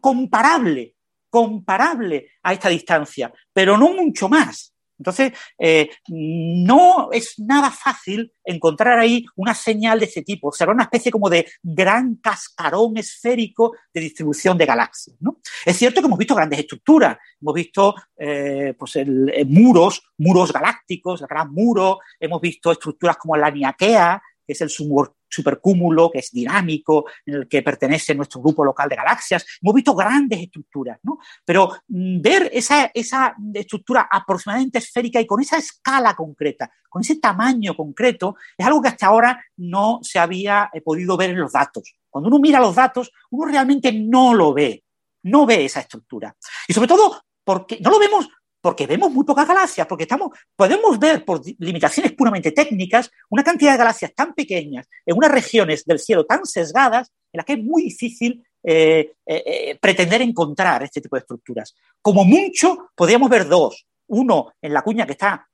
comparable, 0.00 0.96
comparable 1.30 2.30
a 2.42 2.52
esta 2.52 2.68
distancia, 2.68 3.32
pero 3.52 3.76
no 3.76 3.92
mucho 3.94 4.28
más. 4.28 4.72
Entonces, 5.02 5.32
eh, 5.58 5.90
no 6.08 7.10
es 7.10 7.34
nada 7.38 7.72
fácil 7.72 8.32
encontrar 8.44 9.00
ahí 9.00 9.24
una 9.34 9.52
señal 9.52 9.98
de 9.98 10.06
ese 10.06 10.22
tipo. 10.22 10.52
Será 10.52 10.70
una 10.70 10.84
especie 10.84 11.10
como 11.10 11.28
de 11.28 11.44
gran 11.60 12.16
cascarón 12.16 12.96
esférico 12.96 13.74
de 13.92 14.00
distribución 14.00 14.56
de 14.56 14.66
galaxias. 14.66 15.16
¿no? 15.18 15.38
Es 15.66 15.76
cierto 15.76 16.00
que 16.00 16.06
hemos 16.06 16.18
visto 16.18 16.36
grandes 16.36 16.60
estructuras. 16.60 17.18
Hemos 17.40 17.54
visto 17.54 17.96
eh, 18.16 18.74
pues 18.78 18.94
el, 18.94 19.28
eh, 19.34 19.44
muros, 19.44 20.02
muros 20.18 20.52
galácticos, 20.52 21.22
gran 21.22 21.52
muro. 21.52 21.98
Hemos 22.20 22.40
visto 22.40 22.70
estructuras 22.70 23.16
como 23.16 23.36
la 23.36 23.50
Niaquea, 23.50 24.22
que 24.46 24.52
es 24.52 24.60
el 24.60 24.70
supercúmulo, 24.70 26.10
que 26.10 26.18
es 26.18 26.30
dinámico, 26.30 27.06
en 27.26 27.34
el 27.34 27.48
que 27.48 27.62
pertenece 27.62 28.14
nuestro 28.14 28.40
grupo 28.40 28.64
local 28.64 28.88
de 28.88 28.96
galaxias. 28.96 29.44
Hemos 29.60 29.74
visto 29.74 29.94
grandes 29.94 30.40
estructuras, 30.40 30.98
¿no? 31.02 31.18
Pero 31.44 31.70
mm, 31.88 32.20
ver 32.20 32.50
esa, 32.52 32.90
esa 32.92 33.34
estructura 33.54 34.08
aproximadamente 34.10 34.78
esférica 34.78 35.20
y 35.20 35.26
con 35.26 35.40
esa 35.40 35.58
escala 35.58 36.14
concreta, 36.14 36.70
con 36.88 37.02
ese 37.02 37.16
tamaño 37.16 37.76
concreto, 37.76 38.36
es 38.56 38.66
algo 38.66 38.82
que 38.82 38.88
hasta 38.88 39.06
ahora 39.06 39.44
no 39.56 40.00
se 40.02 40.18
había 40.18 40.70
eh, 40.72 40.80
podido 40.80 41.16
ver 41.16 41.30
en 41.30 41.40
los 41.40 41.52
datos. 41.52 41.94
Cuando 42.10 42.28
uno 42.28 42.38
mira 42.38 42.60
los 42.60 42.74
datos, 42.74 43.10
uno 43.30 43.50
realmente 43.50 43.92
no 43.92 44.34
lo 44.34 44.52
ve, 44.52 44.84
no 45.22 45.46
ve 45.46 45.64
esa 45.64 45.80
estructura. 45.80 46.36
Y 46.68 46.74
sobre 46.74 46.88
todo, 46.88 47.22
porque 47.44 47.78
no 47.80 47.90
lo 47.90 47.98
vemos 47.98 48.28
porque 48.62 48.86
vemos 48.86 49.12
muy 49.12 49.24
pocas 49.24 49.46
galaxias, 49.46 49.86
porque 49.86 50.04
estamos, 50.04 50.30
podemos 50.56 50.98
ver 50.98 51.24
por 51.24 51.42
limitaciones 51.58 52.12
puramente 52.12 52.52
técnicas 52.52 53.10
una 53.28 53.42
cantidad 53.42 53.72
de 53.72 53.78
galaxias 53.78 54.14
tan 54.14 54.32
pequeñas 54.32 54.88
en 55.04 55.16
unas 55.16 55.32
regiones 55.32 55.84
del 55.84 55.98
cielo 55.98 56.24
tan 56.24 56.46
sesgadas 56.46 57.10
en 57.32 57.38
las 57.38 57.44
que 57.44 57.54
es 57.54 57.62
muy 57.62 57.82
difícil 57.82 58.42
eh, 58.62 59.14
eh, 59.26 59.42
eh, 59.44 59.78
pretender 59.80 60.22
encontrar 60.22 60.84
este 60.84 61.00
tipo 61.00 61.16
de 61.16 61.20
estructuras. 61.20 61.74
Como 62.00 62.24
mucho, 62.24 62.90
podríamos 62.94 63.28
ver 63.28 63.48
dos. 63.48 63.84
Uno 64.06 64.52
en 64.62 64.72
la 64.72 64.82
cuña 64.82 65.04
que 65.06 65.12
está 65.12 65.46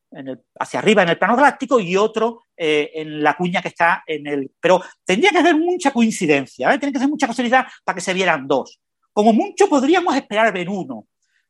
hacia 0.59 0.81
arriba 0.81 1.03
en 1.03 1.11
el 1.11 1.19
plano 1.19 1.37
galáctico 1.37 1.79
y 1.79 1.95
otro 1.95 2.41
en 2.57 3.23
la 3.23 3.37
cuña 3.37 3.61
que 3.61 3.69
está 3.69 4.03
en 4.07 4.27
el... 4.27 4.51
Pero 4.59 4.83
tendría 5.05 5.31
que 5.31 5.39
haber 5.39 5.55
mucha 5.55 5.93
coincidencia, 5.93 6.71
tendría 6.71 6.93
que 6.93 6.99
ser 6.99 7.09
mucha 7.09 7.27
casualidad 7.27 7.67
para 7.85 7.95
que 7.95 8.01
se 8.01 8.15
vieran 8.15 8.49
dos. 8.49 8.81
Como 9.13 9.35
mucho 9.35 9.69
podríamos 9.69 10.17
esperar 10.17 10.53
ver 10.53 10.69
uno. 10.71 11.07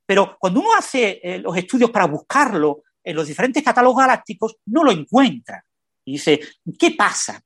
Pero 0.08 0.38
cuando 0.38 0.60
uno 0.60 0.74
hace 0.74 1.20
eh, 1.22 1.38
los 1.38 1.54
estudios 1.54 1.90
para 1.90 2.06
buscarlo 2.06 2.84
en 3.04 3.14
los 3.14 3.28
diferentes 3.28 3.62
catálogos 3.62 3.98
galácticos, 4.00 4.56
no 4.64 4.82
lo 4.82 4.90
encuentra. 4.90 5.62
Y 6.02 6.12
dice, 6.12 6.40
¿qué 6.78 6.92
pasa? 6.92 7.38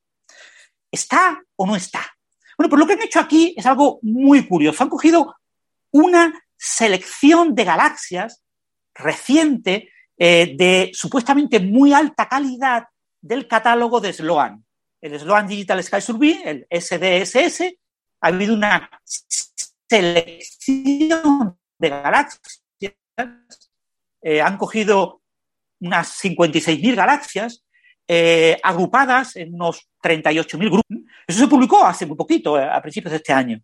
¿Está 0.88 1.42
o 1.56 1.66
no 1.66 1.74
está? 1.74 2.06
Bueno, 2.56 2.70
pues 2.70 2.78
lo 2.78 2.86
que 2.86 2.92
han 2.92 3.02
hecho 3.02 3.18
aquí 3.18 3.52
es 3.56 3.66
algo 3.66 3.98
muy 4.02 4.46
curioso. 4.46 4.84
Han 4.84 4.90
cogido 4.90 5.34
una 5.90 6.40
selección 6.56 7.52
de 7.56 7.64
galaxias 7.64 8.44
reciente 8.94 9.90
eh, 10.16 10.54
de 10.56 10.92
supuestamente 10.94 11.58
muy 11.58 11.92
alta 11.92 12.28
calidad 12.28 12.84
del 13.20 13.48
catálogo 13.48 14.00
de 14.00 14.12
Sloan. 14.12 14.64
El 15.00 15.18
Sloan 15.18 15.48
Digital 15.48 15.82
Sky 15.82 16.00
Survey, 16.00 16.40
el 16.44 16.64
SDSS, 16.70 17.74
ha 18.20 18.28
habido 18.28 18.54
una 18.54 18.88
selección 19.88 21.58
de 21.82 21.90
galaxias. 21.90 22.62
Eh, 24.22 24.40
han 24.40 24.56
cogido 24.56 25.20
unas 25.80 26.22
56.000 26.22 26.94
galaxias 26.94 27.64
eh, 28.06 28.56
agrupadas 28.62 29.36
en 29.36 29.54
unos 29.54 29.88
38.000 30.02 30.70
grupos. 30.70 30.98
Eso 31.26 31.40
se 31.40 31.48
publicó 31.48 31.84
hace 31.84 32.06
muy 32.06 32.16
poquito, 32.16 32.58
eh, 32.58 32.64
a 32.64 32.80
principios 32.80 33.10
de 33.10 33.16
este 33.16 33.32
año. 33.32 33.60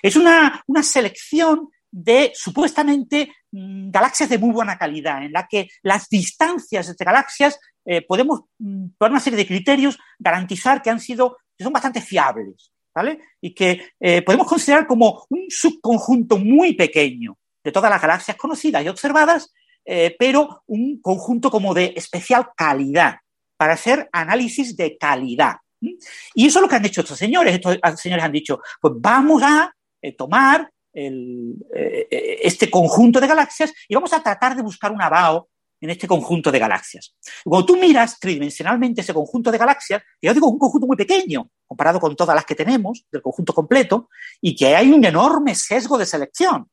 Es 0.00 0.16
una, 0.16 0.64
una 0.66 0.82
selección 0.82 1.68
de 1.90 2.32
supuestamente 2.34 3.30
mm, 3.50 3.90
galaxias 3.90 4.30
de 4.30 4.38
muy 4.38 4.50
buena 4.50 4.78
calidad, 4.78 5.22
en 5.22 5.32
la 5.32 5.46
que 5.46 5.68
las 5.82 6.08
distancias 6.08 6.88
entre 6.88 7.04
galaxias 7.04 7.60
podemos, 8.06 8.42
mm, 8.58 8.90
por 8.96 9.10
una 9.10 9.20
serie 9.20 9.36
de 9.36 9.46
criterios, 9.46 9.98
garantizar 10.18 10.80
que 10.80 10.88
han 10.88 11.00
sido, 11.00 11.36
que 11.58 11.64
son 11.64 11.72
bastante 11.72 12.00
fiables, 12.00 12.72
¿vale? 12.94 13.18
Y 13.40 13.52
que 13.52 13.90
podemos 14.24 14.46
considerar 14.46 14.86
como 14.86 15.26
un 15.30 15.46
subconjunto 15.48 16.38
muy 16.38 16.74
pequeño 16.74 17.36
de 17.62 17.72
todas 17.72 17.90
las 17.90 18.00
galaxias 18.00 18.36
conocidas 18.36 18.84
y 18.84 18.88
observadas, 18.88 19.52
eh, 19.84 20.14
pero 20.18 20.62
un 20.66 21.00
conjunto 21.00 21.50
como 21.50 21.74
de 21.74 21.92
especial 21.96 22.50
calidad, 22.56 23.16
para 23.56 23.74
hacer 23.74 24.08
análisis 24.12 24.76
de 24.76 24.96
calidad. 24.98 25.56
Y 25.80 26.46
eso 26.46 26.58
es 26.58 26.62
lo 26.62 26.68
que 26.68 26.76
han 26.76 26.84
hecho 26.84 27.00
estos 27.00 27.18
señores. 27.18 27.54
Estos 27.54 28.00
señores 28.00 28.24
han 28.24 28.32
dicho, 28.32 28.60
pues 28.80 28.94
vamos 28.96 29.42
a 29.42 29.72
tomar 30.16 30.70
el, 30.92 31.54
eh, 31.74 32.40
este 32.42 32.70
conjunto 32.70 33.20
de 33.20 33.26
galaxias 33.26 33.72
y 33.88 33.94
vamos 33.94 34.12
a 34.12 34.22
tratar 34.22 34.56
de 34.56 34.62
buscar 34.62 34.92
un 34.92 35.02
abao 35.02 35.48
en 35.80 35.90
este 35.90 36.06
conjunto 36.06 36.52
de 36.52 36.60
galaxias. 36.60 37.14
Cuando 37.44 37.66
tú 37.66 37.76
miras 37.76 38.18
tridimensionalmente 38.20 39.00
ese 39.00 39.12
conjunto 39.12 39.50
de 39.50 39.58
galaxias, 39.58 40.00
yo 40.20 40.32
digo 40.32 40.48
un 40.48 40.58
conjunto 40.58 40.86
muy 40.86 40.96
pequeño 40.96 41.48
comparado 41.66 41.98
con 41.98 42.14
todas 42.14 42.36
las 42.36 42.44
que 42.44 42.54
tenemos 42.54 43.04
del 43.10 43.20
conjunto 43.20 43.52
completo 43.52 44.08
y 44.40 44.54
que 44.54 44.76
hay 44.76 44.92
un 44.92 45.04
enorme 45.04 45.54
sesgo 45.56 45.98
de 45.98 46.06
selección, 46.06 46.70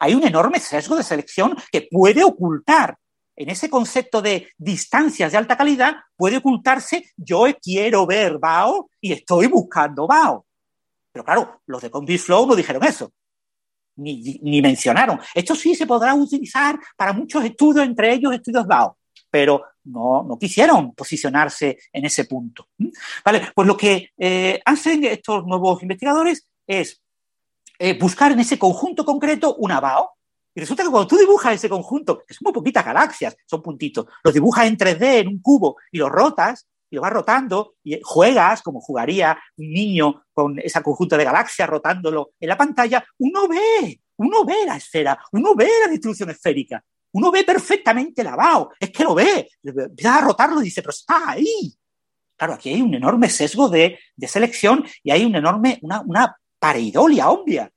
Hay 0.00 0.14
un 0.14 0.26
enorme 0.26 0.60
sesgo 0.60 0.96
de 0.96 1.02
selección 1.02 1.56
que 1.70 1.88
puede 1.90 2.22
ocultar 2.22 2.96
en 3.36 3.50
ese 3.50 3.68
concepto 3.68 4.22
de 4.22 4.48
distancias 4.56 5.30
de 5.30 5.38
alta 5.38 5.56
calidad, 5.56 5.96
puede 6.16 6.38
ocultarse 6.38 7.12
yo 7.16 7.44
quiero 7.62 8.06
ver 8.06 8.38
BAO 8.38 8.90
y 9.00 9.12
estoy 9.12 9.46
buscando 9.46 10.06
BAO. 10.06 10.46
Pero 11.12 11.24
claro, 11.24 11.60
los 11.66 11.82
de 11.82 11.90
Combi 11.90 12.18
Flow 12.18 12.46
no 12.46 12.56
dijeron 12.56 12.82
eso, 12.84 13.12
ni, 13.96 14.38
ni, 14.42 14.62
mencionaron. 14.62 15.20
Esto 15.34 15.54
sí 15.54 15.74
se 15.74 15.86
podrá 15.86 16.14
utilizar 16.14 16.78
para 16.96 17.12
muchos 17.12 17.44
estudios, 17.44 17.86
entre 17.86 18.12
ellos 18.12 18.34
estudios 18.34 18.66
DAO, 18.66 18.96
pero 19.30 19.64
no, 19.84 20.22
no 20.22 20.38
quisieron 20.38 20.94
posicionarse 20.94 21.78
en 21.92 22.04
ese 22.06 22.24
punto. 22.24 22.68
¿Mm? 22.78 22.88
Vale, 23.24 23.48
pues 23.54 23.68
lo 23.68 23.76
que 23.76 24.10
eh, 24.16 24.60
hacen 24.64 25.04
estos 25.04 25.46
nuevos 25.46 25.82
investigadores 25.82 26.48
es 26.66 27.02
eh, 27.78 27.98
buscar 27.98 28.32
en 28.32 28.40
ese 28.40 28.58
conjunto 28.58 29.04
concreto 29.04 29.56
una 29.56 29.80
BAO. 29.80 30.10
Y 30.54 30.60
resulta 30.60 30.82
que 30.82 30.90
cuando 30.90 31.06
tú 31.06 31.18
dibujas 31.18 31.54
ese 31.54 31.68
conjunto, 31.68 32.22
que 32.26 32.32
son 32.32 32.44
muy 32.44 32.52
poquitas 32.52 32.84
galaxias, 32.84 33.36
son 33.44 33.62
puntitos, 33.62 34.06
los 34.24 34.32
dibujas 34.32 34.66
en 34.66 34.78
3D 34.78 35.20
en 35.20 35.28
un 35.28 35.40
cubo 35.40 35.76
y 35.92 35.98
los 35.98 36.10
rotas, 36.10 36.66
y 36.90 36.96
lo 36.96 37.02
vas 37.02 37.12
rotando 37.12 37.74
y 37.82 38.00
juegas 38.02 38.62
como 38.62 38.80
jugaría 38.80 39.38
un 39.56 39.70
niño 39.70 40.24
con 40.32 40.58
ese 40.58 40.82
conjunto 40.82 41.16
de 41.16 41.24
galaxias 41.24 41.68
rotándolo 41.68 42.32
en 42.38 42.48
la 42.48 42.56
pantalla, 42.56 43.04
uno 43.18 43.48
ve, 43.48 44.00
uno 44.16 44.44
ve 44.44 44.64
la 44.66 44.76
esfera, 44.76 45.18
uno 45.32 45.54
ve 45.54 45.68
la 45.84 45.90
distribución 45.90 46.30
esférica, 46.30 46.82
uno 47.12 47.30
ve 47.30 47.44
perfectamente 47.44 48.22
la 48.22 48.36
BAO, 48.36 48.70
es 48.78 48.90
que 48.90 49.04
lo 49.04 49.14
ve, 49.14 49.48
empieza 49.62 50.16
a 50.16 50.20
rotarlo 50.20 50.60
y 50.60 50.64
dice, 50.64 50.82
pero 50.82 50.90
está 50.90 51.30
ahí. 51.30 51.74
Claro, 52.36 52.54
aquí 52.54 52.68
hay 52.68 52.82
un 52.82 52.94
enorme 52.94 53.30
sesgo 53.30 53.68
de, 53.68 53.98
de 54.14 54.28
selección 54.28 54.84
y 55.02 55.10
hay 55.10 55.24
un 55.24 55.34
enorme, 55.34 55.78
una, 55.80 56.02
una 56.02 56.36
pareidolia 56.58 57.30
obvia. 57.30 57.70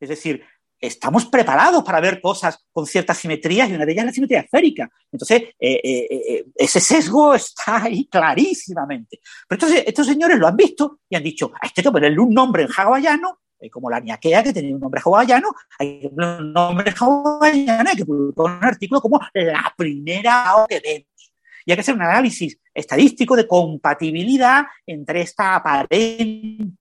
Es 0.00 0.08
decir, 0.08 0.44
estamos 0.82 1.26
preparados 1.26 1.84
para 1.84 2.00
ver 2.00 2.20
cosas 2.20 2.66
con 2.72 2.86
ciertas 2.86 3.16
simetrías 3.16 3.70
y 3.70 3.74
una 3.74 3.86
de 3.86 3.92
ellas 3.92 4.02
es 4.02 4.06
la 4.06 4.12
simetría 4.12 4.40
esférica. 4.40 4.90
Entonces, 5.12 5.42
eh, 5.58 5.80
eh, 5.82 6.08
eh, 6.10 6.44
ese 6.56 6.80
sesgo 6.80 7.34
está 7.34 7.84
ahí 7.84 8.06
clarísimamente. 8.06 9.20
Pero 9.48 9.56
entonces, 9.56 9.84
estos 9.86 10.06
señores 10.06 10.38
lo 10.38 10.48
han 10.48 10.56
visto 10.56 10.98
y 11.08 11.14
han 11.14 11.22
dicho, 11.22 11.52
este 11.62 11.80
hay 11.80 11.84
que 11.84 11.90
ponerle 11.92 12.18
un 12.18 12.34
nombre 12.34 12.64
en 12.64 12.68
hawaiano, 12.76 13.38
como 13.70 13.88
la 13.88 14.00
niaquea 14.00 14.42
que 14.42 14.52
tenía 14.52 14.74
un 14.74 14.80
nombre 14.80 15.00
hawaiano, 15.04 15.54
hay 15.78 16.00
que 16.00 16.08
ponerle 16.08 16.42
un 16.42 16.52
nombre 16.52 16.92
hawaiano, 16.98 17.90
hay 17.90 17.96
que 17.96 18.04
poner 18.04 18.32
un 18.36 18.64
artículo 18.64 19.00
como 19.00 19.20
la 19.34 19.72
primera 19.76 20.66
que 20.68 20.80
vemos. 20.80 21.32
Y 21.64 21.70
hay 21.70 21.76
que 21.76 21.80
hacer 21.80 21.94
un 21.94 22.02
análisis 22.02 22.58
estadístico 22.74 23.36
de 23.36 23.46
compatibilidad 23.46 24.64
entre 24.84 25.20
esta 25.20 25.54
aparente 25.54 26.72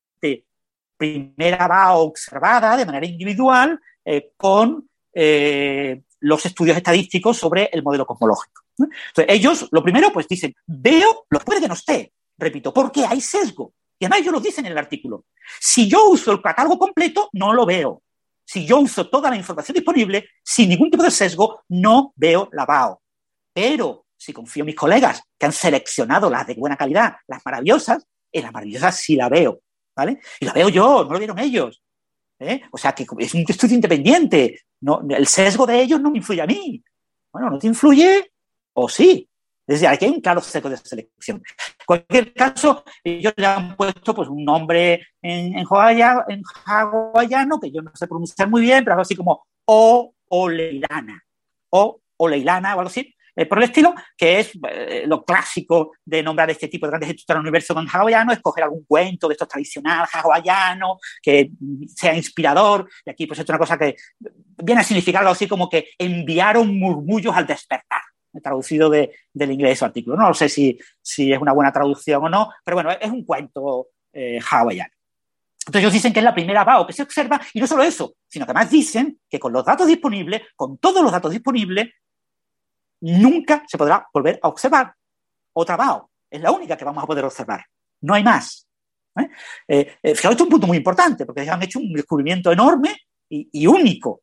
primera 1.02 1.68
va 1.68 1.94
observada 1.94 2.78
de 2.78 2.86
manera 2.86 3.08
individual 3.08 3.80
eh, 4.06 4.34
con 4.38 4.88
eh, 5.12 6.04
los 6.20 6.46
estudios 6.46 6.78
estadísticos 6.78 7.38
sobre 7.38 7.72
el 7.74 7.82
modelo 7.82 8.06
cosmológico. 8.06 8.62
Entonces, 8.78 9.26
ellos, 9.28 9.68
lo 9.72 9.82
primero, 9.82 10.14
pues 10.14 10.28
dicen, 10.28 10.54
veo, 10.68 11.26
lo 11.28 11.40
puede 11.40 11.60
que 11.60 11.68
no 11.68 11.74
esté, 11.74 12.14
repito, 12.38 12.72
porque 12.72 13.04
hay 13.04 13.20
sesgo. 13.20 13.74
Y 13.98 14.06
además 14.06 14.20
ellos 14.20 14.34
lo 14.34 14.40
dicen 14.40 14.66
en 14.68 14.74
el 14.74 14.78
artículo. 14.78 15.26
Si 15.60 15.90
yo 15.90 16.08
uso 16.10 16.32
el 16.32 16.42
catálogo 16.42 16.78
completo, 16.78 17.30
no 17.34 17.52
lo 17.52 17.66
veo. 17.66 18.04
Si 18.46 18.64
yo 18.64 18.80
uso 18.80 19.10
toda 19.10 19.32
la 19.32 19.36
información 19.36 19.74
disponible, 19.74 20.28
sin 20.44 20.70
ningún 20.70 20.92
tipo 20.92 21.04
de 21.04 21.10
sesgo, 21.10 21.64
no 21.70 22.14
veo 22.16 22.48
la 22.52 22.66
BAO. 22.66 23.02
Pero 23.54 24.06
si 24.16 24.34
confío 24.34 24.62
en 24.62 24.68
mis 24.68 24.76
colegas 24.76 25.24
que 25.38 25.48
han 25.48 25.52
seleccionado 25.52 26.30
las 26.30 26.46
de 26.46 26.54
buena 26.54 26.78
calidad, 26.78 27.16
las 27.28 27.42
maravillosas, 27.44 28.06
en 28.32 28.44
las 28.44 28.54
maravillosas 28.54 28.96
sí 28.96 29.16
la 29.16 29.30
veo. 29.30 29.62
Y 30.40 30.46
la 30.46 30.54
veo 30.54 30.70
yo, 30.70 31.04
no 31.04 31.14
lo 31.14 31.20
vieron 31.20 31.40
ellos. 31.40 31.82
¿eh? 32.40 32.62
O 32.72 32.78
sea, 32.78 32.94
que 32.94 33.06
es 33.20 33.34
un 33.34 33.46
estudio 33.48 33.76
independiente. 33.76 34.62
No, 34.82 35.02
el 35.10 35.28
sesgo 35.28 35.66
de 35.66 35.82
ellos 35.82 36.02
no 36.02 36.12
me 36.12 36.18
influye 36.18 36.42
a 36.42 36.48
mí. 36.48 36.84
Bueno, 37.32 37.50
¿no 37.52 37.60
te 37.60 37.68
influye? 37.68 38.32
O 38.74 38.90
sí. 38.90 39.28
Es 39.68 39.76
decir, 39.76 39.88
aquí 39.88 40.06
hay 40.06 40.12
un 40.12 40.22
claro 40.22 40.42
sesgo 40.42 40.70
de 40.70 40.78
selección. 40.78 41.38
En 41.38 41.86
cualquier 41.86 42.34
caso, 42.34 42.84
ellos 43.04 43.34
le 43.38 43.46
han 43.46 43.76
puesto 43.76 44.14
pues, 44.14 44.28
un 44.28 44.44
nombre 44.44 45.08
en, 45.22 45.58
en, 45.58 45.66
hawaiano, 45.70 47.60
que 47.60 47.72
yo 47.72 47.82
no 47.82 47.92
sé 47.94 48.08
pronunciar 48.08 48.50
muy 48.50 48.62
bien, 48.62 48.84
pero 48.84 48.94
algo 48.94 49.04
así 49.04 49.16
como 49.16 49.46
O 49.66 50.14
Oleilana. 50.30 51.24
O 51.70 52.02
Oleilana 52.18 52.76
o 52.76 52.80
algo 52.80 52.90
así. 52.90 53.16
Eh, 53.36 53.46
por 53.46 53.60
el 53.60 53.66
estilo, 53.66 53.94
que 54.18 54.40
es 54.40 54.52
eh, 54.70 55.04
lo 55.08 55.24
clásico 55.24 55.94
de 56.04 56.22
nombrar 56.22 56.50
este 56.50 56.68
tipo 56.68 56.86
de 56.86 56.92
grandes 56.92 57.10
estructuras 57.12 57.38
del 57.38 57.48
universo 57.48 57.74
con 57.74 57.88
hawaiano, 57.88 58.34
escoger 58.34 58.64
algún 58.64 58.84
cuento 58.84 59.28
de 59.28 59.34
estos 59.34 59.48
tradicionales 59.48 60.10
hawaianos 60.14 61.00
que 61.22 61.52
sea 61.96 62.16
inspirador. 62.16 62.90
Y 63.06 63.10
aquí, 63.10 63.28
pues, 63.28 63.40
es 63.40 63.50
una 63.50 63.58
cosa 63.58 63.78
que 63.78 63.96
viene 64.64 64.82
a 64.82 64.84
significar 64.84 65.22
algo 65.22 65.32
así 65.32 65.48
como 65.48 65.70
que 65.70 65.90
enviaron 65.98 66.78
murmullos 66.78 67.36
al 67.36 67.48
despertar 67.48 68.02
traducido 68.42 68.90
de, 68.90 69.14
del 69.34 69.52
inglés 69.52 69.80
su 69.80 69.86
artículo. 69.86 70.16
No 70.16 70.34
sé 70.34 70.48
si, 70.48 70.78
si, 71.02 71.34
es 71.34 71.40
una 71.40 71.52
buena 71.52 71.72
traducción 71.72 72.24
o 72.24 72.30
no, 72.30 72.50
pero 72.64 72.76
bueno, 72.76 72.92
es 72.92 73.10
un 73.10 73.26
cuento 73.26 73.88
eh, 74.14 74.40
hawaiano. 74.50 74.94
Entonces 75.62 75.82
ellos 75.82 75.94
dicen 75.94 76.12
que 76.12 76.20
es 76.20 76.26
la 76.26 76.34
primera 76.34 76.64
BAO 76.64 76.88
que 76.88 76.94
se 76.94 77.04
observa 77.04 77.40
y 77.54 77.60
no 77.60 77.68
solo 77.68 77.84
eso, 77.84 78.16
sino 78.28 78.46
que 78.46 78.52
además 78.52 78.72
dicen 78.72 79.20
que 79.30 79.40
con 79.40 79.54
los 79.54 79.64
datos 79.64 79.88
disponibles, 79.88 80.42
con 80.56 80.78
todos 80.80 81.04
los 81.04 81.12
datos 81.12 81.32
disponibles, 81.32 81.90
nunca 83.02 83.64
se 83.68 83.78
podrá 83.78 84.08
volver 84.14 84.40
a 84.42 84.48
observar 84.48 84.94
otra 85.54 85.76
BAO. 85.76 86.10
Es 86.30 86.42
la 86.42 86.52
única 86.52 86.78
que 86.78 86.86
vamos 86.86 87.04
a 87.04 87.08
poder 87.08 87.26
observar. 87.26 87.66
No 88.02 88.14
hay 88.14 88.24
más. 88.24 88.68
¿eh? 89.20 89.30
Eh, 89.68 89.98
eh, 90.02 90.16
fijaos, 90.16 90.34
esto 90.34 90.44
es 90.44 90.48
un 90.48 90.50
punto 90.50 90.68
muy 90.68 90.78
importante, 90.78 91.26
porque 91.26 91.50
han 91.50 91.62
hecho 91.62 91.80
un 91.80 91.92
descubrimiento 91.94 92.52
enorme 92.52 92.96
y, 93.30 93.66
único. 93.66 94.22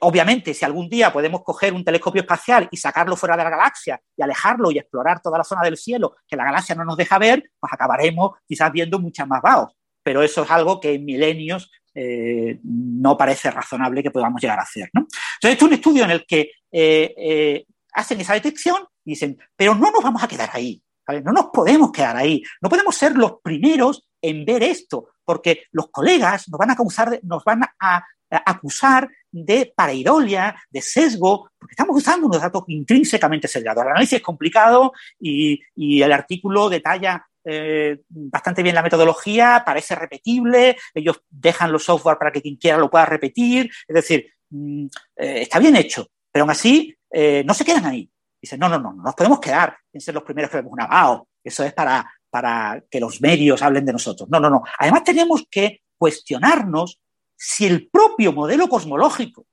obviamente, 0.00 0.54
si 0.54 0.64
algún 0.64 0.88
día 0.88 1.12
podemos 1.12 1.42
coger 1.42 1.72
un 1.74 1.84
telescopio 1.84 2.22
espacial 2.22 2.68
y 2.70 2.76
sacarlo 2.76 3.16
fuera 3.16 3.36
de 3.36 3.44
la 3.44 3.50
galaxia 3.50 4.00
y 4.16 4.22
alejarlo 4.22 4.70
y 4.70 4.78
explorar 4.78 5.20
toda 5.20 5.38
la 5.38 5.44
zona 5.44 5.62
del 5.62 5.76
cielo 5.76 6.16
que 6.26 6.36
la 6.36 6.44
galaxia 6.44 6.74
no 6.74 6.84
nos 6.84 6.96
deja 6.96 7.18
ver, 7.18 7.50
pues 7.58 7.72
acabaremos 7.72 8.38
quizás 8.46 8.72
viendo 8.72 8.98
muchas 8.98 9.26
más 9.26 9.42
BAOs. 9.42 9.72
Pero 10.02 10.22
eso 10.22 10.44
es 10.44 10.50
algo 10.50 10.80
que 10.80 10.94
en 10.94 11.04
milenios 11.04 11.70
no 11.94 13.16
parece 13.16 13.50
razonable 13.50 14.02
que 14.02 14.10
podamos 14.10 14.40
llegar 14.40 14.58
a 14.58 14.62
hacer. 14.62 14.90
Entonces, 14.94 15.18
esto 15.42 15.64
es 15.64 15.68
un 15.70 15.74
estudio 15.74 16.04
en 16.04 16.10
el 16.10 16.24
que 16.26 16.52
eh, 16.72 17.14
eh, 17.16 17.66
hacen 17.92 18.20
esa 18.20 18.34
detección 18.34 18.82
y 19.04 19.12
dicen, 19.12 19.38
pero 19.56 19.74
no 19.74 19.90
nos 19.90 20.02
vamos 20.02 20.22
a 20.22 20.28
quedar 20.28 20.50
ahí, 20.52 20.82
no 21.24 21.32
nos 21.32 21.46
podemos 21.46 21.90
quedar 21.90 22.16
ahí, 22.16 22.42
no 22.60 22.68
podemos 22.68 22.94
ser 22.94 23.16
los 23.16 23.40
primeros 23.42 24.06
en 24.22 24.44
ver 24.44 24.62
esto, 24.62 25.08
porque 25.24 25.64
los 25.72 25.90
colegas 25.90 26.48
nos 26.48 26.58
van 26.58 26.70
a 26.70 26.74
acusar 26.74 27.10
de, 27.10 27.20
nos 27.22 27.42
van 27.44 27.62
a, 27.80 28.04
acusar 28.30 29.08
de 29.32 29.72
pareidolia, 29.74 30.54
de 30.70 30.80
sesgo, 30.80 31.50
porque 31.58 31.72
estamos 31.72 31.96
usando 31.96 32.26
unos 32.26 32.40
datos 32.40 32.62
intrínsecamente 32.68 33.48
sesgados. 33.48 33.82
El 33.82 33.90
análisis 33.90 34.18
es 34.18 34.22
complicado 34.22 34.92
y, 35.18 35.60
el 35.76 36.12
artículo 36.12 36.68
detalla 36.68 37.26
eh, 37.44 38.00
bastante 38.08 38.62
bien 38.62 38.74
la 38.74 38.82
metodología, 38.82 39.62
parece 39.64 39.94
repetible, 39.94 40.76
ellos 40.94 41.22
dejan 41.28 41.72
los 41.72 41.84
software 41.84 42.18
para 42.18 42.32
que 42.32 42.42
quien 42.42 42.56
quiera 42.56 42.78
lo 42.78 42.90
pueda 42.90 43.06
repetir, 43.06 43.70
es 43.86 43.94
decir, 43.94 44.32
mm, 44.50 44.86
está 45.16 45.58
bien 45.58 45.76
hecho, 45.76 46.08
pero 46.30 46.44
aún 46.44 46.50
así, 46.50 46.96
eh, 47.10 47.42
no 47.44 47.54
se 47.54 47.64
quedan 47.64 47.86
ahí. 47.86 48.08
Dicen, 48.40 48.58
no, 48.58 48.68
no, 48.68 48.78
no, 48.78 48.92
no 48.92 49.02
nos 49.02 49.14
podemos 49.14 49.40
quedar 49.40 49.76
en 49.92 50.00
ser 50.00 50.14
los 50.14 50.22
primeros 50.22 50.50
que 50.50 50.58
vemos 50.58 50.72
un 50.72 50.80
abao. 50.80 51.28
Eso 51.42 51.64
es 51.64 51.72
para, 51.72 52.10
para 52.30 52.82
que 52.90 53.00
los 53.00 53.20
medios 53.20 53.62
hablen 53.62 53.84
de 53.84 53.92
nosotros. 53.92 54.28
No, 54.30 54.40
no, 54.40 54.48
no. 54.48 54.62
Además, 54.78 55.04
tenemos 55.04 55.44
que 55.50 55.82
cuestionarnos 55.98 57.00
si 57.36 57.66
el 57.66 57.88
propio 57.90 58.32
modelo 58.32 58.68
cosmológico 58.68 59.46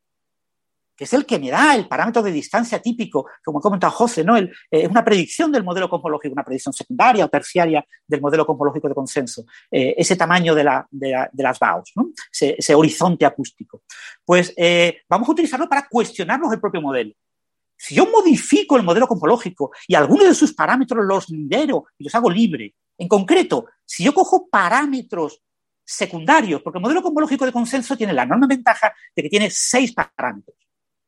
que 0.98 1.04
es 1.04 1.14
el 1.14 1.26
que 1.26 1.38
me 1.38 1.52
da 1.52 1.76
el 1.76 1.88
parámetro 1.88 2.24
de 2.24 2.32
distancia 2.32 2.82
típico, 2.82 3.28
como 3.46 3.60
ha 3.60 3.62
comentado 3.62 3.94
José, 3.94 4.24
¿no? 4.24 4.36
Eh, 4.36 4.50
es 4.72 4.90
una 4.90 5.06
predicción 5.06 5.52
del 5.52 5.64
modelo 5.64 5.88
cosmológico, 5.88 6.34
una 6.34 6.44
predicción 6.44 6.74
secundaria 6.74 7.24
o 7.24 7.30
terciaria 7.30 7.86
del 8.06 8.20
modelo 8.20 8.46
cosmológico 8.46 8.90
de 8.90 8.96
consenso, 8.96 9.46
eh, 9.70 9.94
ese 9.96 10.16
tamaño 10.16 10.56
de, 10.56 10.64
las 10.64 11.60
BAOs, 11.60 11.94
ese, 12.32 12.76
horizonte 12.76 13.26
acústico. 13.26 13.84
Pues 14.26 14.54
eh, 14.58 15.02
vamos 15.08 15.30
a 15.30 15.32
utilizarlo 15.32 15.70
para 15.70 15.88
cuestionarnos 15.88 16.52
el 16.52 16.60
propio 16.60 16.82
modelo. 16.82 17.14
Si 17.78 17.94
yo 17.94 18.08
modifico 18.08 18.76
el 18.76 18.84
modelo 18.84 19.08
cosmológico 19.08 19.72
y 19.88 19.94
algunos 19.94 20.28
de 20.28 20.34
sus 20.34 20.54
parámetros 20.54 21.06
los 21.06 21.30
libero 21.30 21.86
y 22.00 22.06
los 22.06 22.16
hago 22.16 22.32
libre, 22.32 22.74
en 22.98 23.08
concreto, 23.08 23.68
si 23.86 24.04
yo 24.04 24.16
cojo 24.16 24.50
parámetros 24.50 25.44
secundarios, 25.86 26.62
porque 26.64 26.80
el 26.80 26.82
modelo 26.82 27.04
cosmológico 27.04 27.46
de 27.46 27.52
consenso 27.52 27.96
tiene 27.96 28.14
la 28.14 28.24
enorme 28.24 28.48
ventaja 28.48 28.94
de 29.16 29.24
que 29.24 29.30
tiene 29.30 29.50
seis 29.52 29.94
parámetros. 29.94 30.67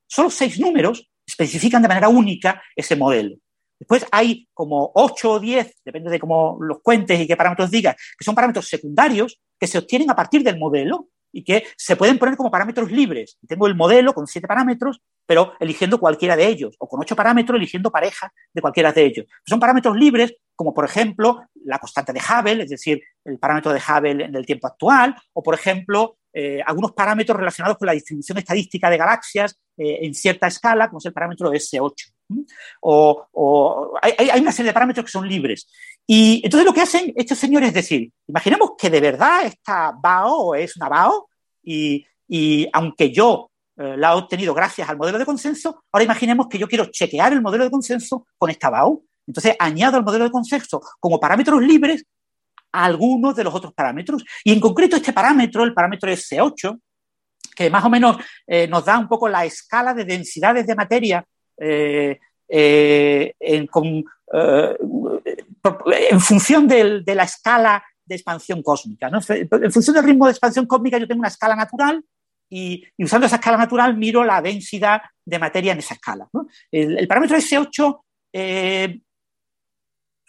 Solo 0.09 0.29
seis 0.29 0.59
números 0.59 1.07
especifican 1.25 1.81
de 1.81 1.87
manera 1.87 2.09
única 2.09 2.61
ese 2.75 2.95
modelo. 2.95 3.37
Después 3.79 4.05
hay 4.11 4.49
como 4.53 4.91
ocho 4.95 5.33
o 5.33 5.39
diez, 5.39 5.75
depende 5.85 6.09
de 6.09 6.19
cómo 6.19 6.57
los 6.59 6.81
cuentes 6.81 7.19
y 7.19 7.27
qué 7.27 7.37
parámetros 7.37 7.69
digas, 7.71 7.95
que 7.95 8.25
son 8.25 8.35
parámetros 8.35 8.67
secundarios 8.67 9.39
que 9.57 9.67
se 9.67 9.77
obtienen 9.77 10.09
a 10.09 10.15
partir 10.15 10.43
del 10.43 10.57
modelo 10.57 11.09
y 11.31 11.43
que 11.43 11.65
se 11.77 11.95
pueden 11.95 12.17
poner 12.17 12.35
como 12.35 12.51
parámetros 12.51 12.91
libres. 12.91 13.37
Tengo 13.47 13.67
el 13.67 13.75
modelo 13.75 14.13
con 14.13 14.27
siete 14.27 14.47
parámetros, 14.47 15.01
pero 15.25 15.53
eligiendo 15.59 15.99
cualquiera 15.99 16.35
de 16.35 16.47
ellos, 16.47 16.75
o 16.79 16.87
con 16.87 16.99
ocho 17.01 17.15
parámetros 17.15 17.57
eligiendo 17.57 17.91
pareja 17.91 18.31
de 18.53 18.61
cualquiera 18.61 18.91
de 18.91 19.05
ellos. 19.05 19.25
Son 19.45 19.59
parámetros 19.59 19.95
libres, 19.95 20.35
como 20.55 20.73
por 20.73 20.85
ejemplo 20.85 21.43
la 21.65 21.79
constante 21.79 22.13
de 22.13 22.19
Hubble, 22.19 22.63
es 22.63 22.69
decir, 22.69 23.01
el 23.25 23.37
parámetro 23.37 23.71
de 23.71 23.79
Hubble 23.79 24.25
en 24.25 24.35
el 24.35 24.45
tiempo 24.45 24.67
actual, 24.67 25.15
o 25.33 25.43
por 25.43 25.53
ejemplo 25.53 26.17
eh, 26.33 26.61
algunos 26.65 26.91
parámetros 26.93 27.37
relacionados 27.37 27.77
con 27.77 27.87
la 27.87 27.93
distribución 27.93 28.37
estadística 28.37 28.89
de 28.89 28.97
galaxias 28.97 29.59
eh, 29.77 29.99
en 30.01 30.13
cierta 30.13 30.47
escala, 30.47 30.87
como 30.87 30.99
es 30.99 31.05
el 31.05 31.13
parámetro 31.13 31.51
S8. 31.51 32.11
O, 32.81 33.97
hay, 34.01 34.39
una 34.39 34.51
serie 34.51 34.69
de 34.69 34.73
parámetros 34.73 35.05
que 35.05 35.11
son 35.11 35.27
libres. 35.27 35.67
Y 36.05 36.41
entonces 36.43 36.65
lo 36.65 36.73
que 36.73 36.81
hacen 36.81 37.13
estos 37.15 37.37
señores 37.37 37.69
es 37.69 37.75
decir, 37.75 38.11
imaginemos 38.27 38.71
que 38.77 38.89
de 38.89 39.01
verdad 39.01 39.45
esta 39.45 39.91
BAO 39.91 40.55
es 40.55 40.75
una 40.77 40.89
BAO 40.89 41.29
y, 41.63 42.67
aunque 42.73 43.11
yo 43.11 43.51
eh, 43.77 43.95
la 43.97 44.13
he 44.13 44.15
obtenido 44.15 44.53
gracias 44.53 44.89
al 44.89 44.97
modelo 44.97 45.19
de 45.19 45.25
consenso, 45.25 45.83
ahora 45.91 46.03
imaginemos 46.03 46.47
que 46.47 46.57
yo 46.57 46.67
quiero 46.67 46.85
chequear 46.85 47.33
el 47.33 47.41
modelo 47.41 47.63
de 47.63 47.71
consenso 47.71 48.25
con 48.37 48.49
esta 48.49 48.69
BAO. 48.69 49.03
Entonces 49.27 49.55
añado 49.59 49.97
al 49.97 50.03
modelo 50.03 50.23
de 50.23 50.31
consenso 50.31 50.81
como 50.99 51.19
parámetros 51.19 51.61
libres 51.61 52.03
algunos 52.71 53.35
de 53.35 53.43
los 53.43 53.53
otros 53.53 53.73
parámetros. 53.73 54.23
Y 54.43 54.51
en 54.51 54.59
concreto 54.59 54.95
este 54.95 55.13
parámetro, 55.13 55.63
el 55.63 55.73
parámetro 55.73 56.11
S8, 56.11 56.79
que 57.55 57.69
más 57.69 57.83
o 57.83 57.89
menos 57.89 58.17
eh, 58.47 58.67
nos 58.67 58.85
da 58.85 58.97
un 58.97 59.07
poco 59.07 59.27
la 59.27 59.45
escala 59.45 59.93
de 59.93 60.05
densidades 60.05 60.65
de 60.65 60.75
materia 60.75 61.25
eh, 61.59 62.19
eh, 62.47 63.33
en, 63.39 63.67
función 66.19 66.67
de 66.67 67.15
la 67.15 67.23
escala 67.23 67.83
de 68.05 68.15
expansión 68.15 68.63
cósmica. 68.63 69.09
En 69.09 69.71
función 69.71 69.95
del 69.95 70.05
ritmo 70.05 70.25
de 70.25 70.31
expansión 70.31 70.65
cósmica 70.65 70.97
yo 70.97 71.07
tengo 71.07 71.19
una 71.19 71.27
escala 71.27 71.55
natural 71.55 72.03
y, 72.49 72.83
usando 72.97 73.27
esa 73.27 73.35
escala 73.35 73.57
natural 73.57 73.95
miro 73.97 74.23
la 74.23 74.41
densidad 74.41 75.01
de 75.23 75.39
materia 75.39 75.73
en 75.73 75.79
esa 75.79 75.93
escala. 75.93 76.27
El, 76.71 77.07
parámetro 77.07 77.37
S8 77.37 78.01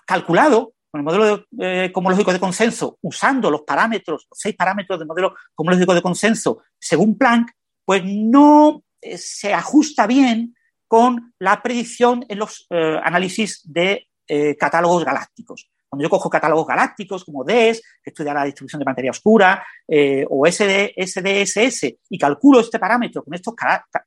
calculado 0.06 0.74
con 0.90 1.00
el 1.00 1.04
modelo 1.04 1.46
de, 1.50 1.92
cosmológico 1.92 2.32
de 2.32 2.40
consenso, 2.40 2.98
usando 3.02 3.50
los 3.50 3.62
parámetros, 3.62 4.26
los 4.28 4.38
seis 4.38 4.56
parámetros 4.56 4.98
del 4.98 5.06
modelo 5.06 5.34
cosmológico 5.54 5.94
de 5.94 6.02
consenso, 6.02 6.62
según 6.78 7.16
Planck, 7.16 7.52
pues 7.84 8.02
no 8.04 8.82
eh, 9.00 9.16
se 9.16 9.54
ajusta 9.54 10.06
bien 10.06 10.54
con 10.90 11.34
la 11.38 11.62
predicción 11.62 12.26
en 12.28 12.40
los 12.40 12.66
eh, 12.68 12.98
análisis 13.04 13.62
de 13.64 14.08
eh, 14.26 14.56
catálogos 14.56 15.04
galácticos. 15.04 15.70
Cuando 15.88 16.02
yo 16.02 16.10
cojo 16.10 16.28
catálogos 16.28 16.66
galácticos 16.66 17.24
como 17.24 17.44
DES, 17.44 17.80
que 18.02 18.10
estudia 18.10 18.34
la 18.34 18.42
distribución 18.42 18.80
de 18.80 18.84
materia 18.86 19.12
oscura, 19.12 19.64
eh, 19.86 20.26
o 20.28 20.44
SD, 20.48 20.94
SDSS, 20.96 21.94
y 22.08 22.18
calculo 22.18 22.58
este 22.58 22.80
parámetro 22.80 23.22
con 23.22 23.34
estos 23.34 23.54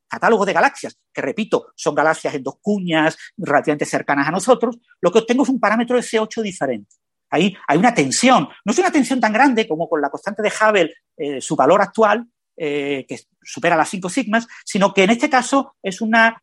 catálogos 0.10 0.46
de 0.46 0.52
galaxias, 0.52 1.00
que 1.14 1.22
repito, 1.22 1.68
son 1.74 1.96
galaxias 1.96 2.36
en 2.36 2.44
dos 2.44 2.56
cuñas 2.62 3.18
relativamente 3.38 3.86
cercanas 3.86 4.28
a 4.28 4.32
nosotros, 4.32 4.78
lo 5.00 5.10
que 5.10 5.20
obtengo 5.20 5.44
es 5.44 5.50
un 5.50 5.62
parámetro 5.62 5.98
S8 5.98 6.42
diferente. 6.42 6.98
Ahí 7.30 7.56
hay 7.66 7.78
una 7.78 7.94
tensión. 7.94 8.50
No 8.66 8.74
es 8.74 8.80
una 8.80 8.92
tensión 8.92 9.22
tan 9.22 9.32
grande 9.32 9.70
como 9.70 9.88
con 9.88 10.02
la 10.02 10.10
constante 10.10 10.42
de 10.42 10.52
Hubble, 10.52 10.94
eh, 11.16 11.40
su 11.40 11.56
valor 11.56 11.82
actual, 11.82 12.28
eh, 12.58 13.06
que 13.08 13.20
supera 13.44 13.76
las 13.76 13.90
5 13.90 14.10
sigmas, 14.10 14.48
sino 14.65 14.94
que 14.94 15.03
en 15.03 15.11
este 15.11 15.30
caso 15.30 15.76
es 15.82 16.02
una 16.02 16.41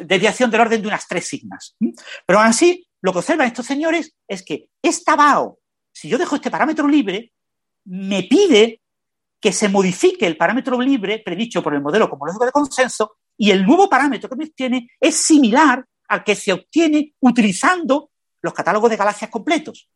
desviación 0.00 0.50
del 0.50 0.60
orden 0.60 0.82
de 0.82 0.88
unas 0.88 1.06
3 1.08 1.26
sigmas. 1.26 1.76
Pero 2.26 2.40
así, 2.40 2.86
lo 3.02 3.12
que 3.12 3.18
observan 3.18 3.46
estos 3.46 3.66
señores 3.66 4.14
es 4.28 4.42
que 4.42 4.68
esta 4.82 5.16
BAO, 5.16 5.58
si 5.92 6.08
yo 6.08 6.18
dejo 6.18 6.36
este 6.36 6.50
parámetro 6.50 6.86
libre, 6.86 7.32
me 7.84 8.22
pide 8.24 8.80
que 9.40 9.52
se 9.52 9.68
modifique 9.68 10.26
el 10.26 10.36
parámetro 10.36 10.80
libre 10.80 11.22
predicho 11.24 11.62
por 11.62 11.74
el 11.74 11.80
modelo 11.80 12.10
cosmológico 12.10 12.44
de 12.44 12.52
consenso 12.52 13.16
y 13.36 13.50
el 13.50 13.64
nuevo 13.64 13.88
parámetro 13.88 14.28
que 14.28 14.36
me 14.36 14.44
obtiene 14.44 14.90
es 15.00 15.16
similar 15.16 15.84
al 16.08 16.22
que 16.22 16.34
se 16.34 16.52
obtiene 16.52 17.14
utilizando 17.20 18.10
los 18.42 18.52
catálogos 18.52 18.90
de 18.90 18.96
galaxias 18.96 19.30
completos. 19.30 19.88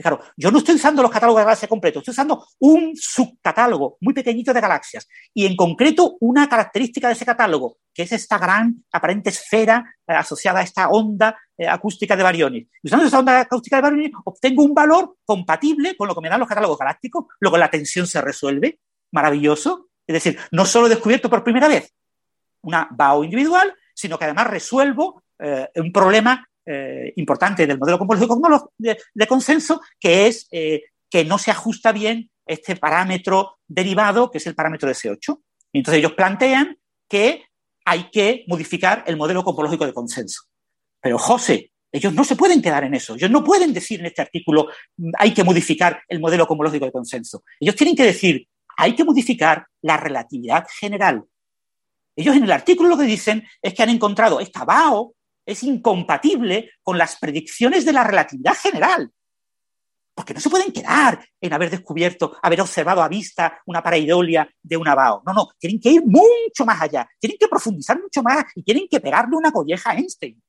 Fijaros, 0.00 0.20
yo 0.34 0.50
no 0.50 0.56
estoy 0.56 0.76
usando 0.76 1.02
los 1.02 1.10
catálogos 1.10 1.40
de 1.40 1.44
galaxias 1.44 1.68
completos, 1.68 2.00
estoy 2.00 2.12
usando 2.12 2.46
un 2.60 2.92
subcatálogo 2.96 3.98
muy 4.00 4.14
pequeñito 4.14 4.54
de 4.54 4.60
galaxias 4.62 5.06
y 5.34 5.44
en 5.44 5.54
concreto 5.54 6.16
una 6.20 6.48
característica 6.48 7.08
de 7.08 7.12
ese 7.12 7.26
catálogo, 7.26 7.76
que 7.92 8.04
es 8.04 8.12
esta 8.12 8.38
gran 8.38 8.82
aparente 8.92 9.28
esfera 9.28 9.94
eh, 10.06 10.14
asociada 10.14 10.60
a 10.60 10.62
esta 10.62 10.88
onda 10.88 11.38
eh, 11.54 11.68
acústica 11.68 12.16
de 12.16 12.22
bariones. 12.22 12.68
usando 12.82 13.04
esta 13.04 13.18
onda 13.18 13.40
acústica 13.40 13.76
de 13.76 13.82
bariones 13.82 14.12
obtengo 14.24 14.62
un 14.62 14.72
valor 14.72 15.16
compatible 15.22 15.94
con 15.98 16.08
lo 16.08 16.14
que 16.14 16.22
me 16.22 16.30
dan 16.30 16.40
los 16.40 16.48
catálogos 16.48 16.78
galácticos, 16.78 17.26
luego 17.38 17.58
la 17.58 17.70
tensión 17.70 18.06
se 18.06 18.22
resuelve, 18.22 18.80
maravilloso. 19.12 19.90
Es 20.06 20.14
decir, 20.14 20.38
no 20.50 20.64
solo 20.64 20.86
he 20.86 20.90
descubierto 20.90 21.28
por 21.28 21.44
primera 21.44 21.68
vez 21.68 21.94
una 22.62 22.88
BAO 22.90 23.22
individual, 23.22 23.74
sino 23.94 24.18
que 24.18 24.24
además 24.24 24.46
resuelvo 24.46 25.24
eh, 25.38 25.68
un 25.76 25.92
problema 25.92 26.48
eh, 26.66 27.12
importante 27.16 27.66
del 27.66 27.78
modelo 27.78 27.98
cosmológico 27.98 28.72
de, 28.78 29.26
consenso, 29.26 29.80
que 29.98 30.26
es 30.26 30.46
eh, 30.50 30.82
que 31.08 31.24
no 31.24 31.38
se 31.38 31.50
ajusta 31.50 31.92
bien 31.92 32.30
este 32.46 32.76
parámetro 32.76 33.58
derivado, 33.66 34.30
que 34.30 34.38
es 34.38 34.46
el 34.46 34.54
parámetro 34.54 34.88
de 34.88 34.94
S8. 34.94 35.40
Y 35.72 35.78
entonces 35.78 35.98
ellos 35.98 36.12
plantean 36.12 36.76
que 37.08 37.44
hay 37.84 38.10
que 38.10 38.44
modificar 38.48 39.04
el 39.06 39.16
modelo 39.16 39.42
cosmológico 39.42 39.86
de 39.86 39.92
consenso. 39.92 40.42
Pero 41.00 41.18
José, 41.18 41.72
ellos 41.92 42.12
no 42.12 42.24
se 42.24 42.36
pueden 42.36 42.62
quedar 42.62 42.84
en 42.84 42.94
eso. 42.94 43.14
Ellos 43.14 43.30
no 43.30 43.42
pueden 43.42 43.72
decir 43.72 44.00
en 44.00 44.06
este 44.06 44.22
artículo 44.22 44.68
hay 45.18 45.34
que 45.34 45.44
modificar 45.44 46.02
el 46.08 46.20
modelo 46.20 46.46
cosmológico 46.46 46.84
de 46.84 46.92
consenso. 46.92 47.42
Ellos 47.58 47.74
tienen 47.74 47.96
que 47.96 48.04
decir 48.04 48.46
hay 48.76 48.94
que 48.94 49.04
modificar 49.04 49.66
la 49.82 49.96
relatividad 49.96 50.66
general. 50.78 51.24
Ellos 52.16 52.34
en 52.34 52.44
el 52.44 52.52
artículo 52.52 52.88
lo 52.88 52.96
que 52.96 53.04
dicen 53.04 53.46
es 53.60 53.74
que 53.74 53.82
han 53.82 53.90
encontrado 53.90 54.40
esta 54.40 54.64
BAO 54.64 55.14
es 55.44 55.62
incompatible 55.62 56.70
con 56.82 56.98
las 56.98 57.16
predicciones 57.18 57.84
de 57.84 57.92
la 57.92 58.04
relatividad 58.04 58.54
general. 58.54 59.10
Porque 60.14 60.34
no 60.34 60.40
se 60.40 60.50
pueden 60.50 60.72
quedar 60.72 61.24
en 61.40 61.52
haber 61.52 61.70
descubierto, 61.70 62.36
haber 62.42 62.60
observado 62.60 63.02
a 63.02 63.08
vista 63.08 63.60
una 63.66 63.82
pareidolia 63.82 64.48
de 64.62 64.76
una 64.76 64.94
BAO. 64.94 65.22
No, 65.24 65.32
no, 65.32 65.48
tienen 65.58 65.80
que 65.80 65.90
ir 65.90 66.02
mucho 66.04 66.64
más 66.66 66.80
allá, 66.82 67.08
tienen 67.18 67.38
que 67.38 67.48
profundizar 67.48 67.98
mucho 68.00 68.22
más 68.22 68.44
y 68.54 68.62
tienen 68.62 68.86
que 68.90 69.00
pegarle 69.00 69.36
una 69.36 69.52
colleja 69.52 69.90
a 69.90 69.94
Einstein. 69.94 70.40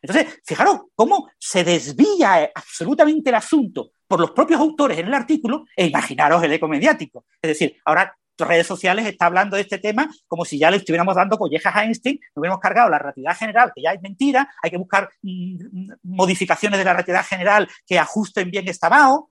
Entonces, 0.00 0.40
fijaros 0.44 0.82
cómo 0.94 1.30
se 1.38 1.64
desvía 1.64 2.50
absolutamente 2.54 3.30
el 3.30 3.36
asunto 3.36 3.90
por 4.06 4.20
los 4.20 4.30
propios 4.30 4.60
autores 4.60 4.98
en 4.98 5.08
el 5.08 5.14
artículo 5.14 5.64
e 5.76 5.86
imaginaros 5.86 6.42
el 6.42 6.52
eco 6.52 6.68
mediático. 6.68 7.26
Es 7.42 7.48
decir, 7.48 7.76
ahora 7.84 8.16
redes 8.46 8.66
sociales 8.66 9.06
está 9.06 9.26
hablando 9.26 9.56
de 9.56 9.62
este 9.62 9.78
tema 9.78 10.08
como 10.26 10.44
si 10.44 10.58
ya 10.58 10.70
le 10.70 10.76
estuviéramos 10.76 11.14
dando 11.14 11.38
collejas 11.38 11.74
a 11.74 11.84
Einstein, 11.84 12.18
nos 12.34 12.40
hubiéramos 12.42 12.60
cargado 12.60 12.90
la 12.90 12.98
relatividad 12.98 13.36
general, 13.36 13.72
que 13.74 13.82
ya 13.82 13.92
es 13.92 14.02
mentira, 14.02 14.48
hay 14.62 14.70
que 14.70 14.76
buscar 14.76 15.08
mm, 15.22 15.56
mm, 15.72 15.86
modificaciones 16.02 16.78
de 16.78 16.84
la 16.84 16.92
relatividad 16.92 17.24
general 17.24 17.68
que 17.86 17.98
ajusten 17.98 18.50
bien 18.50 18.68
esta 18.68 18.88
BAO. 18.88 19.30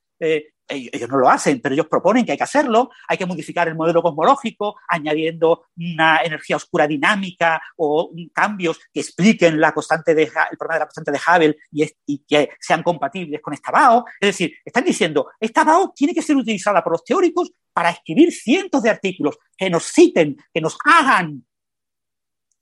Ellos 0.67 1.09
no 1.09 1.17
lo 1.17 1.29
hacen, 1.29 1.61
pero 1.61 1.73
ellos 1.73 1.87
proponen 1.87 2.25
que 2.25 2.33
hay 2.33 2.37
que 2.37 2.43
hacerlo. 2.43 2.89
Hay 3.07 3.17
que 3.17 3.25
modificar 3.25 3.67
el 3.67 3.75
modelo 3.75 4.01
cosmológico, 4.01 4.75
añadiendo 4.87 5.65
una 5.77 6.19
energía 6.23 6.57
oscura 6.57 6.87
dinámica 6.87 7.61
o 7.77 8.11
cambios 8.33 8.79
que 8.93 8.99
expliquen 8.99 9.59
la 9.59 9.71
constante 9.71 10.13
de, 10.13 10.23
el 10.23 10.57
problema 10.57 10.75
de 10.75 10.79
la 10.79 10.85
constante 10.85 11.11
de 11.11 11.19
Hubble 11.19 11.57
y, 12.05 12.17
que 12.27 12.49
sean 12.59 12.83
compatibles 12.83 13.41
con 13.41 13.53
esta 13.53 13.71
BAO. 13.71 14.05
Es 14.19 14.29
decir, 14.29 14.53
están 14.63 14.83
diciendo, 14.83 15.29
esta 15.39 15.63
BAO 15.63 15.93
tiene 15.95 16.13
que 16.13 16.21
ser 16.21 16.35
utilizada 16.35 16.83
por 16.83 16.93
los 16.93 17.03
teóricos 17.03 17.51
para 17.73 17.91
escribir 17.91 18.31
cientos 18.31 18.83
de 18.83 18.89
artículos 18.89 19.37
que 19.55 19.69
nos 19.69 19.85
citen, 19.85 20.35
que 20.53 20.61
nos 20.61 20.77
hagan 20.83 21.45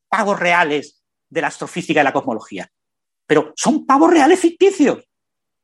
pagos 0.10 0.40
reales 0.40 1.02
de 1.30 1.42
la 1.42 1.48
astrofísica 1.48 2.02
y 2.02 2.04
la 2.04 2.14
cosmología. 2.14 2.70
Pero 3.26 3.54
son 3.56 3.86
pavos 3.86 4.12
reales 4.12 4.40
ficticios. 4.40 5.04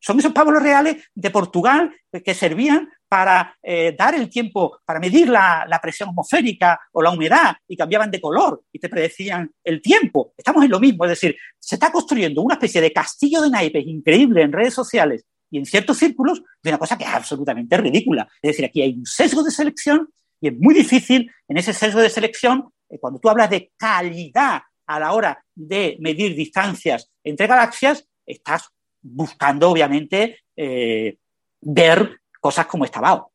Son 0.01 0.17
esos 0.19 0.33
pavos 0.33 0.61
reales 0.61 1.09
de 1.13 1.29
Portugal 1.29 1.95
que 2.25 2.33
servían 2.33 2.89
para 3.07 3.55
eh, 3.61 3.95
dar 3.97 4.15
el 4.15 4.29
tiempo, 4.29 4.79
para 4.83 4.99
medir 4.99 5.29
la, 5.29 5.79
presión 5.81 6.09
atmosférica 6.09 6.79
o 6.91 7.01
la 7.03 7.11
humedad 7.11 7.55
y 7.67 7.77
cambiaban 7.77 8.09
de 8.09 8.19
color 8.19 8.63
y 8.71 8.79
te 8.79 8.89
predecían 8.89 9.51
el 9.63 9.81
tiempo. 9.81 10.33
Estamos 10.35 10.65
en 10.65 10.71
lo 10.71 10.79
mismo, 10.79 11.05
es 11.05 11.11
decir, 11.11 11.35
se 11.59 11.75
está 11.75 11.91
construyendo 11.91 12.41
una 12.41 12.55
especie 12.55 12.81
de 12.81 12.91
castillo 12.91 13.41
de 13.41 13.51
naipes 13.51 13.85
increíble 13.85 14.41
en 14.41 14.51
redes 14.51 14.73
sociales 14.73 15.23
y 15.51 15.59
en 15.59 15.65
ciertos 15.65 15.97
círculos 15.97 16.41
de 16.63 16.69
una 16.71 16.79
cosa 16.79 16.97
que 16.97 17.03
es 17.03 17.11
absolutamente 17.11 17.77
ridícula. 17.77 18.27
Es 18.41 18.51
decir, 18.51 18.65
aquí 18.65 18.81
hay 18.81 18.93
un 18.93 19.05
sesgo 19.05 19.43
de 19.43 19.51
selección 19.51 20.09
y 20.39 20.47
es 20.47 20.57
muy 20.57 20.73
difícil 20.73 21.29
en 21.47 21.57
ese 21.57 21.73
sesgo 21.73 21.99
de 21.99 22.09
selección, 22.09 22.71
eh, 22.89 22.97
cuando 22.97 23.19
tú 23.19 23.29
hablas 23.29 23.49
de 23.51 23.71
calidad 23.77 24.61
a 24.87 24.99
la 24.99 25.11
hora 25.13 25.43
de 25.53 25.97
medir 25.99 26.35
distancias 26.35 27.11
entre 27.23 27.45
galaxias, 27.45 28.07
estás 28.25 28.69
buscando, 29.01 29.69
obviamente, 29.69 30.39
eh, 30.55 31.17
ver 31.61 32.19
cosas 32.39 32.65
como 32.65 32.85
estaba. 32.85 33.27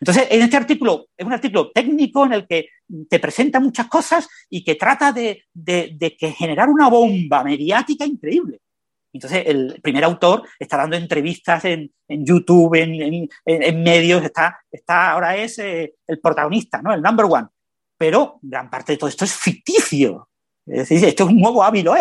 Entonces, 0.00 0.28
en 0.30 0.42
este 0.42 0.56
artículo, 0.56 1.08
es 1.16 1.26
un 1.26 1.32
artículo 1.32 1.70
técnico 1.72 2.24
en 2.24 2.32
el 2.32 2.46
que 2.46 2.68
te 3.08 3.18
presenta 3.18 3.58
muchas 3.58 3.88
cosas 3.88 4.28
y 4.48 4.62
que 4.62 4.76
trata 4.76 5.12
de, 5.12 5.44
que 6.18 6.32
generar 6.32 6.68
una 6.68 6.88
bomba 6.88 7.42
mediática 7.42 8.04
increíble. 8.04 8.60
Entonces, 9.12 9.44
el 9.46 9.80
primer 9.82 10.04
autor 10.04 10.46
está 10.58 10.76
dando 10.76 10.96
entrevistas 10.96 11.64
en, 11.64 11.90
YouTube, 12.08 12.74
en, 12.76 13.82
medios, 13.82 14.22
está, 14.22 14.60
está 14.70 15.12
ahora 15.12 15.36
es 15.36 15.58
eh, 15.58 15.94
el 16.06 16.20
protagonista, 16.20 16.82
¿no? 16.82 16.92
El 16.92 17.02
number 17.02 17.26
one. 17.28 17.48
Pero 17.98 18.38
gran 18.42 18.68
parte 18.68 18.92
de 18.92 18.98
todo 18.98 19.08
esto 19.08 19.24
es 19.24 19.34
ficticio. 19.34 20.28
Es 20.66 20.88
decir, 20.88 21.08
esto 21.08 21.24
es 21.24 21.30
un 21.30 21.40
nuevo 21.40 21.62
hábito 21.62 21.94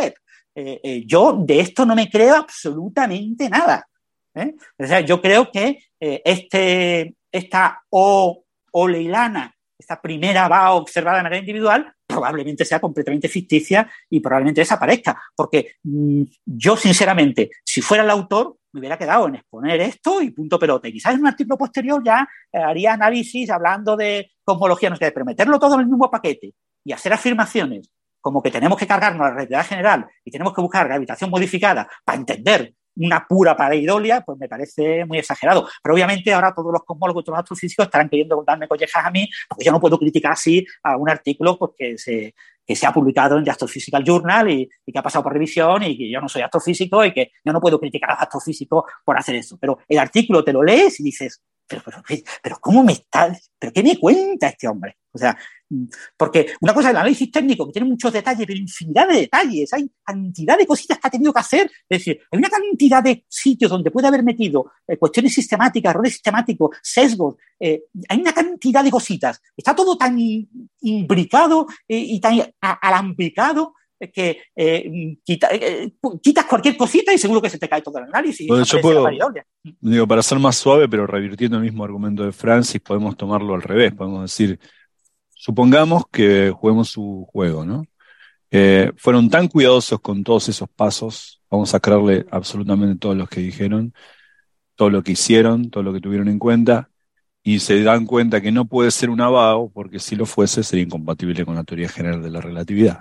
eh, 0.55 0.79
eh, 0.81 1.03
yo 1.05 1.33
de 1.37 1.59
esto 1.59 1.85
no 1.85 1.95
me 1.95 2.09
creo 2.09 2.35
absolutamente 2.37 3.49
nada. 3.49 3.85
¿eh? 4.33 4.55
O 4.79 4.85
sea, 4.85 5.01
yo 5.01 5.21
creo 5.21 5.51
que 5.51 5.79
este, 5.99 7.15
esta 7.31 7.83
O, 7.89 8.43
Leilana, 8.87 9.53
esta 9.77 10.01
primera 10.01 10.47
va 10.47 10.71
observada 10.71 11.17
de 11.17 11.23
manera 11.23 11.39
individual, 11.39 11.93
probablemente 12.07 12.63
sea 12.63 12.79
completamente 12.79 13.27
ficticia 13.27 13.89
y 14.09 14.19
probablemente 14.21 14.61
desaparezca. 14.61 15.19
Porque 15.35 15.75
mm, 15.83 16.23
yo, 16.45 16.77
sinceramente, 16.77 17.49
si 17.65 17.81
fuera 17.81 18.03
el 18.03 18.09
autor, 18.09 18.57
me 18.71 18.79
hubiera 18.79 18.97
quedado 18.97 19.27
en 19.27 19.35
exponer 19.35 19.81
esto 19.81 20.21
y 20.21 20.31
punto 20.31 20.59
pelota. 20.59 20.87
Y 20.87 20.93
quizás 20.93 21.15
en 21.15 21.21
un 21.21 21.27
artículo 21.27 21.57
posterior 21.57 22.01
ya 22.03 22.27
haría 22.51 22.93
análisis 22.93 23.49
hablando 23.49 23.97
de 23.97 24.31
cosmología, 24.43 24.89
no 24.89 24.95
sé, 24.95 25.11
pero 25.11 25.25
meterlo 25.25 25.59
todo 25.59 25.75
en 25.75 25.81
el 25.81 25.87
mismo 25.87 26.09
paquete 26.11 26.53
y 26.83 26.91
hacer 26.91 27.13
afirmaciones 27.13 27.89
como 28.25 28.41
que 28.41 28.49
tenemos 28.49 28.75
que 28.75 28.87
cargarnos 28.87 29.21
la 29.21 29.35
realidad 29.35 29.63
general 29.63 30.07
y 30.23 30.31
tenemos 30.31 30.51
que 30.51 30.59
buscar 30.59 30.87
gravitación 30.87 31.29
modificada 31.29 31.87
para 32.03 32.17
entender 32.17 32.73
una 32.95 33.23
pura 33.29 33.55
pareidolia, 33.55 34.21
pues 34.21 34.39
me 34.39 34.49
parece 34.49 35.05
muy 35.05 35.19
exagerado. 35.19 35.67
Pero 35.83 35.93
obviamente 35.93 36.33
ahora 36.33 36.51
todos 36.51 36.73
los 36.73 36.83
cosmólogos 36.83 37.21
y 37.21 37.25
todos 37.25 37.35
los 37.35 37.43
astrofísicos 37.43 37.85
estarán 37.85 38.09
queriendo 38.09 38.43
darme 38.43 38.67
collejas 38.67 39.05
a 39.05 39.11
mí, 39.11 39.29
porque 39.47 39.65
yo 39.65 39.71
no 39.71 39.79
puedo 39.79 39.99
criticar 39.99 40.31
así 40.31 40.65
a 40.81 40.97
un 40.97 41.07
artículo 41.07 41.55
pues, 41.59 41.73
que, 41.77 41.99
se, 41.99 42.33
que 42.65 42.75
se 42.75 42.87
ha 42.87 42.91
publicado 42.91 43.37
en 43.37 43.43
The 43.43 43.51
Astrophysical 43.51 44.03
Journal 44.03 44.49
y, 44.49 44.67
y, 44.83 44.91
que 44.91 44.97
ha 44.97 45.03
pasado 45.03 45.23
por 45.23 45.33
revisión 45.33 45.83
y 45.83 45.95
que 45.95 46.09
yo 46.09 46.19
no 46.19 46.27
soy 46.27 46.41
astrofísico 46.41 47.05
y 47.05 47.13
que 47.13 47.29
yo 47.43 47.53
no 47.53 47.61
puedo 47.61 47.79
criticar 47.79 48.09
a 48.09 48.13
los 48.13 48.23
astrofísicos 48.23 48.85
por 49.03 49.19
hacer 49.19 49.35
eso. 49.35 49.55
Pero 49.61 49.77
el 49.87 49.99
artículo 49.99 50.43
te 50.43 50.51
lo 50.51 50.63
lees 50.63 50.99
y 50.99 51.03
dices, 51.03 51.43
pero, 51.67 51.81
pero, 51.85 52.03
pero 52.41 52.57
¿cómo 52.59 52.83
me 52.83 52.93
está, 52.93 53.35
pero 53.57 53.73
qué 53.73 53.83
me 53.83 53.97
cuenta 53.97 54.49
este 54.49 54.67
hombre? 54.67 54.97
O 55.11 55.17
sea, 55.17 55.37
porque 56.17 56.47
una 56.61 56.73
cosa 56.73 56.89
es 56.89 56.91
el 56.91 56.97
análisis 56.97 57.31
técnico, 57.31 57.65
que 57.65 57.73
tiene 57.73 57.87
muchos 57.87 58.11
detalles, 58.13 58.45
pero 58.45 58.59
infinidad 58.59 59.07
de 59.07 59.21
detalles, 59.21 59.73
hay 59.73 59.89
cantidad 60.03 60.57
de 60.57 60.67
cositas 60.67 60.99
que 60.99 61.07
ha 61.07 61.11
tenido 61.11 61.33
que 61.33 61.39
hacer. 61.39 61.71
Es 61.89 61.99
decir, 61.99 62.19
hay 62.29 62.39
una 62.39 62.49
cantidad 62.49 63.01
de 63.01 63.25
sitios 63.27 63.71
donde 63.71 63.91
puede 63.91 64.07
haber 64.07 64.23
metido 64.23 64.71
eh, 64.87 64.97
cuestiones 64.97 65.33
sistemáticas, 65.33 65.91
errores 65.91 66.13
sistemáticos, 66.13 66.77
sesgos, 66.83 67.35
eh, 67.59 67.83
hay 68.09 68.19
una 68.19 68.33
cantidad 68.33 68.83
de 68.83 68.91
cositas. 68.91 69.41
Está 69.55 69.73
todo 69.73 69.97
tan 69.97 70.17
imbricado 70.81 71.67
eh, 71.87 71.97
y 71.97 72.19
tan 72.19 72.41
alambicado 72.59 73.73
que 73.99 74.41
quitas 75.23 76.45
cualquier 76.49 76.77
cosita 76.77 77.13
y 77.13 77.17
seguro 77.17 77.41
que 77.41 77.49
se 77.49 77.59
te 77.59 77.69
cae 77.69 77.81
todo 77.81 77.97
el 77.97 78.05
análisis. 78.05 78.47
yo 78.47 78.81
puedo, 78.81 79.07
digo, 79.79 80.07
para 80.07 80.21
ser 80.21 80.39
más 80.39 80.57
suave, 80.57 80.87
pero 80.87 81.07
revirtiendo 81.07 81.57
el 81.57 81.63
mismo 81.63 81.83
argumento 81.83 82.23
de 82.23 82.31
Francis, 82.31 82.81
podemos 82.81 83.15
tomarlo 83.17 83.53
al 83.53 83.61
revés. 83.61 83.93
Podemos 83.93 84.21
decir, 84.23 84.59
Supongamos 85.45 86.05
que 86.11 86.49
juguemos 86.49 86.89
su 86.89 87.27
juego, 87.31 87.63
¿no? 87.63 87.85
Eh, 88.49 88.91
fueron 88.97 89.29
tan 89.29 89.47
cuidadosos 89.47 89.99
con 90.01 90.23
todos 90.23 90.49
esos 90.49 90.67
pasos, 90.67 91.39
vamos 91.51 91.75
a 91.75 91.79
creerle 91.79 92.25
absolutamente 92.31 92.97
todos 92.97 93.15
los 93.15 93.29
que 93.29 93.41
dijeron, 93.41 93.93
todo 94.73 94.89
lo 94.89 95.03
que 95.03 95.11
hicieron, 95.11 95.69
todo 95.69 95.83
lo 95.83 95.93
que 95.93 96.01
tuvieron 96.01 96.29
en 96.29 96.39
cuenta, 96.39 96.89
y 97.43 97.59
se 97.59 97.83
dan 97.83 98.07
cuenta 98.07 98.41
que 98.41 98.51
no 98.51 98.65
puede 98.65 98.89
ser 98.89 99.11
un 99.11 99.21
abajo, 99.21 99.69
porque 99.71 99.99
si 99.99 100.15
lo 100.15 100.25
fuese 100.25 100.63
sería 100.63 100.85
incompatible 100.85 101.45
con 101.45 101.53
la 101.53 101.63
teoría 101.63 101.89
general 101.89 102.23
de 102.23 102.31
la 102.31 102.41
relatividad. 102.41 102.99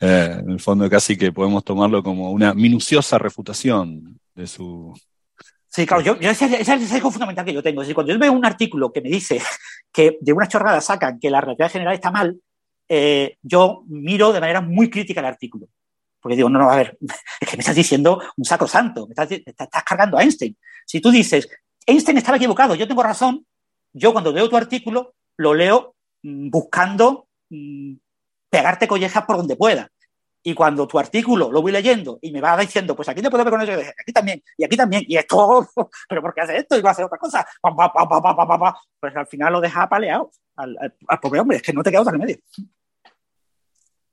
Eh, 0.00 0.36
en 0.40 0.50
el 0.50 0.60
fondo 0.60 0.88
casi 0.88 1.16
que 1.16 1.30
podemos 1.30 1.62
tomarlo 1.62 2.02
como 2.02 2.30
una 2.30 2.54
minuciosa 2.54 3.18
refutación 3.18 4.18
de 4.34 4.46
su, 4.46 4.94
Sí, 5.70 5.86
claro, 5.86 6.02
yo, 6.02 6.16
ese, 6.20 6.60
es 6.60 6.68
el 6.68 7.00
fundamental 7.00 7.44
que 7.44 7.52
yo 7.52 7.62
tengo. 7.62 7.82
Es 7.82 7.94
cuando 7.94 8.12
yo 8.12 8.18
veo 8.18 8.32
un 8.32 8.44
artículo 8.44 8.92
que 8.92 9.00
me 9.00 9.08
dice 9.08 9.40
que 9.92 10.18
de 10.20 10.32
una 10.32 10.48
chorrada 10.48 10.80
sacan 10.80 11.20
que 11.20 11.30
la 11.30 11.40
relatividad 11.40 11.70
general 11.70 11.94
está 11.94 12.10
mal, 12.10 12.40
eh, 12.88 13.36
yo 13.40 13.84
miro 13.86 14.32
de 14.32 14.40
manera 14.40 14.60
muy 14.60 14.90
crítica 14.90 15.20
el 15.20 15.26
artículo. 15.26 15.68
Porque 16.20 16.34
digo, 16.34 16.50
no, 16.50 16.58
no, 16.58 16.70
a 16.70 16.76
ver, 16.76 16.98
es 17.40 17.48
que 17.48 17.56
me 17.56 17.60
estás 17.60 17.76
diciendo 17.76 18.20
un 18.36 18.44
saco 18.44 18.66
santo, 18.66 19.06
me 19.06 19.12
estás, 19.12 19.30
estás 19.30 19.84
cargando 19.84 20.18
a 20.18 20.22
Einstein. 20.22 20.56
Si 20.84 21.00
tú 21.00 21.12
dices, 21.12 21.48
Einstein 21.86 22.18
estaba 22.18 22.36
equivocado, 22.36 22.74
yo 22.74 22.88
tengo 22.88 23.04
razón, 23.04 23.46
yo 23.92 24.12
cuando 24.12 24.32
leo 24.32 24.50
tu 24.50 24.56
artículo 24.56 25.14
lo 25.36 25.54
leo 25.54 25.94
mm, 26.22 26.50
buscando 26.50 27.28
mm, 27.48 27.94
pegarte 28.50 28.88
collejas 28.88 29.24
por 29.24 29.36
donde 29.36 29.56
pueda. 29.56 29.88
Y 30.42 30.54
cuando 30.54 30.88
tu 30.88 30.98
artículo 30.98 31.52
lo 31.52 31.60
voy 31.60 31.70
leyendo 31.70 32.18
y 32.22 32.32
me 32.32 32.40
va 32.40 32.56
diciendo, 32.56 32.96
pues 32.96 33.08
aquí 33.08 33.20
te 33.20 33.30
puedo 33.30 33.44
ver 33.44 33.52
con 33.52 33.60
eso, 33.60 33.72
aquí 33.72 34.12
también, 34.12 34.42
y 34.56 34.64
aquí 34.64 34.76
también, 34.76 35.02
y 35.06 35.16
esto, 35.16 35.68
pero 36.08 36.22
¿por 36.22 36.32
qué 36.32 36.40
hace 36.40 36.56
esto? 36.56 36.78
Y 36.78 36.82
va 36.82 36.90
a 36.90 36.92
hacer 36.92 37.04
otra 37.04 37.18
cosa. 37.18 37.46
Pues 38.98 39.16
al 39.16 39.26
final 39.26 39.52
lo 39.52 39.60
deja 39.60 39.82
apaleado 39.82 40.30
al, 40.56 40.76
al, 41.06 41.20
pobre 41.20 41.40
hombre, 41.40 41.58
es 41.58 41.62
que 41.62 41.72
no 41.72 41.82
te 41.82 41.90
queda 41.90 42.00
otra 42.00 42.12
remedio. 42.12 42.38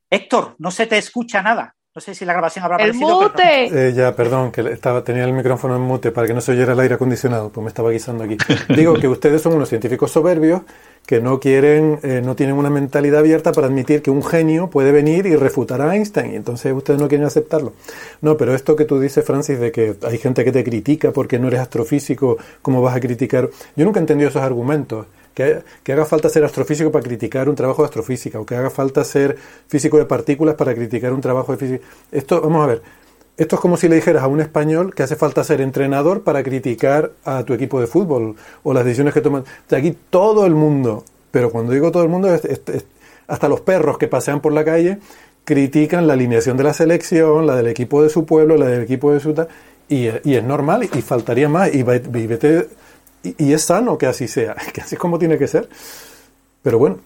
Héctor, 0.09 0.55
no 0.59 0.71
se 0.71 0.87
te 0.87 0.97
escucha 0.97 1.41
nada. 1.41 1.73
No 1.97 2.01
sé 2.01 2.13
si 2.13 2.25
la 2.25 2.33
grabación 2.33 2.63
habrá 2.63 2.77
¡El 2.77 2.93
mute! 2.93 3.87
Eh, 3.87 3.91
ya, 3.91 4.15
perdón, 4.15 4.51
que 4.51 4.61
estaba, 4.69 5.03
tenía 5.03 5.23
el 5.23 5.33
micrófono 5.33 5.75
en 5.75 5.81
mute 5.81 6.11
para 6.11 6.27
que 6.27 6.33
no 6.35 6.41
se 6.41 6.51
oyera 6.51 6.73
el 6.73 6.79
aire 6.79 6.93
acondicionado, 6.93 7.51
pues 7.51 7.63
me 7.63 7.69
estaba 7.69 7.89
guisando 7.89 8.23
aquí. 8.23 8.37
Digo 8.69 8.93
que 8.93 9.07
ustedes 9.07 9.41
son 9.41 9.53
unos 9.53 9.67
científicos 9.67 10.11
soberbios 10.11 10.61
que 11.07 11.21
no 11.21 11.39
quieren, 11.39 11.99
eh, 12.03 12.21
no 12.23 12.35
tienen 12.35 12.57
una 12.57 12.69
mentalidad 12.69 13.21
abierta 13.21 13.53
para 13.53 13.67
admitir 13.67 14.01
que 14.01 14.11
un 14.11 14.21
genio 14.21 14.69
puede 14.69 14.91
venir 14.91 15.25
y 15.25 15.37
refutar 15.37 15.81
a 15.81 15.95
Einstein, 15.95 16.33
y 16.33 16.35
entonces 16.35 16.73
ustedes 16.73 16.99
no 16.99 17.07
quieren 17.07 17.25
aceptarlo. 17.25 17.73
No, 18.21 18.35
pero 18.35 18.53
esto 18.53 18.75
que 18.75 18.83
tú 18.83 18.99
dices, 18.99 19.23
Francis, 19.23 19.57
de 19.57 19.71
que 19.71 19.95
hay 20.03 20.17
gente 20.17 20.43
que 20.43 20.51
te 20.51 20.65
critica 20.65 21.11
porque 21.11 21.39
no 21.39 21.47
eres 21.47 21.61
astrofísico, 21.61 22.37
¿cómo 22.61 22.81
vas 22.81 22.95
a 22.95 22.99
criticar? 22.99 23.49
Yo 23.77 23.85
nunca 23.85 23.99
he 23.99 24.03
entendido 24.03 24.29
esos 24.29 24.41
argumentos 24.41 25.07
que, 25.33 25.63
haga 25.93 26.05
falta 26.05 26.27
ser 26.27 26.43
astrofísico 26.43 26.91
para 26.91 27.05
criticar 27.05 27.47
un 27.47 27.55
trabajo 27.55 27.83
de 27.83 27.85
astrofísica, 27.85 28.37
o 28.41 28.45
que 28.45 28.55
haga 28.55 28.69
falta 28.69 29.05
ser 29.05 29.37
físico 29.69 29.97
de 29.97 30.05
partículas 30.05 30.55
para 30.55 30.75
criticar 30.75 31.13
un 31.13 31.21
trabajo 31.21 31.53
de 31.53 31.57
física. 31.57 31.87
Esto, 32.11 32.41
vamos 32.41 32.63
a 32.65 32.67
ver, 32.67 32.81
esto 33.37 33.55
es 33.55 33.61
como 33.61 33.77
si 33.77 33.87
le 33.87 33.95
dijeras 33.95 34.23
a 34.23 34.27
un 34.27 34.41
español 34.41 34.93
que 34.95 35.03
hace 35.03 35.15
falta 35.15 35.43
ser 35.43 35.61
entrenador 35.61 36.23
para 36.23 36.43
criticar 36.43 37.11
a 37.23 37.43
tu 37.43 37.53
equipo 37.53 37.79
de 37.79 37.87
fútbol 37.87 38.35
o 38.63 38.73
las 38.73 38.83
decisiones 38.83 39.13
que 39.13 39.21
toman. 39.21 39.43
aquí 39.71 39.95
todo 40.09 40.45
el 40.45 40.55
mundo, 40.55 41.05
pero 41.29 41.51
cuando 41.51 41.71
digo 41.71 41.91
todo 41.91 42.03
el 42.03 42.09
mundo, 42.09 42.29
hasta 43.27 43.47
los 43.47 43.61
perros 43.61 43.97
que 43.97 44.07
pasean 44.07 44.41
por 44.41 44.53
la 44.53 44.65
calle 44.65 44.99
critican 45.47 46.07
la 46.07 46.13
alineación 46.13 46.57
de 46.57 46.65
la 46.65 46.73
selección, 46.73 47.47
la 47.47 47.55
del 47.55 47.67
equipo 47.67 48.03
de 48.03 48.09
su 48.09 48.25
pueblo, 48.25 48.57
la 48.57 48.65
del 48.65 48.81
equipo 48.81 49.13
de 49.13 49.21
su... 49.21 49.33
Y, 49.87 50.09
y 50.25 50.35
es 50.35 50.43
normal 50.43 50.83
y 50.83 51.01
faltaría 51.01 51.47
más. 51.47 51.73
Y, 51.73 51.85
y, 53.23 53.53
es 53.53 53.61
sano 53.61 53.97
que 53.97 54.07
así 54.07 54.27
sea, 54.27 54.55
que 54.73 54.81
así 54.81 54.95
es 54.95 54.99
como 54.99 55.17
tiene 55.17 55.37
que 55.37 55.47
ser. 55.47 55.69
Pero 56.61 56.79
bueno, 56.79 56.97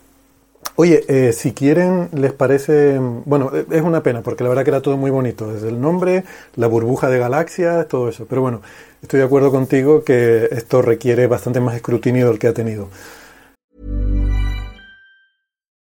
Oye, 0.76 1.04
eh, 1.08 1.34
si 1.34 1.54
quieren, 1.54 2.10
les 2.14 2.34
parece. 2.34 2.98
Bueno, 3.00 3.52
e, 3.54 3.66
es 3.76 3.82
una 3.82 4.02
pena, 4.04 4.22
porque 4.22 4.44
la 4.44 4.50
verdad 4.50 4.64
que 4.64 4.72
era 4.72 4.82
todo 4.82 4.98
muy 4.98 5.12
bonito. 5.12 5.52
Desde 5.52 5.70
el 5.70 5.80
nombre, 5.80 6.24
la 6.56 6.68
burbuja 6.68 7.10
de 7.10 7.20
galaxias, 7.20 7.88
todo 7.88 8.10
eso. 8.10 8.26
Pero 8.28 8.42
bueno, 8.42 8.62
estoy 9.02 9.20
de 9.20 9.26
acuerdo 9.26 9.52
contigo 9.52 10.04
que 10.04 10.48
esto 10.52 10.82
requiere 10.82 11.28
bastante 11.28 11.60
más 11.60 11.76
escrutinio 11.76 12.28
del 12.30 12.40
que 12.40 12.48
ha 12.48 12.54
tenido. 12.54 12.90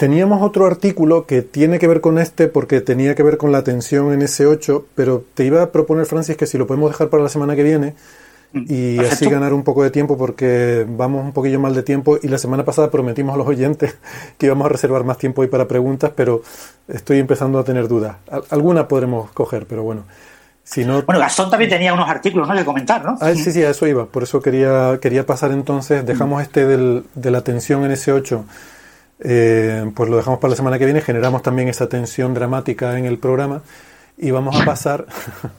teníamos 0.00 0.40
otro 0.40 0.64
artículo 0.64 1.26
que 1.26 1.42
tiene 1.42 1.78
que 1.78 1.86
ver 1.86 2.00
con 2.00 2.18
este 2.18 2.48
porque 2.48 2.80
tenía 2.80 3.14
que 3.14 3.22
ver 3.22 3.36
con 3.36 3.52
la 3.52 3.62
tensión 3.62 4.14
en 4.14 4.22
S8, 4.22 4.84
pero 4.94 5.22
te 5.34 5.44
iba 5.44 5.62
a 5.62 5.72
proponer, 5.72 6.06
Francis, 6.06 6.38
que 6.38 6.46
si 6.46 6.56
lo 6.56 6.66
podemos 6.66 6.90
dejar 6.90 7.10
para 7.10 7.22
la 7.22 7.28
semana 7.28 7.54
que 7.54 7.62
viene 7.62 7.94
y 8.54 8.96
Perfecto. 8.96 9.14
así 9.14 9.30
ganar 9.30 9.52
un 9.52 9.62
poco 9.62 9.82
de 9.84 9.90
tiempo 9.90 10.16
porque 10.16 10.86
vamos 10.88 11.22
un 11.22 11.32
poquillo 11.32 11.60
mal 11.60 11.74
de 11.74 11.82
tiempo 11.82 12.18
y 12.20 12.28
la 12.28 12.38
semana 12.38 12.64
pasada 12.64 12.90
prometimos 12.90 13.34
a 13.34 13.36
los 13.38 13.46
oyentes 13.46 13.94
que 14.38 14.46
íbamos 14.46 14.64
a 14.64 14.70
reservar 14.70 15.04
más 15.04 15.18
tiempo 15.18 15.42
hoy 15.42 15.48
para 15.48 15.68
preguntas, 15.68 16.12
pero 16.16 16.40
estoy 16.88 17.18
empezando 17.18 17.58
a 17.58 17.64
tener 17.64 17.86
dudas. 17.86 18.16
Al- 18.30 18.44
Alguna 18.48 18.88
podremos 18.88 19.30
coger, 19.32 19.66
pero 19.66 19.82
bueno. 19.82 20.04
Si 20.64 20.82
no, 20.84 21.02
Bueno, 21.02 21.20
Gastón 21.20 21.50
también 21.50 21.68
tenía 21.70 21.92
unos 21.92 22.08
artículos 22.08 22.48
¿no? 22.48 22.54
que 22.54 22.64
comentar, 22.64 23.04
¿no? 23.04 23.18
Ah, 23.20 23.34
sí, 23.34 23.52
sí, 23.52 23.62
a 23.62 23.70
eso 23.70 23.86
iba. 23.86 24.06
Por 24.06 24.22
eso 24.22 24.40
quería, 24.40 24.98
quería 25.02 25.26
pasar 25.26 25.50
entonces. 25.52 26.06
Dejamos 26.06 26.40
este 26.42 26.64
del, 26.66 27.04
de 27.14 27.30
la 27.30 27.42
tensión 27.42 27.84
en 27.84 27.90
S8. 27.92 28.42
Eh, 29.20 29.90
pues 29.94 30.08
lo 30.10 30.16
dejamos 30.16 30.40
para 30.40 30.50
la 30.50 30.56
semana 30.56 30.78
que 30.78 30.84
viene. 30.84 31.00
Generamos 31.00 31.42
también 31.42 31.68
esa 31.68 31.88
tensión 31.88 32.34
dramática 32.34 32.98
en 32.98 33.04
el 33.06 33.18
programa. 33.18 33.62
Y 34.18 34.30
vamos 34.30 34.60
a 34.60 34.64
pasar. 34.64 35.06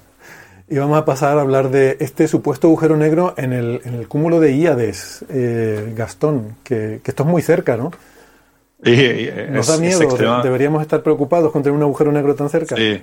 y 0.69 0.77
vamos 0.77 0.97
a 0.97 1.05
pasar 1.05 1.37
a 1.37 1.41
hablar 1.41 1.69
de 1.69 1.97
este 1.99 2.27
supuesto 2.27 2.67
agujero 2.67 2.95
negro 2.97 3.33
en 3.37 3.53
el, 3.53 3.81
en 3.85 3.95
el 3.95 4.07
cúmulo 4.07 4.39
de 4.39 4.53
Íades, 4.53 5.25
eh, 5.29 5.93
Gastón. 5.95 6.55
Que, 6.63 7.01
que 7.03 7.11
esto 7.11 7.23
es 7.23 7.29
muy 7.29 7.41
cerca, 7.41 7.77
¿no? 7.77 7.91
Y- 8.83 8.91
y- 8.91 9.31
Nos 9.51 9.67
es- 9.69 9.75
da 9.75 9.77
miedo. 9.79 10.41
Deberíamos 10.43 10.81
estar 10.81 11.03
preocupados 11.03 11.51
con 11.51 11.61
tener 11.61 11.75
un 11.77 11.83
agujero 11.83 12.11
negro 12.11 12.35
tan 12.35 12.49
cerca. 12.49 12.75
Sí. 12.75 13.01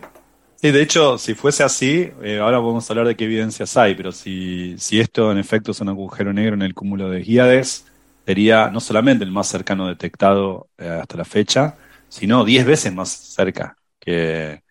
Sí, 0.61 0.73
de 0.73 0.83
hecho, 0.83 1.19
si 1.19 1.35
fuese 1.35 1.63
así, 1.63 2.11
eh, 2.21 2.41
ahora 2.41 2.59
podemos 2.61 2.91
hablar 2.91 3.07
de 3.07 3.15
qué 3.15 3.27
evidencias 3.27 3.77
hay, 3.77 3.95
pero 3.95 4.11
si, 4.11 4.75
si 4.79 4.99
esto 4.99 5.31
en 5.31 5.39
efecto 5.39 5.71
es 5.71 5.81
un 5.81 5.89
agujero 5.89 6.33
negro 6.33 6.55
en 6.55 6.63
el 6.63 6.75
cúmulo 6.75 7.09
de 7.11 7.21
Híades, 7.23 7.85
sería 8.29 8.69
no 8.69 8.79
solamente 8.79 9.25
el 9.25 9.31
más 9.31 9.49
cercano 9.49 9.89
detectado 9.89 10.69
eh, 10.77 10.87
hasta 10.87 11.17
la 11.17 11.25
fecha, 11.25 11.79
sino 12.11 12.45
10 12.45 12.67
veces 12.67 12.93
más 12.93 13.09
cerca 13.09 13.75
que, 13.99 14.63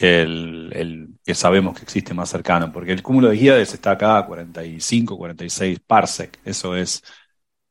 el 0.00 1.10
que 1.24 1.34
sabemos 1.36 1.76
que 1.76 1.84
existe 1.84 2.12
más 2.12 2.28
cercano, 2.28 2.72
porque 2.72 2.90
el 2.90 3.00
cúmulo 3.04 3.28
de 3.28 3.36
Híades 3.36 3.72
está 3.72 3.92
acá 3.92 4.18
a 4.18 4.26
45, 4.26 5.16
46 5.16 5.78
parsec, 5.86 6.40
eso 6.44 6.74
es 6.74 7.04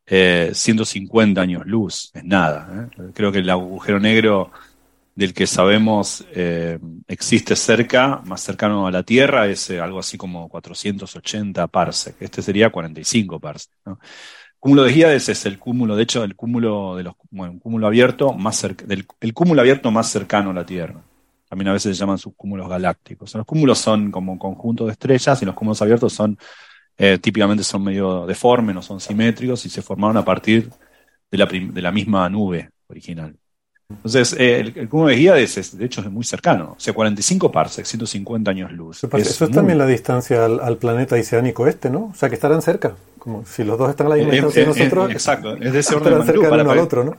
eh, 0.06 0.52
150 0.54 1.41
años 1.41 1.64
luz, 1.66 2.10
es 2.14 2.24
nada. 2.24 2.90
¿eh? 2.98 3.12
Creo 3.14 3.30
que 3.30 3.40
el 3.40 3.49
agujero 3.49 3.99
negro 3.99 4.54
del 5.18 5.34
que 5.34 5.48
sabemos 5.48 6.24
eh, 6.32 6.80
existe 7.08 7.56
cerca, 7.56 8.22
más 8.24 8.40
cercano 8.40 8.88
a 8.88 8.91
la 8.91 9.04
Tierra, 9.04 9.48
es 9.48 9.70
eh, 9.72 9.82
algo 9.82 9.99
así 9.99 10.16
como 10.16 10.48
480 10.48 11.68
parsec. 11.68 12.16
Este 12.22 12.41
sería 12.44 12.70
45 12.70 13.40
parsec. 13.40 13.74
¿no? 13.86 13.99
Cúmulo 14.68 14.84
de 14.84 14.91
Híades 14.91 15.30
es 15.30 15.45
el 15.45 15.57
cúmulo, 15.57 15.95
de 15.95 16.03
hecho, 16.03 16.23
el 16.23 16.35
cúmulo 16.35 16.95
de 16.98 17.03
los, 17.03 17.14
bueno, 17.31 17.53
un 17.53 17.60
cúmulo 17.60 17.88
abierto 17.88 18.34
más 18.34 18.57
cerca, 18.57 18.85
del, 18.85 19.06
el 19.22 19.34
cúmulo 19.34 19.61
abierto 19.61 19.91
más 19.91 20.10
cercano 20.10 20.49
a 20.49 20.53
la 20.53 20.65
Tierra. 20.65 21.02
También 21.48 21.69
a 21.69 21.73
veces 21.73 21.95
se 21.95 21.99
llaman 22.02 22.18
subcúmulos 22.18 22.68
galácticos. 22.68 23.34
Los 23.34 23.45
cúmulos 23.45 23.77
son 23.80 24.11
como 24.11 24.34
un 24.34 24.38
conjunto 24.38 24.85
de 24.85 24.91
estrellas 24.91 25.41
y 25.41 25.45
los 25.45 25.56
cúmulos 25.56 25.81
abiertos 25.81 26.11
son 26.11 26.38
eh, 26.98 27.18
típicamente 27.19 27.64
son 27.64 27.84
medio 27.84 28.26
deformes, 28.26 28.76
no 28.76 28.81
son 28.81 28.99
simétricos 28.99 29.65
y 29.65 29.69
se 29.69 29.81
formaron 29.81 30.18
a 30.18 30.26
partir 30.26 30.69
de 31.31 31.38
la, 31.38 31.45
de 31.45 31.81
la 31.81 31.91
misma 31.91 32.27
nube 32.30 32.69
original. 32.88 33.35
Entonces, 33.89 34.34
eh, 34.34 34.60
el, 34.60 34.73
el 34.77 34.89
cúmulo 34.89 35.10
de 35.10 35.18
Híades 35.18 35.57
es, 35.57 35.77
de 35.77 35.85
hecho, 35.85 36.02
es 36.02 36.11
muy 36.11 36.26
cercano. 36.26 36.76
O 36.77 36.80
sea, 36.80 36.94
45 36.94 37.52
parsecs, 37.52 37.88
150 37.88 38.52
años 38.52 38.72
luz. 38.73 38.98
Eso 38.98 39.15
Es 39.18 39.27
eso 39.30 39.45
es 39.45 39.49
muy- 39.52 39.56
también 39.56 39.77
la 39.77 39.85
distancia 39.85 40.44
al, 40.44 40.60
al 40.60 40.77
planeta 40.77 41.15
oceánico 41.15 41.68
este, 41.68 41.89
¿no? 41.89 42.07
O 42.11 42.15
sea, 42.15 42.27
que 42.30 42.35
estarán 42.35 42.61
cerca. 42.61 42.95
Como 43.28 43.45
si 43.45 43.66
los 43.66 43.78
dos 43.78 43.90
están 43.90 44.08
a 44.08 44.12
la 44.12 44.16
misma 44.16 44.32
distancia 44.32 44.62
de 44.62 44.68
nosotros. 44.68 45.12
exacto, 45.12 45.58
es 45.58 45.74
de 45.74 45.80
ese 45.80 45.95
orden 45.98 46.14
de 46.14 46.20
magnitud, 46.20 46.49
para- 46.49 46.64
uno 46.64 46.72
al 46.72 46.80
otro, 46.80 47.04
¿no? 47.04 47.18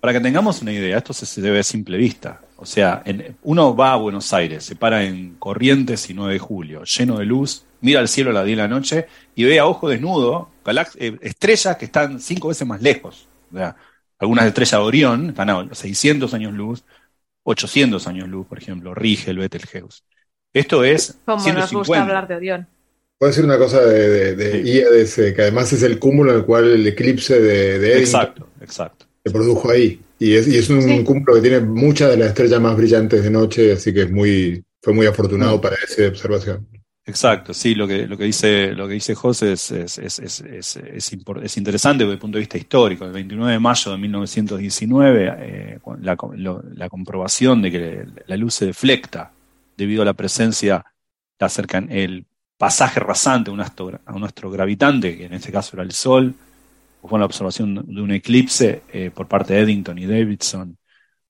Para 0.00 0.12
que 0.12 0.20
tengamos 0.20 0.62
una 0.62 0.70
idea, 0.72 0.98
esto 0.98 1.12
se, 1.12 1.26
se 1.26 1.40
debe 1.40 1.58
a 1.58 1.62
simple 1.64 1.96
vista. 1.96 2.40
O 2.58 2.64
sea, 2.64 3.02
en- 3.04 3.36
uno 3.42 3.74
va 3.74 3.92
a 3.94 3.96
Buenos 3.96 4.32
Aires, 4.32 4.62
se 4.62 4.76
para 4.76 5.02
en 5.02 5.34
Corrientes 5.34 6.08
y 6.10 6.14
9 6.14 6.34
de 6.34 6.38
julio, 6.38 6.84
lleno 6.84 7.18
de 7.18 7.24
luz, 7.24 7.64
mira 7.80 7.98
al 7.98 8.06
cielo 8.06 8.30
a 8.30 8.34
las 8.34 8.44
10 8.44 8.56
de 8.56 8.62
la 8.62 8.68
noche 8.68 9.06
y 9.34 9.42
ve 9.42 9.58
a 9.58 9.66
ojo 9.66 9.88
desnudo 9.88 10.50
galax- 10.64 10.94
eh, 11.00 11.18
estrellas 11.22 11.76
que 11.76 11.86
están 11.86 12.20
cinco 12.20 12.46
veces 12.46 12.68
más 12.68 12.80
lejos. 12.80 13.26
O 13.52 13.56
sea, 13.56 13.74
algunas 14.20 14.46
estrellas 14.46 14.70
de 14.80 14.86
Orión 14.86 15.28
están 15.30 15.50
a 15.50 15.74
600 15.74 16.32
años 16.34 16.52
luz, 16.52 16.84
800 17.42 18.06
años 18.06 18.28
luz, 18.28 18.46
por 18.46 18.58
ejemplo, 18.58 18.94
Rigel, 18.94 19.38
Betelgeuse. 19.38 20.02
Esto 20.52 20.84
es 20.84 21.18
Como 21.24 21.38
nos 21.38 21.44
gusta 21.44 21.66
150. 21.68 22.02
hablar 22.02 22.28
de 22.28 22.34
Orión. 22.36 22.68
Puedo 23.18 23.30
decir 23.30 23.44
una 23.44 23.58
cosa 23.58 23.80
de, 23.84 24.08
de, 24.08 24.36
de 24.36 24.62
Sí. 24.62 24.70
Íades, 24.70 25.18
eh, 25.18 25.34
que 25.34 25.42
además 25.42 25.72
es 25.72 25.82
el 25.82 25.98
cúmulo 25.98 26.30
en 26.30 26.38
el 26.38 26.44
cual 26.44 26.70
el 26.70 26.86
eclipse 26.86 27.40
de, 27.40 27.78
de 27.78 27.92
Eddington 27.94 28.00
Exacto, 28.00 28.48
exacto. 28.60 29.06
se 29.24 29.32
produjo 29.32 29.70
ahí. 29.70 30.00
Y 30.20 30.34
es, 30.34 30.46
y 30.48 30.56
es 30.56 30.70
un 30.70 30.82
Sí. 30.82 31.02
cúmulo 31.04 31.34
que 31.34 31.40
tiene 31.40 31.60
muchas 31.60 32.10
de 32.10 32.16
las 32.16 32.28
estrellas 32.28 32.60
más 32.60 32.76
brillantes 32.76 33.22
de 33.24 33.30
noche, 33.30 33.72
así 33.72 33.92
que 33.92 34.02
es 34.02 34.10
muy, 34.10 34.62
fue 34.80 34.92
muy 34.94 35.06
afortunado 35.06 35.58
Mm. 35.58 35.60
para 35.60 35.76
esa 35.76 36.06
observación. 36.06 36.66
Exacto, 37.06 37.54
sí, 37.54 37.74
lo 37.74 37.88
que, 37.88 38.06
lo 38.06 38.18
que 38.18 38.24
dice, 38.24 38.72
lo 38.72 38.86
que 38.86 38.94
dice 38.94 39.14
José 39.14 39.52
es, 39.52 39.70
es, 39.70 39.98
es, 39.98 40.18
es, 40.20 40.40
es, 40.42 40.76
es 40.76 41.12
impor- 41.14 41.42
es 41.42 41.56
interesante 41.56 42.04
desde 42.04 42.12
el 42.12 42.18
punto 42.20 42.36
de 42.36 42.40
vista 42.40 42.58
histórico. 42.58 43.04
El 43.06 43.12
29 43.12 43.50
de 43.52 43.58
mayo 43.58 43.90
de 43.92 43.96
1919, 43.98 45.32
eh, 45.38 45.78
la, 46.02 46.16
lo- 46.36 46.62
la 46.74 46.88
comprobación 46.90 47.62
de 47.62 47.70
que 47.72 48.04
la 48.26 48.36
luz 48.36 48.54
se 48.54 48.66
deflecta 48.66 49.32
debido 49.76 50.02
a 50.02 50.04
la 50.04 50.12
presencia, 50.14 50.84
la 51.40 51.48
cercan, 51.48 51.90
el 51.90 52.26
pasaje 52.58 53.00
rasante 53.00 53.50
a 53.50 53.54
un, 53.54 53.60
astro, 53.60 54.00
a 54.04 54.14
un 54.14 54.24
astro 54.24 54.50
gravitante, 54.50 55.16
que 55.16 55.26
en 55.26 55.32
este 55.32 55.50
caso 55.50 55.76
era 55.76 55.84
el 55.84 55.92
Sol, 55.92 56.34
fue 57.02 57.18
la 57.18 57.24
observación 57.24 57.74
de 57.86 58.02
un 58.02 58.10
eclipse 58.10 58.82
eh, 58.92 59.10
por 59.14 59.26
parte 59.26 59.54
de 59.54 59.60
Eddington 59.60 59.98
y 59.98 60.06
Davidson, 60.06 60.76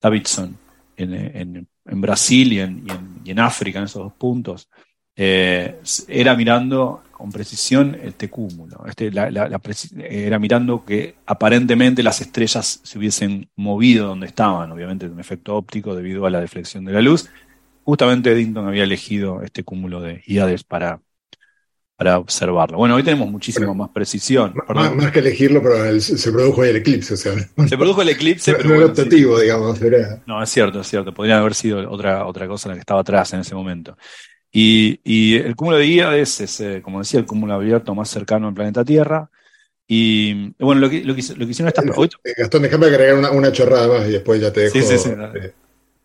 Davidson 0.00 0.56
en, 0.96 1.68
Brasil 1.84 2.52
y 2.52 2.60
en, 2.60 2.84
en, 3.24 3.38
África, 3.38 3.78
en 3.78 3.84
esos 3.84 4.02
dos 4.02 4.12
puntos 4.14 4.68
eh, 5.16 5.80
era 6.08 6.34
mirando 6.36 7.02
con 7.12 7.30
precisión 7.32 7.96
este 8.02 8.30
cúmulo. 8.30 8.84
Era 8.96 10.38
mirando 10.38 10.84
que 10.84 11.16
aparentemente 11.26 12.02
las 12.02 12.20
estrellas 12.20 12.80
se 12.82 12.98
hubiesen 12.98 13.48
movido 13.56 14.06
donde 14.06 14.26
estaban, 14.26 14.70
obviamente 14.70 15.06
de 15.06 15.12
un 15.12 15.20
efecto 15.20 15.56
óptico 15.56 15.94
debido 15.96 16.26
a 16.26 16.30
la 16.30 16.40
deflexión 16.40 16.84
de 16.84 16.92
la 16.92 17.00
luz. 17.00 17.28
Justamente 17.84 18.30
Eddington 18.30 18.68
había 18.68 18.84
elegido 18.84 19.42
este 19.42 19.64
cúmulo 19.64 20.00
de 20.00 20.22
Hyades 20.26 20.62
para, 20.62 21.00
para 21.98 22.16
observarlo. 22.16 22.78
Bueno, 22.78 22.94
hoy 22.94 23.02
tenemos 23.02 23.28
muchísima 23.28 23.66
Bueno, 23.66 23.82
más 23.82 23.90
precisión. 23.90 24.54
Más, 24.72 25.10
que 25.10 25.18
elegirlo, 25.18 25.60
pero 25.60 25.84
el- 25.84 26.00
se 26.00 26.30
produjo 26.30 26.62
el 26.62 26.76
eclipse, 26.76 27.14
o 27.14 27.16
sea, 27.16 27.34
Se 27.68 27.76
produjo 27.76 28.02
el 28.02 28.10
eclipse, 28.10 28.52
pero 28.52 28.68
era 28.68 28.78
bueno, 28.78 28.94
sí. 28.94 29.00
optativo, 29.02 29.40
digamos, 29.40 29.82
era... 29.82 30.22
No, 30.24 30.40
es 30.40 30.48
cierto, 30.48 30.80
es 30.80 30.86
cierto. 30.86 31.12
Podría 31.12 31.40
haber 31.40 31.54
sido 31.54 31.90
otra, 31.90 32.24
otra 32.26 32.46
cosa 32.46 32.68
la 32.68 32.74
que 32.76 32.80
estaba 32.80 33.00
atrás 33.00 33.32
en 33.32 33.40
ese 33.40 33.56
momento. 33.56 33.98
Y, 34.52 35.00
y 35.02 35.38
el 35.38 35.56
cúmulo 35.56 35.76
de 35.76 35.86
Híades 35.86 36.40
es, 36.40 36.60
eh, 36.60 36.80
como 36.84 37.00
decía, 37.00 37.18
el 37.18 37.26
cúmulo 37.26 37.54
abierto 37.54 37.92
más 37.96 38.08
cercano 38.08 38.46
al 38.46 38.54
planeta 38.54 38.84
Tierra. 38.84 39.28
Y 39.88 40.52
bueno, 40.62 40.80
lo 40.82 40.88
que, 40.88 41.02
lo 41.02 41.16
que, 41.16 41.22
lo 41.34 41.46
que 41.46 41.50
hicieron 41.50 41.66
estas. 41.68 41.84
Eh, 41.84 42.34
Gastón, 42.36 42.62
déjame 42.62 42.86
agregar 42.86 43.16
una, 43.16 43.32
una 43.32 43.50
chorrada 43.50 43.88
más 43.88 44.08
y 44.08 44.12
después 44.12 44.40
ya 44.40 44.52
te 44.52 44.60
dejo. 44.60 44.74
Sí, 44.78 44.82
sí, 44.82 44.98
sí, 44.98 45.10
eh, 45.10 45.52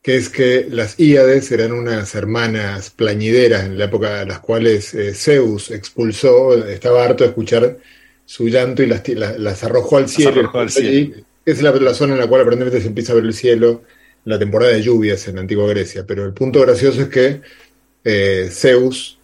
que 0.03 0.17
es 0.17 0.29
que 0.29 0.67
las 0.69 0.99
Íades 0.99 1.51
eran 1.51 1.71
unas 1.71 2.13
hermanas 2.15 2.91
plañideras 2.91 3.65
en 3.65 3.79
la 3.79 3.85
época 3.85 4.21
en 4.23 4.27
las 4.29 4.39
cuales 4.41 4.93
eh, 4.93 5.13
Zeus 5.15 5.71
expulsó, 5.71 6.67
estaba 6.67 7.05
harto 7.05 7.23
de 7.23 7.29
escuchar 7.31 7.77
su 8.25 8.47
llanto 8.49 8.83
y 8.83 8.87
las, 8.87 9.01
ti- 9.03 9.15
la- 9.15 9.37
las 9.37 9.63
arrojó 9.63 9.97
al 9.97 10.09
cielo. 10.09 10.41
arrojó 10.41 10.59
al 10.59 10.67
Allí, 10.67 11.13
es 11.45 11.61
la, 11.61 11.71
la 11.71 11.93
zona 11.93 12.13
en 12.13 12.19
la 12.19 12.27
cual 12.27 12.41
aparentemente 12.41 12.81
se 12.81 12.87
empieza 12.87 13.13
a 13.13 13.15
ver 13.15 13.25
el 13.25 13.33
cielo 13.33 13.83
en 14.25 14.31
la 14.31 14.39
temporada 14.39 14.73
de 14.73 14.81
lluvias 14.81 15.27
en 15.27 15.35
la 15.35 15.41
antigua 15.41 15.67
Grecia. 15.69 16.05
Pero 16.05 16.25
el 16.25 16.33
punto 16.33 16.61
gracioso 16.61 17.01
es 17.01 17.07
que 17.07 17.41
eh, 18.03 18.49
Zeus, 18.51 19.19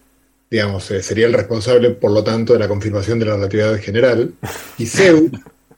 digamos, 0.49 0.89
eh, 0.91 1.03
sería 1.03 1.27
el 1.27 1.33
responsable, 1.33 1.91
por 1.91 2.11
lo 2.11 2.23
tanto, 2.23 2.53
de 2.53 2.59
la 2.59 2.67
confirmación 2.69 3.19
de 3.19 3.25
la 3.25 3.35
relatividad 3.35 3.77
general. 3.79 4.33
Y 4.77 4.85
Zeus, 4.85 5.29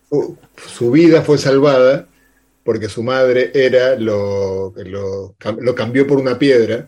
su 0.78 0.92
vida 0.92 1.22
fue 1.24 1.38
salvada 1.40 2.08
porque 2.64 2.90
su 2.90 3.04
madre 3.04 3.52
era 3.54 3.96
lo, 3.96 4.74
lo, 4.86 5.36
lo 5.60 5.76
cambió 5.76 6.06
por 6.08 6.18
una 6.20 6.38
piedra 6.38 6.88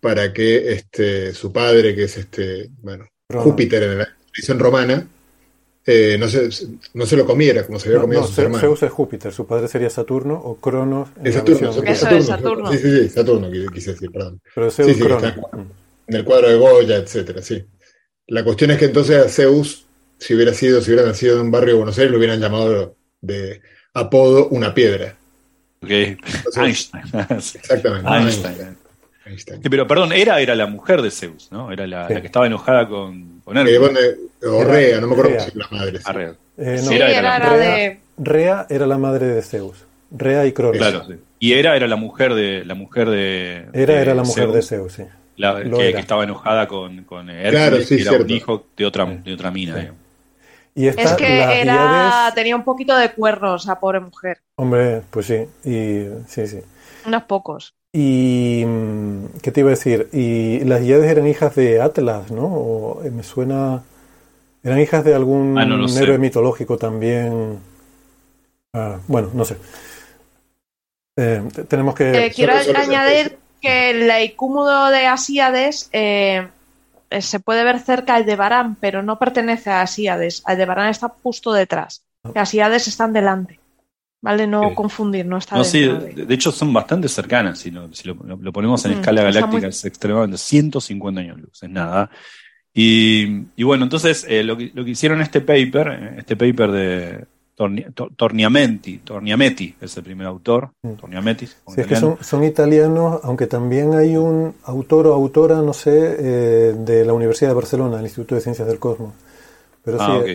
para 0.00 0.32
que 0.32 0.72
este, 0.72 1.32
su 1.32 1.52
padre, 1.52 1.94
que 1.94 2.04
es 2.04 2.16
este, 2.16 2.70
bueno, 2.80 3.06
Roma. 3.28 3.44
Júpiter 3.44 3.82
en 3.84 3.98
la 3.98 4.08
tradición 4.32 4.58
romana, 4.58 5.06
eh, 5.84 6.16
no, 6.18 6.28
se, 6.28 6.48
no 6.94 7.06
se 7.06 7.16
lo 7.16 7.26
comiera 7.26 7.64
como 7.66 7.78
se 7.78 7.88
había 7.88 7.98
No, 7.98 8.04
comido 8.04 8.20
no, 8.22 8.26
Ze- 8.28 8.42
hermanos. 8.42 8.60
Zeus 8.60 8.82
es 8.84 8.90
Júpiter, 8.90 9.32
su 9.32 9.46
padre 9.46 9.68
sería 9.68 9.90
Saturno 9.90 10.34
o 10.34 10.56
Cronos. 10.56 11.08
en 11.18 11.26
Es 11.26 11.34
la 11.34 11.40
Saturno, 11.40 11.72
versión- 11.72 11.74
Saturno, 11.74 11.92
Eso 11.92 12.08
es 12.16 12.26
Saturno. 12.26 12.66
Saturno. 12.66 12.72
Sí, 12.72 12.78
sí, 12.78 13.02
sí, 13.02 13.08
Saturno 13.10 13.50
quise, 13.72 13.92
decir, 13.92 14.10
perdón. 14.10 14.40
Pero 14.54 14.70
Zeus 14.70 14.88
Sí, 14.88 14.94
sí, 14.94 15.02
está. 15.08 15.36
En 16.06 16.16
el 16.16 16.24
cuadro 16.24 16.48
de 16.48 16.56
Goya, 16.56 16.96
etcétera, 16.96 17.42
sí. 17.42 17.64
La 18.28 18.44
cuestión 18.44 18.70
es 18.72 18.78
que 18.78 18.84
entonces 18.86 19.16
a 19.24 19.28
Zeus, 19.28 19.86
si 20.18 20.34
hubiera 20.34 20.52
sido, 20.54 20.80
si 20.80 20.90
hubiera 20.92 21.06
nacido 21.06 21.36
en 21.36 21.42
un 21.42 21.50
barrio 21.50 21.74
de 21.74 21.78
Buenos 21.78 21.98
Aires, 21.98 22.10
lo 22.12 22.18
hubieran 22.18 22.40
llamado 22.40 22.96
de 23.20 23.60
apodo 23.94 24.48
una 24.48 24.74
piedra. 24.74 25.14
Ok. 25.82 25.90
Entonces, 25.90 26.56
Einstein. 26.56 27.04
Exactamente. 27.30 28.08
Einstein. 28.08 28.52
Einstein. 28.54 28.76
Einstein. 29.24 29.62
Sí, 29.62 29.68
pero 29.68 29.86
perdón, 29.86 30.12
Hera 30.12 30.40
era 30.40 30.54
la 30.54 30.66
mujer 30.66 31.00
de 31.02 31.10
Zeus, 31.10 31.48
¿no? 31.52 31.70
Era 31.72 31.86
la, 31.86 32.08
Sí. 32.08 32.14
la 32.14 32.20
que 32.20 32.26
estaba 32.26 32.46
enojada 32.46 32.88
con, 32.88 33.40
con 33.44 33.56
Eh, 33.56 33.78
bueno, 33.78 33.98
eh, 34.00 34.46
o 34.46 34.64
Rea, 34.64 35.00
no 35.00 35.06
me 35.08 35.12
acuerdo 35.14 35.30
llama 35.38 35.50
la 35.54 35.68
madre. 35.78 35.98
sí. 35.98 36.04
Arre. 36.06 36.24
Eh, 36.58 36.76
no, 36.82 36.88
Sí, 36.90 36.94
era, 36.96 37.10
era 37.10 37.38
la 37.38 37.56
de. 37.56 38.00
Rea 38.18 38.66
era 38.68 38.86
la 38.86 38.98
madre 38.98 39.26
de 39.26 39.42
Zeus. 39.42 39.84
Rea 40.10 40.44
y 40.46 40.52
Cronos. 40.52 40.76
Claro, 40.76 41.04
sí. 41.06 41.14
Y 41.38 41.54
Hera 41.54 41.74
era 41.76 41.86
la 41.88 41.96
mujer 41.96 42.34
de 42.34 42.64
la 42.64 42.74
mujer 42.74 43.08
de 43.08 43.64
Hera 43.72 43.94
de 43.94 44.00
era 44.02 44.14
la 44.14 44.22
mujer 44.22 44.44
Zeus, 44.44 44.54
de 44.54 44.62
Zeus, 44.62 44.92
sí. 44.92 45.02
la- 45.36 45.62
que, 45.62 45.68
era. 45.88 45.92
que 45.96 46.00
estaba 46.00 46.22
enojada 46.24 46.68
con, 46.68 47.04
con 47.04 47.30
Hércules, 47.30 47.50
Claro, 47.52 47.76
sí, 47.80 47.96
que 47.96 48.02
era 48.02 48.10
cierto. 48.10 48.24
un 48.26 48.30
hijo 48.30 48.66
de 48.76 48.84
otra, 48.86 49.06
de 49.06 49.32
otra 49.34 49.50
mina. 49.50 49.76
digamos. 49.76 50.00
Y 50.74 50.86
esta, 50.88 51.02
Es 51.02 51.12
que 51.12 51.60
era, 51.60 52.32
tenía 52.34 52.56
un 52.56 52.64
poquito 52.64 52.96
de 52.96 53.12
cuernos, 53.12 53.66
la 53.66 53.78
pobre 53.78 54.00
mujer. 54.00 54.42
Hombre, 54.56 55.02
pues 55.10 55.26
sí. 55.26 55.46
Y, 55.64 56.06
sí, 56.28 56.46
sí. 56.46 56.60
Unos 57.06 57.24
pocos. 57.24 57.74
Y, 57.92 58.64
mm, 58.66 59.26
¿qué 59.42 59.52
te 59.52 59.60
iba 59.60 59.68
a 59.68 59.76
decir? 59.76 60.08
Y 60.12 60.60
las 60.64 60.82
Híades 60.82 61.10
eran 61.10 61.26
hijas 61.26 61.54
de 61.54 61.80
Atlas, 61.82 62.30
¿no? 62.30 62.46
O, 62.46 63.02
eh, 63.04 63.10
me 63.10 63.22
suena... 63.22 63.82
Eran 64.64 64.80
hijas 64.80 65.04
de 65.04 65.14
algún 65.14 65.58
Ah, 65.58 65.64
no 65.66 65.76
lo 65.76 65.88
sé. 65.88 66.02
héroe 66.04 66.18
mitológico 66.18 66.78
también. 66.78 67.58
Ah, 68.74 69.00
bueno, 69.08 69.30
no 69.34 69.44
sé. 69.44 69.56
Eh, 71.16 71.42
te- 71.54 71.64
tenemos 71.64 71.94
que... 71.94 72.26
Eh, 72.26 72.32
quiero 72.34 72.54
añadir 72.76 73.38
que 73.60 73.90
el 73.90 74.24
icúmulo 74.24 74.86
de 74.88 75.06
Asíades 75.06 75.88
eh, 75.92 76.48
se 77.20 77.40
puede 77.40 77.64
ver 77.64 77.78
cerca 77.80 78.14
de 78.14 78.20
Aldebarán, 78.22 78.76
pero 78.76 79.02
no 79.02 79.18
pertenece 79.18 79.70
a 79.70 79.82
Asíades. 79.82 80.42
Aldebarán 80.46 80.88
está 80.88 81.08
justo 81.08 81.52
detrás. 81.52 82.04
Asíades 82.34 82.88
están 82.88 83.12
delante. 83.12 83.60
¿Vale? 84.22 84.46
No 84.46 84.68
Sí. 84.68 84.74
confundir, 84.76 85.26
no 85.26 85.36
está 85.38 85.56
No, 85.56 85.64
sí, 85.64 85.80
de- 85.80 86.32
hecho 86.32 86.52
son 86.52 86.72
bastante 86.72 87.08
cercanas, 87.08 87.58
si 87.58 87.72
lo, 87.72 87.92
si 87.92 88.06
lo, 88.06 88.14
lo 88.14 88.52
ponemos 88.52 88.84
en 88.84 88.92
Ujú, 88.92 89.00
escala 89.00 89.22
galáctica, 89.22 89.62
muy- 89.62 89.68
es 89.68 89.84
extremadamente 89.84 90.38
150 90.38 91.20
años 91.20 91.40
luz, 91.40 91.60
es 91.60 91.68
nada. 91.68 92.08
Y, 92.72 93.46
y 93.56 93.64
bueno, 93.64 93.84
entonces 93.84 94.24
eh, 94.28 94.44
lo, 94.44 94.56
que, 94.56 94.70
lo 94.74 94.84
que 94.84 94.92
hicieron 94.92 95.20
este 95.20 95.40
paper, 95.40 95.88
eh, 95.88 96.14
este 96.18 96.36
paper 96.36 96.70
de 96.70 97.26
Torni, 97.62 97.82
Tor- 97.94 98.10
Torniamenti, 98.16 98.98
Torniametti 98.98 99.76
es 99.80 99.96
el 99.96 100.02
primer 100.02 100.26
autor. 100.26 100.70
Torniametti, 101.00 101.46
Sí, 101.46 101.54
es 101.76 101.86
que 101.86 101.94
son, 101.96 102.16
son 102.20 102.42
italianos, 102.42 103.20
aunque 103.22 103.46
también 103.46 103.94
hay 103.94 104.16
un 104.16 104.54
autor 104.64 105.06
o 105.06 105.14
autora, 105.14 105.62
no 105.62 105.72
sé, 105.72 106.16
eh, 106.18 106.74
de 106.76 107.04
la 107.04 107.12
Universidad 107.12 107.50
de 107.50 107.54
Barcelona, 107.54 107.98
el 107.98 108.04
Instituto 108.04 108.34
de 108.34 108.40
Ciencias 108.40 108.66
del 108.66 108.78
Cosmos. 108.80 109.12
Pero 109.84 109.98
sí, 109.98 110.04
Ah, 110.08 110.18
ok. 110.18 110.26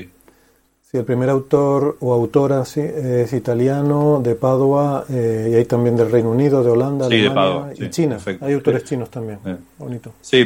sí, 0.90 0.98
el 0.98 1.04
primer 1.04 1.30
autor 1.30 1.98
o 2.00 2.14
autora 2.14 2.64
sí, 2.64 2.80
es 2.82 3.34
italiano, 3.34 4.22
de 4.24 4.36
Padua, 4.36 5.06
eh, 5.10 5.50
y 5.52 5.56
hay 5.56 5.66
también 5.66 5.98
del 5.98 6.10
Reino 6.10 6.32
Unido, 6.32 6.64
de 6.64 6.70
Holanda, 6.70 7.08
Sí, 7.10 7.18
de 7.18 7.26
Alemania 7.28 7.52
Padua, 7.60 7.74
y 7.74 7.78
sí, 7.78 7.90
China. 7.90 8.16
perfecto. 8.16 8.46
Hay 8.46 8.54
autores 8.54 8.82
Sí. 8.84 8.88
chinos 8.90 9.10
también. 9.10 9.40
Sí. 9.44 9.52
Bonito. 9.80 10.14
Sí, 10.22 10.46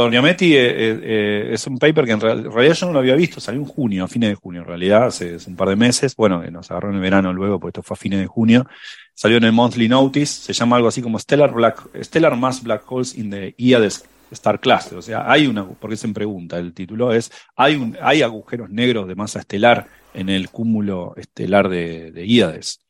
Torniametti 0.00 0.56
eh, 0.56 0.70
eh, 0.70 1.00
eh, 1.02 1.50
es 1.52 1.66
un 1.66 1.76
paper 1.76 2.06
que 2.06 2.12
en 2.12 2.20
real- 2.22 2.46
en 2.46 2.50
realidad 2.50 2.74
yo 2.74 2.86
no 2.86 2.94
lo 2.94 3.00
había 3.00 3.14
visto, 3.14 3.38
salió 3.38 3.60
en 3.60 3.66
junio, 3.66 4.04
a 4.04 4.08
fines 4.08 4.30
de 4.30 4.34
junio, 4.34 4.62
en 4.62 4.66
realidad, 4.66 5.04
hace, 5.04 5.36
un 5.46 5.56
par 5.56 5.68
de 5.68 5.76
meses, 5.76 6.16
bueno, 6.16 6.42
nos 6.50 6.70
agarró 6.70 6.88
en 6.88 6.94
el 6.94 7.02
verano 7.02 7.34
luego, 7.34 7.60
porque 7.60 7.78
esto 7.78 7.82
fue 7.82 7.96
a 7.96 7.98
fines 7.98 8.18
de 8.18 8.26
junio, 8.26 8.66
salió 9.12 9.36
en 9.36 9.44
el 9.44 9.52
Monthly 9.52 9.90
Notice, 9.90 10.44
se 10.44 10.54
llama 10.54 10.76
algo 10.76 10.88
así 10.88 11.02
como 11.02 11.18
Stellar, 11.18 11.52
Black, 11.52 11.86
Stellar 12.02 12.34
Mass 12.34 12.62
Black 12.62 12.90
Holes 12.90 13.14
in 13.14 13.28
the 13.28 13.54
Iades 13.58 14.02
Star 14.30 14.58
Cluster, 14.58 14.96
o 14.96 15.02
sea, 15.02 15.30
hay 15.30 15.46
una, 15.46 15.68
porque 15.68 15.98
se 15.98 16.08
pregunta, 16.08 16.58
el 16.58 16.72
título 16.72 17.12
es, 17.12 17.30
hay, 17.54 17.74
un, 17.74 17.98
hay 18.00 18.22
agujeros 18.22 18.70
negros 18.70 19.06
de 19.06 19.14
masa 19.16 19.40
estelar 19.40 19.86
en 20.14 20.30
el 20.30 20.48
cúmulo 20.48 21.12
estelar 21.18 21.68
de, 21.68 22.10
de 22.10 22.24
Íades. 22.24 22.80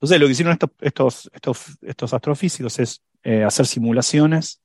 Entonces, 0.00 0.18
lo 0.18 0.26
que 0.26 0.32
hicieron 0.32 0.54
estos, 0.54 0.70
estos, 0.80 1.30
estos, 1.32 1.78
estos 1.82 2.12
astrofísicos 2.12 2.80
es 2.80 3.00
hacer 3.46 3.66
simulaciones 3.66 4.60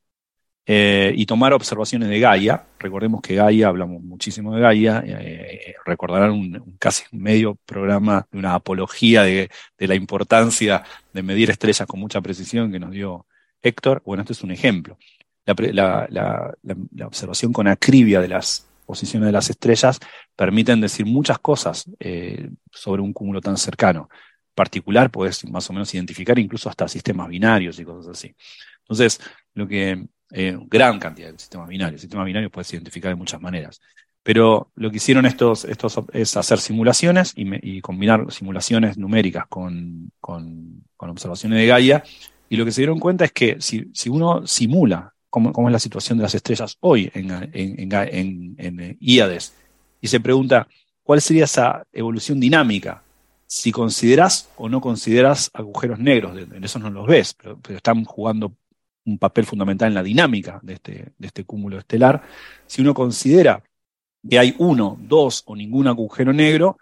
eh, 0.66 1.14
y 1.16 1.26
tomar 1.26 1.54
observaciones 1.54 2.10
de 2.10 2.20
Gaia. 2.20 2.66
Recordemos 2.80 3.22
que 3.22 3.36
Gaia, 3.36 3.68
hablamos 3.68 4.02
muchísimo 4.02 4.56
de 4.56 4.62
Gaia, 4.62 5.04
eh, 5.06 5.76
recordarán 5.86 6.32
un, 6.32 6.56
un 6.56 6.78
casi 6.78 7.04
medio 7.12 7.56
programa 7.66 8.26
de 8.32 8.40
una 8.40 8.56
apología 8.56 9.24
de, 9.24 9.50
la 9.78 9.96
importancia 9.96 10.84
de 11.12 11.24
medir 11.24 11.50
estrellas 11.50 11.88
con 11.88 12.00
mucha 12.00 12.22
precisión 12.22 12.72
que 12.72 12.80
nos 12.80 12.92
dio 12.92 13.26
Héctor. 13.62 14.02
Bueno, 14.06 14.22
este 14.22 14.34
es 14.34 14.44
un 14.44 14.52
ejemplo. 14.52 14.98
La 15.46 16.56
observación 17.06 17.52
con 17.52 17.68
acribia 17.68 18.22
de 18.22 18.30
las 18.30 18.66
posiciones 18.86 19.28
de 19.28 19.34
las 19.34 19.50
estrellas 19.50 20.00
permiten 20.36 20.82
decir 20.82 21.06
muchas 21.06 21.40
cosas 21.40 21.90
eh, 22.00 22.50
sobre 22.72 23.02
un 23.02 23.14
cúmulo 23.14 23.42
tan 23.42 23.58
cercano. 23.58 24.10
En 24.12 24.56
particular, 24.56 25.10
puedes 25.10 25.44
más 25.50 25.70
o 25.70 25.74
menos 25.74 25.94
identificar 25.94 26.38
incluso 26.40 26.70
hasta 26.70 26.88
sistemas 26.88 27.28
binarios 27.28 27.80
y 27.80 27.86
cosas 27.86 28.18
así. 28.18 28.36
Entonces, 28.82 29.20
lo 29.54 29.68
que 29.68 30.06
eh, 30.34 30.58
gran 30.68 31.00
cantidad 31.00 31.32
de 31.32 31.38
sistemas 31.40 31.70
binarios. 31.70 32.02
Sistemas 32.02 32.26
binarios 32.26 32.52
puedes 32.52 32.74
identificar 32.74 33.12
de 33.12 33.16
muchas 33.16 33.40
maneras. 33.40 33.80
Pero 34.24 34.72
lo 34.76 34.90
que 34.90 34.98
hicieron 34.98 35.26
estos, 35.26 35.66
estos 35.66 36.00
es 36.14 36.36
hacer 36.38 36.60
simulaciones 36.60 37.34
y, 37.36 37.82
combinar 37.82 38.32
simulaciones 38.32 38.98
numéricas 38.98 39.46
con, 39.48 40.12
con- 40.20 40.84
observaciones 40.98 41.60
de 41.60 41.68
Gaia. 41.68 42.04
Y 42.50 42.56
lo 42.56 42.64
que 42.66 42.72
se 42.72 42.82
dieron 42.82 43.00
cuenta 43.00 43.26
es 43.26 43.32
que 43.34 43.58
si, 43.60 43.92
si 43.94 44.10
uno 44.10 44.48
simula 44.48 45.14
cómo, 45.30 45.52
cómo 45.52 45.68
es 45.68 45.74
la 45.74 45.80
situación 45.80 46.18
de 46.18 46.24
las 46.24 46.34
estrellas 46.36 46.78
hoy 46.80 47.12
en, 47.14 47.30
en, 47.52 47.94
en, 47.94 48.56
en- 48.58 48.98
Íades 49.02 49.54
y 50.00 50.08
se 50.08 50.20
pregunta 50.22 50.68
cuál 51.04 51.20
sería 51.22 51.44
esa 51.44 51.86
evolución 51.92 52.40
dinámica 52.40 53.04
si 53.46 53.72
consideras 53.72 54.50
o 54.56 54.70
no 54.70 54.80
consideras 54.82 55.52
agujeros 55.54 56.00
negros, 56.00 56.36
en 56.38 56.64
esos 56.64 56.82
no 56.82 56.90
los 56.90 57.06
ves, 57.06 57.34
pero, 57.36 57.60
pero 57.62 57.78
están 57.78 58.04
jugando 58.04 58.54
un 59.06 59.18
papel 59.18 59.46
fundamental 59.46 59.90
en 59.90 59.94
la 59.96 60.04
dinámica 60.04 60.60
de 60.64 60.74
este, 60.74 61.14
de 61.18 61.28
este 61.28 61.44
cúmulo 61.44 61.78
estelar. 61.78 62.24
Si 62.66 62.82
uno 62.82 62.94
considera 62.94 63.64
que 64.28 64.40
hay 64.40 64.56
uno, 64.60 64.98
dos 65.02 65.44
o 65.46 65.56
ningún 65.56 65.88
agujero 65.88 66.32
negro, 66.32 66.78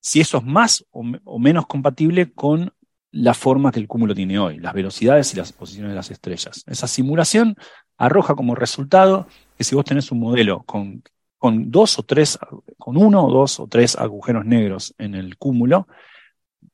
si 0.00 0.20
eso 0.20 0.38
es 0.38 0.44
más 0.44 0.84
o, 0.90 1.02
me- 1.02 1.20
o 1.24 1.38
menos 1.38 1.66
compatible 1.66 2.32
con 2.32 2.72
la 3.12 3.34
forma 3.34 3.72
que 3.72 3.80
el 3.80 3.88
cúmulo 3.88 4.14
tiene 4.14 4.38
hoy, 4.38 4.58
las 4.58 4.74
velocidades 4.74 5.32
y 5.32 5.36
las 5.36 5.52
posiciones 5.52 5.90
de 5.90 5.96
las 5.96 6.10
estrellas. 6.10 6.64
Esa 6.66 6.86
simulación 6.86 7.56
arroja 7.96 8.34
como 8.34 8.54
resultado 8.54 9.26
que 9.56 9.64
si 9.64 9.74
vos 9.74 9.84
tenés 9.84 10.10
un 10.12 10.20
modelo 10.20 10.62
con, 10.64 11.02
con 11.38 11.70
dos 11.70 11.98
o 11.98 12.02
tres, 12.02 12.38
con 12.78 12.96
uno 12.96 13.26
o 13.26 13.32
dos 13.32 13.58
o 13.58 13.66
tres 13.66 13.96
agujeros 13.96 14.44
negros 14.44 14.94
en 14.98 15.14
el 15.14 15.38
cúmulo, 15.38 15.88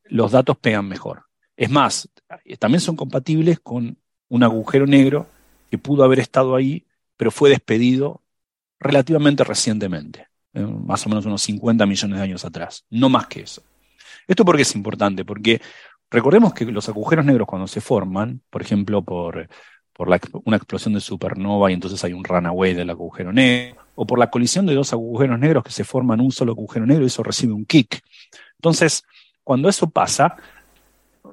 los 0.04 0.32
datos 0.32 0.56
pegan 0.58 0.88
mejor. 0.88 1.24
Es 1.56 1.70
más, 1.70 2.08
también 2.58 2.80
son 2.80 2.96
compatibles 2.96 3.60
con 3.60 3.98
un 4.32 4.42
agujero 4.42 4.86
negro 4.86 5.26
que 5.70 5.76
pudo 5.76 6.04
haber 6.04 6.18
estado 6.18 6.56
ahí, 6.56 6.86
pero 7.18 7.30
fue 7.30 7.50
despedido 7.50 8.22
relativamente 8.80 9.44
recientemente, 9.44 10.26
eh, 10.54 10.60
más 10.62 11.04
o 11.04 11.10
menos 11.10 11.26
unos 11.26 11.42
50 11.42 11.84
millones 11.84 12.16
de 12.16 12.24
años 12.24 12.44
atrás, 12.46 12.86
no 12.88 13.10
más 13.10 13.26
que 13.26 13.42
eso. 13.42 13.62
¿Esto 14.26 14.42
por 14.42 14.56
qué 14.56 14.62
es 14.62 14.74
importante? 14.74 15.26
Porque 15.26 15.60
recordemos 16.10 16.54
que 16.54 16.64
los 16.64 16.88
agujeros 16.88 17.26
negros 17.26 17.46
cuando 17.46 17.66
se 17.66 17.82
forman, 17.82 18.40
por 18.48 18.62
ejemplo, 18.62 19.02
por, 19.02 19.50
por 19.92 20.08
una 20.44 20.56
explosión 20.56 20.94
de 20.94 21.00
supernova 21.00 21.70
y 21.70 21.74
entonces 21.74 22.02
hay 22.02 22.14
un 22.14 22.24
runaway 22.24 22.72
del 22.72 22.88
agujero 22.88 23.34
negro, 23.34 23.82
o 23.94 24.06
por 24.06 24.18
la 24.18 24.30
colisión 24.30 24.64
de 24.64 24.74
dos 24.74 24.94
agujeros 24.94 25.38
negros 25.38 25.62
que 25.62 25.72
se 25.72 25.84
forman 25.84 26.22
un 26.22 26.32
solo 26.32 26.52
agujero 26.52 26.86
negro 26.86 27.04
y 27.04 27.08
eso 27.08 27.22
recibe 27.22 27.52
un 27.52 27.66
kick. 27.66 28.02
Entonces, 28.56 29.04
cuando 29.44 29.68
eso 29.68 29.90
pasa, 29.90 30.36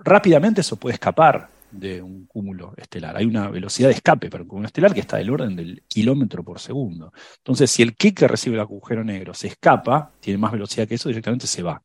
rápidamente 0.04 0.60
eso 0.60 0.76
puede 0.76 0.96
escapar 0.96 1.59
de 1.72 2.02
un 2.02 2.26
cúmulo 2.26 2.74
estelar. 2.78 3.18
Hay 3.18 3.26
una 3.26 3.50
velocidad 3.50 3.90
de 3.90 3.96
escape 3.96 4.30
para 4.30 4.44
un 4.44 4.48
cúmulo 4.50 4.68
estelar 4.68 4.94
que 4.94 5.00
está 5.00 5.18
del 5.18 5.30
orden 5.30 5.56
del 5.56 5.84
kilómetro 5.88 6.44
por 6.44 6.60
segundo. 6.60 7.14
Entonces, 7.38 7.70
si 7.72 7.84
el 7.84 7.96
kick 7.96 8.20
que 8.20 8.28
recibe 8.28 8.56
el 8.56 8.62
agujero 8.62 9.04
negro 9.04 9.34
se 9.34 9.48
escapa, 9.48 10.12
tiene 10.20 10.38
más 10.38 10.52
velocidad 10.52 10.88
que 10.88 10.96
eso, 10.96 11.10
directamente 11.10 11.48
se 11.48 11.64
va. 11.64 11.82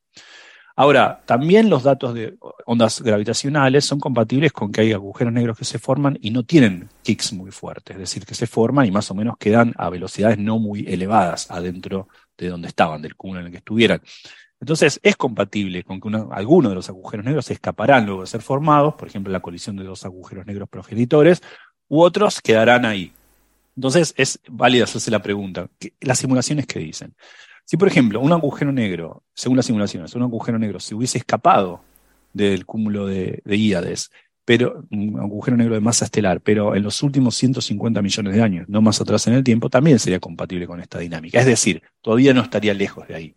Ahora, 0.77 1.23
también 1.25 1.71
los 1.71 1.85
datos 1.85 2.15
de 2.15 2.37
ondas 2.67 3.01
gravitacionales 3.01 3.85
son 3.85 4.01
compatibles 4.01 4.53
con 4.53 4.73
que 4.73 4.81
hay 4.81 4.93
agujeros 4.93 5.33
negros 5.33 5.57
que 5.57 5.65
se 5.65 5.79
forman 5.79 6.19
y 6.21 6.33
no 6.33 6.43
tienen 6.43 6.89
kicks 7.03 7.33
muy 7.33 7.53
fuertes, 7.53 7.95
es 7.95 8.01
decir, 8.01 8.27
que 8.27 8.35
se 8.35 8.49
forman 8.49 8.85
y 8.85 8.91
más 8.91 9.09
o 9.11 9.15
menos 9.15 9.37
quedan 9.39 9.73
a 9.77 9.89
velocidades 9.89 10.37
no 10.37 10.59
muy 10.59 10.85
elevadas 10.89 11.49
adentro 11.49 12.09
de 12.37 12.49
donde 12.49 12.67
estaban, 12.67 13.03
del 13.03 13.15
cúmulo 13.15 13.41
en 13.41 13.47
el 13.47 13.53
que 13.53 13.59
estuvieran. 13.59 14.01
Entonces, 14.61 14.99
es 15.03 15.17
compatible 15.17 15.83
con 15.85 16.01
que 16.01 16.09
una, 16.09 16.27
algunos 16.31 16.71
de 16.71 16.77
los 16.77 16.89
agujeros 16.89 17.27
negros 17.27 17.51
escaparán 17.51 18.07
luego 18.07 18.23
de 18.23 18.27
ser 18.27 18.41
formados, 18.43 18.95
por 18.95 19.09
ejemplo, 19.09 19.33
la 19.33 19.41
colisión 19.41 19.77
de 19.77 19.85
dos 19.85 20.05
agujeros 20.05 20.47
negros 20.47 20.69
progenitores, 20.69 21.43
u 21.89 22.01
otros 22.01 22.41
quedarán 22.41 22.85
ahí. 22.87 23.13
Entonces, 23.77 24.15
es 24.17 24.41
válido 24.49 24.85
hacerse 24.85 25.11
la 25.11 25.23
pregunta, 25.23 25.69
¿qué- 25.79 25.93
¿las 26.01 26.19
simulaciones 26.19 26.67
qué 26.67 26.79
dicen? 26.79 27.15
Si, 27.65 27.77
por 27.77 27.89
ejemplo, 27.89 28.21
un 28.21 28.33
agujero 28.33 28.73
negro, 28.73 29.23
según 29.35 29.57
las 29.57 29.67
simulaciones, 29.67 30.15
un 30.15 30.23
agujero 30.23 30.59
negro 30.59 30.81
se 30.81 30.95
hubiese 30.95 31.19
escapado 31.19 31.83
del 32.33 32.67
cúmulo 32.67 33.07
de, 33.07 33.43
de 33.45 33.57
pero 34.45 34.85
un 34.91 35.19
agujero 35.19 35.57
negro 35.57 35.75
de 35.75 35.81
masa 35.81 36.05
estelar, 36.05 36.41
pero 36.43 36.75
en 36.75 36.83
los 36.83 37.03
últimos 37.03 37.35
150 37.35 38.03
millones 38.03 38.35
de 38.35 38.43
años, 38.43 38.69
no 38.69 38.83
más 38.83 39.01
atrás 39.01 39.27
en 39.27 39.35
el 39.35 39.43
tiempo, 39.45 39.71
también 39.71 39.99
sería 39.99 40.21
compatible 40.21 40.67
con 40.67 40.81
esta 40.81 40.99
dinámica. 40.99 41.41
Es 41.41 41.47
decir, 41.47 41.83
todavía 42.03 42.35
no 42.35 42.43
estaría 42.43 42.75
lejos 42.75 43.09
de 43.09 43.15
ahí. 43.15 43.35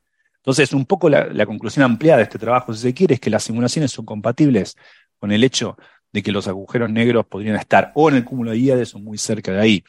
Entonces, 0.47 0.71
un 0.71 0.85
poco 0.85 1.09
la, 1.09 1.45
conclusión 1.45 1.83
ampliada 1.83 2.19
de 2.19 2.23
este 2.23 2.39
trabajo, 2.39 2.73
si 2.73 2.79
se 2.79 2.93
quiere, 2.93 3.15
es 3.15 3.19
que 3.19 3.29
las 3.29 3.43
simulaciones 3.43 3.91
son 3.91 4.05
compatibles 4.05 4.77
con 5.19 5.33
el 5.33 5.43
hecho 5.43 5.77
de 6.13 6.23
que 6.23 6.31
los 6.31 6.47
agujeros 6.47 6.89
negros 6.89 7.25
podrían 7.25 7.57
estar 7.57 7.91
o 7.95 8.07
en 8.07 8.15
el 8.15 8.23
cúmulo 8.23 8.51
de 8.51 8.57
Íades 8.57 8.95
o 8.95 8.99
muy 8.99 9.17
cerca 9.17 9.51
de 9.51 9.59
ahí. 9.59 9.83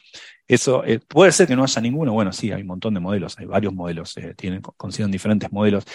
Eso 0.45 0.83
eh, 0.83 0.99
puede 0.99 1.31
ser 1.31 1.47
que 1.47 1.55
no 1.55 1.63
haya 1.63 1.81
ninguno, 1.81 2.11
bueno, 2.11 2.33
sí, 2.33 2.51
hay 2.51 2.63
un 2.63 2.67
montón 2.67 2.93
de 2.93 2.99
modelos, 2.99 3.39
hay 3.39 3.45
varios 3.45 3.73
modelos, 3.73 4.17
eh, 4.17 4.33
tienen, 4.35 4.61
consideran 4.61 5.11
diferentes 5.11 5.49
modelos, 5.49 5.85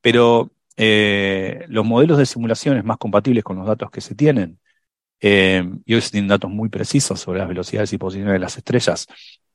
pero 0.00 0.52
eh, 0.76 1.64
los 1.66 1.84
modelos 1.84 2.16
de 2.16 2.26
simulaciones 2.26 2.84
más 2.84 2.98
compatibles 2.98 3.42
con 3.42 3.56
los 3.56 3.66
datos 3.66 3.90
que 3.90 4.00
se 4.00 4.14
tienen, 4.14 4.60
eh, 5.20 5.68
y 5.84 5.94
hoy 5.94 6.00
se 6.00 6.12
tienen 6.12 6.28
datos 6.28 6.48
muy 6.48 6.68
precisos 6.68 7.18
sobre 7.18 7.40
las 7.40 7.48
velocidades 7.48 7.92
y 7.92 7.98
posiciones 7.98 8.34
de 8.34 8.38
las 8.38 8.56
estrellas 8.56 9.08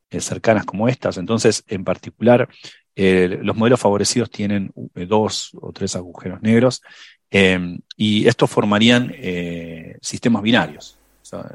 cercanas 0.09 0.65
como 0.65 0.89
estas, 0.89 1.17
entonces, 1.17 1.63
en 1.67 1.85
particular, 1.85 2.49
eh, 2.97 3.39
los 3.41 3.55
modelos 3.55 3.79
favorecidos 3.79 4.29
tienen 4.29 4.73
dos 5.07 5.51
o 5.61 5.71
tres 5.71 5.95
agujeros 5.95 6.41
negros, 6.41 6.81
y 7.97 8.27
estos 8.27 8.49
formarían 8.49 9.13
sistemas 10.01 10.41
binarios. 10.41 10.97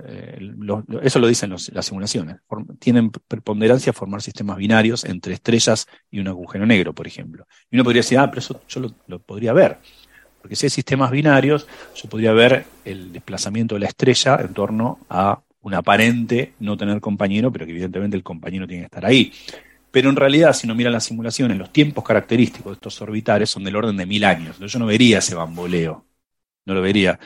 Eh, 0.06 0.38
eso 1.02 1.18
lo 1.18 1.26
dicen 1.26 1.50
las 1.50 1.86
simulaciones. 1.86 2.36
tienen 2.78 3.10
preponderancia 3.10 3.92
formar 3.92 4.22
sistemas 4.22 4.56
binarios 4.56 5.04
entre 5.04 5.34
estrellas 5.34 5.86
y 6.10 6.20
un 6.20 6.28
agujero 6.28 6.66
negro, 6.66 6.92
por 6.92 7.06
ejemplo. 7.06 7.46
Y 7.70 7.76
uno 7.76 7.84
podría 7.84 8.00
decir, 8.00 8.18
ah, 8.18 8.28
pero 8.28 8.40
eso 8.40 8.60
yo 8.68 8.80
lo, 8.80 8.94
lo 9.06 9.18
podría 9.20 9.52
ver. 9.52 9.78
Porque 10.40 10.56
si 10.56 10.66
hay 10.66 10.70
sistemas 10.70 11.10
binarios, 11.10 11.66
yo 11.94 12.08
podría 12.08 12.32
ver 12.32 12.64
el 12.84 13.12
desplazamiento 13.12 13.76
de 13.76 13.80
la 13.80 13.86
estrella 13.86 14.38
en 14.40 14.52
torno 14.52 14.98
a 15.08 15.40
un 15.60 15.74
aparente 15.74 16.54
no 16.58 16.76
tener 16.76 17.00
compañero, 17.00 17.52
pero 17.52 17.64
que 17.64 17.70
evidentemente 17.70 18.16
el 18.16 18.24
compañero 18.24 18.66
tiene 18.66 18.82
que 18.82 18.86
estar 18.86 19.06
ahí. 19.06 19.32
Pero 19.92 20.08
en 20.08 20.16
realidad, 20.16 20.54
si 20.54 20.66
uno 20.66 20.74
mira 20.74 20.90
las 20.90 21.04
simulaciones, 21.04 21.58
los 21.58 21.70
tiempos 21.70 22.02
característicos 22.02 22.72
de 22.72 22.74
estos 22.74 23.00
orbitales 23.02 23.50
son 23.50 23.62
del 23.62 23.76
orden 23.76 23.96
de 23.96 24.06
mil 24.06 24.24
años. 24.24 24.58
Yo 24.58 24.78
no 24.78 24.86
vería 24.86 25.18
ese 25.18 25.34
bamboleo. 25.34 26.06
No 26.64 26.74
lo 26.74 26.80
vería. 26.80 27.20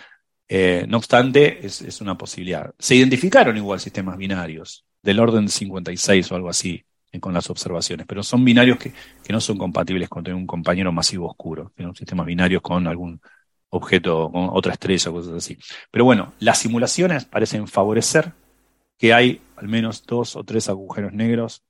Eh, 0.49 0.85
no 0.89 0.97
obstante, 0.97 1.65
es, 1.65 2.01
una 2.01 2.19
posibilidad. 2.19 2.75
Se 2.79 2.97
identificaron 2.97 3.57
igual 3.57 3.79
sistemas 3.79 4.17
binarios, 4.17 4.85
del 5.01 5.21
orden 5.21 5.49
56 5.49 6.33
o 6.33 6.35
algo 6.35 6.49
así, 6.49 6.85
eh, 7.13 7.21
con 7.21 7.33
las 7.33 7.49
observaciones, 7.51 8.05
pero 8.07 8.25
son 8.25 8.45
binarios 8.45 8.79
que, 8.79 8.93
no 9.29 9.41
son 9.41 9.59
compatibles 9.59 10.09
con 10.09 10.25
tener 10.25 10.37
un 10.37 10.47
compañero 10.47 10.91
masivo 10.93 11.29
oscuro, 11.29 11.73
son 11.77 11.95
sistemas 11.95 12.27
binarios 12.27 12.63
con 12.63 12.87
algún 12.87 13.21
objeto, 13.71 14.31
con 14.33 14.49
otra 14.53 14.73
estrella, 14.73 15.11
cosas 15.13 15.35
así. 15.35 15.57
Pero 15.91 16.05
bueno, 16.05 16.33
las 16.41 16.59
simulaciones 16.59 17.25
parecen 17.25 17.69
favorecer 17.69 18.33
que 18.99 19.13
hay 19.13 19.41
al 19.57 19.69
menos 19.69 20.05
dos 20.07 20.37
o 20.37 20.45
tres 20.45 20.69
agujeros 20.69 21.13
negros 21.13 21.63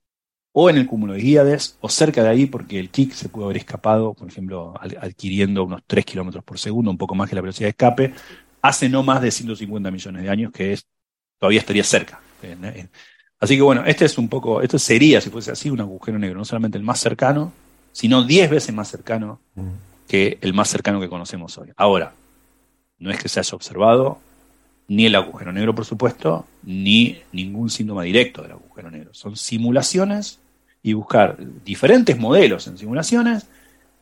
o 0.58 0.70
en 0.70 0.78
el 0.78 0.86
cúmulo 0.86 1.12
de 1.12 1.20
Guíades 1.20 1.76
o 1.82 1.90
cerca 1.90 2.22
de 2.22 2.30
ahí 2.30 2.46
porque 2.46 2.80
el 2.80 2.88
kick 2.88 3.12
se 3.12 3.28
pudo 3.28 3.44
haber 3.44 3.58
escapado, 3.58 4.14
por 4.14 4.26
ejemplo, 4.26 4.72
adquiriendo 4.80 5.64
unos 5.64 5.82
3 5.86 6.02
kilómetros 6.06 6.42
por 6.44 6.58
segundo, 6.58 6.90
un 6.90 6.96
poco 6.96 7.14
más 7.14 7.28
que 7.28 7.34
la 7.34 7.42
velocidad 7.42 7.66
de 7.66 7.70
escape, 7.72 8.14
hace 8.62 8.88
no 8.88 9.02
más 9.02 9.20
de 9.20 9.30
150 9.30 9.90
millones 9.90 10.22
de 10.22 10.30
años, 10.30 10.52
que 10.52 10.72
es, 10.72 10.86
todavía 11.38 11.60
estaría 11.60 11.84
cerca. 11.84 12.22
Así 13.38 13.56
que 13.56 13.60
bueno, 13.60 13.84
este 13.84 14.06
es 14.06 14.16
un 14.16 14.30
poco, 14.30 14.62
esto 14.62 14.78
sería, 14.78 15.20
si 15.20 15.28
fuese 15.28 15.50
así, 15.50 15.68
un 15.68 15.82
agujero 15.82 16.18
negro, 16.18 16.38
no 16.38 16.46
solamente 16.46 16.78
el 16.78 16.84
más 16.84 17.00
cercano, 17.00 17.52
sino 17.92 18.24
10 18.24 18.48
veces 18.48 18.74
más 18.74 18.88
cercano 18.88 19.40
que 20.08 20.38
el 20.40 20.54
más 20.54 20.70
cercano 20.70 21.00
que 21.00 21.10
conocemos 21.10 21.58
hoy. 21.58 21.68
Ahora, 21.76 22.14
no 22.98 23.10
es 23.10 23.20
que 23.20 23.28
se 23.28 23.40
haya 23.40 23.54
observado 23.54 24.20
ni 24.88 25.04
el 25.04 25.16
agujero 25.16 25.52
negro, 25.52 25.74
por 25.74 25.84
supuesto, 25.84 26.46
ni 26.62 27.18
ningún 27.30 27.68
síntoma 27.68 28.04
directo 28.04 28.40
del 28.40 28.52
agujero 28.52 28.90
negro. 28.90 29.10
Son 29.12 29.36
simulaciones 29.36 30.40
y 30.86 30.92
buscar 30.92 31.36
diferentes 31.64 32.16
modelos 32.16 32.68
en 32.68 32.78
simulaciones 32.78 33.48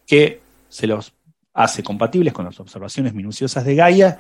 que 0.07 0.43
se 0.69 0.87
los 0.87 1.15
hace 1.55 1.83
compatibles 1.83 2.35
con 2.35 2.45
las 2.45 2.61
observaciones 2.61 3.15
minuciosas 3.15 3.65
de 3.65 3.75
Gaia 3.75 4.19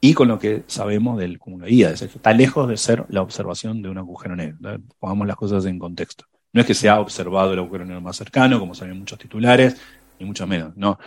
y 0.00 0.14
con 0.14 0.28
lo 0.28 0.38
que 0.38 0.62
sabemos 0.66 1.18
del 1.18 1.38
cúmulo 1.38 1.66
de 1.66 1.72
Íades. 1.72 2.00
Está 2.00 2.32
lejos 2.32 2.66
de 2.70 2.78
ser 2.78 3.04
la 3.10 3.20
observación 3.20 3.82
de 3.82 3.90
un 3.90 3.98
agujero 3.98 4.34
negro. 4.34 4.80
Pongamos 4.98 5.26
las 5.26 5.36
cosas 5.36 5.66
en 5.66 5.78
contexto. 5.78 6.24
No 6.54 6.62
es 6.62 6.66
que 6.66 6.72
se 6.72 6.88
ha 6.88 6.98
observado 6.98 7.52
el 7.52 7.58
agujero 7.58 7.84
negro 7.84 8.00
más 8.00 8.16
cercano, 8.16 8.58
como 8.58 8.74
saben 8.74 8.98
muchos 8.98 9.18
titulares, 9.18 9.76
ni 10.18 10.24
mucho 10.24 10.46
menos. 10.46 10.74
No, 10.78 10.98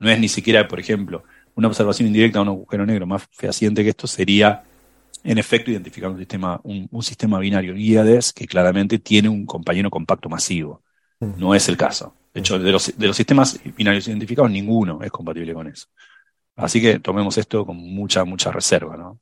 no 0.00 0.10
es 0.10 0.18
ni 0.18 0.26
siquiera, 0.26 0.66
por 0.66 0.80
ejemplo, 0.80 1.22
una 1.54 1.68
observación 1.68 2.08
indirecta 2.08 2.40
de 2.40 2.42
un 2.42 2.48
agujero 2.48 2.84
negro 2.84 3.06
más 3.06 3.22
fehaciente 3.30 3.84
que 3.84 3.90
esto 3.90 4.08
sería, 4.08 4.64
en 5.22 5.38
efecto, 5.38 5.70
identificar 5.70 6.10
un 6.10 6.18
sistema, 6.18 6.60
un, 6.64 6.88
un 6.90 7.02
sistema 7.02 7.38
binario 7.38 7.76
Íades 7.76 8.32
que 8.32 8.46
claramente 8.46 8.98
tiene 8.98 9.28
un 9.28 9.46
compañero 9.46 9.90
compacto 9.90 10.28
masivo. 10.28 10.82
No 11.20 11.54
es 11.54 11.68
el 11.68 11.76
caso. 11.76 12.14
De 12.32 12.40
hecho, 12.40 12.58
de 12.58 12.72
los, 12.72 12.96
de 12.96 13.06
los 13.06 13.16
sistemas 13.16 13.60
binarios 13.76 14.08
identificados, 14.08 14.50
ninguno 14.50 15.02
es 15.02 15.10
compatible 15.10 15.52
con 15.52 15.66
eso. 15.66 15.86
Así 16.56 16.80
que 16.80 16.98
tomemos 16.98 17.36
esto 17.38 17.66
con 17.66 17.76
mucha, 17.76 18.24
mucha 18.24 18.50
reserva, 18.50 18.96
¿no? 18.96 19.18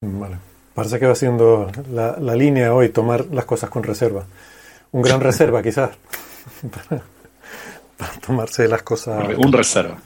Vale. 0.00 0.38
Parece 0.74 0.98
que 0.98 1.06
va 1.06 1.14
siendo 1.14 1.70
la, 1.90 2.16
la 2.18 2.34
línea 2.34 2.74
hoy, 2.74 2.88
tomar 2.88 3.26
las 3.26 3.44
cosas 3.44 3.70
con 3.70 3.84
reserva. 3.84 4.26
Un 4.90 5.02
gran 5.02 5.20
reserva, 5.20 5.62
quizás. 5.62 5.90
para, 6.70 7.02
para, 7.96 8.12
tomarse 8.20 8.66
las 8.66 8.82
cosas. 8.82 9.36
Un 9.36 9.52
reserva. 9.52 9.98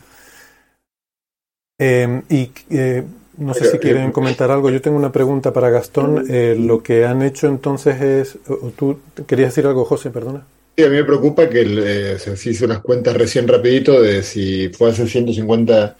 Eh, 1.78 2.22
y 2.28 2.50
eh, 2.70 3.04
no 3.38 3.54
sé 3.54 3.70
si 3.70 3.78
quieren 3.78 4.12
comentar 4.12 4.50
algo. 4.50 4.70
Yo 4.70 4.80
tengo 4.80 4.96
una 4.96 5.12
pregunta 5.12 5.52
para 5.52 5.70
Gastón. 5.70 6.26
Eh, 6.28 6.56
lo 6.58 6.82
que 6.82 7.06
han 7.06 7.22
hecho 7.22 7.46
entonces 7.46 8.00
es. 8.00 8.38
¿Tú 8.76 8.98
querías 9.26 9.50
decir 9.50 9.66
algo, 9.66 9.84
José? 9.84 10.10
Perdona. 10.10 10.44
Sí, 10.76 10.84
a 10.84 10.88
mí 10.88 10.96
me 10.96 11.04
preocupa 11.04 11.48
que 11.48 11.62
eh, 11.62 12.18
se 12.18 12.50
hizo 12.50 12.64
unas 12.64 12.80
cuentas 12.80 13.16
recién 13.16 13.48
rapidito 13.48 14.00
de 14.00 14.22
si 14.22 14.68
fue 14.68 14.90
hace 14.90 15.08
150 15.08 15.96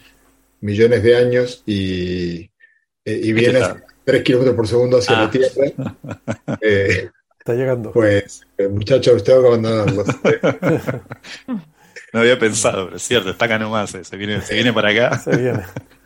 millones 0.61 1.03
de 1.03 1.15
años 1.15 1.63
y, 1.65 2.49
eh, 3.05 3.21
y 3.23 3.33
viene 3.33 3.59
a 3.59 3.83
3 4.03 4.23
kilómetros 4.23 4.55
por 4.55 4.67
segundo 4.67 4.97
hacia 4.97 5.17
ah. 5.17 5.23
la 5.23 5.31
Tierra. 5.31 5.95
Eh, 6.61 7.09
Está 7.39 7.53
llegando. 7.53 7.91
Pues, 7.91 8.41
eh, 8.57 8.67
muchachos, 8.67 9.23
tengo 9.23 9.41
que 9.41 9.47
abandonarlos. 9.47 10.07
no 12.13 12.19
había 12.19 12.37
pensado, 12.37 12.85
pero 12.85 12.97
es 12.97 13.03
cierto, 13.03 13.29
está 13.29 13.45
acá 13.45 13.57
nomás, 13.57 13.91
se 13.91 14.17
viene, 14.17 14.41
se 14.41 14.55
viene 14.55 14.73
para 14.73 14.89
acá. 14.89 15.19
Se 15.19 15.35
viene. 15.35 15.63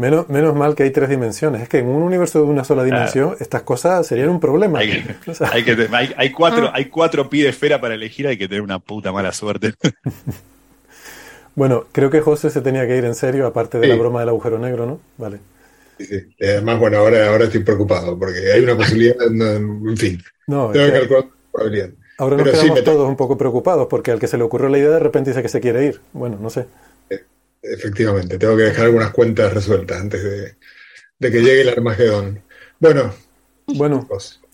Menos, 0.00 0.30
menos 0.30 0.56
mal 0.56 0.74
que 0.74 0.84
hay 0.84 0.90
tres 0.92 1.10
dimensiones. 1.10 1.60
Es 1.60 1.68
que 1.68 1.80
en 1.80 1.86
un 1.86 2.02
universo 2.02 2.38
de 2.38 2.46
una 2.46 2.64
sola 2.64 2.84
dimensión, 2.84 3.28
claro. 3.28 3.42
estas 3.42 3.64
cosas 3.64 4.06
serían 4.06 4.30
un 4.30 4.40
problema. 4.40 4.78
Hay, 4.78 5.02
que, 5.02 5.14
o 5.30 5.34
sea, 5.34 5.50
hay, 5.52 5.62
que, 5.62 5.76
hay, 5.92 6.14
hay, 6.16 6.32
cuatro, 6.32 6.68
ah. 6.68 6.72
hay 6.74 6.86
cuatro 6.86 7.28
pi 7.28 7.42
de 7.42 7.50
esfera 7.50 7.82
para 7.82 7.96
elegir, 7.96 8.26
hay 8.26 8.38
que 8.38 8.48
tener 8.48 8.62
una 8.62 8.78
puta 8.78 9.12
mala 9.12 9.32
suerte. 9.32 9.74
Bueno, 11.56 11.86
creo 11.90 12.10
que 12.10 12.20
José 12.20 12.48
se 12.48 12.60
tenía 12.60 12.86
que 12.86 12.96
ir 12.96 13.04
en 13.04 13.14
serio, 13.14 13.44
aparte 13.44 13.78
de 13.78 13.84
sí. 13.84 13.90
la 13.90 13.96
broma 13.96 14.20
del 14.20 14.28
agujero 14.28 14.58
negro, 14.58 14.86
¿no? 14.86 15.00
Vale. 15.18 15.40
Sí, 15.98 16.06
sí. 16.06 16.34
Además, 16.40 16.78
bueno, 16.78 16.98
ahora, 16.98 17.28
ahora 17.28 17.44
estoy 17.46 17.64
preocupado 17.64 18.16
porque 18.16 18.52
hay 18.52 18.62
una 18.62 18.76
posibilidad, 18.76 19.16
no, 19.30 19.90
en 19.90 19.96
fin. 19.96 20.22
No, 20.46 20.70
tengo 20.70 20.86
que 20.86 20.92
calcular 20.92 21.24
la 21.24 21.30
probabilidad. 21.52 21.90
Ahora 22.18 22.36
nos 22.36 22.50
quedamos 22.50 22.78
sí, 22.78 22.84
todos 22.84 23.06
un 23.06 23.16
poco 23.16 23.36
preocupados 23.36 23.88
porque 23.88 24.12
al 24.12 24.20
que 24.20 24.28
se 24.28 24.38
le 24.38 24.44
ocurrió 24.44 24.68
la 24.68 24.78
idea 24.78 24.90
de 24.90 25.00
repente 25.00 25.30
dice 25.30 25.42
que 25.42 25.48
se 25.48 25.60
quiere 25.60 25.84
ir. 25.84 26.00
Bueno, 26.12 26.38
no 26.40 26.50
sé. 26.50 26.66
Efectivamente, 27.62 28.38
tengo 28.38 28.56
que 28.56 28.64
dejar 28.64 28.86
algunas 28.86 29.12
cuentas 29.12 29.52
resueltas 29.52 30.00
antes 30.00 30.22
de, 30.22 30.56
de 31.18 31.30
que 31.30 31.40
llegue 31.40 31.62
el 31.62 31.68
Armagedón. 31.68 32.42
Bueno. 32.78 33.12
Bueno, 33.66 34.08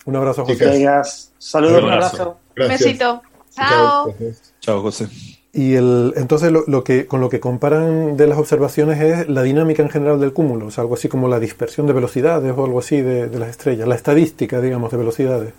un 0.04 0.16
abrazo, 0.16 0.44
José. 0.44 0.64
Gracias. 0.64 1.32
Saludos, 1.38 1.82
un 1.82 1.90
abrazo. 1.90 2.40
Gracias. 2.54 2.80
Besito. 2.80 3.22
Chao. 3.50 4.14
Chao, 4.60 4.82
José. 4.82 5.08
Y 5.52 5.74
el, 5.74 6.12
entonces 6.16 6.52
lo, 6.52 6.64
lo, 6.66 6.84
que, 6.84 7.06
con 7.06 7.20
lo 7.22 7.30
que 7.30 7.40
comparan 7.40 8.16
de 8.16 8.26
las 8.26 8.36
observaciones 8.36 9.00
es 9.00 9.28
la 9.28 9.42
dinámica 9.42 9.82
en 9.82 9.88
general 9.88 10.20
del 10.20 10.34
cúmulo, 10.34 10.66
o 10.66 10.70
sea, 10.70 10.82
algo 10.82 10.96
así 10.96 11.08
como 11.08 11.28
la 11.28 11.40
dispersión 11.40 11.86
de 11.86 11.94
velocidades 11.94 12.52
o 12.54 12.64
algo 12.64 12.78
así 12.78 13.00
de, 13.00 13.28
de 13.28 13.38
las 13.38 13.48
estrellas, 13.48 13.88
la 13.88 13.94
estadística, 13.94 14.60
digamos, 14.60 14.90
de 14.90 14.98
velocidades. 14.98 15.54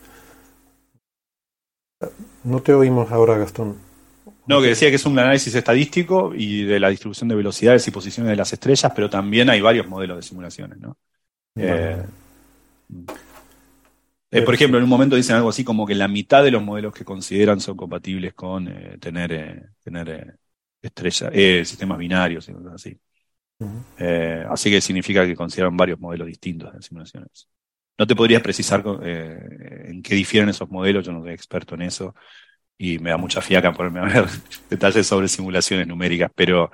No 2.44 2.61
te 2.61 2.76
oímos 2.76 3.11
ahora, 3.11 3.38
Gastón. 3.40 3.86
No, 4.48 4.61
que 4.61 4.69
decía 4.69 4.90
que 4.90 4.95
es 4.95 5.06
un 5.06 5.19
análisis 5.19 5.53
estadístico 5.53 6.34
y 6.34 6.64
de 6.64 6.80
la 6.80 6.88
distribución 6.88 7.28
de 7.28 7.36
velocidades 7.36 7.86
y 7.86 7.91
posiciones 7.91 8.30
de 8.30 8.38
las 8.38 8.53
estrellas, 8.53 8.91
pero 8.95 9.10
también 9.10 9.49
hay 9.49 9.60
varios 9.60 9.88
modelos 9.88 10.18
de 10.18 10.24
simulaciones, 10.24 10.80
¿no? 10.80 10.98
Eh, 11.56 12.02
eh, 14.32 14.41
por 14.44 14.53
ejemplo, 14.53 14.78
en 14.78 14.86
un 14.86 14.90
momento 14.90 15.18
dicen 15.18 15.36
algo 15.36 15.49
así 15.49 15.65
como 15.65 15.86
que 15.86 15.95
la 15.95 16.07
mitad 16.07 16.44
de 16.44 16.52
los 16.52 16.64
modelos 16.64 16.94
que 16.94 17.03
consideran 17.03 17.60
son 17.60 17.76
compatibles 17.76 18.34
con 18.34 18.69
eh, 18.69 18.98
tener, 19.02 19.72
tener 19.84 20.38
estrellas, 20.82 21.68
sistemas 21.68 21.98
binarios 21.98 22.48
y 22.48 22.53
cosas 22.53 22.74
así. 22.74 22.98
Uh 23.60 23.65
-huh. 23.65 24.48
así 24.52 24.69
que 24.69 24.80
significa 24.80 25.26
que 25.26 25.36
consideran 25.36 25.76
varios 25.76 25.99
modelos 25.99 26.28
distintos 26.28 26.72
de 26.74 26.82
simulaciones. 26.82 27.49
No 27.98 28.07
te 28.07 28.15
podrías 28.15 28.41
precisar 28.41 28.82
en 29.02 30.02
qué 30.03 30.15
difieren 30.15 30.48
esos 30.49 30.69
modelos, 30.69 31.06
yo 31.06 31.11
no 31.11 31.22
soy 31.24 31.34
experto 31.34 31.74
en 31.76 31.82
eso, 31.82 32.14
y 32.78 32.99
me 32.99 33.10
da 33.10 33.18
mucha 33.18 33.41
fiaca 33.41 33.74
ponerme 33.74 33.99
a 33.99 34.22
ver 34.22 34.26
detalles 34.70 35.08
sobre 35.08 35.28
simulaciones 35.28 35.88
numéricas, 35.88 36.32
pero 36.36 36.72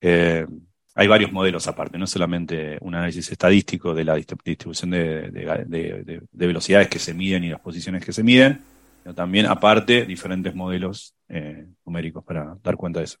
eh, 0.00 0.46
hay 0.94 1.08
varios 1.08 1.32
modelos 1.32 1.66
aparte, 1.66 1.98
no 1.98 2.06
solamente 2.06 2.78
un 2.80 2.94
análisis 2.94 3.30
estadístico 3.30 3.94
de 3.94 4.04
la 4.04 4.14
distribución 4.14 4.90
de, 4.90 6.20
velocidades 6.32 6.88
que 6.88 6.98
se 6.98 7.14
miden 7.14 7.44
y 7.44 7.50
las 7.50 7.60
posiciones 7.60 8.04
que 8.04 8.12
se 8.12 8.22
miden, 8.22 8.60
sino 9.02 9.14
también 9.14 9.46
aparte 9.46 10.06
diferentes 10.06 10.54
modelos 10.54 11.14
eh, 11.28 11.66
numéricos 11.84 12.24
para 12.24 12.56
dar 12.62 12.76
cuenta 12.76 13.00
de 13.00 13.06
eso. 13.06 13.18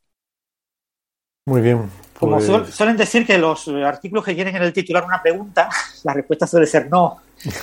Muy 1.46 1.60
bien. 1.60 1.90
Como 2.18 2.38
pues- 2.38 2.74
suelen 2.74 2.96
decir 2.96 3.26
que 3.26 3.36
los 3.36 3.68
artículos 3.68 4.24
que 4.24 4.34
tienen 4.34 4.56
en 4.56 4.62
el 4.62 4.72
titular 4.72 5.04
una 5.04 5.22
pregunta, 5.22 5.68
la 6.04 6.14
respuesta 6.14 6.46
suele 6.46 6.66
ser 6.66 6.88
no. 6.90 7.20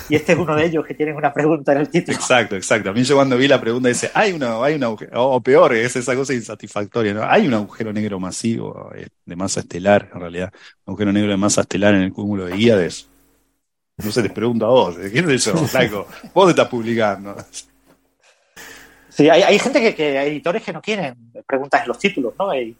Y 0.09 0.15
este 0.15 0.33
es 0.33 0.37
uno 0.37 0.55
de 0.55 0.65
ellos 0.65 0.85
que 0.85 0.93
tienen 0.93 1.15
una 1.15 1.33
pregunta 1.33 1.71
en 1.71 1.79
el 1.79 1.89
título. 1.89 2.15
Exacto, 2.15 2.55
exacto. 2.55 2.91
A 2.91 2.93
mí 2.93 3.03
yo 3.03 3.15
cuando 3.15 3.35
vi 3.35 3.47
la 3.47 3.59
pregunta 3.59 3.89
dice, 3.89 4.11
hay 4.13 4.31
una, 4.31 4.63
hay 4.63 4.75
una 4.75 4.89
o 4.89 5.41
peor, 5.41 5.73
es 5.73 5.95
esa 5.95 6.15
cosa 6.15 6.33
insatisfactoria, 6.33 7.13
¿no? 7.15 7.23
Hay 7.23 7.47
un 7.47 7.53
agujero 7.55 7.91
negro 7.91 8.19
masivo 8.19 8.91
eh, 8.93 9.07
de 9.25 9.35
masa 9.35 9.61
estelar, 9.61 10.09
en 10.13 10.19
realidad, 10.19 10.51
un 10.85 10.91
agujero 10.91 11.11
negro 11.11 11.31
de 11.31 11.37
masa 11.37 11.61
estelar 11.61 11.95
en 11.95 12.01
el 12.01 12.13
cúmulo 12.13 12.45
de 12.45 12.57
Híades. 12.57 13.09
No 13.97 14.11
sé, 14.11 14.21
les 14.21 14.31
pregunto 14.31 14.65
a 14.65 14.69
vos, 14.69 14.95
¿qué 14.97 15.19
es 15.19 15.27
eso, 15.27 15.57
Flaco? 15.57 16.07
Vos 16.33 16.49
estás 16.49 16.67
publicando. 16.67 17.35
Sí, 19.11 19.29
hay, 19.29 19.59
gente 19.59 19.81
que, 19.81 19.93
que, 19.93 20.17
hay 20.17 20.29
editores 20.29 20.63
que 20.63 20.71
no 20.71 20.81
quieren 20.81 21.15
preguntas 21.45 21.81
en 21.81 21.87
los 21.89 21.99
títulos, 21.99 22.33
¿no? 22.39 22.53
en 22.53 22.75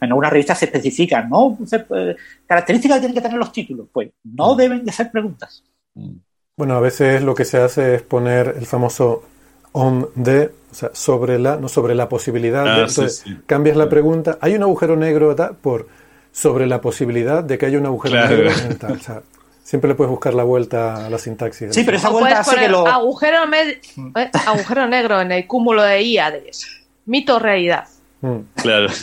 algunas 0.00 0.30
revistas 0.30 0.56
se 0.56 0.66
especifican, 0.66 1.28
¿no? 1.28 1.58
Eh, 1.72 2.16
características 2.46 2.96
que 2.96 3.00
tienen 3.00 3.14
que 3.14 3.20
tener 3.20 3.38
los 3.38 3.50
títulos, 3.50 3.88
pues 3.92 4.10
no 4.22 4.54
mm. 4.54 4.56
deben 4.56 4.84
de 4.84 4.92
ser 4.92 5.10
preguntas. 5.10 5.64
Mm. 5.94 6.12
Bueno, 6.56 6.74
a 6.74 6.80
veces 6.80 7.22
lo 7.22 7.34
que 7.34 7.44
se 7.44 7.58
hace 7.58 7.96
es 7.96 8.02
poner 8.02 8.54
el 8.56 8.66
famoso 8.66 9.24
on 9.72 10.08
the, 10.22 10.50
o 10.70 10.74
sea, 10.74 10.90
sobre 10.92 11.40
la, 11.40 11.56
no 11.56 11.68
sobre 11.68 11.96
la 11.96 12.08
posibilidad. 12.08 12.64
de, 12.64 12.70
ah, 12.70 12.78
entonces, 12.88 13.24
cambias 13.46 13.76
la 13.76 13.88
pregunta, 13.88 14.38
¿hay 14.40 14.54
un 14.54 14.62
agujero 14.62 14.94
negro 14.96 15.34
por 15.60 15.88
sobre 16.30 16.68
la 16.68 16.80
posibilidad 16.80 17.42
de 17.42 17.58
que 17.58 17.66
haya 17.66 17.78
un 17.78 17.86
agujero 17.86 18.28
negro 18.28 18.50
en 18.50 18.78
tal? 18.78 18.92
O 18.92 19.00
sea, 19.00 19.22
Siempre 19.68 19.88
le 19.88 19.96
puedes 19.96 20.10
buscar 20.10 20.32
la 20.32 20.44
vuelta 20.44 21.04
a 21.04 21.10
la 21.10 21.18
sintaxis. 21.18 21.74
Sí, 21.74 21.84
pero 21.84 21.98
esa 21.98 22.08
vuelta 22.08 22.40
hace 22.40 22.56
que 22.56 22.70
lo... 22.70 22.86
Agujero, 22.86 23.46
mm. 23.46 24.16
eh, 24.16 24.30
agujero 24.46 24.86
negro 24.88 25.20
en 25.20 25.30
el 25.30 25.46
cúmulo 25.46 25.82
de 25.82 26.02
IADES. 26.04 26.86
Mito 27.04 27.38
realidad. 27.38 27.86
Mm. 28.22 28.38
Claro. 28.54 28.86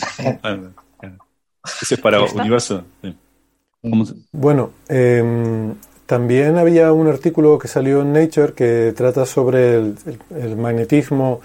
Ese 1.82 1.94
es 1.94 2.00
para 2.00 2.20
universo. 2.20 2.82
Bueno, 4.32 4.72
em, 4.88 5.72
también 6.04 6.58
había 6.58 6.92
un 6.92 7.06
artículo 7.06 7.60
que 7.60 7.68
salió 7.68 8.02
en 8.02 8.12
Nature 8.12 8.52
que 8.52 8.92
trata 8.96 9.24
sobre 9.24 9.76
el 9.76 10.56
magnetismo 10.56 11.42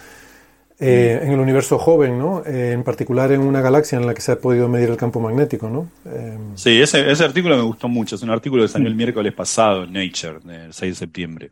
eh, 0.84 1.20
en 1.22 1.34
el 1.34 1.40
universo 1.40 1.78
joven, 1.78 2.18
¿no? 2.18 2.44
Eh, 2.44 2.72
en 2.72 2.84
particular 2.84 3.32
en 3.32 3.42
una 3.42 3.62
galaxia 3.62 4.00
en 4.00 4.08
la 4.08 4.16
que 4.16 4.22
se 4.22 4.32
ha 4.32 4.40
podido 4.40 4.68
medir 4.68 4.90
el 4.90 4.98
campo 4.98 5.20
magnético, 5.20 5.70
¿no? 5.70 5.92
Eh, 6.06 6.36
sí, 6.56 6.82
ese, 6.82 7.24
artículo 7.24 7.56
me 7.56 7.62
gustó 7.62 7.88
mucho. 7.88 8.16
Es 8.16 8.24
un 8.24 8.32
artículo 8.32 8.64
que 8.64 8.68
salió 8.68 8.88
el 8.88 8.96
miércoles 8.96 9.32
pasado 9.32 9.84
en 9.84 9.94
Nature, 9.94 10.40
el 10.66 10.74
6 10.74 10.92
de 10.92 10.96
septiembre. 10.96 11.50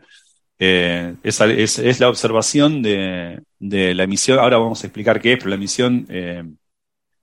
Es, 0.58 1.40
es, 1.42 2.00
la 2.00 2.10
observación 2.10 2.82
de, 2.82 3.40
la 3.60 4.04
emisión. 4.04 4.40
Ahora 4.40 4.58
vamos 4.58 4.84
a 4.84 4.88
explicar 4.88 5.22
qué 5.22 5.34
es, 5.34 5.38
pero 5.38 5.52
la 5.52 5.58
emisión 5.58 6.08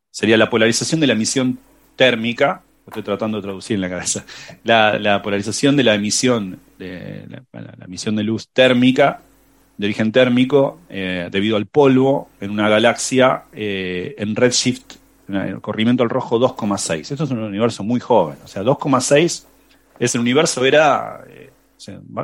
sería 0.09 0.37
la 0.37 0.49
polarización 0.49 1.01
de 1.01 1.09
la 1.09 1.15
emisión 1.15 1.59
térmica. 1.97 2.63
Estoy 2.87 3.03
tratando 3.03 3.39
de 3.39 3.43
traducir 3.43 3.75
en 3.75 3.81
la 3.81 3.91
cabeza. 3.91 4.25
La, 4.63 5.21
polarización 5.25 5.77
de 5.77 5.83
la 5.83 5.95
emisión 5.95 6.61
de 6.79 7.27
la 7.51 7.85
emisión 7.85 8.15
de 8.15 8.23
luz 8.23 8.49
térmica 8.53 9.23
de 9.77 9.87
origen 9.87 10.13
térmico 10.13 10.81
eh, 10.89 11.29
debido 11.31 11.57
al 11.57 11.67
polvo 11.67 12.31
en 12.41 12.51
una 12.51 12.69
galaxia 12.69 13.45
eh, 13.53 14.15
en 14.19 14.35
redshift, 14.35 14.97
en 15.29 15.37
el 15.37 15.61
corrimiento 15.61 16.03
al 16.03 16.11
rojo 16.11 16.39
2,6. 16.39 17.13
Esto 17.13 17.25
es 17.25 17.31
un 17.31 17.41
universo 17.41 17.85
muy 17.85 18.01
joven, 18.01 18.39
o 18.45 18.49
sea, 18.49 18.63
2,6 18.63 19.45
es 19.99 20.15
el 20.15 20.21
universo 20.21 20.65
era, 20.65 21.25
eh, 21.29 21.51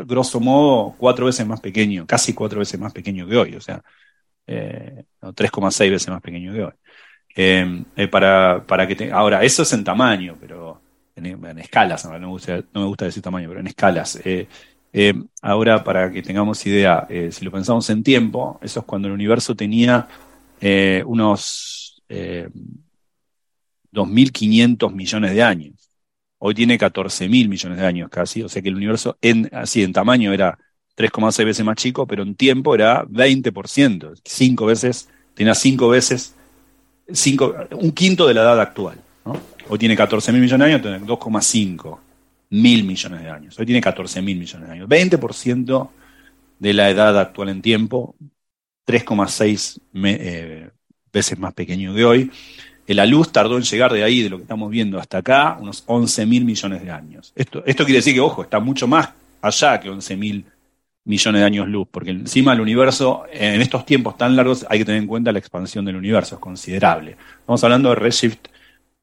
grosso 0.06 0.40
modo, 0.40 0.94
cuatro 0.98 1.26
veces 1.26 1.46
más 1.46 1.60
pequeño, 1.60 2.06
casi 2.06 2.32
cuatro 2.32 2.58
veces 2.58 2.78
más 2.80 2.92
pequeño 2.92 3.26
que 3.26 3.36
hoy, 3.36 3.54
o 3.56 3.60
sea, 3.60 3.82
3,6 4.46 5.90
veces 5.90 6.08
más 6.08 6.20
pequeño 6.20 6.52
que 6.52 6.64
hoy. 6.64 8.08
para, 8.08 8.64
para 8.66 8.86
que 8.86 9.10
ahora, 9.12 9.42
eso 9.42 9.62
es 9.62 9.72
en 9.72 9.84
tamaño, 9.84 10.36
pero 10.40 10.80
en, 11.14 11.58
escalas, 11.58 12.04
no 12.04 12.18
me, 12.18 12.26
gusta, 12.26 12.56
no 12.74 12.80
me 12.80 12.86
gusta 12.86 13.04
decir 13.06 13.22
tamaño, 13.22 13.48
pero 13.48 13.60
en 13.60 13.68
escalas. 13.68 14.18
Eh, 14.93 15.14
ahora, 15.40 15.82
para 15.82 16.12
que 16.12 16.23
tengamos 16.23 16.64
idea, 16.66 17.06
eh, 17.09 17.31
si 17.32 17.44
lo 17.44 17.51
pensamos 17.51 17.89
en 17.90 18.02
tiempo, 18.02 18.59
eso 18.62 18.81
es 18.81 18.86
cuando 18.86 19.09
el 19.09 19.14
universo 19.14 19.56
tenía 19.56 20.09
eh, 20.60 21.02
unos 21.06 22.02
2.500 22.09 24.93
millones 24.93 25.32
de 25.32 25.43
años. 25.43 25.90
Hoy 26.39 26.55
tiene 26.55 26.78
14.000 26.78 27.48
millones 27.48 27.78
de 27.78 27.86
años 27.86 28.10
casi, 28.10 28.43
o 28.43 28.48
sea 28.48 28.60
que 28.60 28.69
el 28.69 28.77
universo 28.77 29.16
en, 29.23 29.48
así 29.52 29.82
en 29.82 29.93
tamaño 29.93 30.32
era 30.32 30.59
3,6 30.97 31.44
veces 31.44 31.64
más 31.64 31.77
chico, 31.77 32.06
pero 32.06 32.23
en 32.23 32.35
tiempo 32.35 32.74
era 32.74 33.05
20%, 33.06 34.20
5 34.23 34.66
veces, 34.66 35.09
tenía 35.35 35.55
5 35.55 35.89
veces, 35.89 36.35
cinco, 37.12 37.55
un 37.73 37.93
quinto 37.93 38.27
de 38.27 38.35
la 38.35 38.43
edad 38.43 38.60
actual. 38.60 38.98
Hoy 39.69 39.78
tiene 39.78 39.97
14.000 39.97 40.32
millones 40.32 40.59
de 40.59 40.64
años, 40.64 40.82
tiene 40.82 41.01
2,5 41.01 41.98
mil 42.52 42.84
millones 42.84 43.22
de 43.22 43.30
años. 43.30 43.58
Hoy 43.58 43.64
tiene 43.64 43.80
14 43.80 44.20
mil 44.20 44.38
millones 44.38 44.68
de 44.68 44.74
años. 44.74 44.88
20% 44.88 45.88
de 46.58 46.72
la 46.74 46.90
edad 46.90 47.18
actual 47.18 47.48
en 47.48 47.62
tiempo, 47.62 48.14
3,6 48.86 49.80
eh, 50.04 50.70
veces 51.10 51.38
más 51.38 51.54
pequeño 51.54 51.94
que 51.94 52.04
hoy. 52.04 52.30
La 52.86 53.06
luz 53.06 53.32
tardó 53.32 53.56
en 53.56 53.62
llegar 53.62 53.90
de 53.90 54.04
ahí, 54.04 54.22
de 54.22 54.28
lo 54.28 54.36
que 54.36 54.42
estamos 54.42 54.70
viendo 54.70 54.98
hasta 54.98 55.18
acá, 55.18 55.56
unos 55.58 55.82
11 55.86 56.26
mil 56.26 56.44
millones 56.44 56.82
de 56.82 56.90
años. 56.90 57.32
Esto, 57.34 57.62
esto 57.64 57.84
quiere 57.84 58.00
decir 58.00 58.12
que, 58.12 58.20
ojo, 58.20 58.42
está 58.42 58.60
mucho 58.60 58.86
más 58.86 59.08
allá 59.40 59.80
que 59.80 59.88
11 59.88 60.16
mil 60.16 60.44
millones 61.04 61.40
de 61.40 61.46
años 61.46 61.68
luz, 61.68 61.88
porque 61.90 62.10
encima 62.10 62.52
el 62.52 62.60
universo, 62.60 63.24
en 63.32 63.62
estos 63.62 63.86
tiempos 63.86 64.18
tan 64.18 64.36
largos, 64.36 64.66
hay 64.68 64.80
que 64.80 64.84
tener 64.84 65.00
en 65.00 65.08
cuenta 65.08 65.32
la 65.32 65.38
expansión 65.38 65.86
del 65.86 65.96
universo, 65.96 66.34
es 66.34 66.40
considerable. 66.40 67.16
Estamos 67.40 67.64
hablando 67.64 67.88
de 67.88 67.94
redshift 67.94 68.51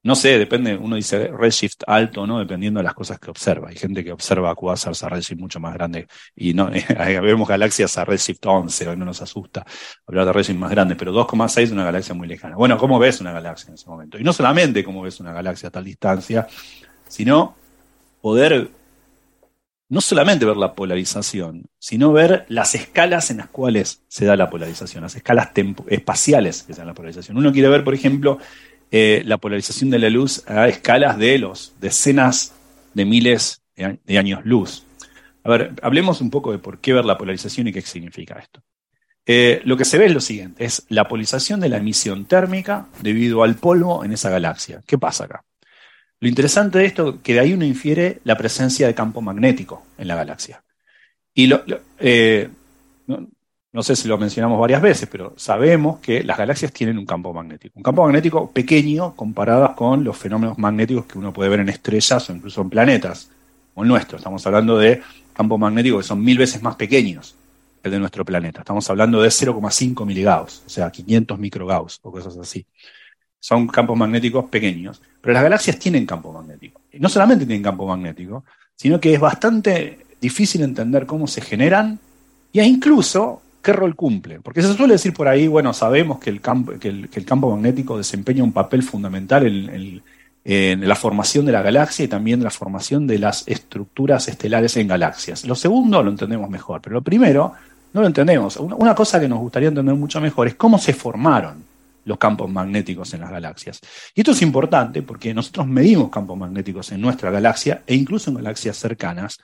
no 0.01 0.15
sé, 0.15 0.39
depende, 0.39 0.77
uno 0.77 0.95
dice 0.95 1.27
redshift 1.27 1.83
alto, 1.85 2.25
¿no? 2.25 2.39
Dependiendo 2.39 2.79
de 2.79 2.85
las 2.85 2.93
cosas 2.93 3.19
que 3.19 3.29
observa. 3.29 3.69
Hay 3.69 3.75
gente 3.75 4.03
que 4.03 4.13
observa 4.13 4.55
quasars 4.55 5.03
a 5.03 5.09
redshift 5.09 5.39
mucho 5.39 5.59
más 5.59 5.73
grande 5.73 6.07
y 6.35 6.53
no, 6.53 6.69
vemos 7.21 7.47
galaxias 7.47 7.97
a 7.97 8.05
redshift 8.05 8.45
11, 8.45 8.89
hoy 8.89 8.97
no 8.97 9.05
nos 9.05 9.21
asusta 9.21 9.65
hablar 10.07 10.25
de 10.25 10.33
redshift 10.33 10.57
más 10.57 10.71
grandes, 10.71 10.97
pero 10.97 11.13
2,6 11.13 11.61
es 11.61 11.71
una 11.71 11.83
galaxia 11.83 12.15
muy 12.15 12.27
lejana. 12.27 12.55
Bueno, 12.55 12.77
¿cómo 12.77 12.97
ves 12.97 13.19
una 13.19 13.33
galaxia 13.33 13.69
en 13.69 13.73
ese 13.73 13.89
momento? 13.89 14.17
Y 14.17 14.23
no 14.23 14.31
solamente 14.31 14.83
cómo 14.83 15.01
ves 15.01 15.19
una 15.19 15.33
galaxia 15.33 15.67
a 15.67 15.71
tal 15.71 15.83
distancia, 15.83 16.47
sino 17.07 17.55
poder 18.21 18.69
no 19.89 20.01
solamente 20.01 20.45
ver 20.45 20.55
la 20.55 20.75
polarización, 20.75 21.65
sino 21.79 22.13
ver 22.13 22.45
las 22.47 22.75
escalas 22.75 23.31
en 23.31 23.37
las 23.37 23.49
cuales 23.49 24.03
se 24.07 24.23
da 24.25 24.35
la 24.35 24.49
polarización, 24.49 25.01
las 25.01 25.15
escalas 25.15 25.49
espaciales 25.87 26.61
que 26.63 26.73
se 26.73 26.81
da 26.81 26.85
la 26.85 26.93
polarización. 26.93 27.37
Uno 27.37 27.51
quiere 27.51 27.69
ver, 27.69 27.83
por 27.83 27.95
ejemplo, 27.95 28.37
eh, 28.91 29.21
la 29.25 29.37
polarización 29.37 29.89
de 29.89 29.99
la 29.99 30.09
luz 30.09 30.43
a 30.47 30.67
escalas 30.67 31.17
de 31.17 31.37
los 31.37 31.73
decenas 31.79 32.53
de 32.93 33.05
miles 33.05 33.61
de, 33.75 34.17
años 34.17 34.41
luz. 34.43 34.83
A 35.43 35.49
ver, 35.49 35.73
hablemos 35.81 36.21
un 36.21 36.29
poco 36.29 36.51
de 36.51 36.59
por 36.59 36.79
qué 36.79 36.93
ver 36.93 37.05
la 37.05 37.17
polarización 37.17 37.67
y 37.67 37.73
qué 37.73 37.81
significa 37.81 38.39
esto. 38.39 38.61
Eh, 39.25 39.61
lo 39.63 39.77
que 39.77 39.85
se 39.85 39.97
ve 39.97 40.07
es 40.07 40.13
lo 40.13 40.21
siguiente, 40.21 40.65
es 40.65 40.85
la 40.89 41.07
polarización 41.07 41.59
de 41.59 41.69
la 41.69 41.77
emisión 41.77 42.25
térmica 42.25 42.87
debido 43.01 43.43
al 43.43 43.55
polvo 43.55 44.03
en 44.03 44.11
esa 44.11 44.29
galaxia. 44.29 44.81
¿Qué 44.87 44.97
pasa 44.97 45.25
acá? 45.25 45.43
Lo 46.19 46.27
interesante 46.27 46.79
de 46.79 46.85
esto 46.85 47.09
es 47.09 47.15
que 47.21 47.33
de 47.33 47.39
ahí 47.39 47.53
uno 47.53 47.65
infiere 47.65 48.19
la 48.23 48.37
presencia 48.37 48.87
de 48.87 48.95
campo 48.95 49.21
magnético 49.21 49.85
en 49.97 50.07
la 50.07 50.15
galaxia. 50.15 50.63
Y 51.33 51.47
lo, 51.47 51.63
eh, 51.99 52.49
sé 53.83 53.95
si 53.95 54.07
lo 54.07 54.17
mencionamos 54.17 54.59
varias 54.59 54.81
veces, 54.81 55.07
pero 55.11 55.33
sabemos 55.37 55.99
que 55.99 56.23
las 56.23 56.37
galaxias 56.37 56.71
tienen 56.71 56.97
un 56.97 57.05
campo 57.05 57.31
magnético. 57.33 57.77
Un 57.77 57.83
campo 57.83 58.03
magnético 58.03 58.49
pequeño 58.51 59.15
comparado 59.15 59.75
con 59.75 60.03
los 60.03 60.17
fenómenos 60.17 60.57
magnéticos 60.57 61.05
que 61.05 61.19
uno 61.19 61.31
puede 61.31 61.49
ver 61.49 61.59
en 61.59 61.69
estrellas 61.69 62.29
o 62.29 62.33
incluso 62.33 62.61
en 62.61 62.69
planetas, 62.69 63.29
como 63.73 63.83
el 63.83 63.89
nuestro. 63.89 64.17
Estamos 64.17 64.45
hablando 64.47 64.77
de 64.77 65.01
campos 65.33 65.59
magnéticos 65.59 66.03
que 66.03 66.07
son 66.07 66.23
mil 66.23 66.37
veces 66.37 66.63
más 66.63 66.75
pequeños 66.75 67.35
que 67.81 67.89
el 67.89 67.91
de 67.91 67.99
nuestro 67.99 68.25
planeta. 68.25 68.61
Estamos 68.61 68.89
hablando 68.89 69.21
de 69.21 69.29
0,5 69.29 70.05
miligauss, 70.05 70.63
o 70.65 70.69
sea, 70.69 70.89
500 70.89 71.37
microgauss 71.37 71.99
o 72.01 72.11
cosas 72.11 72.37
así. 72.37 72.65
Son 73.39 73.67
campos 73.67 73.95
magnéticos 73.95 74.45
pequeños. 74.45 75.01
Pero 75.21 75.33
las 75.33 75.43
galaxias 75.43 75.77
tienen 75.77 76.05
campo 76.05 76.31
magnético. 76.31 76.81
Y 76.91 76.99
no 76.99 77.07
solamente 77.07 77.45
tienen 77.45 77.63
campo 77.63 77.85
magnético, 77.85 78.43
sino 78.75 78.99
que 78.99 79.13
es 79.13 79.19
bastante 79.19 79.99
difícil 80.19 80.63
entender 80.63 81.05
cómo 81.05 81.27
se 81.27 81.41
generan 81.41 81.99
e 82.53 82.65
incluso 82.65 83.41
¿Qué 83.61 83.73
rol 83.73 83.95
cumple? 83.95 84.39
Porque 84.39 84.61
se 84.61 84.73
suele 84.73 84.93
decir 84.93 85.13
por 85.13 85.27
ahí, 85.27 85.47
bueno, 85.47 85.73
sabemos 85.73 86.19
que 86.19 86.29
el 86.29 86.39
campo, 86.39 86.73
que 86.79 86.87
el, 86.87 87.25
campo 87.25 87.51
magnético 87.51 87.97
desempeña 87.97 88.43
un 88.43 88.53
papel 88.53 88.83
fundamental 88.83 89.45
en, 89.45 90.01
la 90.87 90.95
formación 90.95 91.45
de 91.45 91.51
la 91.51 91.61
galaxia 91.61 92.05
y 92.05 92.07
también 92.07 92.39
en 92.39 92.45
la 92.45 92.49
formación 92.49 93.05
de 93.05 93.19
las 93.19 93.47
estructuras 93.47 94.27
estelares 94.29 94.77
en 94.77 94.87
galaxias. 94.87 95.45
Lo 95.45 95.53
segundo 95.55 96.01
lo 96.01 96.09
entendemos 96.09 96.49
mejor, 96.49 96.81
pero 96.81 96.95
lo 96.95 97.01
primero 97.01 97.53
No 97.93 98.01
lo 98.01 98.07
entendemos. 98.07 98.57
Una 98.57 98.95
cosa 98.95 99.19
que 99.19 99.27
nos 99.27 99.39
gustaría 99.39 99.69
entender 99.69 99.95
mucho 99.95 100.21
mejor 100.21 100.47
es 100.47 100.55
cómo 100.55 100.77
se 100.77 100.93
formaron 100.93 101.63
los 102.05 102.17
campos 102.17 102.49
magnéticos 102.49 103.13
en 103.13 103.21
las 103.21 103.31
galaxias. 103.31 103.81
Y 104.15 104.21
esto 104.21 104.31
es 104.31 104.41
importante 104.41 105.01
porque 105.01 105.33
nosotros 105.33 105.67
medimos 105.67 106.09
campos 106.09 106.37
magnéticos 106.37 106.91
en 106.91 107.01
nuestra 107.01 107.29
galaxia 107.31 107.83
e 107.85 107.95
incluso 107.95 108.29
en 108.29 108.37
galaxias 108.37 108.77
cercanas. 108.77 109.37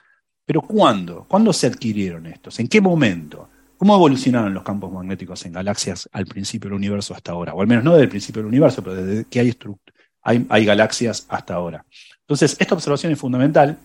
Pero 0.44 0.62
¿cuándo? 0.62 1.26
¿Cuándo 1.28 1.52
se 1.52 1.66
adquirieron 1.66 2.26
estos? 2.26 2.58
¿En 2.60 2.68
qué 2.68 2.80
momento? 2.80 3.48
¿Cómo 3.78 3.94
evolucionaron 3.94 4.54
los 4.54 4.62
campos 4.62 4.90
magnéticos 4.90 5.44
en 5.44 5.52
galaxias 5.52 6.08
al 6.12 6.24
principio 6.26 6.70
del 6.70 6.76
universo 6.76 7.14
hasta 7.14 7.32
ahora? 7.32 7.52
O 7.52 7.60
al 7.60 7.66
menos 7.66 7.84
no 7.84 7.92
desde 7.92 8.04
el 8.04 8.08
principio 8.08 8.40
del 8.40 8.48
universo, 8.48 8.82
pero 8.82 8.96
desde 8.96 9.24
que 9.26 9.40
hay, 9.40 10.64
galaxias 10.64 11.26
hasta 11.28 11.54
ahora. 11.54 11.84
Entonces, 12.20 12.56
esta 12.58 12.74
observación 12.74 13.12
es 13.12 13.18
fundamental 13.18 13.76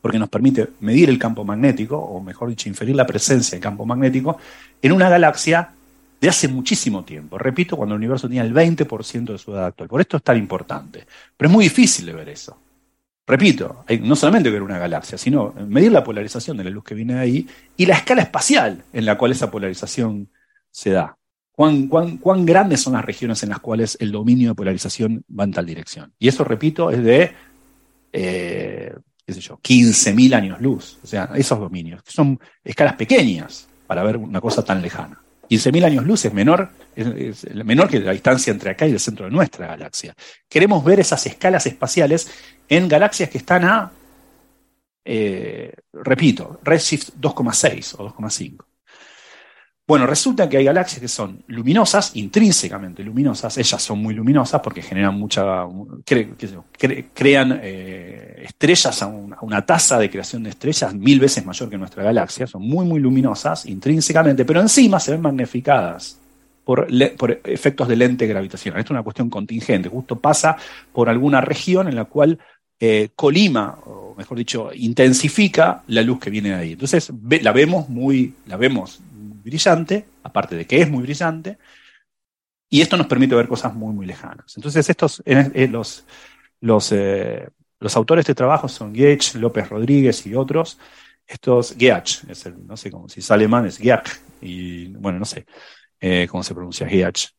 porque 0.00 0.18
nos 0.18 0.28
permite 0.28 0.68
medir 0.80 1.08
el 1.08 1.18
campo 1.18 1.44
magnético, 1.44 1.98
o 1.98 2.20
mejor 2.20 2.50
dicho, 2.50 2.68
inferir 2.68 2.94
la 2.94 3.06
presencia 3.06 3.56
del 3.56 3.62
campo 3.62 3.84
magnético 3.84 4.38
en 4.80 4.92
una 4.92 5.08
galaxia 5.08 5.70
de 6.20 6.28
hace 6.28 6.46
muchísimo 6.46 7.04
tiempo. 7.04 7.36
Repito, 7.36 7.76
cuando 7.76 7.96
el 7.96 7.98
universo 7.98 8.28
tenía 8.28 8.42
el 8.42 8.54
20% 8.54 9.32
de 9.32 9.38
su 9.38 9.52
edad 9.52 9.66
actual. 9.66 9.88
Por 9.88 10.00
esto 10.00 10.18
es 10.18 10.22
tan 10.22 10.38
importante. 10.38 11.06
Pero 11.36 11.48
es 11.48 11.52
muy 11.52 11.64
difícil 11.64 12.06
de 12.06 12.12
ver 12.12 12.28
eso. 12.28 12.56
Repito, 13.26 13.84
no 14.02 14.16
solamente 14.16 14.50
ver 14.50 14.62
una 14.62 14.78
galaxia, 14.78 15.16
sino 15.16 15.54
medir 15.66 15.90
la 15.90 16.04
polarización 16.04 16.58
de 16.58 16.64
la 16.64 16.70
luz 16.70 16.84
que 16.84 16.94
viene 16.94 17.14
de 17.14 17.20
ahí 17.20 17.48
y 17.76 17.86
la 17.86 17.94
escala 17.94 18.22
espacial 18.22 18.84
en 18.92 19.06
la 19.06 19.16
cual 19.16 19.32
esa 19.32 19.50
polarización 19.50 20.28
se 20.70 20.90
da. 20.90 21.16
Cuán, 21.56 22.44
grandes 22.44 22.82
son 22.82 22.94
las 22.94 23.04
regiones 23.04 23.42
en 23.44 23.50
las 23.50 23.60
cuales 23.60 23.96
el 24.00 24.10
dominio 24.10 24.50
de 24.50 24.54
polarización 24.56 25.24
va 25.38 25.44
en 25.44 25.52
tal 25.52 25.64
dirección. 25.64 26.12
Y 26.18 26.28
eso, 26.28 26.44
repito, 26.44 26.90
es 26.90 27.02
de, 27.02 27.32
eh, 28.12 28.94
qué 29.24 29.32
sé 29.32 29.40
yo, 29.40 29.58
15.000 29.62 30.34
años 30.34 30.60
luz. 30.60 30.98
O 31.02 31.06
sea, 31.06 31.30
esos 31.34 31.58
dominios, 31.58 32.02
son 32.06 32.38
escalas 32.62 32.96
pequeñas 32.96 33.68
para 33.86 34.02
ver 34.02 34.16
una 34.16 34.40
cosa 34.40 34.64
tan 34.64 34.82
lejana. 34.82 35.24
15.000 35.48 35.84
años 35.84 36.04
luz 36.04 36.24
es 36.24 36.34
menor, 36.34 36.70
es, 36.96 37.46
menor 37.54 37.88
que 37.88 38.00
la 38.00 38.12
distancia 38.12 38.50
entre 38.50 38.70
acá 38.70 38.86
y 38.86 38.92
el 38.92 39.00
centro 39.00 39.26
de 39.26 39.30
nuestra 39.30 39.66
galaxia. 39.66 40.14
Queremos 40.48 40.84
ver 40.84 41.00
esas 41.00 41.24
escalas 41.26 41.66
espaciales 41.66 42.28
en 42.68 42.88
galaxias 42.88 43.30
que 43.30 43.38
están 43.38 43.64
a, 43.64 43.90
eh, 45.04 45.72
repito, 45.92 46.60
redshift 46.62 47.10
2,6 47.20 47.94
o 47.98 48.04
2,5. 48.04 48.64
Bueno, 49.86 50.06
resulta 50.06 50.48
que 50.48 50.56
hay 50.56 50.64
galaxias 50.64 50.98
que 50.98 51.08
son 51.08 51.44
luminosas, 51.48 52.16
intrínsecamente 52.16 53.04
luminosas, 53.04 53.58
ellas 53.58 53.82
son 53.82 53.98
muy 53.98 54.14
luminosas 54.14 54.62
porque 54.62 54.80
generan 54.80 55.14
mucha, 55.18 55.66
crean 57.12 57.60
eh, 57.62 58.44
estrellas 58.46 59.06
una 59.42 59.66
tasa 59.66 59.98
de 59.98 60.08
creación 60.08 60.42
de 60.42 60.50
estrellas 60.50 60.94
mil 60.94 61.20
veces 61.20 61.44
mayor 61.44 61.68
que 61.68 61.76
nuestra 61.76 62.02
galaxia, 62.02 62.46
son 62.46 62.62
muy, 62.62 62.86
muy 62.86 62.98
luminosas 62.98 63.66
intrínsecamente, 63.66 64.46
pero 64.46 64.62
encima 64.62 64.98
se 64.98 65.10
ven 65.10 65.20
magnificadas 65.20 66.18
por, 66.64 66.86
efectos 67.44 67.88
de 67.88 67.96
lente 67.96 68.26
gravitacional. 68.26 68.80
Esto 68.80 68.92
es 68.92 68.96
una 68.96 69.02
cuestión 69.02 69.30
contingente, 69.30 69.88
justo 69.88 70.18
pasa 70.18 70.56
por 70.92 71.08
alguna 71.08 71.40
región 71.40 71.88
en 71.88 71.94
la 71.94 72.06
cual 72.06 72.38
eh, 72.80 73.10
colima, 73.14 73.78
o 73.84 74.14
mejor 74.16 74.38
dicho, 74.38 74.70
intensifica 74.74 75.82
la 75.88 76.02
luz 76.02 76.18
que 76.18 76.30
viene 76.30 76.50
de 76.50 76.54
ahí. 76.54 76.72
Entonces 76.72 77.12
la 77.42 77.52
vemos 77.52 77.88
muy, 77.88 78.34
la 78.46 78.56
vemos 78.56 79.00
brillante, 79.12 80.06
aparte 80.22 80.56
de 80.56 80.66
que 80.66 80.80
es 80.80 80.90
muy 80.90 81.02
brillante, 81.02 81.58
y 82.70 82.80
esto 82.80 82.96
nos 82.96 83.06
permite 83.06 83.34
ver 83.34 83.46
cosas 83.46 83.74
muy, 83.74 83.94
muy 83.94 84.06
lejanas. 84.06 84.56
Entonces, 84.56 84.88
estos, 84.88 85.22
los, 85.70 86.04
los, 86.60 86.92
eh, 86.92 87.48
los 87.78 87.96
autores 87.96 88.24
de 88.24 88.32
este 88.32 88.34
trabajo 88.34 88.68
son 88.68 88.92
Gage, 88.92 89.38
López 89.38 89.68
Rodríguez 89.68 90.26
y 90.26 90.34
otros. 90.34 90.78
Estos, 91.26 91.76
Geach, 91.78 92.24
es 92.28 92.46
el, 92.46 92.66
no 92.66 92.76
sé 92.76 92.90
cómo, 92.90 93.08
si 93.08 93.20
es 93.20 93.30
alemán 93.30 93.66
es 93.66 93.78
Geach, 93.78 94.08
y 94.40 94.88
bueno, 94.88 95.20
no 95.20 95.24
sé 95.24 95.46
eh, 96.00 96.26
cómo 96.30 96.42
se 96.42 96.54
pronuncia 96.54 96.86
Geach. 96.86 97.30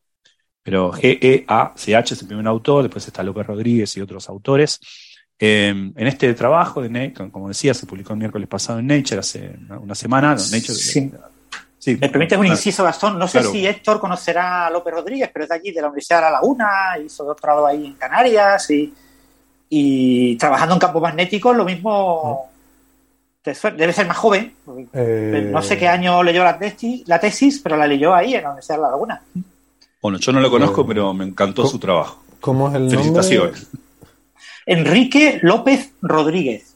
Pero 0.64 0.91
G-E-A-C-H 0.91 2.14
es 2.14 2.22
el 2.22 2.27
primer 2.27 2.48
autor, 2.48 2.84
después 2.84 3.06
está 3.07 3.22
López 3.22 3.45
Rodríguez 3.45 3.95
y 3.98 4.02
otros 4.02 4.27
autores. 4.30 4.80
Eh, 5.38 5.69
en 5.69 6.07
este 6.07 6.34
trabajo, 6.34 6.82
de, 6.82 7.14
como 7.32 7.49
decía, 7.49 7.73
se 7.73 7.86
publicó 7.86 8.14
el 8.14 8.19
miércoles 8.19 8.48
pasado 8.48 8.80
en 8.80 8.88
Nature, 8.88 9.19
hace 9.19 9.56
una, 9.80 9.94
semana. 9.94 10.36
Nature, 10.36 11.11
me 11.94 12.10
permite 12.10 12.38
un 12.38 12.48
inciso, 12.48 12.84
Gastón. 12.84 13.19
No 13.19 13.27
sé 13.27 13.44
si 13.44 13.65
Héctor 13.65 13.99
conocerá 13.99 14.68
a 14.68 14.69
López 14.69 14.94
Rodríguez, 14.94 15.30
pero 15.32 15.44
es 15.44 15.49
de 15.49 15.56
allí, 15.56 15.72
de 15.72 15.82
la 15.82 15.88
Universidad 15.88 16.18
de 16.18 16.23
La 16.23 16.32
Laguna, 16.32 16.68
hizo 17.03 17.23
doctorado 17.23 17.65
ahí 17.65 17.86
en 17.86 17.94
Canarias 17.94 18.68
y, 19.69 20.36
trabajando 20.38 20.76
en 20.76 20.80
campo 20.80 20.99
magnético, 20.99 21.53
lo 21.53 21.65
mismo. 21.65 22.49
Debe 23.46 23.94
ser 23.94 24.08
más 24.08 24.18
joven. 24.18 24.54
Eh, 24.94 25.50
no 25.52 25.62
sé 25.62 25.78
qué 25.78 25.88
año 25.88 26.24
leyó 26.24 26.44
la 26.44 26.58
tesis, 26.58 27.08
la 27.08 27.20
tesis, 27.20 27.60
pero 27.60 27.78
la 27.78 27.86
leyó 27.86 28.14
ahí 28.14 28.34
en 28.34 28.44
la 28.44 28.50
Universidad 28.50 28.78
de 28.78 28.82
La 28.82 28.90
Laguna. 28.90 29.22
Bueno, 30.02 30.18
yo 30.18 30.32
no 30.32 30.40
lo 30.40 30.50
conozco, 30.50 30.82
eh, 30.82 30.86
pero 30.88 31.14
me 31.14 31.26
encantó 31.26 31.66
su 31.68 31.78
trabajo. 31.80 32.24
¿Cómo 32.42 32.70
es 32.70 32.76
el 32.76 32.90
Felicitaciones. 32.90 33.68
Enrique 34.66 35.40
López 35.42 35.92
Rodríguez. 36.02 36.74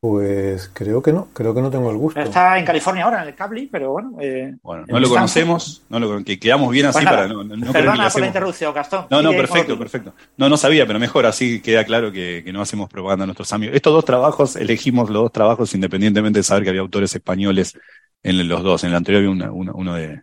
Pues 0.00 0.70
creo 0.72 1.02
que 1.02 1.12
no, 1.12 1.28
creo 1.34 1.54
que 1.54 1.60
no 1.60 1.70
tengo 1.70 1.90
el 1.90 1.98
gusto. 1.98 2.18
Está 2.20 2.58
en 2.58 2.64
California 2.64 3.04
ahora, 3.04 3.22
en 3.22 3.28
el 3.28 3.34
cable, 3.34 3.68
pero 3.70 3.92
bueno. 3.92 4.16
Eh, 4.18 4.56
bueno, 4.62 4.86
no 4.88 4.98
lo 4.98 5.08
conocemos, 5.10 5.82
no 5.90 6.00
lo, 6.00 6.24
que 6.24 6.38
quedamos 6.38 6.70
bien 6.70 6.86
así 6.86 7.00
pues 7.00 7.04
para 7.04 7.28
no. 7.28 7.44
no 7.44 7.72
perdona 7.72 8.08
por 8.08 8.20
la 8.22 8.26
interrupción, 8.26 8.72
Gastón. 8.72 9.06
No, 9.10 9.20
no, 9.20 9.32
perfecto, 9.32 9.78
perfecto. 9.78 10.14
No, 10.38 10.48
no 10.48 10.56
sabía, 10.56 10.86
pero 10.86 10.98
mejor 10.98 11.26
así 11.26 11.60
queda 11.60 11.84
claro 11.84 12.10
que, 12.10 12.42
no 12.50 12.62
hacemos 12.62 12.88
propaganda 12.88 13.24
a 13.24 13.26
nuestros 13.26 13.52
amigos. 13.52 13.76
Estos 13.76 13.92
dos 13.92 14.04
trabajos, 14.06 14.56
elegimos 14.56 15.10
los 15.10 15.24
dos 15.24 15.32
trabajos 15.32 15.74
independientemente 15.74 16.38
de 16.38 16.44
saber 16.44 16.64
que 16.64 16.70
había 16.70 16.80
autores 16.80 17.14
españoles 17.14 17.78
en 18.22 18.48
los 18.48 18.62
dos. 18.62 18.84
En 18.84 18.90
el 18.90 18.96
anterior 18.96 19.22
había 19.22 19.50
uno 19.52 19.94
de, 19.94 20.22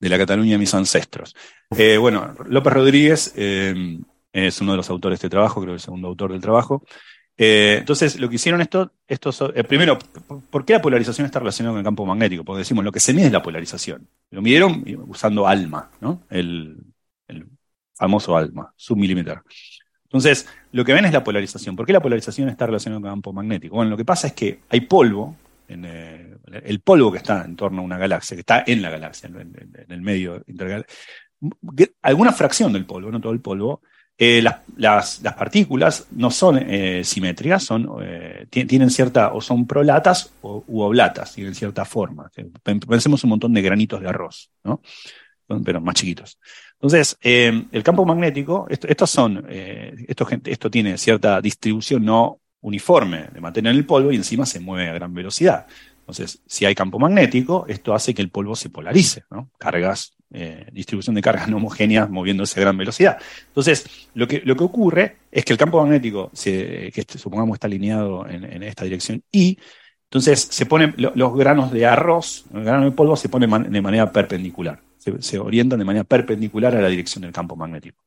de 0.00 0.08
la 0.10 0.18
Cataluña 0.18 0.52
de 0.52 0.58
mis 0.58 0.74
ancestros. 0.74 1.34
Eh, 1.76 1.96
bueno, 1.96 2.34
López 2.46 2.72
Rodríguez 2.72 3.32
eh, 3.36 3.98
es 4.32 4.60
uno 4.60 4.72
de 4.72 4.76
los 4.76 4.90
autores 4.90 5.18
de 5.18 5.26
este 5.26 5.30
trabajo, 5.30 5.60
creo 5.60 5.72
que 5.72 5.76
el 5.76 5.80
segundo 5.80 6.08
autor 6.08 6.32
del 6.32 6.40
trabajo. 6.40 6.82
Eh, 7.36 7.78
entonces, 7.80 8.18
lo 8.20 8.28
que 8.28 8.36
hicieron 8.36 8.60
esto, 8.60 8.92
estos, 9.08 9.42
eh, 9.54 9.64
primero, 9.64 9.98
¿por 10.50 10.64
qué 10.64 10.74
la 10.74 10.82
polarización 10.82 11.26
está 11.26 11.40
relacionada 11.40 11.72
con 11.72 11.78
el 11.78 11.84
campo 11.84 12.06
magnético? 12.06 12.44
Porque 12.44 12.60
decimos, 12.60 12.84
lo 12.84 12.92
que 12.92 13.00
se 13.00 13.12
mide 13.12 13.26
es 13.26 13.32
la 13.32 13.42
polarización. 13.42 14.08
Lo 14.30 14.40
midieron 14.40 14.84
usando 15.08 15.46
ALMA, 15.46 15.90
¿no? 16.00 16.22
El, 16.30 16.78
famoso 17.96 18.36
ALMA, 18.36 18.72
submilímetro. 18.76 19.44
Entonces, 20.02 20.48
lo 20.72 20.84
que 20.84 20.92
ven 20.92 21.04
es 21.04 21.12
la 21.12 21.22
polarización. 21.22 21.76
¿Por 21.76 21.86
qué 21.86 21.92
la 21.92 22.02
polarización 22.02 22.48
está 22.48 22.66
relacionada 22.66 23.00
con 23.00 23.08
el 23.08 23.12
campo 23.12 23.32
magnético? 23.32 23.76
Bueno, 23.76 23.92
lo 23.92 23.96
que 23.96 24.04
pasa 24.04 24.28
es 24.28 24.32
que 24.32 24.60
hay 24.68 24.80
polvo, 24.80 25.36
en, 25.68 25.84
eh, 25.84 26.36
el 26.64 26.80
polvo 26.80 27.12
que 27.12 27.18
está 27.18 27.44
en 27.44 27.54
torno 27.54 27.82
a 27.82 27.84
una 27.84 27.96
galaxia, 27.96 28.36
que 28.36 28.40
está 28.40 28.64
en 28.66 28.82
la 28.82 28.90
galaxia, 28.90 29.28
en, 29.28 29.86
el 29.88 30.00
medio 30.02 30.42
intergaláctico, 30.46 30.92
alguna 32.02 32.32
fracción 32.32 32.72
del 32.72 32.84
polvo, 32.84 33.10
no 33.10 33.20
todo 33.20 33.32
el 33.32 33.40
polvo, 33.40 33.82
eh, 34.16 34.44
las, 34.76 35.20
partículas 35.36 36.06
no 36.12 36.30
son 36.30 36.58
eh, 36.58 37.02
simétricas, 37.02 37.64
son, 37.64 37.88
eh, 38.00 38.46
tienen 38.48 38.90
cierta, 38.90 39.32
o 39.32 39.40
son 39.40 39.66
prolatas 39.66 40.32
o, 40.40 40.64
u 40.68 40.82
oblatas, 40.82 41.34
tienen 41.34 41.54
cierta 41.54 41.84
forma. 41.84 42.30
Pensemos 42.62 43.24
un 43.24 43.30
montón 43.30 43.52
de 43.52 43.62
granitos 43.62 44.00
de 44.00 44.08
arroz, 44.08 44.50
¿no? 44.62 44.80
pero 45.64 45.80
más 45.80 45.96
chiquitos. 45.96 46.38
Entonces, 46.74 47.16
el 47.20 47.82
campo 47.82 48.04
magnético, 48.04 48.66
esto, 48.68 48.88
estos 48.88 49.10
son, 49.10 49.44
esto, 49.48 50.26
esto 50.44 50.70
tiene 50.70 50.96
cierta 50.96 51.40
distribución 51.40 52.04
no 52.04 52.40
uniforme 52.60 53.28
de 53.32 53.40
materia 53.40 53.70
en 53.70 53.76
el 53.76 53.84
polvo 53.84 54.10
y 54.10 54.16
encima 54.16 54.46
se 54.46 54.60
mueve 54.60 54.88
a 54.88 54.94
gran 54.94 55.12
velocidad. 55.12 55.66
Entonces, 56.04 56.42
si 56.46 56.66
hay 56.66 56.74
campo 56.74 56.98
magnético, 56.98 57.64
esto 57.66 57.94
hace 57.94 58.12
que 58.12 58.20
el 58.20 58.28
polvo 58.28 58.54
se 58.54 58.68
polarice, 58.68 59.24
¿no? 59.30 59.48
Cargas 59.56 60.14
eh, 60.36 60.66
distribución 60.72 61.14
de 61.14 61.22
cargas 61.22 61.48
no 61.48 61.58
homogéneas 61.58 62.10
moviéndose 62.10 62.58
a 62.58 62.62
gran 62.62 62.76
velocidad. 62.76 63.18
Entonces, 63.46 63.86
lo 64.14 64.26
que, 64.26 64.42
lo 64.44 64.56
que 64.56 64.64
ocurre 64.64 65.16
es 65.30 65.44
que 65.44 65.52
el 65.52 65.58
campo 65.58 65.80
magnético, 65.80 66.32
que 66.34 66.92
este, 66.92 67.18
supongamos 67.18 67.54
está 67.54 67.68
alineado 67.68 68.26
en, 68.28 68.62
esta 68.64 68.84
dirección 68.84 69.22
y, 69.30 69.58
entonces 70.04 70.48
se 70.50 70.66
ponen 70.66 70.94
los 70.96 71.36
granos 71.36 71.72
de 71.72 71.86
arroz, 71.86 72.44
los 72.52 72.64
granos 72.64 72.84
de 72.84 72.90
polvo 72.90 73.16
se 73.16 73.28
ponen 73.28 73.70
de 73.70 73.80
manera 73.80 74.10
perpendicular, 74.12 74.80
se, 74.98 75.38
orientan 75.38 75.78
de 75.78 75.84
manera 75.84 76.04
perpendicular 76.04 76.76
a 76.76 76.80
la 76.80 76.88
dirección 76.88 77.22
del 77.22 77.32
campo 77.32 77.56
magnético. 77.56 78.02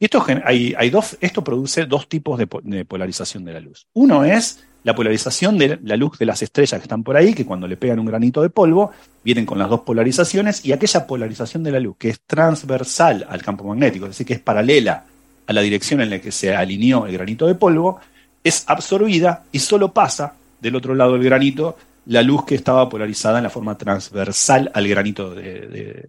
Y 0.00 0.06
esto, 0.06 0.24
hay, 0.44 0.90
dos, 0.90 1.16
esto 1.20 1.44
produce 1.44 1.84
dos 1.84 2.08
tipos 2.08 2.38
de 2.38 2.84
polarización 2.84 3.44
de 3.44 3.52
la 3.52 3.60
luz. 3.60 3.86
Uno 3.92 4.24
es 4.24 4.64
la 4.82 4.94
polarización 4.94 5.58
de 5.58 5.78
la 5.82 5.96
luz 5.96 6.18
de 6.18 6.26
las 6.26 6.42
estrellas 6.42 6.80
que 6.80 6.84
están 6.84 7.02
por 7.02 7.16
ahí, 7.16 7.34
que 7.34 7.44
cuando 7.44 7.68
le 7.68 7.76
pegan 7.76 7.98
un 7.98 8.06
granito 8.06 8.42
de 8.42 8.50
polvo, 8.50 8.92
vienen 9.22 9.44
con 9.44 9.58
las 9.58 9.68
dos 9.68 9.80
polarizaciones, 9.80 10.64
y 10.64 10.72
aquella 10.72 11.06
polarización 11.06 11.62
de 11.62 11.72
la 11.72 11.80
luz 11.80 11.96
que 11.98 12.08
es 12.08 12.20
transversal 12.20 13.26
al 13.28 13.42
campo 13.42 13.64
magnético, 13.64 14.06
es 14.06 14.12
decir, 14.12 14.26
que 14.26 14.34
es 14.34 14.40
paralela 14.40 15.04
a 15.46 15.52
la 15.52 15.60
dirección 15.60 16.00
en 16.00 16.10
la 16.10 16.20
que 16.20 16.32
se 16.32 16.54
alineó 16.54 17.06
el 17.06 17.12
granito 17.12 17.46
de 17.46 17.54
polvo, 17.54 18.00
es 18.42 18.64
absorbida 18.68 19.44
y 19.52 19.58
solo 19.58 19.92
pasa 19.92 20.34
del 20.60 20.76
otro 20.76 20.94
lado 20.94 21.12
del 21.12 21.24
granito 21.24 21.76
la 22.06 22.22
luz 22.22 22.46
que 22.46 22.54
estaba 22.54 22.88
polarizada 22.88 23.38
en 23.38 23.44
la 23.44 23.50
forma 23.50 23.76
transversal 23.76 24.70
al 24.72 24.88
granito 24.88 25.34
de, 25.34 26.08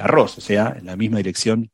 arroz, 0.00 0.38
o 0.38 0.40
sea, 0.40 0.74
en 0.78 0.86
la 0.86 0.96
misma 0.96 1.18
dirección 1.18 1.70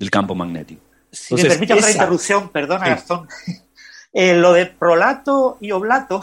del 0.00 0.10
campo 0.10 0.34
magnético. 0.34 0.80
Si 1.12 1.34
me 1.34 1.44
permite 1.44 1.74
otra 1.74 1.90
interrupción, 1.90 2.48
perdona 2.48 2.88
Gastón. 2.88 3.28
Eh, 4.12 4.34
lo 4.34 4.52
de 4.52 4.66
prolato 4.66 5.56
y 5.60 5.70
oblato 5.70 6.20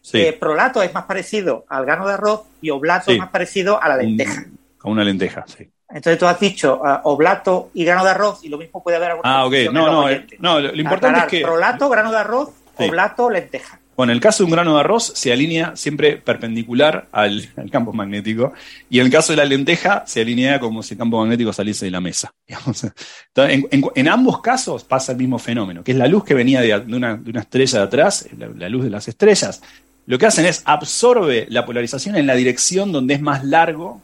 Sí. 0.00 0.22
eh, 0.22 0.32
prolato 0.32 0.82
es 0.82 0.94
más 0.94 1.04
parecido 1.04 1.66
al 1.68 1.84
grano 1.84 2.06
de 2.08 2.14
arroz 2.14 2.44
y 2.62 2.70
oblato 2.70 3.04
Sí. 3.10 3.12
es 3.12 3.18
más 3.18 3.28
parecido 3.28 3.82
a 3.82 3.90
la 3.90 3.98
lenteja. 3.98 4.46
A 4.82 4.88
una 4.88 5.04
lenteja, 5.04 5.44
sí. 5.46 5.70
Entonces 5.90 6.18
tú 6.18 6.26
has 6.26 6.40
dicho 6.40 6.80
ah, 6.82 7.02
oblato 7.04 7.68
y 7.74 7.84
grano 7.84 8.04
de 8.04 8.10
arroz 8.12 8.42
y 8.42 8.48
lo 8.48 8.56
mismo 8.56 8.82
puede 8.82 8.96
haber 8.96 9.10
alguna 9.10 9.28
Ah, 9.40 9.44
ok. 9.44 9.52
No, 9.70 9.90
no, 9.92 10.08
eh, 10.08 10.26
no, 10.38 10.60
lo, 10.60 10.68
importante 10.68 11.08
Aclarar, 11.08 11.26
es 11.26 11.30
que. 11.30 11.42
Prolato, 11.42 11.88
grano 11.90 12.10
de 12.10 12.16
arroz, 12.16 12.48
Sí. 12.78 12.88
oblato, 12.88 13.28
lenteja. 13.28 13.79
Bueno, 14.00 14.12
en 14.12 14.16
el 14.16 14.22
caso 14.22 14.42
de 14.42 14.46
un 14.46 14.52
grano 14.52 14.72
de 14.72 14.80
arroz 14.80 15.12
se 15.14 15.30
alinea 15.30 15.76
siempre 15.76 16.16
perpendicular 16.16 17.08
al, 17.12 17.50
campo 17.70 17.92
magnético 17.92 18.54
y 18.88 18.98
en 18.98 19.04
el 19.04 19.12
caso 19.12 19.34
de 19.34 19.36
la 19.36 19.44
lenteja 19.44 20.04
se 20.06 20.22
alinea 20.22 20.58
como 20.58 20.82
si 20.82 20.94
el 20.94 20.98
campo 20.98 21.20
magnético 21.20 21.52
saliese 21.52 21.84
de 21.84 21.90
la 21.90 22.00
mesa. 22.00 22.32
en, 23.36 24.08
ambos 24.08 24.40
casos 24.40 24.84
pasa 24.84 25.12
el 25.12 25.18
mismo 25.18 25.38
fenómeno, 25.38 25.84
que 25.84 25.92
es 25.92 25.98
la 25.98 26.08
luz 26.08 26.24
que 26.24 26.32
venía 26.32 26.62
de, 26.62 26.74
una, 26.76 27.20
estrella 27.34 27.80
de 27.80 27.84
atrás, 27.84 28.26
la, 28.38 28.70
luz 28.70 28.84
de 28.84 28.90
las 28.90 29.06
estrellas. 29.06 29.60
Lo 30.06 30.16
que 30.16 30.24
hacen 30.24 30.46
es 30.46 30.62
absorbe 30.64 31.44
la 31.50 31.66
polarización 31.66 32.16
en 32.16 32.26
la 32.26 32.34
dirección 32.34 32.92
donde 32.92 33.12
es 33.12 33.20
más 33.20 33.44
largo 33.44 34.00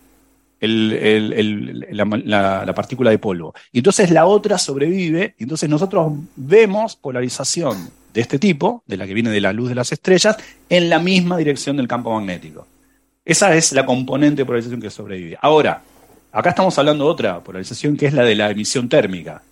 la 0.60 2.72
partícula 2.74 3.08
de 3.08 3.18
polvo. 3.18 3.54
Y 3.72 3.78
entonces 3.78 4.10
la 4.10 4.26
otra 4.26 4.58
sobrevive, 4.58 5.36
y 5.38 5.44
entonces 5.44 5.70
nosotros 5.70 6.12
vemos 6.36 6.96
polarización 6.96 7.88
de 8.16 8.22
este 8.22 8.38
tipo, 8.38 8.82
de 8.86 8.96
la 8.96 9.06
que 9.06 9.12
viene 9.12 9.28
de 9.28 9.42
la 9.42 9.52
luz 9.52 9.68
de 9.68 9.74
las 9.74 9.92
estrellas, 9.92 10.38
en 10.70 10.88
la 10.88 10.98
misma 10.98 11.36
dirección 11.36 11.76
del 11.76 11.86
campo 11.86 12.10
magnético. 12.10 12.66
Esa 13.22 13.54
es 13.54 13.72
la 13.72 13.84
componente 13.84 14.36
de 14.36 14.46
polarización 14.46 14.80
que 14.80 14.88
sobrevive. 14.88 15.36
Ahora, 15.42 15.82
acá 16.32 16.48
estamos 16.48 16.78
hablando 16.78 17.04
de 17.04 17.10
otra 17.10 17.40
polarización 17.40 17.94
que 17.94 18.06
es 18.06 18.14
la 18.14 18.24
de 18.24 18.34
la 18.34 18.50
emisión 18.50 18.88
térmica. 18.88 19.42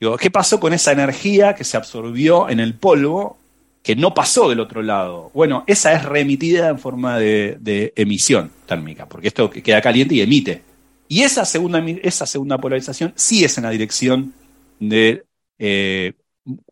Digo, 0.00 0.16
¿qué 0.16 0.30
pasó 0.30 0.58
con 0.58 0.72
esa 0.72 0.92
energía 0.92 1.54
que 1.54 1.64
se 1.64 1.76
absorbió 1.76 2.48
en 2.48 2.58
el 2.58 2.72
polvo 2.72 3.36
que 3.82 3.94
no 3.94 4.14
pasó 4.14 4.48
del 4.48 4.60
otro 4.60 4.80
lado? 4.80 5.30
Bueno, 5.34 5.64
esa 5.66 5.92
es 5.92 6.02
reemitida 6.02 6.70
en 6.70 6.78
forma 6.78 7.18
de, 7.18 7.92
emisión 7.96 8.50
térmica, 8.64 9.04
porque 9.04 9.28
esto 9.28 9.50
que 9.50 9.62
queda 9.62 9.82
caliente 9.82 10.14
y 10.14 10.22
emite. 10.22 10.62
Y 11.06 11.20
esa 11.20 11.44
segunda, 11.44 11.84
esa 12.02 12.24
segunda 12.24 12.56
polarización 12.56 13.12
sí 13.14 13.44
es 13.44 13.58
en 13.58 13.64
la 13.64 13.70
dirección 13.70 14.32
de 14.80 15.24
eh, 15.58 16.14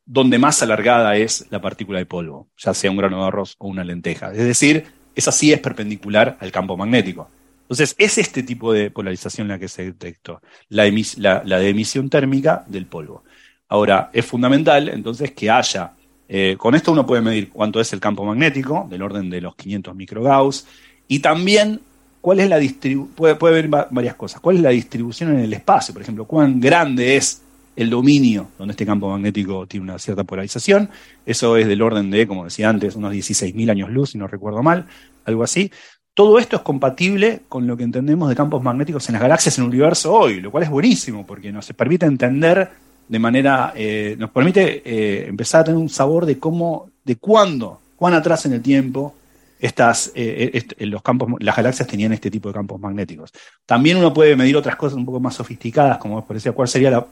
donde 0.07 0.39
más 0.39 0.63
alargada 0.63 1.17
es 1.17 1.47
la 1.51 1.61
partícula 1.61 1.99
de 1.99 2.07
polvo, 2.07 2.49
ya 2.59 2.75
sea 2.75 2.91
un 2.91 2.97
grano 2.97 3.21
de 3.23 3.29
arroz 3.29 3.55
o 3.59 3.69
una 3.69 3.85
lenteja. 3.85 4.33
Es 4.33 4.45
decir, 4.45 4.85
esa 5.15 5.33
sí 5.33 5.53
es 5.53 5.61
perpendicular 5.61 6.37
al 6.41 6.53
campo 6.53 6.77
magnético. 6.77 7.29
Entonces, 7.63 7.95
es 7.97 8.19
este 8.19 8.43
tipo 8.43 8.73
de 8.73 8.91
polarización 8.91 9.49
la 9.49 9.59
que 9.59 9.69
se 9.69 9.85
detectó, 9.85 10.43
la, 10.69 10.85
de 10.85 11.69
emisión 11.69 12.11
térmica 12.11 12.65
del 12.69 12.85
polvo. 12.87 13.25
Ahora, 13.69 14.11
es 14.13 14.27
fundamental 14.27 14.91
entonces 14.91 15.33
que 15.33 15.51
haya, 15.51 15.93
eh, 16.29 16.57
con 16.59 16.75
esto 16.75 16.93
uno 16.93 17.07
puede 17.07 17.23
medir 17.23 17.49
cuánto 17.49 17.81
es 17.81 17.91
el 17.95 18.01
campo 18.01 18.25
magnético, 18.25 18.87
del 18.91 19.01
orden 19.03 19.31
de 19.31 19.41
los 19.41 19.57
500 19.57 19.95
microgauss, 19.97 20.67
y 21.09 21.21
también 21.21 21.81
cuál 22.21 22.41
es 22.41 22.49
la 22.51 22.59
distribución, 22.59 23.15
puede, 23.15 23.35
puede 23.37 23.55
ver 23.55 23.73
va- 23.75 23.89
varias 23.91 24.15
cosas, 24.17 24.41
cuál 24.43 24.57
es 24.57 24.63
la 24.63 24.71
distribución 24.71 25.31
en 25.33 25.41
el 25.41 25.53
espacio, 25.55 25.95
por 25.95 26.03
ejemplo, 26.03 26.27
cuán 26.27 26.61
grande 26.61 27.17
es 27.17 27.41
el 27.77 27.91
dominio 27.91 28.49
donde 28.59 28.73
este 28.73 28.87
campo 28.87 29.09
magnético 29.11 29.67
tiene 29.67 29.85
una 29.85 29.99
cierta 29.99 30.25
polarización, 30.25 30.91
eso 31.27 31.57
es 31.57 31.67
del 31.67 31.83
orden 31.83 32.11
de, 32.11 32.27
como 32.27 32.45
decía 32.45 32.69
antes, 32.69 32.95
unos 32.97 33.13
16.000 33.13 33.71
años 33.71 33.91
luz, 33.91 34.11
si 34.11 34.19
no 34.19 34.27
recuerdo 34.29 34.63
mal, 34.63 34.87
algo 35.25 35.43
así. 35.43 35.71
Todo 36.15 36.39
esto 36.39 36.57
es 36.57 36.63
compatible 36.63 37.41
con 37.49 37.67
lo 37.67 37.77
que 37.77 37.83
entendemos 37.83 38.29
de 38.29 38.37
campos 38.37 38.63
magnéticos 38.63 39.09
en 39.09 39.15
las 39.15 39.23
galaxias 39.23 39.59
en 39.59 39.65
el 39.65 39.71
universo 39.71 40.13
hoy, 40.15 40.41
lo 40.41 40.51
cual 40.53 40.63
es 40.63 40.71
buenísimo 40.71 41.27
porque 41.27 41.51
nos 41.51 41.67
permite 41.73 42.07
entender 42.07 42.71
de 43.09 43.19
manera, 43.19 43.73
eh, 43.75 44.15
nos 44.19 44.31
permite 44.31 44.83
eh, 44.85 45.27
empezar 45.29 45.63
a 45.63 45.65
tener 45.65 45.79
un 45.79 45.89
sabor 45.89 46.25
de 46.25 46.39
cómo, 46.39 46.91
de 47.05 47.17
cuándo, 47.17 47.81
cuán 47.97 48.15
atrás 48.15 48.47
en 48.47 48.53
el 48.55 48.63
tiempo 48.63 49.15
estas, 49.59 50.13
eh, 50.15 50.51
est- 50.55 50.73
los 50.83 51.03
campos, 51.03 51.29
las 51.41 51.57
galaxias 51.57 51.89
tenían 51.89 52.13
este 52.13 52.31
tipo 52.31 52.49
de 52.49 52.55
campos 52.55 52.79
magnéticos. 52.81 53.31
También 53.67 53.97
uno 53.97 54.13
puede 54.13 54.37
medir 54.37 54.57
otras 54.57 54.77
cosas 54.77 54.97
un 54.97 55.05
poco 55.07 55.21
más 55.21 55.35
sofisticadas, 55.35 55.99
como 55.99 56.25
por 56.25 56.35
decir, 56.37 56.53
cuál 56.53 56.69
sería 56.69 56.91
la, 56.91 57.07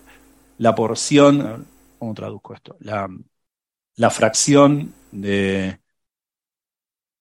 la 0.62 0.76
porción, 0.76 1.66
¿cómo 1.98 2.14
traduzco 2.14 2.54
esto? 2.54 2.76
La, 2.78 3.08
la 3.96 4.10
fracción 4.10 4.94
de, 5.10 5.80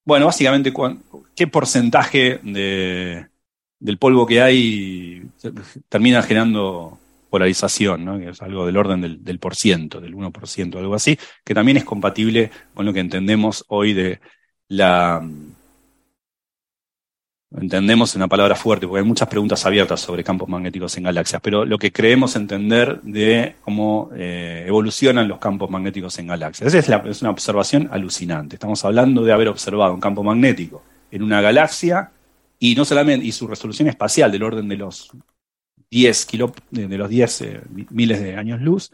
bueno, 0.06 0.28
básicamente, 0.28 0.72
¿qué 1.36 1.48
porcentaje 1.48 2.40
de, 2.44 3.28
del 3.80 3.98
polvo 3.98 4.28
que 4.28 4.44
hay 4.44 5.24
termina 5.90 6.22
generando 6.22 7.00
polarización, 7.32 8.06
¿no? 8.06 8.20
que 8.20 8.30
es 8.30 8.42
algo 8.44 8.68
del 8.68 8.78
orden 8.78 9.02
del, 9.02 9.24
del 9.24 9.40
por 9.40 9.56
ciento, 9.56 10.00
del 10.00 10.14
1%, 10.16 10.78
algo 10.78 10.94
así, 10.94 11.18
que 11.44 11.56
también 11.56 11.78
es 11.78 11.84
compatible 11.84 12.52
con 12.76 12.86
lo 12.86 12.94
que 12.94 13.00
entendemos 13.00 13.66
hoy 13.70 13.94
de 13.94 14.20
la... 14.68 15.28
Entendemos 17.54 18.16
una 18.16 18.30
palabra 18.30 18.56
fuerte, 18.56 18.88
porque 18.88 19.02
hay 19.02 19.06
muchas 19.06 19.28
preguntas 19.28 19.66
abiertas 19.66 20.00
sobre 20.00 20.24
campos 20.24 20.48
magnéticos 20.48 20.96
en 20.96 21.04
galaxias, 21.04 21.42
pero 21.44 21.66
lo 21.66 21.78
que 21.78 21.92
creemos 21.92 22.38
entender 22.38 23.02
de 23.02 23.56
cómo 23.62 24.10
eh, 24.16 24.64
evolucionan 24.66 25.28
los 25.28 25.38
campos 25.38 25.70
magnéticos 25.70 26.18
en 26.20 26.28
galaxias. 26.28 26.74
Es, 26.74 27.22
una 27.22 27.30
observación 27.30 27.90
alucinante. 27.92 28.56
Estamos 28.56 28.86
hablando 28.86 29.26
de 29.26 29.34
haber 29.34 29.50
observado 29.50 29.94
un 29.94 30.00
campo 30.00 30.24
magnético 30.24 30.82
en 31.12 31.24
una 31.24 31.42
galaxia 31.42 32.12
y 32.58 32.74
no 32.74 32.86
solamente, 32.86 33.26
y 33.26 33.34
su 33.34 33.48
resolución 33.48 33.90
espacial 33.90 34.32
del 34.32 34.44
orden 34.44 34.70
de 34.70 34.78
los 34.78 35.12
10 35.90 36.26
kilo, 36.26 36.54
de, 36.70 36.98
los 36.98 37.10
10 37.10 37.42
eh, 37.42 37.62
mi- 37.70 37.88
miles 37.90 38.22
de 38.22 38.38
años 38.38 38.62
luz, 38.62 38.92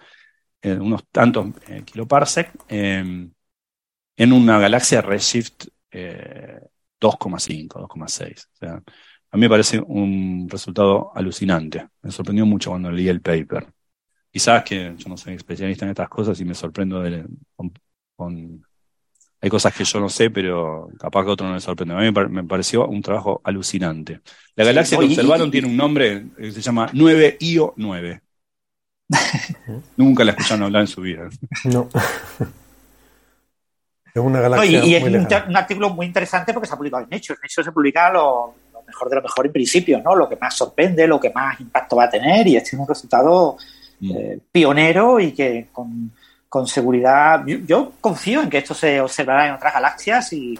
eh, 0.63 0.73
unos 0.73 1.05
tantos 1.11 1.45
kiloparsec, 1.85 2.51
en 2.69 4.33
una 4.33 4.57
galaxia 4.57 5.03
redshift 5.03 5.67
2,5, 6.99 7.67
2,6. 7.67 8.45
O 8.53 8.55
sea, 8.57 8.73
a 9.31 9.37
mí 9.37 9.41
me 9.41 9.49
parece 9.49 9.79
un 9.79 10.47
resultado 10.49 11.11
alucinante. 11.15 11.87
Me 12.01 12.11
sorprendió 12.11 12.45
mucho 12.45 12.69
cuando 12.71 12.91
leí 12.91 13.07
el 13.09 13.21
paper. 13.21 13.67
Quizás 14.31 14.63
que 14.63 14.93
yo 14.97 15.09
no 15.09 15.17
soy 15.17 15.33
especialista 15.35 15.85
en 15.85 15.91
estas 15.91 16.09
cosas 16.09 16.39
y 16.39 16.45
me 16.45 16.53
sorprendo 16.53 17.01
de- 17.01 17.25
con, 17.55 17.71
con- 18.15 18.63
Hay 19.41 19.49
cosas 19.49 19.73
que 19.75 19.83
yo 19.83 19.99
no 19.99 20.09
sé, 20.09 20.29
pero 20.31 20.89
capaz 20.99 21.23
que 21.23 21.29
a 21.29 21.33
otro 21.33 21.47
no 21.47 21.53
le 21.53 21.59
sorprende. 21.61 21.93
A 21.93 21.97
mí 21.97 22.05
me, 22.05 22.13
par- 22.13 22.29
me 22.29 22.43
pareció 22.43 22.87
un 22.87 23.01
trabajo 23.01 23.39
alucinante. 23.43 24.21
La 24.55 24.63
galaxia 24.65 24.97
que 24.97 25.05
observaron 25.05 25.51
tiene 25.51 25.67
un 25.67 25.77
nombre 25.77 26.27
que 26.37 26.51
se 26.51 26.61
llama 26.61 26.89
9IO9. 26.91 28.21
Nunca 29.97 30.23
la 30.23 30.31
escucharon 30.31 30.63
hablar 30.63 30.81
en 30.81 30.87
su 30.87 31.01
vida. 31.01 31.29
No. 31.65 31.87
es 34.21 34.25
una 34.25 34.39
No, 34.39 34.47
y, 34.47 34.49
galaxia 34.49 34.85
y 34.85 34.95
es 34.95 35.01
muy 35.01 35.15
un, 35.15 35.23
lejana. 35.23 35.45
un 35.49 35.57
artículo 35.57 35.89
muy 35.89 36.05
interesante 36.05 36.53
porque 36.53 36.67
se 36.67 36.73
ha 36.73 36.77
publicado 36.77 37.03
en 37.03 37.09
Nature. 37.09 37.35
En 37.35 37.47
Nature 37.47 37.63
se 37.65 37.71
publica 37.71 38.09
lo, 38.11 38.53
lo 38.73 38.81
mejor 38.83 39.09
de 39.09 39.15
lo 39.15 39.21
mejor 39.21 39.45
en 39.45 39.51
principio, 39.51 40.01
¿no? 40.03 40.15
Lo 40.15 40.27
que 40.29 40.35
más 40.35 40.53
sorprende, 40.55 41.07
lo 41.07 41.19
que 41.19 41.31
más 41.31 41.59
impacto 41.59 41.95
va 41.95 42.05
a 42.05 42.09
tener, 42.09 42.47
y 42.47 42.55
este 42.57 42.75
es 42.75 42.79
un 42.79 42.87
resultado 42.87 43.57
Mm. 43.99 44.11
eh, 44.15 44.39
pionero 44.51 45.19
y 45.19 45.31
que 45.31 45.67
con, 45.71 46.11
con 46.49 46.67
seguridad. 46.67 47.43
Yo, 47.45 47.57
yo 47.65 47.91
confío 47.99 48.41
en 48.41 48.49
que 48.49 48.59
esto 48.59 48.73
se 48.73 49.01
observará 49.01 49.47
en 49.47 49.55
otras 49.55 49.73
galaxias 49.73 50.31
y, 50.33 50.57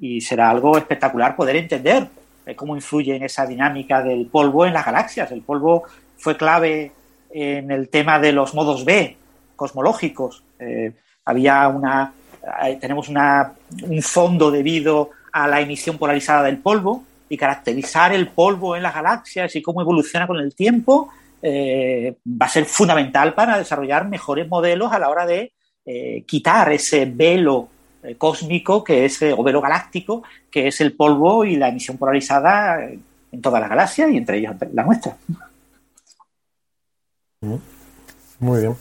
y 0.00 0.20
será 0.20 0.50
algo 0.50 0.76
espectacular 0.76 1.36
poder 1.36 1.56
entender 1.56 2.08
eh, 2.44 2.56
cómo 2.56 2.74
influye 2.74 3.14
en 3.14 3.22
esa 3.22 3.46
dinámica 3.46 4.02
del 4.02 4.26
polvo 4.26 4.66
en 4.66 4.72
las 4.72 4.84
galaxias. 4.84 5.30
El 5.30 5.42
polvo 5.42 5.84
fue 6.18 6.36
clave 6.36 6.92
en 7.30 7.70
el 7.70 7.88
tema 7.88 8.18
de 8.18 8.32
los 8.32 8.52
modos 8.54 8.84
B 8.84 9.16
cosmológicos. 9.54 10.42
Eh, 10.58 10.92
había 11.24 11.68
una, 11.68 12.12
tenemos 12.80 13.08
una, 13.08 13.52
un 13.82 14.02
fondo 14.02 14.50
debido 14.50 15.10
a 15.32 15.46
la 15.46 15.60
emisión 15.60 15.98
polarizada 15.98 16.42
del 16.42 16.58
polvo 16.58 17.04
y 17.28 17.36
caracterizar 17.36 18.12
el 18.12 18.28
polvo 18.28 18.76
en 18.76 18.82
las 18.82 18.94
galaxias 18.94 19.54
y 19.56 19.62
cómo 19.62 19.80
evoluciona 19.80 20.26
con 20.26 20.38
el 20.38 20.54
tiempo 20.54 21.08
eh, 21.40 22.16
va 22.26 22.46
a 22.46 22.48
ser 22.48 22.64
fundamental 22.66 23.34
para 23.34 23.58
desarrollar 23.58 24.08
mejores 24.08 24.48
modelos 24.48 24.92
a 24.92 24.98
la 24.98 25.08
hora 25.08 25.26
de 25.26 25.52
eh, 25.84 26.22
quitar 26.26 26.72
ese 26.72 27.04
velo 27.06 27.68
eh, 28.02 28.16
cósmico 28.16 28.82
que 28.82 29.04
es, 29.04 29.22
eh, 29.22 29.32
o 29.36 29.42
velo 29.42 29.60
galáctico, 29.60 30.24
que 30.50 30.68
es 30.68 30.80
el 30.80 30.94
polvo 30.94 31.44
y 31.44 31.56
la 31.56 31.68
emisión 31.68 31.96
polarizada 31.96 32.84
eh, 32.84 32.98
en 33.30 33.40
todas 33.40 33.60
las 33.60 33.70
galaxias 33.70 34.10
y 34.10 34.16
entre 34.16 34.38
ellas 34.38 34.56
la 34.72 34.82
nuestra. 34.82 35.16
Muy 37.40 38.60
bien. 38.60 38.76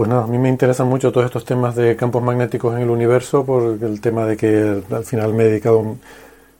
Pues 0.00 0.08
nada, 0.08 0.24
a 0.24 0.26
mí 0.26 0.38
me 0.38 0.48
interesan 0.48 0.88
mucho 0.88 1.12
todos 1.12 1.26
estos 1.26 1.44
temas 1.44 1.76
de 1.76 1.94
campos 1.94 2.22
magnéticos 2.22 2.74
en 2.74 2.80
el 2.80 2.88
universo 2.88 3.44
por 3.44 3.76
el 3.84 4.00
tema 4.00 4.24
de 4.24 4.34
que 4.34 4.82
al 4.90 5.04
final 5.04 5.34
me 5.34 5.44
he 5.44 5.48
dedicado 5.48 5.98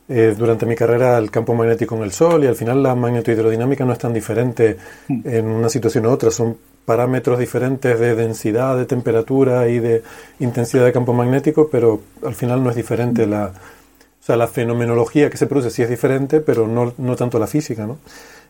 eh, 0.07 0.35
durante 0.37 0.67
mi 0.67 0.75
carrera 0.75 1.17
al 1.17 1.31
campo 1.31 1.55
magnético 1.55 1.95
en 1.95 2.03
el 2.03 2.11
Sol 2.11 2.43
y 2.43 2.47
al 2.47 2.53
final 2.53 2.83
la 2.83 2.93
magnetohidrodinámica 2.93 3.83
no 3.83 3.93
es 3.93 3.97
tan 3.97 4.13
diferente 4.13 4.77
en 5.09 5.47
una 5.47 5.69
situación 5.69 6.05
u 6.05 6.11
otra, 6.11 6.29
son 6.29 6.55
parámetros 6.85 7.39
diferentes 7.39 7.99
de 7.99 8.13
densidad, 8.13 8.77
de 8.77 8.85
temperatura 8.85 9.67
y 9.67 9.79
de 9.79 10.03
intensidad 10.39 10.85
de 10.85 10.93
campo 10.93 11.11
magnético, 11.11 11.67
pero 11.67 11.99
al 12.23 12.35
final 12.35 12.63
no 12.63 12.69
es 12.69 12.75
diferente 12.75 13.25
la, 13.25 13.45
o 13.45 14.23
sea, 14.23 14.37
la 14.37 14.47
fenomenología 14.47 15.31
que 15.31 15.37
se 15.37 15.47
produce 15.47 15.71
sí 15.71 15.81
es 15.81 15.89
diferente, 15.89 16.41
pero 16.41 16.67
no, 16.67 16.93
no 16.99 17.15
tanto 17.15 17.39
la 17.39 17.47
física, 17.47 17.87
¿no? 17.87 17.97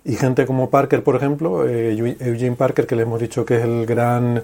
Y 0.04 0.16
gente 0.16 0.46
como 0.46 0.70
Parker, 0.70 1.02
por 1.02 1.16
ejemplo, 1.16 1.66
eh, 1.66 1.96
Eugene 2.20 2.58
Parker, 2.58 2.86
que 2.86 2.98
le 2.98 3.04
hemos 3.04 3.22
dicho 3.22 3.46
que 3.46 3.56
es 3.56 3.64
el 3.64 3.86
gran 3.86 4.44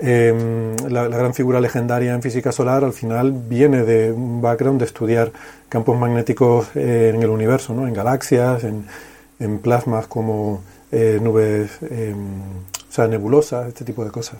eh, 0.00 0.76
la, 0.88 1.08
gran 1.08 1.34
figura 1.34 1.60
legendaria 1.60 2.14
en 2.14 2.22
física 2.22 2.52
solar 2.52 2.84
al 2.84 2.92
final 2.92 3.32
viene 3.32 3.82
de 3.82 4.12
un 4.12 4.40
background 4.40 4.78
de 4.78 4.86
estudiar 4.86 5.32
campos 5.68 5.98
magnéticos 5.98 6.68
eh, 6.76 7.12
en 7.12 7.22
el 7.22 7.30
universo, 7.30 7.74
¿no? 7.74 7.86
en 7.88 7.94
galaxias, 7.94 8.62
en, 8.62 8.86
en 9.40 9.58
plasmas 9.58 10.06
como 10.06 10.62
eh, 10.92 11.18
nubes, 11.20 11.80
o 11.82 12.92
sea, 12.92 13.08
nebulosas, 13.08 13.68
este 13.68 13.84
tipo 13.84 14.04
de 14.04 14.10
cosas. 14.12 14.38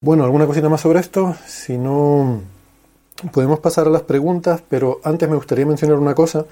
Bueno, 0.00 0.24
¿alguna 0.24 0.46
cosita 0.46 0.68
más 0.68 0.80
sobre 0.80 1.00
esto? 1.00 1.34
Si 1.46 1.76
no, 1.76 2.40
podemos 3.32 3.58
pasar 3.58 3.88
a 3.88 3.90
las 3.90 4.02
preguntas, 4.02 4.62
pero 4.68 5.00
antes 5.02 5.28
me 5.28 5.34
gustaría 5.34 5.66
mencionar 5.66 5.98
una 5.98 6.14
cosa. 6.14 6.46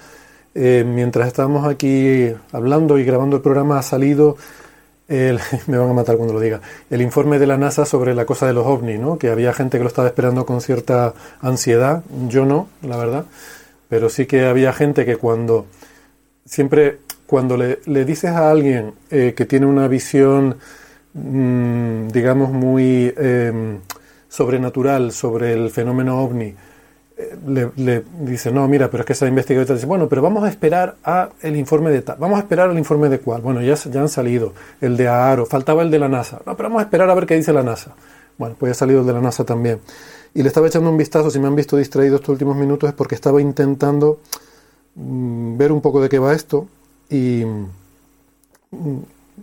mientras 0.53 1.27
estábamos 1.27 1.65
aquí 1.67 2.31
hablando 2.51 2.97
y 2.99 3.05
grabando 3.05 3.37
el 3.37 3.41
programa 3.41 3.79
ha 3.79 3.83
salido 3.83 4.35
me 5.67 5.77
van 5.77 5.89
a 5.89 5.93
matar 5.93 6.17
cuando 6.17 6.33
lo 6.33 6.39
diga, 6.39 6.61
el 6.89 7.01
informe 7.01 7.39
de 7.39 7.47
la 7.47 7.57
NASA 7.57 7.85
sobre 7.85 8.13
la 8.13 8.25
cosa 8.25 8.45
de 8.45 8.53
los 8.53 8.65
ovnis, 8.65 8.99
¿no? 8.99 9.17
que 9.17 9.29
había 9.29 9.53
gente 9.53 9.77
que 9.77 9.83
lo 9.83 9.87
estaba 9.87 10.07
esperando 10.07 10.45
con 10.45 10.61
cierta 10.61 11.13
ansiedad, 11.41 12.03
yo 12.27 12.45
no, 12.45 12.69
la 12.83 12.97
verdad, 12.97 13.25
pero 13.87 14.09
sí 14.09 14.27
que 14.27 14.45
había 14.45 14.71
gente 14.71 15.05
que 15.05 15.17
cuando, 15.17 15.65
siempre, 16.45 16.99
cuando 17.25 17.57
le, 17.57 18.05
dices 18.05 18.31
a 18.31 18.51
alguien 18.51 18.93
eh, 19.09 19.33
que 19.35 19.45
tiene 19.45 19.65
una 19.65 19.87
visión, 19.87 20.57
mm, 21.13 22.09
digamos, 22.09 22.51
muy 22.51 23.11
em, 23.17 23.79
sobrenatural 24.27 25.11
sobre 25.11 25.53
el 25.53 25.71
fenómeno 25.71 26.21
ovni, 26.21 26.53
le, 27.47 28.03
dice, 28.21 28.51
no, 28.51 28.67
mira, 28.67 28.89
pero 28.89 29.01
es 29.01 29.07
que 29.07 29.13
se 29.13 29.25
ha 29.25 29.27
investigado 29.27 29.63
y 29.63 29.67
tal. 29.67 29.75
Dice, 29.75 29.87
bueno, 29.87 30.07
pero 30.07 30.21
vamos 30.21 30.43
a 30.43 30.49
esperar 30.49 30.95
a 31.03 31.29
el 31.41 31.55
informe 31.55 31.91
de 31.91 32.01
tal. 32.01 32.17
Vamos 32.17 32.37
a 32.37 32.41
esperar 32.41 32.69
al 32.69 32.77
informe 32.77 33.09
de 33.09 33.19
cuál. 33.19 33.41
Bueno, 33.41 33.61
ya, 33.61 33.75
ya 33.75 34.01
han 34.01 34.09
salido. 34.09 34.53
El 34.79 34.95
de 34.95 35.07
AARO, 35.07 35.45
faltaba 35.45 35.83
el 35.83 35.91
de 35.91 35.99
la 35.99 36.07
NASA. 36.07 36.41
No, 36.45 36.55
pero 36.55 36.69
vamos 36.69 36.81
a 36.81 36.83
esperar 36.83 37.09
a 37.09 37.13
ver 37.13 37.25
qué 37.25 37.35
dice 37.35 37.51
la 37.51 37.63
NASA. 37.63 37.93
Bueno, 38.37 38.55
pues 38.57 38.71
ha 38.71 38.75
salido 38.75 39.01
el 39.01 39.07
de 39.07 39.13
la 39.13 39.21
NASA 39.21 39.43
también. 39.43 39.81
Y 40.33 40.43
le 40.43 40.47
estaba 40.47 40.67
echando 40.67 40.89
un 40.89 40.97
vistazo, 40.97 41.29
si 41.29 41.39
me 41.39 41.47
han 41.47 41.55
visto 41.55 41.75
distraído 41.75 42.15
estos 42.15 42.29
últimos 42.29 42.55
minutos, 42.55 42.89
es 42.89 42.95
porque 42.95 43.15
estaba 43.15 43.41
intentando 43.41 44.21
mm, 44.95 45.57
ver 45.57 45.71
un 45.71 45.81
poco 45.81 46.01
de 46.01 46.07
qué 46.07 46.19
va 46.19 46.33
esto. 46.33 46.67
Y 47.09 47.43
mm, 47.43 48.99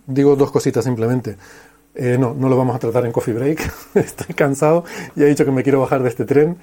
digo 0.07 0.35
dos 0.35 0.51
cositas 0.51 0.83
simplemente. 0.83 1.37
Eh, 1.93 2.17
no, 2.19 2.33
no 2.33 2.47
lo 2.49 2.57
vamos 2.57 2.75
a 2.75 2.79
tratar 2.79 3.05
en 3.05 3.11
Coffee 3.11 3.33
Break. 3.33 3.73
Estoy 3.95 4.33
cansado 4.33 4.83
y 5.15 5.21
he 5.21 5.25
dicho 5.25 5.45
que 5.45 5.51
me 5.51 5.61
quiero 5.61 5.79
bajar 5.79 6.01
de 6.01 6.09
este 6.09 6.25
tren. 6.25 6.57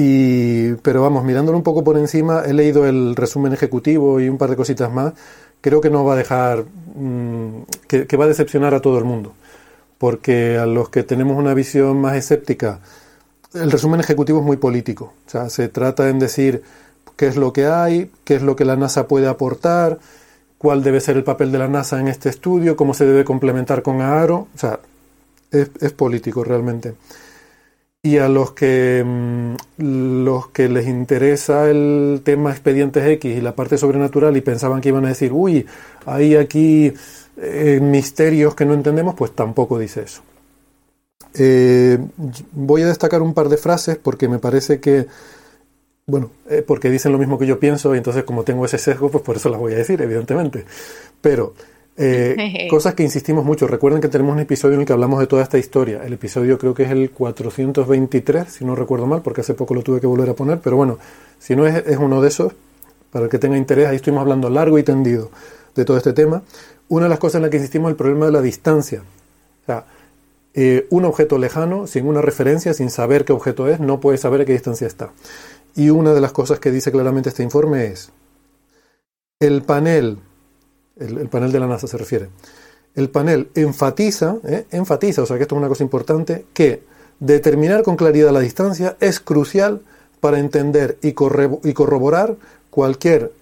Y, 0.00 0.74
pero 0.74 1.02
vamos, 1.02 1.24
mirándolo 1.24 1.58
un 1.58 1.64
poco 1.64 1.82
por 1.82 1.98
encima, 1.98 2.44
he 2.46 2.52
leído 2.52 2.86
el 2.86 3.16
resumen 3.16 3.52
ejecutivo 3.52 4.20
y 4.20 4.28
un 4.28 4.38
par 4.38 4.48
de 4.48 4.54
cositas 4.54 4.92
más. 4.92 5.12
Creo 5.60 5.80
que 5.80 5.90
no 5.90 6.04
va 6.04 6.12
a 6.12 6.16
dejar, 6.16 6.66
mm, 6.94 7.62
que, 7.88 8.16
va 8.16 8.26
a 8.26 8.28
decepcionar 8.28 8.74
a 8.74 8.80
todo 8.80 8.96
el 8.98 9.04
mundo. 9.04 9.34
Porque 9.98 10.56
a 10.56 10.66
los 10.66 10.88
que 10.88 11.02
tenemos 11.02 11.36
una 11.36 11.52
visión 11.52 12.00
más 12.00 12.14
escéptica, 12.14 12.78
el 13.54 13.72
resumen 13.72 13.98
ejecutivo 13.98 14.38
es 14.38 14.44
muy 14.46 14.56
político. 14.56 15.14
O 15.26 15.30
sea, 15.30 15.50
se 15.50 15.68
trata 15.68 16.08
en 16.08 16.20
decir 16.20 16.62
qué 17.16 17.26
es 17.26 17.36
lo 17.36 17.52
que 17.52 17.66
hay, 17.66 18.12
qué 18.22 18.36
es 18.36 18.42
lo 18.42 18.54
que 18.54 18.64
la 18.64 18.76
NASA 18.76 19.08
puede 19.08 19.26
aportar, 19.26 19.98
cuál 20.58 20.84
debe 20.84 21.00
ser 21.00 21.16
el 21.16 21.24
papel 21.24 21.50
de 21.50 21.58
la 21.58 21.66
NASA 21.66 21.98
en 21.98 22.06
este 22.06 22.28
estudio, 22.28 22.76
cómo 22.76 22.94
se 22.94 23.04
debe 23.04 23.24
complementar 23.24 23.82
con 23.82 24.00
AARO. 24.00 24.46
O 24.54 24.58
sea, 24.58 24.78
es, 25.50 25.72
es 25.80 25.92
político 25.92 26.44
realmente 26.44 26.94
y 28.08 28.18
a 28.18 28.28
los 28.28 28.52
que, 28.52 29.04
mm, 29.04 29.54
los 30.24 30.48
que 30.48 30.68
les 30.68 30.86
interesa 30.88 31.68
el 31.68 32.22
tema 32.24 32.50
expedientes 32.50 33.06
X 33.06 33.36
y 33.36 33.40
la 33.40 33.54
parte 33.54 33.76
sobrenatural 33.76 34.36
y 34.36 34.40
pensaban 34.40 34.80
que 34.80 34.88
iban 34.88 35.04
a 35.04 35.08
decir, 35.08 35.32
uy, 35.32 35.66
hay 36.06 36.36
aquí 36.36 36.92
eh, 37.36 37.80
misterios 37.82 38.54
que 38.54 38.64
no 38.64 38.74
entendemos, 38.74 39.14
pues 39.14 39.32
tampoco 39.32 39.78
dice 39.78 40.02
eso. 40.02 40.22
Eh, 41.34 41.98
voy 42.52 42.82
a 42.82 42.86
destacar 42.86 43.20
un 43.20 43.34
par 43.34 43.48
de 43.48 43.58
frases 43.58 43.98
porque 43.98 44.26
me 44.26 44.38
parece 44.38 44.80
que, 44.80 45.06
bueno, 46.06 46.30
eh, 46.48 46.64
porque 46.66 46.90
dicen 46.90 47.12
lo 47.12 47.18
mismo 47.18 47.38
que 47.38 47.46
yo 47.46 47.60
pienso 47.60 47.94
y 47.94 47.98
entonces 47.98 48.24
como 48.24 48.42
tengo 48.42 48.64
ese 48.64 48.78
sesgo, 48.78 49.10
pues 49.10 49.22
por 49.22 49.36
eso 49.36 49.50
las 49.50 49.60
voy 49.60 49.74
a 49.74 49.76
decir, 49.76 50.00
evidentemente. 50.00 50.64
Pero 51.20 51.54
eh, 51.98 52.66
cosas 52.70 52.94
que 52.94 53.02
insistimos 53.02 53.44
mucho. 53.44 53.66
Recuerden 53.66 54.00
que 54.00 54.08
tenemos 54.08 54.32
un 54.32 54.40
episodio 54.40 54.74
en 54.74 54.80
el 54.80 54.86
que 54.86 54.92
hablamos 54.92 55.20
de 55.20 55.26
toda 55.26 55.42
esta 55.42 55.58
historia. 55.58 56.02
El 56.04 56.14
episodio 56.14 56.58
creo 56.58 56.72
que 56.72 56.84
es 56.84 56.90
el 56.90 57.10
423, 57.10 58.48
si 58.50 58.64
no 58.64 58.74
recuerdo 58.74 59.06
mal, 59.06 59.22
porque 59.22 59.40
hace 59.40 59.54
poco 59.54 59.74
lo 59.74 59.82
tuve 59.82 60.00
que 60.00 60.06
volver 60.06 60.30
a 60.30 60.34
poner. 60.34 60.60
Pero 60.60 60.76
bueno, 60.76 60.98
si 61.38 61.56
no 61.56 61.66
es, 61.66 61.86
es 61.86 61.98
uno 61.98 62.22
de 62.22 62.28
esos, 62.28 62.52
para 63.10 63.24
el 63.24 63.30
que 63.30 63.38
tenga 63.38 63.56
interés, 63.56 63.88
ahí 63.88 63.96
estuvimos 63.96 64.22
hablando 64.22 64.48
largo 64.48 64.78
y 64.78 64.82
tendido 64.82 65.30
de 65.74 65.84
todo 65.84 65.96
este 65.96 66.12
tema. 66.12 66.42
Una 66.88 67.04
de 67.04 67.10
las 67.10 67.18
cosas 67.18 67.36
en 67.36 67.42
las 67.42 67.50
que 67.50 67.56
insistimos 67.58 67.88
es 67.88 67.92
el 67.92 67.96
problema 67.96 68.26
de 68.26 68.32
la 68.32 68.40
distancia. 68.40 69.02
O 69.62 69.66
sea, 69.66 69.84
eh, 70.54 70.86
un 70.90 71.04
objeto 71.04 71.38
lejano, 71.38 71.86
sin 71.86 72.06
una 72.06 72.22
referencia, 72.22 72.74
sin 72.74 72.90
saber 72.90 73.24
qué 73.24 73.32
objeto 73.32 73.68
es, 73.68 73.80
no 73.80 74.00
puede 74.00 74.18
saber 74.18 74.40
a 74.40 74.44
qué 74.44 74.52
distancia 74.52 74.86
está. 74.86 75.10
Y 75.74 75.90
una 75.90 76.14
de 76.14 76.20
las 76.20 76.32
cosas 76.32 76.58
que 76.58 76.70
dice 76.70 76.90
claramente 76.90 77.28
este 77.28 77.42
informe 77.42 77.86
es, 77.86 78.10
el 79.40 79.62
panel 79.62 80.18
el, 81.00 81.28
panel 81.28 81.52
de 81.52 81.60
la 81.60 81.66
NASA 81.66 81.86
se 81.86 81.96
refiere. 81.96 82.28
El 82.94 83.10
panel 83.10 83.50
enfatiza, 83.54 84.36
¿eh? 84.44 84.66
enfatiza, 84.70 85.22
o 85.22 85.26
sea 85.26 85.36
que 85.36 85.42
esto 85.42 85.54
es 85.54 85.58
una 85.58 85.68
cosa 85.68 85.84
importante, 85.84 86.46
que 86.52 86.82
determinar 87.20 87.82
con 87.82 87.96
claridad 87.96 88.32
la 88.32 88.40
distancia 88.40 88.96
es 89.00 89.20
crucial 89.20 89.82
para 90.20 90.38
entender 90.38 90.98
y, 91.02 91.12
corroborar 91.12 92.36
cualquier 92.70 93.32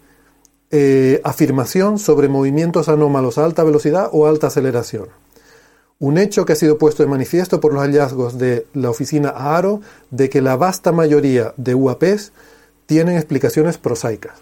eh, 0.70 1.20
afirmación 1.24 1.98
sobre 1.98 2.28
movimientos 2.28 2.88
anómalos 2.88 3.38
a 3.38 3.44
alta 3.44 3.64
velocidad 3.64 4.08
o 4.12 4.26
alta 4.26 4.48
aceleración. 4.48 5.08
Un 5.98 6.18
hecho 6.18 6.44
que 6.44 6.52
ha 6.52 6.56
sido 6.56 6.76
puesto 6.76 7.02
de 7.02 7.08
manifiesto 7.08 7.60
por 7.60 7.72
los 7.72 7.82
hallazgos 7.82 8.36
de 8.36 8.66
la 8.74 8.90
oficina 8.90 9.30
AARO 9.30 9.80
de 10.10 10.28
que 10.28 10.42
la 10.42 10.56
vasta 10.56 10.92
mayoría 10.92 11.54
de 11.56 11.74
UAPs 11.74 12.32
tienen 12.84 13.16
explicaciones 13.16 13.78
prosaicas 13.78 14.34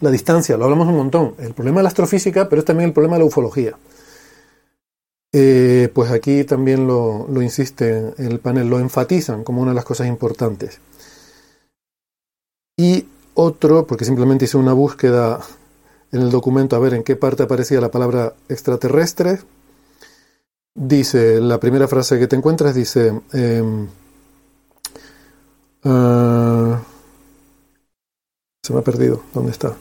la 0.00 0.10
distancia, 0.10 0.56
lo 0.56 0.64
hablamos 0.64 0.88
un 0.88 0.96
montón. 0.96 1.34
El 1.38 1.54
problema 1.54 1.78
de 1.78 1.84
la 1.84 1.88
astrofísica, 1.88 2.48
pero 2.48 2.60
es 2.60 2.66
también 2.66 2.88
el 2.88 2.94
problema 2.94 3.16
de 3.16 3.20
la 3.20 3.26
ufología. 3.26 3.76
Eh, 5.32 5.90
pues 5.94 6.10
aquí 6.10 6.44
también 6.44 6.86
lo, 6.86 7.26
lo 7.28 7.42
insiste 7.42 8.14
el 8.18 8.40
panel, 8.40 8.68
lo 8.68 8.78
enfatizan 8.80 9.44
como 9.44 9.62
una 9.62 9.72
de 9.72 9.76
las 9.76 9.84
cosas 9.84 10.08
importantes. 10.08 10.80
Y 12.76 13.06
otro, 13.34 13.86
porque 13.86 14.04
simplemente 14.04 14.46
hice 14.46 14.56
una 14.56 14.72
búsqueda 14.72 15.40
en 16.12 16.22
el 16.22 16.30
documento 16.30 16.76
a 16.76 16.80
ver 16.80 16.94
en 16.94 17.04
qué 17.04 17.16
parte 17.16 17.42
aparecía 17.42 17.80
la 17.80 17.90
palabra 17.90 18.34
extraterrestre, 18.48 19.40
dice, 20.74 21.40
la 21.40 21.60
primera 21.60 21.88
frase 21.88 22.18
que 22.18 22.26
te 22.26 22.36
encuentras 22.36 22.74
dice, 22.74 23.20
em, 23.32 23.88
ah, 25.84 26.82
se 28.62 28.72
me 28.72 28.80
ha 28.80 28.82
perdido, 28.82 29.22
¿dónde 29.32 29.52
está? 29.52 29.74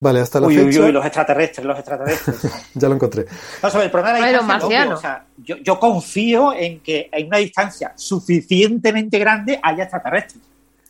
Vale, 0.00 0.20
hasta 0.20 0.40
la 0.40 0.48
fecha. 0.48 0.62
Uy, 0.62 0.78
uy, 0.78 0.92
los 0.92 1.04
extraterrestres, 1.04 1.64
los 1.64 1.78
extraterrestres. 1.78 2.70
ya 2.74 2.88
lo 2.88 2.96
encontré. 2.96 3.26
No, 3.62 3.70
sobre 3.70 3.84
el 3.84 3.90
problema 3.90 4.16
de 4.16 4.32
la 4.32 4.38
distancia, 4.38 4.88
o 4.92 4.96
sea, 4.96 5.24
yo, 5.36 5.56
yo, 5.58 5.78
confío 5.78 6.52
en 6.52 6.80
que 6.80 7.08
en 7.12 7.28
una 7.28 7.38
distancia 7.38 7.92
suficientemente 7.94 9.18
grande 9.20 9.60
haya 9.62 9.84
extraterrestres. 9.84 10.42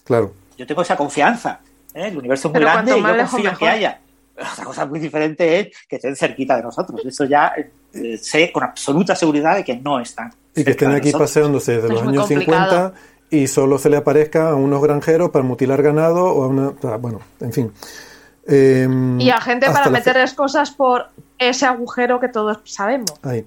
Claro. 0.05 0.33
Yo 0.57 0.67
tengo 0.67 0.81
esa 0.81 0.97
confianza. 0.97 1.61
¿eh? 1.93 2.09
El 2.09 2.17
universo 2.17 2.49
es 2.49 2.55
muy 2.55 2.63
grande 2.63 2.97
y 2.97 3.03
yo 3.03 3.17
confío 3.17 3.51
en 3.51 3.57
que 3.57 3.69
haya. 3.69 4.01
Otra 4.35 4.65
cosa 4.65 4.87
muy 4.87 4.99
diferente 4.99 5.61
es 5.61 5.69
que 5.87 5.97
estén 5.97 6.17
cerquita 6.17 6.57
de 6.57 6.63
nosotros. 6.63 6.99
Eso 7.05 7.27
ya 7.27 7.53
eh, 7.93 8.17
sé 8.17 8.51
con 8.51 8.63
absoluta 8.63 9.15
seguridad 9.15 9.57
de 9.57 9.65
que 9.65 9.77
no 9.77 10.01
están. 10.01 10.33
Y 10.55 10.65
que 10.65 10.73
estén 10.73 10.91
aquí 10.93 11.13
paseándose 11.13 11.77
desde 11.77 11.89
los 11.89 12.03
años 12.03 12.29
50 12.29 12.93
y 13.31 13.47
solo 13.47 13.79
se 13.79 13.89
le 13.89 13.97
aparezca 13.97 14.51
a 14.51 14.55
unos 14.55 14.83
granjeros 14.83 15.31
para 15.31 15.43
mutilar 15.45 15.83
ganado 15.83 16.27
o 16.27 16.45
a 16.45 16.47
una. 16.49 16.71
bueno, 16.99 17.21
en 17.41 17.53
fin. 17.53 17.73
Em, 18.47 19.21
y 19.21 19.31
a 19.31 19.41
gente 19.41 19.71
para 19.71 19.89
meterles 19.89 20.35
cosas 20.35 20.71
por 20.73 21.07
ese 21.39 21.65
agujero 21.65 22.21
que 22.21 22.29
todos 22.29 22.59
sabemos. 22.65 23.13
Ahí. 23.23 23.47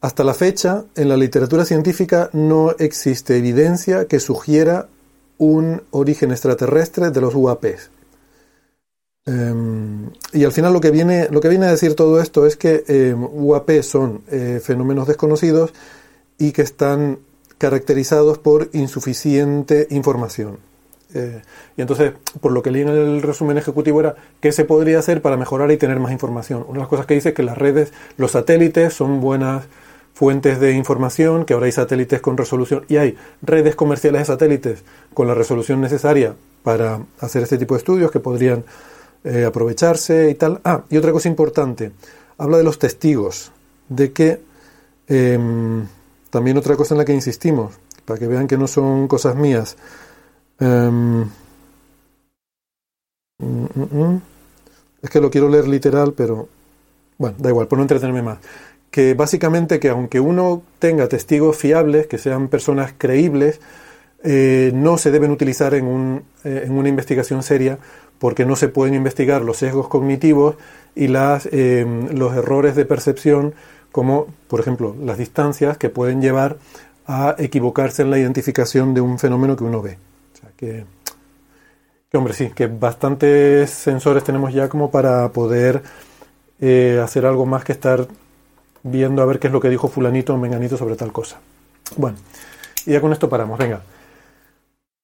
Hasta 0.00 0.24
la 0.24 0.34
fecha, 0.34 0.84
en 0.96 1.08
la 1.08 1.16
literatura 1.16 1.64
científica 1.64 2.28
no 2.34 2.72
existe 2.78 3.38
evidencia 3.38 4.06
que 4.06 4.20
sugiera 4.20 4.88
un 5.38 5.82
origen 5.90 6.30
extraterrestre 6.30 7.10
de 7.10 7.20
los 7.22 7.34
UAPs. 7.34 7.90
Em, 9.26 10.10
y 10.34 10.44
al 10.44 10.52
final 10.52 10.74
lo 10.74 10.82
que, 10.82 10.90
viene, 10.90 11.28
lo 11.30 11.40
que 11.40 11.48
viene 11.48 11.64
a 11.64 11.70
decir 11.70 11.94
todo 11.94 12.20
esto 12.20 12.46
es 12.46 12.56
que 12.56 12.84
eh, 12.86 13.14
UAP 13.14 13.80
son 13.82 14.22
eh, 14.30 14.60
fenómenos 14.62 15.08
desconocidos 15.08 15.72
y 16.38 16.52
que 16.52 16.62
están 16.62 17.18
caracterizados 17.58 18.38
por 18.38 18.70
insuficiente 18.72 19.86
información. 19.90 20.58
Eh, 21.14 21.42
y 21.76 21.80
entonces, 21.80 22.12
por 22.40 22.52
lo 22.52 22.62
que 22.62 22.70
leí 22.70 22.82
en 22.82 22.88
el 22.88 23.22
resumen 23.22 23.56
ejecutivo 23.56 24.00
era 24.00 24.16
qué 24.40 24.50
se 24.52 24.64
podría 24.64 24.98
hacer 24.98 25.22
para 25.22 25.36
mejorar 25.36 25.70
y 25.70 25.76
tener 25.76 26.00
más 26.00 26.12
información. 26.12 26.64
Una 26.66 26.74
de 26.74 26.80
las 26.80 26.88
cosas 26.88 27.06
que 27.06 27.14
dice 27.14 27.30
es 27.30 27.34
que 27.34 27.42
las 27.42 27.56
redes, 27.56 27.92
los 28.16 28.32
satélites 28.32 28.92
son 28.92 29.20
buenas 29.20 29.64
fuentes 30.12 30.60
de 30.60 30.72
información, 30.72 31.44
que 31.44 31.54
ahora 31.54 31.66
hay 31.66 31.72
satélites 31.72 32.20
con 32.20 32.36
resolución 32.36 32.84
y 32.88 32.96
hay 32.96 33.16
redes 33.42 33.74
comerciales 33.74 34.22
de 34.22 34.24
satélites 34.26 34.84
con 35.12 35.26
la 35.26 35.34
resolución 35.34 35.80
necesaria 35.80 36.34
para 36.62 37.00
hacer 37.20 37.42
este 37.42 37.58
tipo 37.58 37.74
de 37.74 37.78
estudios 37.78 38.10
que 38.10 38.20
podrían 38.20 38.64
eh, 39.24 39.44
aprovecharse 39.44 40.30
y 40.30 40.34
tal. 40.34 40.60
Ah, 40.64 40.82
y 40.88 40.96
otra 40.96 41.12
cosa 41.12 41.28
importante, 41.28 41.92
habla 42.38 42.58
de 42.58 42.64
los 42.64 42.78
testigos, 42.78 43.52
de 43.88 44.12
que 44.12 44.40
em, 45.08 45.86
también 46.34 46.58
otra 46.58 46.74
cosa 46.74 46.94
en 46.94 46.98
la 46.98 47.04
que 47.04 47.14
insistimos, 47.14 47.78
para 48.04 48.18
que 48.18 48.26
vean 48.26 48.48
que 48.48 48.58
no 48.58 48.66
son 48.66 49.06
cosas 49.06 49.36
mías. 49.36 49.76
Em, 50.58 51.20
mm, 51.20 51.26
mm, 53.38 53.88
mm. 53.92 54.22
es 55.00 55.10
que 55.10 55.20
lo 55.20 55.30
quiero 55.30 55.48
leer 55.48 55.68
literal, 55.68 56.12
pero 56.12 56.48
bueno, 57.18 57.36
da 57.38 57.50
igual, 57.50 57.68
por 57.68 57.78
no 57.78 57.84
entretenerme 57.84 58.22
más. 58.22 58.38
Que 58.90 59.14
básicamente 59.14 59.78
que 59.78 59.90
aunque 59.90 60.18
uno 60.18 60.64
tenga 60.80 61.08
testigos 61.08 61.56
fiables, 61.56 62.08
que 62.08 62.18
sean 62.18 62.48
personas 62.48 62.92
creíbles, 62.98 63.60
eh, 64.24 64.72
no 64.74 64.98
se 64.98 65.12
deben 65.12 65.30
utilizar 65.30 65.72
en, 65.74 65.86
un, 65.86 66.24
eh, 66.42 66.64
en, 66.66 66.72
una 66.72 66.88
investigación 66.88 67.44
seria 67.44 67.78
porque 68.18 68.44
no 68.44 68.56
se 68.56 68.66
pueden 68.68 68.94
investigar 68.94 69.42
los 69.42 69.58
sesgos 69.58 69.86
cognitivos 69.86 70.56
y 70.96 71.06
las, 71.06 71.46
em, 71.52 72.08
los 72.08 72.34
errores 72.36 72.74
de 72.74 72.86
percepción, 72.86 73.54
como 73.94 74.26
por 74.48 74.58
ejemplo 74.58 74.96
las 75.00 75.18
distancias 75.18 75.78
que 75.78 75.88
pueden 75.88 76.20
llevar 76.20 76.56
a 77.06 77.36
equivocarse 77.38 78.02
en 78.02 78.10
la 78.10 78.18
identificación 78.18 78.92
de 78.92 79.00
un 79.00 79.20
fenómeno 79.20 79.54
que 79.54 79.62
uno 79.62 79.82
ve. 79.82 79.98
O 80.34 80.36
sea, 80.36 80.50
que, 80.56 80.84
que 82.10 82.16
hombre, 82.16 82.34
sí, 82.34 82.50
que 82.56 82.66
bastantes 82.66 83.70
sensores 83.70 84.24
tenemos 84.24 84.52
ya 84.52 84.68
como 84.68 84.90
para 84.90 85.28
poder 85.28 85.84
eh, 86.60 87.00
hacer 87.04 87.24
algo 87.24 87.46
más 87.46 87.62
que 87.62 87.70
estar 87.70 88.08
viendo 88.82 89.22
a 89.22 89.26
ver 89.26 89.38
qué 89.38 89.46
es 89.46 89.52
lo 89.52 89.60
que 89.60 89.70
dijo 89.70 89.86
fulanito 89.86 90.34
o 90.34 90.38
menganito 90.38 90.76
sobre 90.76 90.96
tal 90.96 91.12
cosa. 91.12 91.38
Bueno, 91.96 92.16
y 92.86 92.90
ya 92.90 93.00
con 93.00 93.12
esto 93.12 93.28
paramos, 93.28 93.60
venga. 93.60 93.80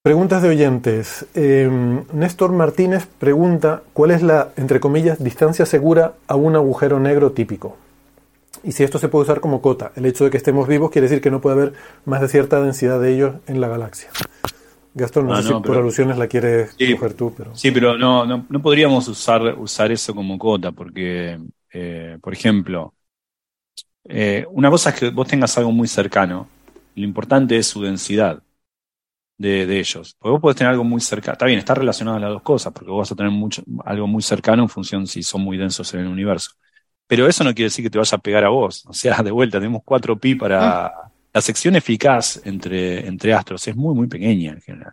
Preguntas 0.02 0.42
de 0.42 0.48
oyentes. 0.48 1.26
Em, 1.34 2.02
Néstor 2.12 2.50
Martínez 2.50 3.06
pregunta 3.06 3.82
cuál 3.92 4.10
es 4.10 4.22
la, 4.22 4.48
entre 4.56 4.80
comillas, 4.80 5.22
distancia 5.22 5.64
segura 5.64 6.14
a 6.26 6.34
un 6.34 6.56
agujero 6.56 6.98
negro 6.98 7.30
típico. 7.30 7.76
Y 8.62 8.72
si 8.72 8.84
esto 8.84 8.98
se 8.98 9.08
puede 9.08 9.24
usar 9.24 9.40
como 9.40 9.62
cota. 9.62 9.92
El 9.96 10.06
hecho 10.06 10.24
de 10.24 10.30
que 10.30 10.36
estemos 10.36 10.68
vivos 10.68 10.90
quiere 10.90 11.08
decir 11.08 11.22
que 11.22 11.30
no 11.30 11.40
puede 11.40 11.56
haber 11.56 11.72
más 12.04 12.20
de 12.20 12.28
cierta 12.28 12.60
densidad 12.60 13.00
de 13.00 13.14
ellos 13.14 13.34
en 13.46 13.60
la 13.60 13.68
galaxia. 13.68 14.10
Gastón, 14.92 15.28
no, 15.28 15.34
ah, 15.34 15.42
sé 15.42 15.48
si 15.48 15.54
por 15.54 15.76
alusiones 15.76 16.18
la 16.18 16.26
quieres 16.26 16.76
coger 16.76 17.14
tú. 17.14 17.32
Pero... 17.36 17.54
Sí, 17.54 17.70
pero 17.70 17.96
no, 17.96 18.26
no, 18.26 18.44
no, 18.48 18.62
podríamos 18.62 19.06
usar, 19.08 19.54
usar 19.58 19.92
eso 19.92 20.14
como 20.14 20.38
cota, 20.38 20.72
porque, 20.72 21.38
eh, 21.72 22.18
por 22.20 22.32
ejemplo, 22.32 22.94
eh, 24.04 24.44
una 24.50 24.68
cosa 24.68 24.90
es 24.90 24.98
que 24.98 25.10
vos 25.10 25.28
tengas 25.28 25.56
algo 25.58 25.70
muy 25.72 25.86
cercano. 25.86 26.48
Lo 26.96 27.04
importante 27.04 27.56
es 27.56 27.68
su 27.68 27.82
densidad 27.82 28.42
de, 29.38 29.78
ellos. 29.78 30.16
Porque 30.18 30.32
vos 30.32 30.40
podés 30.40 30.56
tener 30.56 30.72
algo 30.72 30.84
muy 30.84 31.00
cercano. 31.00 31.32
Está 31.32 31.46
bien, 31.46 31.58
está 31.58 31.74
relacionado 31.74 32.18
a 32.18 32.20
las 32.20 32.30
dos 32.30 32.42
cosas, 32.42 32.72
porque 32.72 32.90
vos 32.90 32.98
vas 32.98 33.12
a 33.12 33.16
tener 33.16 33.32
mucho, 33.32 33.62
algo 33.84 34.06
muy 34.06 34.22
cercano 34.22 34.62
en 34.64 34.68
función 34.68 35.06
si 35.06 35.22
son 35.22 35.40
muy 35.42 35.56
densos 35.56 35.92
en 35.94 36.00
el 36.00 36.08
universo. 36.08 36.52
Pero 37.10 37.26
eso 37.26 37.42
no 37.42 37.52
quiere 37.52 37.66
decir 37.66 37.84
que 37.84 37.90
te 37.90 37.98
vaya 37.98 38.16
a 38.16 38.20
pegar 38.20 38.44
a 38.44 38.50
vos. 38.50 38.84
O 38.86 38.92
sea, 38.92 39.20
de 39.20 39.32
vuelta, 39.32 39.58
tenemos 39.58 39.82
4 39.84 40.16
pi 40.16 40.36
para. 40.36 40.86
Ah. 40.86 41.10
La 41.32 41.40
sección 41.40 41.74
eficaz 41.74 42.40
entre, 42.44 43.04
entre 43.04 43.34
astros 43.34 43.66
es 43.66 43.74
muy, 43.74 43.96
muy 43.96 44.06
pequeña 44.06 44.52
en 44.52 44.60
general. 44.60 44.92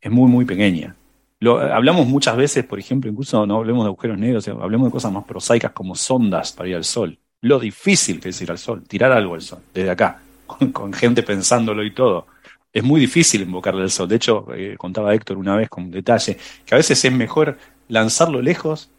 Es 0.00 0.12
muy, 0.12 0.30
muy 0.30 0.44
pequeña. 0.44 0.94
Lo, 1.40 1.58
hablamos 1.58 2.06
muchas 2.06 2.36
veces, 2.36 2.64
por 2.64 2.78
ejemplo, 2.78 3.10
incluso 3.10 3.44
no 3.46 3.56
hablemos 3.56 3.84
de 3.84 3.88
agujeros 3.88 4.16
negros, 4.16 4.46
hablemos 4.46 4.86
de 4.88 4.92
cosas 4.92 5.10
más 5.10 5.24
prosaicas 5.24 5.72
como 5.72 5.96
sondas 5.96 6.52
para 6.52 6.68
ir 6.68 6.76
al 6.76 6.84
Sol. 6.84 7.18
Lo 7.40 7.58
difícil 7.58 8.20
que 8.20 8.28
es 8.28 8.40
ir 8.40 8.52
al 8.52 8.58
Sol, 8.58 8.84
tirar 8.86 9.10
algo 9.10 9.34
al 9.34 9.42
Sol, 9.42 9.60
desde 9.74 9.90
acá, 9.90 10.20
con 10.72 10.92
gente 10.92 11.24
pensándolo 11.24 11.82
y 11.82 11.92
todo 11.92 12.26
es 12.72 12.84
muy 12.84 13.00
difícil 13.00 13.42
invocarle 13.42 13.82
al 13.82 13.90
sol. 13.90 14.08
De 14.08 14.14
hecho, 14.14 14.46
eh, 14.54 14.76
contaba 14.78 15.12
Héctor 15.12 15.36
una 15.38 15.56
vez 15.56 15.68
con 15.68 15.90
detalle, 15.90 16.36
que 16.64 16.74
a 16.74 16.78
veces 16.78 17.04
es 17.04 17.12
mejor 17.12 17.58
lanzarlo 17.88 18.40
lejos 18.40 18.90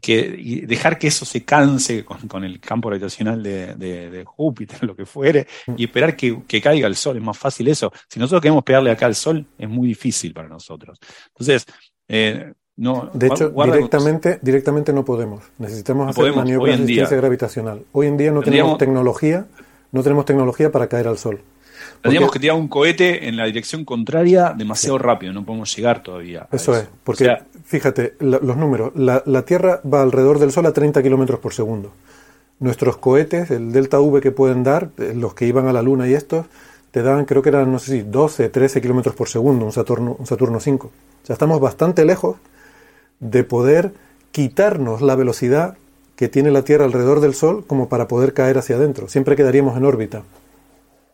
y, 0.00 0.62
que, 0.62 0.64
dejar 0.66 0.98
que 0.98 1.08
eso 1.08 1.24
se 1.24 1.44
canse 1.44 2.04
con, 2.04 2.44
el 2.44 2.60
campo 2.60 2.88
gravitacional 2.88 3.42
de, 3.42 4.24
Júpiter, 4.26 4.82
lo 4.84 4.96
que 4.96 5.06
fuere, 5.06 5.46
y 5.76 5.84
esperar 5.84 6.16
que, 6.16 6.42
caiga 6.62 6.86
el 6.86 6.96
sol. 6.96 7.16
Es 7.16 7.22
más 7.22 7.38
fácil 7.38 7.68
eso. 7.68 7.92
Si 8.08 8.18
nosotros 8.18 8.40
queremos 8.40 8.64
pegarle 8.64 8.90
acá 8.90 9.06
al 9.06 9.14
sol, 9.14 9.46
es 9.58 9.68
muy 9.68 9.88
difícil 9.88 10.32
para 10.32 10.48
nosotros. 10.48 10.98
Entonces, 11.28 11.66
eh, 12.08 12.52
no, 12.76 13.10
de 13.12 13.26
hecho, 13.26 13.50
directamente, 13.50 14.38
directamente 14.42 14.92
no 14.92 15.04
podemos. 15.04 15.44
Necesitamos 15.58 16.08
hacer 16.08 16.34
maniobras 16.34 16.78
de 16.78 16.86
distancia 16.86 17.16
gravitacional. 17.16 17.84
Hoy 17.92 18.06
en 18.06 18.16
día 18.16 18.32
no 18.32 18.42
tenemos 18.42 18.78
tecnología, 18.78 19.46
no 19.92 20.02
tenemos 20.02 20.24
tecnología 20.24 20.72
para 20.72 20.88
caer 20.88 21.08
al 21.08 21.18
sol. 21.18 21.42
Tendríamos 22.02 22.32
que 22.32 22.38
tirar 22.38 22.56
un 22.56 22.68
cohete 22.68 23.28
en 23.28 23.36
la 23.36 23.44
dirección 23.46 23.84
contraria 23.84 24.54
demasiado 24.56 24.98
rápido, 24.98 25.32
no 25.32 25.44
podemos 25.44 25.74
llegar 25.76 26.02
todavía. 26.02 26.46
Eso, 26.50 26.76
es, 26.76 26.88
porque 27.04 27.38
fíjate, 27.64 28.14
los 28.20 28.56
números, 28.56 28.92
la, 28.94 29.42
Tierra 29.42 29.80
va 29.82 30.02
alrededor 30.02 30.38
del 30.38 30.52
Sol 30.52 30.66
a 30.66 30.72
30 30.72 31.02
kilómetros 31.02 31.40
por 31.40 31.54
segundo. 31.54 31.92
Nuestros 32.58 32.98
cohetes, 32.98 33.50
el 33.50 33.72
delta 33.72 34.00
V 34.00 34.20
que 34.20 34.32
pueden 34.32 34.62
dar, 34.62 34.90
eh, 34.98 35.14
los 35.14 35.34
que 35.34 35.46
iban 35.46 35.66
a 35.66 35.72
la 35.72 35.80
Luna 35.80 36.06
y 36.08 36.14
estos, 36.14 36.46
te 36.90 37.02
dan, 37.02 37.24
creo 37.24 37.42
que 37.42 37.48
eran, 37.48 37.70
no 37.70 37.78
sé 37.78 37.92
si, 37.92 38.02
12, 38.02 38.48
13 38.48 38.80
kilómetros 38.80 39.14
por 39.14 39.28
segundo, 39.28 39.64
un 39.64 39.72
Saturno, 39.72 40.16
un 40.18 40.26
Saturno 40.26 40.60
5. 40.60 40.86
O 40.86 41.26
sea, 41.26 41.34
estamos 41.34 41.60
bastante 41.60 42.04
lejos 42.04 42.36
de 43.20 43.44
poder 43.44 43.92
quitarnos 44.32 45.00
la 45.00 45.14
velocidad 45.14 45.76
que 46.16 46.28
tiene 46.28 46.50
la 46.50 46.62
Tierra 46.62 46.84
alrededor 46.84 47.20
del 47.20 47.34
Sol 47.34 47.64
como 47.66 47.88
para 47.88 48.08
poder 48.08 48.34
caer 48.34 48.58
hacia 48.58 48.76
adentro. 48.76 49.08
Siempre 49.08 49.36
quedaríamos 49.36 49.76
en 49.76 49.84
órbita. 49.84 50.22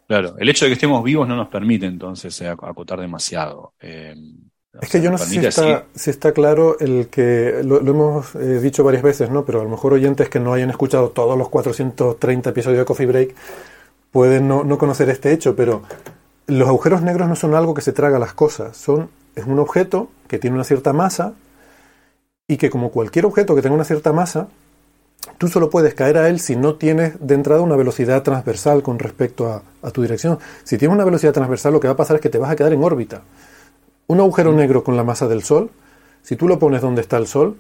Claro, 0.07 0.37
el 0.39 0.49
hecho 0.49 0.65
de 0.65 0.71
que 0.71 0.75
estemos 0.75 1.03
vivos 1.03 1.27
no 1.27 1.37
nos 1.37 1.49
permite 1.49 1.87
entonces 1.87 2.41
eh, 2.41 2.49
acotar 2.49 3.01
demasiado. 3.01 3.75
Eh, 3.81 4.15
es 4.81 4.91
que 4.91 5.01
yo 5.01 5.11
no 5.11 5.19
sé 5.19 5.27
si 5.27 5.39
está, 5.39 5.87
si 5.95 6.11
está, 6.11 6.33
claro 6.33 6.79
el 6.79 7.09
que, 7.09 7.63
lo, 7.65 7.79
hemos 7.81 8.35
eh, 8.35 8.61
dicho 8.61 8.85
varias 8.85 9.03
veces, 9.03 9.31
¿no? 9.31 9.45
Pero 9.45 9.61
a 9.61 9.65
lo 9.65 9.71
mejor 9.71 9.95
oyentes 9.95 10.29
que 10.29 10.39
no 10.39 10.53
hayan 10.53 10.71
escuchado 10.71 11.11
todos 11.11 11.37
los 11.37 11.49
430 11.49 12.51
episodios 12.51 12.81
de 12.81 12.85
Coffee 12.85 13.07
Break 13.07 13.35
pueden 14.11 14.49
no, 14.49 14.65
no 14.65 14.79
conocer 14.79 15.09
este 15.09 15.33
hecho, 15.33 15.57
pero 15.57 15.83
los 16.47 16.69
agujeros 16.69 17.03
negros 17.03 17.29
no 17.29 17.37
son 17.37 17.55
algo 17.55 17.75
que 17.75 17.81
se 17.81 17.93
traga 17.93 18.19
las 18.19 18.35
cosas, 18.35 18.77
son, 18.77 19.11
es 19.35 19.45
un 19.47 19.59
objeto 19.59 20.11
que 20.29 20.39
tiene 20.39 20.55
una 20.55 20.65
cierta 20.65 20.93
masa 20.93 21.35
y 22.47 22.57
que 22.57 22.71
como 22.71 22.91
cualquier 22.91 23.27
objeto 23.27 23.55
que 23.55 23.63
tenga 23.63 23.75
una 23.75 23.85
cierta 23.85 24.13
masa, 24.13 24.49
tú 25.39 25.49
solo 25.49 25.71
puedes 25.71 25.95
caer 25.95 26.19
a 26.19 26.29
él 26.29 26.41
si 26.41 26.57
no 26.57 26.75
tienes 26.75 27.15
de 27.21 27.35
entrada 27.35 27.61
una 27.61 27.77
velocidad 27.77 28.23
transversal 28.23 28.83
con 28.83 28.99
respecto 28.99 29.63
a, 29.83 29.91
tu 29.91 30.03
dirección. 30.03 30.39
Si 30.65 30.79
tienes 30.79 30.95
una 30.95 31.05
velocidad 31.05 31.33
transversal, 31.33 31.73
lo 31.73 31.81
que 31.81 31.89
va 31.89 31.95
a 31.95 31.97
pasar 31.97 32.17
es 32.17 32.23
que 32.23 32.29
te 32.29 32.39
vas 32.39 32.51
a 32.51 32.57
quedar 32.57 32.73
en 32.73 32.83
órbita. 32.83 33.23
Un 34.09 34.21
agujero 34.21 34.53
mm. 34.53 34.57
negro 34.57 34.85
con 34.85 34.97
la 34.97 35.05
masa 35.05 35.29
del 35.29 35.43
Sol, 35.43 35.71
si 36.23 36.37
tú 36.37 36.49
lo 36.49 36.59
pones 36.59 36.83
donde 36.83 37.03
está 37.03 37.19
el 37.19 37.27
Sol, 37.27 37.57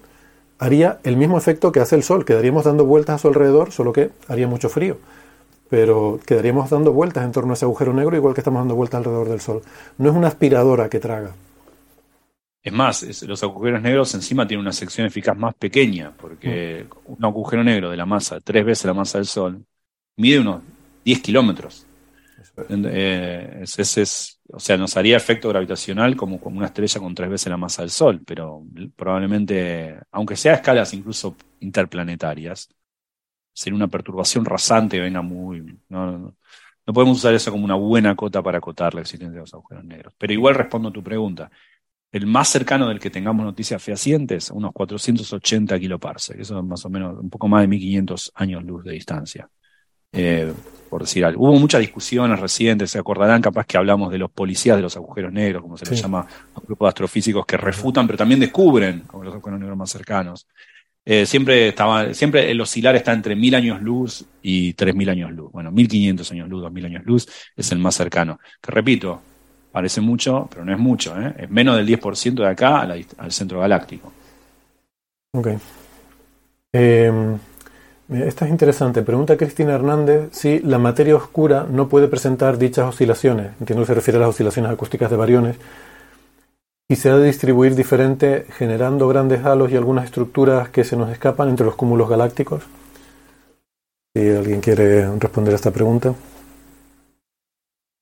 haría 0.58 0.98
el 1.04 1.16
mismo 1.16 1.38
efecto 1.38 1.70
que 1.72 1.80
hace 1.80 1.94
el 1.94 2.02
Sol. 2.02 2.24
Quedaríamos 2.24 2.64
dando 2.64 2.84
vueltas 2.84 3.16
a 3.16 3.18
su 3.18 3.28
alrededor, 3.28 3.70
solo 3.70 3.92
que 3.92 4.10
haría 4.28 4.48
mucho 4.48 4.68
frío. 4.68 4.98
Pero 5.68 6.18
quedaríamos 6.26 6.70
dando 6.70 6.92
vueltas 6.92 7.24
en 7.24 7.32
torno 7.32 7.52
a 7.52 7.54
ese 7.54 7.64
agujero 7.64 7.92
negro, 7.92 8.16
igual 8.16 8.34
que 8.34 8.40
estamos 8.40 8.60
dando 8.60 8.74
vueltas 8.74 8.98
alrededor 8.98 9.28
del 9.28 9.40
Sol. 9.40 9.62
No 9.98 10.10
es 10.10 10.16
una 10.16 10.28
aspiradora 10.28 10.88
que 10.88 10.98
traga. 10.98 11.32
Es 12.66 12.72
más, 12.72 13.22
los 13.22 13.40
agujeros 13.44 13.80
negros 13.80 14.12
encima 14.16 14.44
tienen 14.44 14.62
una 14.62 14.72
sección 14.72 15.06
eficaz 15.06 15.36
más 15.36 15.54
pequeña, 15.54 16.10
porque 16.16 16.84
mm. 16.90 17.12
un 17.12 17.24
agujero 17.24 17.62
negro 17.62 17.92
de 17.92 17.96
la 17.96 18.06
masa, 18.06 18.40
tres 18.40 18.64
veces 18.64 18.86
la 18.86 18.92
masa 18.92 19.18
del 19.18 19.28
Sol, 19.28 19.64
mide 20.16 20.40
unos 20.40 20.62
10 21.04 21.20
kilómetros. 21.20 21.86
Eh, 22.68 23.64
o 24.48 24.58
sea, 24.58 24.76
nos 24.76 24.96
haría 24.96 25.16
efecto 25.16 25.48
gravitacional 25.48 26.16
como, 26.16 26.40
como 26.40 26.56
una 26.56 26.66
estrella 26.66 27.00
con 27.00 27.14
tres 27.14 27.30
veces 27.30 27.50
la 27.50 27.56
masa 27.56 27.82
del 27.82 27.90
Sol, 27.92 28.22
pero 28.26 28.64
probablemente, 28.96 30.00
aunque 30.10 30.34
sea 30.34 30.54
a 30.54 30.56
escalas 30.56 30.92
incluso 30.92 31.36
interplanetarias, 31.60 32.68
sería 33.52 33.76
una 33.76 33.86
perturbación 33.86 34.44
rasante, 34.44 34.98
venga 34.98 35.22
muy... 35.22 35.78
No, 35.88 36.34
no 36.84 36.92
podemos 36.92 37.18
usar 37.18 37.32
eso 37.32 37.52
como 37.52 37.64
una 37.64 37.76
buena 37.76 38.16
cota 38.16 38.42
para 38.42 38.58
acotar 38.58 38.92
la 38.92 39.02
existencia 39.02 39.34
de 39.34 39.40
los 39.40 39.54
agujeros 39.54 39.84
negros. 39.84 40.14
Pero 40.18 40.32
igual 40.32 40.56
respondo 40.56 40.88
a 40.88 40.92
tu 40.92 41.02
pregunta 41.04 41.48
el 42.16 42.26
más 42.26 42.48
cercano 42.48 42.88
del 42.88 42.98
que 42.98 43.10
tengamos 43.10 43.44
noticias 43.44 43.82
fehacientes, 43.82 44.50
unos 44.50 44.72
480 44.72 45.78
kiloparsecs, 45.78 46.40
eso 46.40 46.58
es 46.58 46.64
más 46.64 46.84
o 46.84 46.90
menos 46.90 47.18
un 47.18 47.30
poco 47.30 47.48
más 47.48 47.62
de 47.62 47.68
1500 47.68 48.32
años 48.34 48.64
luz 48.64 48.84
de 48.84 48.92
distancia. 48.92 49.48
Eh, 50.12 50.52
por 50.88 51.02
decir 51.02 51.24
algo. 51.24 51.44
Hubo 51.44 51.58
muchas 51.58 51.80
discusiones 51.80 52.38
recientes, 52.38 52.90
se 52.90 52.98
acordarán 52.98 53.42
capaz 53.42 53.66
que 53.66 53.76
hablamos 53.76 54.10
de 54.10 54.18
los 54.18 54.30
policías 54.30 54.76
de 54.76 54.82
los 54.82 54.96
agujeros 54.96 55.32
negros, 55.32 55.62
como 55.62 55.76
se 55.76 55.84
les 55.84 56.00
llama 56.00 56.20
a 56.20 56.58
un 56.60 56.64
grupo 56.64 56.84
de 56.84 56.88
astrofísicos 56.90 57.44
que 57.44 57.56
refutan, 57.56 58.06
pero 58.06 58.16
también 58.16 58.40
descubren 58.40 59.00
como 59.00 59.24
los 59.24 59.34
agujeros 59.34 59.60
negros 59.60 59.76
más 59.76 59.90
cercanos. 59.90 60.46
Eh, 61.04 61.26
siempre 61.26 61.68
estaba, 61.68 62.14
siempre 62.14 62.50
el 62.50 62.60
oscilar 62.60 62.96
está 62.96 63.12
entre 63.12 63.36
1000 63.36 63.54
años 63.56 63.82
luz 63.82 64.24
y 64.42 64.72
3000 64.72 65.10
años 65.10 65.32
luz. 65.32 65.52
Bueno, 65.52 65.70
1500 65.70 66.32
años 66.32 66.48
luz, 66.48 66.62
2000 66.62 66.86
años 66.86 67.02
luz 67.04 67.28
es 67.54 67.72
el 67.72 67.78
más 67.78 67.94
cercano. 67.94 68.38
Que 68.60 68.72
repito, 68.72 69.20
Parece 69.76 70.00
mucho, 70.00 70.48
pero 70.50 70.64
no 70.64 70.72
es 70.72 70.78
mucho. 70.78 71.14
¿eh? 71.20 71.34
Es 71.36 71.50
menos 71.50 71.76
del 71.76 71.86
10% 71.86 72.32
de 72.36 72.48
acá 72.48 72.80
al, 72.80 73.30
centro 73.30 73.60
galáctico. 73.60 74.10
Ok. 75.34 75.48
Eh, 76.72 77.36
esta 78.08 78.46
es 78.46 78.50
interesante. 78.50 79.02
Pregunta 79.02 79.36
Cristina 79.36 79.74
Hernández 79.74 80.30
si 80.32 80.60
la 80.60 80.78
materia 80.78 81.14
oscura 81.14 81.66
no 81.70 81.90
puede 81.90 82.08
presentar 82.08 82.56
dichas 82.56 82.88
oscilaciones. 82.88 83.48
Entiendo 83.60 83.82
que 83.82 83.88
se 83.88 83.94
refiere 83.94 84.16
a 84.16 84.20
las 84.20 84.30
oscilaciones 84.30 84.72
acústicas 84.72 85.10
de 85.10 85.16
variones. 85.18 85.56
y 86.88 86.96
se 86.96 87.10
ha 87.10 87.16
de 87.18 87.26
distribuir 87.26 87.74
diferente, 87.74 88.46
generando 88.56 89.06
grandes 89.08 89.44
halos 89.44 89.70
y 89.70 89.76
algunas 89.76 90.06
estructuras 90.06 90.70
que 90.70 90.84
se 90.84 90.96
nos 90.96 91.10
escapan 91.10 91.50
entre 91.50 91.66
los 91.66 91.74
cúmulos 91.74 92.08
galácticos. 92.08 92.62
Si 94.14 94.26
alguien 94.26 94.62
quiere 94.62 95.18
responder 95.18 95.52
a 95.52 95.56
esta 95.56 95.70
pregunta. 95.70 96.14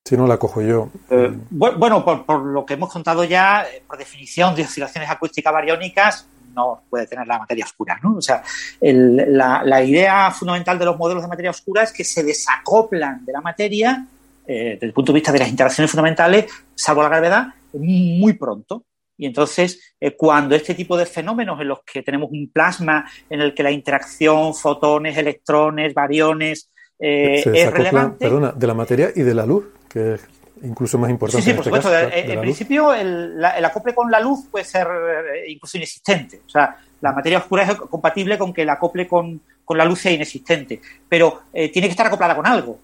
Si 0.06 0.16
no, 0.16 0.26
la 0.26 0.36
cojo 0.36 0.60
yo. 0.60 0.90
Eh, 1.08 1.32
bueno, 1.50 2.04
por, 2.04 2.26
por, 2.26 2.40
lo 2.40 2.66
que 2.66 2.74
hemos 2.74 2.92
contado 2.92 3.24
ya, 3.24 3.62
eh, 3.62 3.82
por 3.86 3.96
definición 3.96 4.54
de 4.54 4.62
oscilaciones 4.62 5.08
acústicas 5.08 5.52
bariónicas, 5.52 6.28
no 6.54 6.82
puede 6.88 7.06
tener 7.06 7.26
la 7.26 7.38
materia 7.38 7.64
oscura. 7.64 7.98
¿no? 8.02 8.16
O 8.16 8.22
sea, 8.22 8.42
el, 8.80 9.36
la, 9.36 9.62
la, 9.64 9.82
idea 9.82 10.30
fundamental 10.30 10.78
de 10.78 10.84
los 10.84 10.98
modelos 10.98 11.22
de 11.22 11.28
materia 11.28 11.50
oscura 11.50 11.82
es 11.82 11.92
que 11.92 12.04
se 12.04 12.22
desacoplan 12.22 13.24
de 13.24 13.32
la 13.32 13.40
materia, 13.40 14.06
eh, 14.46 14.72
desde 14.74 14.86
el 14.86 14.92
punto 14.92 15.12
de 15.12 15.16
vista 15.16 15.32
de 15.32 15.38
las 15.38 15.48
interacciones 15.48 15.90
fundamentales, 15.90 16.52
salvo 16.74 17.02
la 17.02 17.08
gravedad, 17.08 17.46
muy 17.72 18.34
pronto. 18.34 18.84
Y 19.16 19.26
entonces, 19.26 19.94
eh, 20.00 20.16
cuando 20.16 20.54
este 20.54 20.74
tipo 20.74 20.96
de 20.96 21.06
fenómenos 21.06 21.60
en 21.60 21.68
los 21.68 21.78
que 21.82 22.02
tenemos 22.02 22.30
un 22.32 22.50
plasma 22.52 23.08
en 23.30 23.40
el 23.40 23.54
que 23.54 23.62
la 23.62 23.70
interacción, 23.70 24.54
fotones, 24.54 25.16
electrones, 25.16 25.94
bariones, 25.94 26.70
eh, 26.98 27.42
es 27.54 27.72
relevante. 27.72 28.18
Perdona, 28.18 28.52
de 28.52 28.66
la 28.66 28.74
materia 28.74 29.10
y 29.14 29.22
de 29.22 29.34
la 29.34 29.46
luz, 29.46 29.64
que 29.94 30.14
es 30.14 30.20
incluso 30.62 30.98
más 30.98 31.08
importante. 31.08 31.42
Sí, 31.42 31.50
sí, 31.50 31.56
por 31.56 31.60
este 31.60 31.70
supuesto. 31.70 31.90
Caso, 31.90 32.16
en, 32.16 32.30
en 32.32 32.40
principio, 32.40 32.92
el, 32.92 33.40
la, 33.40 33.50
el, 33.50 33.64
acople 33.64 33.94
con 33.94 34.10
la 34.10 34.20
luz 34.20 34.46
puede 34.50 34.64
ser 34.64 34.86
eh, 34.86 35.50
incluso 35.50 35.76
inexistente. 35.76 36.42
O 36.46 36.50
sea, 36.50 36.76
la 37.00 37.12
materia 37.12 37.38
oscura 37.38 37.62
es 37.62 37.74
compatible 37.76 38.36
con 38.36 38.52
que 38.52 38.62
el 38.62 38.70
acople 38.70 39.06
con, 39.08 39.40
con 39.64 39.78
la 39.78 39.84
luz 39.84 40.00
sea 40.00 40.12
inexistente, 40.12 40.80
pero 41.08 41.44
eh, 41.52 41.70
tiene 41.70 41.88
que 41.88 41.92
estar 41.92 42.08
acoplada 42.08 42.34
con 42.34 42.46
algo. 42.46 42.78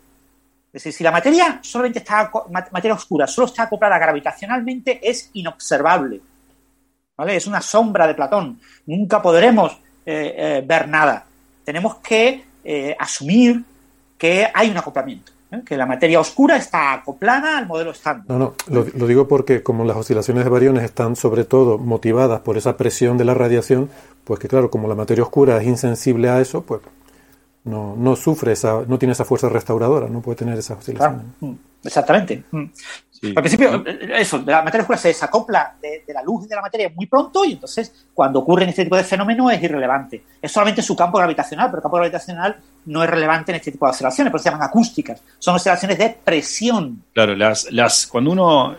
Es 0.72 0.84
decir, 0.84 0.92
si 0.92 1.02
la 1.02 1.10
materia 1.10 1.58
solamente 1.62 1.98
está 1.98 2.30
materia 2.70 2.94
oscura, 2.94 3.26
solo 3.26 3.48
está 3.48 3.64
acoplada 3.64 3.98
gravitacionalmente, 3.98 5.00
es 5.02 5.30
inobservable. 5.32 6.20
¿Vale? 7.16 7.36
Es 7.36 7.46
una 7.48 7.60
sombra 7.60 8.06
de 8.06 8.14
Platón. 8.14 8.60
Nunca 8.86 9.20
podremos 9.20 9.72
eh, 10.06 10.34
eh, 10.36 10.64
ver 10.64 10.86
nada. 10.86 11.26
Tenemos 11.64 11.96
que 11.96 12.44
eh, 12.62 12.96
asumir 12.98 13.62
que 14.16 14.48
hay 14.52 14.70
un 14.70 14.78
acoplamiento. 14.78 15.32
Que 15.66 15.76
la 15.76 15.86
materia 15.86 16.20
oscura 16.20 16.56
está 16.56 16.92
acoplada 16.92 17.58
al 17.58 17.66
modelo 17.66 17.90
estándar. 17.90 18.24
No, 18.28 18.38
no, 18.38 18.54
lo, 18.68 18.86
lo, 18.94 19.06
digo 19.06 19.26
porque 19.26 19.62
como 19.62 19.84
las 19.84 19.96
oscilaciones 19.96 20.44
de 20.44 20.50
bariones 20.50 20.84
están 20.84 21.16
sobre 21.16 21.44
todo 21.44 21.76
motivadas 21.78 22.40
por 22.40 22.56
esa 22.56 22.76
presión 22.76 23.18
de 23.18 23.24
la 23.24 23.34
radiación, 23.34 23.90
pues 24.24 24.38
que 24.38 24.48
claro, 24.48 24.70
como 24.70 24.86
la 24.86 24.94
materia 24.94 25.24
oscura 25.24 25.60
es 25.60 25.66
insensible 25.66 26.28
a 26.28 26.40
eso, 26.40 26.62
pues 26.62 26.80
no, 27.64 27.96
no 27.96 28.16
sufre 28.16 28.52
esa, 28.52 28.82
no 28.86 28.98
tiene 28.98 29.12
esa 29.12 29.24
fuerza 29.24 29.48
restauradora, 29.48 30.08
no 30.08 30.20
puede 30.20 30.36
tener 30.36 30.58
esa 30.58 30.74
oscilación. 30.74 31.34
Claro. 31.40 31.56
Exactamente. 31.84 32.44
Sí. 33.10 33.28
Al 33.36 33.42
principio, 33.42 33.84
eso, 34.14 34.42
la 34.46 34.62
materia 34.62 34.82
oscura 34.82 34.98
se 34.98 35.08
desacopla 35.08 35.74
de, 35.80 36.04
de, 36.06 36.14
la 36.14 36.22
luz 36.22 36.46
y 36.46 36.48
de 36.48 36.56
la 36.56 36.62
materia 36.62 36.90
muy 36.94 37.06
pronto 37.06 37.44
y 37.44 37.52
entonces 37.52 38.06
cuando 38.14 38.38
ocurren 38.38 38.70
este 38.70 38.84
tipo 38.84 38.96
de 38.96 39.04
fenómenos 39.04 39.52
es 39.52 39.62
irrelevante. 39.62 40.24
Es 40.40 40.50
solamente 40.50 40.80
su 40.80 40.96
campo 40.96 41.18
gravitacional, 41.18 41.66
pero 41.68 41.78
el 41.78 41.82
campo 41.82 41.96
gravitacional 41.98 42.56
no 42.86 43.04
es 43.04 43.10
relevante 43.10 43.52
en 43.52 43.56
este 43.56 43.72
tipo 43.72 43.86
de 43.86 43.90
oscilaciones, 43.90 44.30
por 44.30 44.40
eso 44.40 44.44
se 44.44 44.50
llaman 44.50 44.68
acústicas. 44.68 45.22
Son 45.38 45.54
oscilaciones 45.54 45.98
de 45.98 46.16
presión. 46.24 47.02
Claro, 47.12 47.36
las, 47.36 47.70
las, 47.70 48.06
cuando 48.06 48.30
uno 48.30 48.74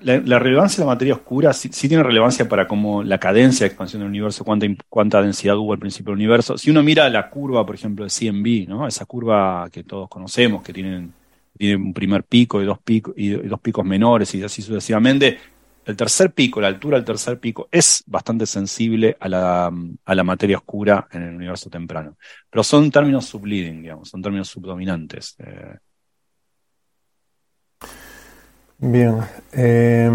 la, 0.00 0.18
la, 0.20 0.38
relevancia 0.38 0.78
de 0.78 0.86
la 0.86 0.94
materia 0.94 1.14
oscura 1.14 1.52
sí, 1.52 1.68
sí, 1.72 1.88
tiene 1.88 2.02
relevancia 2.02 2.48
para 2.48 2.66
cómo 2.66 3.02
la 3.02 3.18
cadencia 3.18 3.64
de 3.64 3.68
expansión 3.68 4.00
del 4.00 4.08
universo, 4.08 4.44
cuánta, 4.44 4.66
cuánta 4.88 5.22
densidad 5.22 5.56
hubo 5.56 5.72
al 5.72 5.78
principio 5.78 6.12
del 6.12 6.18
universo. 6.18 6.56
Si 6.56 6.70
uno 6.70 6.82
mira 6.82 7.08
la 7.08 7.28
curva, 7.28 7.64
por 7.66 7.74
ejemplo, 7.74 8.04
de 8.04 8.10
CMB, 8.10 8.68
¿no? 8.68 8.86
esa 8.86 9.04
curva 9.04 9.68
que 9.70 9.84
todos 9.84 10.08
conocemos, 10.08 10.62
que 10.62 10.72
tienen, 10.72 11.12
tiene 11.60 11.76
un 11.76 11.92
primer 11.92 12.24
pico 12.24 12.62
y 12.62 12.64
dos, 12.64 12.78
pico, 12.78 13.12
y 13.14 13.30
dos 13.30 13.60
picos 13.60 13.84
menores 13.84 14.34
y 14.34 14.42
así 14.42 14.62
sucesivamente, 14.62 15.38
el 15.84 15.94
tercer 15.94 16.32
pico, 16.32 16.58
la 16.60 16.68
altura 16.68 16.96
del 16.96 17.04
tercer 17.04 17.38
pico, 17.38 17.68
es 17.70 18.02
bastante 18.06 18.46
sensible 18.46 19.16
a 19.20 19.28
la, 19.28 19.70
a 20.04 20.14
la 20.14 20.24
materia 20.24 20.56
oscura 20.56 21.06
en 21.12 21.22
el 21.22 21.34
universo 21.34 21.68
temprano. 21.68 22.16
Pero 22.48 22.62
son 22.64 22.90
términos 22.90 23.26
subleading, 23.26 23.82
digamos, 23.82 24.08
son 24.08 24.22
términos 24.22 24.48
subdominantes. 24.48 25.36
Eh, 25.38 25.76
Bien. 28.78 29.18
Eh, 29.52 30.10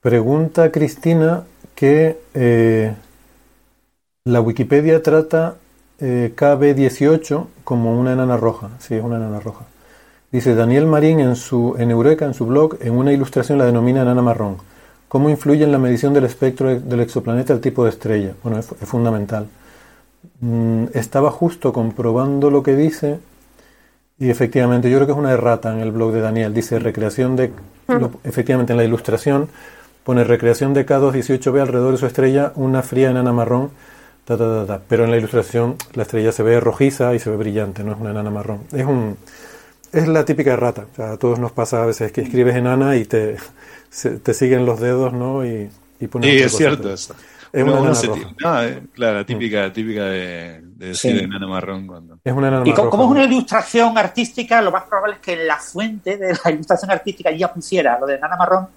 pregunta 0.00 0.72
Cristina 0.72 1.44
que 1.76 2.18
eh, 2.34 2.92
la 4.24 4.40
Wikipedia 4.40 5.00
trata 5.00 5.56
eh, 6.00 6.32
KB18 6.36 7.46
como 7.62 7.98
una 8.00 8.14
enana 8.14 8.36
roja. 8.36 8.70
Sí, 8.80 8.96
es 8.96 9.04
una 9.04 9.16
enana 9.16 9.38
roja. 9.38 9.66
Dice 10.30 10.54
Daniel 10.54 10.86
Marín 10.86 11.20
en, 11.20 11.36
su, 11.36 11.74
en 11.78 11.90
Eureka, 11.90 12.26
en 12.26 12.34
su 12.34 12.46
blog, 12.46 12.76
en 12.80 12.92
una 12.92 13.12
ilustración 13.12 13.58
la 13.58 13.66
denomina 13.66 14.02
enana 14.02 14.22
marrón. 14.22 14.56
¿Cómo 15.08 15.30
influye 15.30 15.64
en 15.64 15.72
la 15.72 15.78
medición 15.78 16.12
del 16.12 16.24
espectro 16.24 16.78
del 16.78 17.00
exoplaneta 17.00 17.52
el 17.52 17.60
tipo 17.60 17.84
de 17.84 17.90
estrella? 17.90 18.34
Bueno, 18.42 18.58
es, 18.58 18.70
es 18.80 18.88
fundamental. 18.88 19.46
Mm, 20.40 20.84
estaba 20.92 21.30
justo 21.30 21.72
comprobando 21.72 22.50
lo 22.50 22.62
que 22.62 22.76
dice 22.76 23.20
y 24.20 24.30
efectivamente, 24.30 24.90
yo 24.90 24.98
creo 24.98 25.06
que 25.06 25.12
es 25.12 25.18
una 25.18 25.32
errata 25.32 25.72
en 25.72 25.80
el 25.80 25.92
blog 25.92 26.12
de 26.12 26.20
Daniel. 26.20 26.52
Dice 26.52 26.78
recreación 26.78 27.36
de. 27.36 27.52
Lo, 27.86 28.10
efectivamente, 28.24 28.72
en 28.72 28.76
la 28.76 28.84
ilustración 28.84 29.48
pone 30.02 30.24
recreación 30.24 30.74
de 30.74 30.84
K218b 30.84 31.60
alrededor 31.60 31.92
de 31.92 31.98
su 31.98 32.06
estrella, 32.06 32.52
una 32.56 32.82
fría 32.82 33.10
enana 33.10 33.32
marrón. 33.32 33.70
Ta, 34.24 34.36
ta, 34.36 34.66
ta, 34.66 34.80
Pero 34.88 35.04
en 35.04 35.10
la 35.10 35.16
ilustración 35.16 35.76
la 35.94 36.02
estrella 36.02 36.32
se 36.32 36.42
ve 36.42 36.58
rojiza 36.60 37.14
y 37.14 37.18
se 37.18 37.30
ve 37.30 37.36
brillante, 37.36 37.84
no 37.84 37.92
es 37.92 38.00
una 38.00 38.10
enana 38.10 38.30
marrón. 38.30 38.60
Es 38.72 38.84
un. 38.84 39.16
Es 39.92 40.06
la 40.08 40.24
típica 40.24 40.52
errata. 40.52 40.86
O 40.92 40.94
sea, 40.94 41.12
a 41.12 41.16
todos 41.16 41.38
nos 41.38 41.52
pasa 41.52 41.82
a 41.82 41.86
veces 41.86 42.12
que 42.12 42.22
escribes 42.22 42.56
enana 42.56 42.96
y 42.96 43.04
te, 43.04 43.36
se, 43.90 44.18
te 44.18 44.34
siguen 44.34 44.66
los 44.66 44.80
dedos, 44.80 45.12
¿no? 45.12 45.44
Y, 45.44 45.70
y 46.00 46.06
pones. 46.06 46.30
Sí, 46.30 46.42
es 46.42 46.56
cierto 46.56 46.92
eso. 46.92 47.14
Es 47.52 47.62
una 47.62 47.78
enana 47.78 48.02
roja. 48.02 48.30
No, 48.40 48.62
eh, 48.62 48.82
claro, 48.92 49.24
típica, 49.24 49.72
típica 49.72 50.04
de, 50.04 50.60
de 50.62 50.86
decir 50.88 51.18
sí. 51.18 51.24
enana 51.24 51.46
marrón 51.46 51.86
cuando. 51.86 52.18
Es 52.22 52.32
una 52.32 52.48
enana 52.48 52.68
y 52.68 52.72
como, 52.72 52.90
como, 52.90 53.04
es 53.04 53.10
una 53.10 53.24
ilustración 53.24 53.96
artística, 53.96 54.60
lo 54.60 54.70
más 54.70 54.84
probable 54.84 55.16
es 55.16 55.20
que 55.20 55.32
en 55.32 55.46
la 55.46 55.56
fuente 55.56 56.18
de 56.18 56.36
la 56.44 56.50
ilustración 56.50 56.90
artística 56.90 57.30
ya 57.30 57.52
pusiera 57.52 57.98
lo 57.98 58.06
de 58.06 58.16
enana 58.16 58.36
marrón 58.36 58.68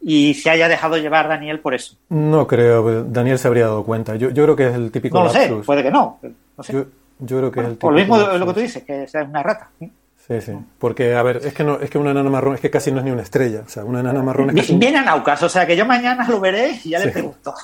y 0.00 0.34
se 0.34 0.50
haya 0.50 0.68
dejado 0.68 0.96
llevar 0.98 1.28
Daniel 1.28 1.60
por 1.60 1.74
eso. 1.74 1.96
No 2.10 2.46
creo, 2.46 3.04
Daniel 3.04 3.38
se 3.38 3.48
habría 3.48 3.64
dado 3.64 3.84
cuenta. 3.84 4.14
Yo, 4.16 4.30
yo 4.30 4.44
creo 4.44 4.56
que 4.56 4.68
es 4.68 4.74
el 4.74 4.92
típico. 4.92 5.18
No 5.18 5.24
lo 5.24 5.30
sé, 5.30 5.48
puede 5.64 5.82
que 5.82 5.90
no. 5.90 6.18
no 6.56 6.62
sé. 6.62 6.72
yo, 6.72 6.84
yo, 7.18 7.38
creo 7.38 7.50
que 7.50 7.60
bueno, 7.60 7.68
es 7.68 7.72
el 7.72 7.78
típico. 7.78 7.80
Por 7.80 7.92
lo 7.92 7.98
mismo 7.98 8.18
de 8.18 8.38
lo 8.38 8.46
que 8.46 8.52
tú 8.54 8.60
dices, 8.60 8.82
que 8.84 9.08
sea 9.08 9.24
una 9.24 9.42
rata. 9.42 9.70
Sí, 9.78 9.90
sí. 10.28 10.52
Porque, 10.78 11.14
a 11.14 11.22
ver, 11.22 11.40
es 11.44 11.52
que, 11.54 11.64
no, 11.64 11.78
es 11.80 11.90
que 11.90 11.98
una 11.98 12.12
enana 12.12 12.30
marrón 12.30 12.54
es 12.54 12.60
que 12.60 12.70
casi 12.70 12.90
no 12.90 12.98
es 12.98 13.04
ni 13.04 13.10
una 13.10 13.22
estrella. 13.22 13.62
O 13.66 13.68
sea, 13.68 13.84
una 13.84 14.00
enana 14.00 14.22
marrón 14.22 14.50
es 14.50 14.56
casi... 14.56 14.76
Bien 14.76 14.96
Anaucas, 14.96 15.42
o 15.42 15.48
sea, 15.48 15.66
que 15.66 15.76
yo 15.76 15.84
mañana 15.84 16.26
lo 16.28 16.40
veré 16.40 16.80
y 16.84 16.90
ya 16.90 17.00
sí. 17.00 17.06
le 17.06 17.12
pregunto. 17.12 17.54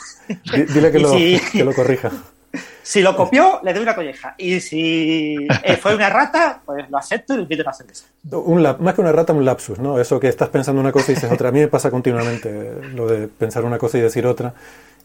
Dile 0.53 0.93
que 0.93 0.99
lo, 1.01 1.11
si, 1.11 1.41
que 1.53 1.65
lo 1.65 1.75
corrija. 1.75 2.11
Si 2.83 3.03
lo 3.03 3.15
copió, 3.15 3.61
le 3.63 3.73
doy 3.73 3.85
una 3.85 3.95
colleja. 3.95 4.35
Y 4.37 4.59
si 4.59 5.37
fue 5.81 5.95
una 5.95 6.11
rata, 6.11 6.61
pues 6.65 6.91
lo 6.91 6.99
acepto 6.99 7.35
y 7.35 7.37
le 7.37 7.43
invito 7.43 7.63
a 7.63 7.67
una 7.67 7.73
cerveza. 7.73 8.07
Un 8.33 8.63
lap, 8.65 8.81
más 8.81 8.95
que 8.95 9.01
una 9.01 9.13
rata, 9.13 9.33
un 9.33 9.45
lapsus, 9.45 9.79
¿no? 9.79 10.01
Eso 10.01 10.19
que 10.19 10.27
estás 10.27 10.49
pensando 10.49 10.81
una 10.81 10.91
cosa 10.91 11.13
y 11.13 11.15
dices 11.15 11.31
otra. 11.31 11.51
A 11.51 11.53
mí 11.53 11.61
me 11.61 11.69
pasa 11.69 11.89
continuamente 11.91 12.81
lo 12.93 13.07
de 13.07 13.29
pensar 13.29 13.65
una 13.65 13.79
cosa 13.79 13.99
y 13.99 14.01
decir 14.01 14.27
otra. 14.27 14.53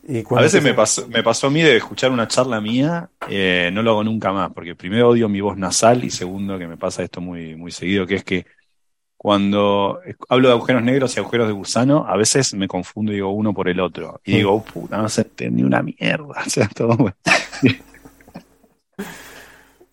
Y 0.07 0.23
a 0.35 0.41
veces 0.41 0.63
me 0.63 0.73
pasó, 0.73 1.07
me 1.07 1.23
pasó 1.23 1.47
a 1.47 1.49
mí 1.49 1.61
de 1.61 1.77
escuchar 1.77 2.11
una 2.11 2.27
charla 2.27 2.61
mía, 2.61 3.09
eh, 3.27 3.71
no 3.73 3.81
lo 3.81 3.91
hago 3.91 4.03
nunca 4.03 4.31
más, 4.31 4.51
porque 4.53 4.75
primero 4.75 5.09
odio 5.09 5.27
mi 5.27 5.41
voz 5.41 5.57
nasal 5.57 6.03
y 6.03 6.11
segundo 6.11 6.59
que 6.59 6.67
me 6.67 6.77
pasa 6.77 7.01
esto 7.01 7.21
muy, 7.21 7.55
muy 7.55 7.71
seguido, 7.71 8.05
que 8.05 8.15
es 8.15 8.23
que 8.23 8.45
cuando 9.17 9.99
hablo 10.29 10.49
de 10.49 10.53
agujeros 10.53 10.83
negros 10.83 11.15
y 11.15 11.19
agujeros 11.19 11.47
de 11.47 11.53
gusano, 11.53 12.05
a 12.07 12.15
veces 12.15 12.53
me 12.53 12.67
confundo 12.67 13.11
y 13.11 13.15
digo 13.15 13.31
uno 13.31 13.55
por 13.55 13.67
el 13.67 13.79
otro. 13.79 14.21
Y 14.23 14.33
digo, 14.33 14.53
oh, 14.53 14.63
puta, 14.63 14.97
no 14.97 15.09
se 15.09 15.21
entendí 15.21 15.63
una 15.63 15.81
mierda. 15.81 16.27
O 16.45 16.49
sea, 16.49 16.67
todo. 16.67 16.95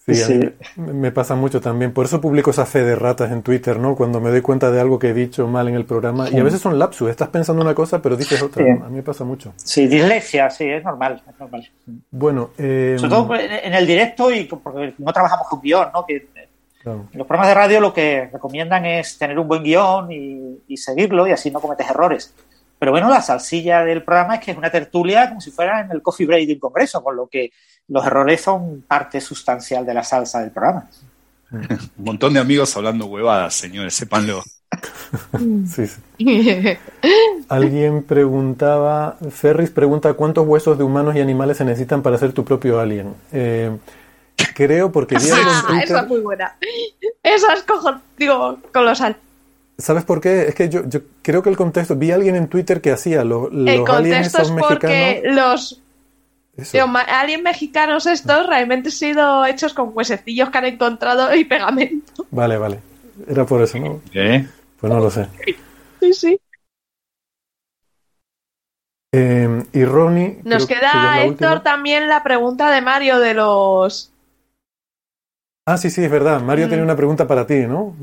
Sí, 0.04 0.16
sí. 0.16 0.40
me 0.76 1.12
pasa 1.12 1.36
mucho 1.36 1.60
también. 1.60 1.92
Por 1.92 2.06
eso 2.06 2.20
publico 2.20 2.50
esa 2.50 2.66
fe 2.66 2.82
de 2.82 2.96
ratas 2.96 3.30
en 3.30 3.42
Twitter, 3.42 3.78
¿no? 3.78 3.94
Cuando 3.94 4.20
me 4.20 4.30
doy 4.30 4.40
cuenta 4.40 4.72
de 4.72 4.80
algo 4.80 4.98
que 4.98 5.10
he 5.10 5.14
dicho 5.14 5.46
mal 5.46 5.68
en 5.68 5.76
el 5.76 5.84
programa. 5.84 6.26
Sí. 6.26 6.36
Y 6.36 6.40
a 6.40 6.42
veces 6.42 6.60
son 6.60 6.76
lapsus. 6.76 7.08
Estás 7.08 7.28
pensando 7.28 7.62
una 7.62 7.74
cosa, 7.74 8.02
pero 8.02 8.16
dices 8.16 8.42
otra. 8.42 8.64
A 8.64 8.88
mí 8.88 8.96
me 8.96 9.02
pasa 9.04 9.22
mucho. 9.22 9.52
Sí, 9.56 9.86
dislexia, 9.86 10.50
sí, 10.50 10.64
es 10.64 10.82
normal. 10.82 11.22
Es 11.28 11.38
normal. 11.38 11.70
Bueno. 12.10 12.50
Eh... 12.58 12.96
Sobre 12.98 13.10
todo 13.10 13.34
en 13.36 13.74
el 13.74 13.86
directo 13.86 14.32
y 14.32 14.44
porque 14.44 14.94
no 14.98 15.12
trabajamos 15.12 15.46
con 15.46 15.60
guion, 15.60 15.88
¿no? 15.94 16.04
Que 16.04 16.26
claro. 16.82 17.06
Los 17.12 17.26
programas 17.26 17.48
de 17.48 17.54
radio 17.54 17.80
lo 17.80 17.94
que 17.94 18.28
recomiendan 18.32 18.84
es 18.84 19.16
tener 19.16 19.38
un 19.38 19.46
buen 19.46 19.62
guion 19.62 20.10
y, 20.10 20.62
y 20.66 20.76
seguirlo 20.78 21.28
y 21.28 21.30
así 21.30 21.48
no 21.52 21.60
cometes 21.60 21.88
errores. 21.88 22.34
Pero 22.82 22.90
bueno, 22.90 23.08
la 23.08 23.22
salsilla 23.22 23.84
del 23.84 24.02
programa 24.02 24.34
es 24.34 24.40
que 24.40 24.50
es 24.50 24.58
una 24.58 24.68
tertulia 24.68 25.28
como 25.28 25.40
si 25.40 25.52
fuera 25.52 25.82
en 25.82 25.92
el 25.92 26.02
coffee 26.02 26.26
break 26.26 26.48
de 26.48 26.54
un 26.54 26.58
congreso, 26.58 27.00
con 27.00 27.14
lo 27.14 27.28
que 27.28 27.52
los 27.92 28.06
errores 28.06 28.40
son 28.40 28.82
parte 28.88 29.20
sustancial 29.20 29.84
de 29.86 29.94
la 29.94 30.02
salsa 30.02 30.40
del 30.40 30.50
programa. 30.50 30.88
Un 31.50 32.04
montón 32.04 32.32
de 32.32 32.40
amigos 32.40 32.74
hablando 32.76 33.06
huevadas, 33.06 33.54
señores, 33.54 33.94
sépanlo. 33.94 34.42
sí, 35.68 35.86
sí. 35.86 36.00
Alguien 37.48 38.02
preguntaba, 38.04 39.16
Ferris 39.30 39.70
pregunta, 39.70 40.14
¿cuántos 40.14 40.46
huesos 40.46 40.78
de 40.78 40.84
humanos 40.84 41.14
y 41.16 41.20
animales 41.20 41.58
se 41.58 41.64
necesitan 41.64 42.02
para 42.02 42.16
hacer 42.16 42.32
tu 42.32 42.44
propio 42.44 42.80
alien? 42.80 43.14
Eh, 43.32 43.70
creo, 44.54 44.90
porque 44.90 45.16
vi 45.18 45.30
algo 45.30 45.50
en 45.50 45.66
Twitter... 45.66 45.84
Esa 45.84 46.00
es 46.00 46.08
muy 46.08 46.20
buena. 46.20 46.56
Esa 47.22 47.52
es 47.54 47.62
cojo, 47.64 47.92
digo, 48.16 48.58
colosal. 48.72 49.16
¿Sabes 49.78 50.04
por 50.04 50.20
qué? 50.20 50.42
Es 50.48 50.54
que 50.54 50.68
yo, 50.68 50.88
yo 50.88 51.00
creo 51.22 51.42
que 51.42 51.50
el 51.50 51.56
contexto, 51.56 51.96
vi 51.96 52.10
a 52.12 52.14
alguien 52.14 52.36
en 52.36 52.48
Twitter 52.48 52.80
que 52.80 52.92
hacía 52.92 53.24
lo- 53.24 53.50
los 53.50 53.68
El 53.68 53.84
aliens 53.86 54.32
contexto 54.32 54.42
es 54.42 54.50
porque 54.52 54.86
mexicanos. 54.86 55.36
los 55.36 55.81
Ma- 56.86 57.00
aliens 57.00 57.42
mexicanos 57.42 58.06
estos 58.06 58.46
realmente 58.46 58.88
han 58.88 58.92
sido 58.92 59.44
hechos 59.46 59.74
con 59.74 59.90
huesecillos 59.94 60.50
que 60.50 60.58
han 60.58 60.64
encontrado 60.66 61.34
y 61.34 61.44
pegamento. 61.44 62.26
Vale, 62.30 62.58
vale. 62.58 62.78
Era 63.26 63.44
por 63.44 63.62
eso, 63.62 63.78
¿no? 63.78 64.00
¿Eh? 64.14 64.46
Pues 64.80 64.92
no 64.92 65.00
lo 65.00 65.10
sé. 65.10 65.28
Sí, 66.00 66.12
sí. 66.12 66.40
Eh, 69.14 69.64
y 69.72 69.84
Ronnie. 69.84 70.40
Nos 70.44 70.66
que 70.66 70.74
queda, 70.74 70.92
la 71.16 71.22
Héctor, 71.22 71.28
última. 71.28 71.62
también 71.62 72.08
la 72.08 72.22
pregunta 72.22 72.70
de 72.70 72.80
Mario 72.80 73.18
de 73.18 73.34
los... 73.34 74.10
Ah, 75.66 75.76
sí, 75.76 75.90
sí, 75.90 76.02
es 76.02 76.10
verdad. 76.10 76.40
Mario 76.40 76.66
Mm. 76.66 76.68
tiene 76.68 76.82
una 76.82 76.96
pregunta 76.96 77.26
para 77.26 77.46
ti, 77.46 77.66
¿no? 77.66 77.94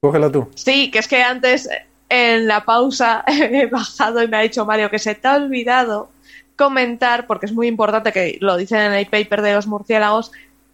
Cógela 0.00 0.30
tú. 0.30 0.48
Sí, 0.54 0.90
que 0.90 0.98
es 1.00 1.08
que 1.08 1.22
antes 1.22 1.68
en 2.08 2.46
la 2.46 2.64
pausa 2.64 3.24
he 3.26 3.66
bajado 3.66 4.22
y 4.22 4.28
me 4.28 4.36
ha 4.36 4.40
dicho 4.40 4.64
Mario 4.64 4.90
que 4.90 4.98
se 4.98 5.14
te 5.14 5.26
ha 5.28 5.36
olvidado 5.36 6.08
comentar, 6.56 7.26
porque 7.26 7.46
es 7.46 7.52
muy 7.52 7.68
importante 7.68 8.12
que 8.12 8.38
lo 8.40 8.56
dicen 8.56 8.78
en 8.80 8.92
el 8.94 9.06
paper 9.06 9.42
de 9.42 9.54
los 9.54 9.66
murciélagos, 9.66 10.32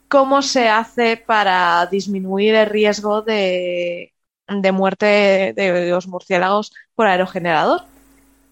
cómo 0.08 0.42
se 0.42 0.68
hace 0.68 1.16
para 1.16 1.86
disminuir 1.86 2.54
el 2.54 2.66
riesgo 2.66 3.22
de, 3.22 4.12
de 4.48 4.72
muerte 4.72 5.52
de 5.56 5.90
los 5.90 6.06
murciélagos 6.06 6.72
por 6.94 7.06
aerogenerador. 7.06 7.82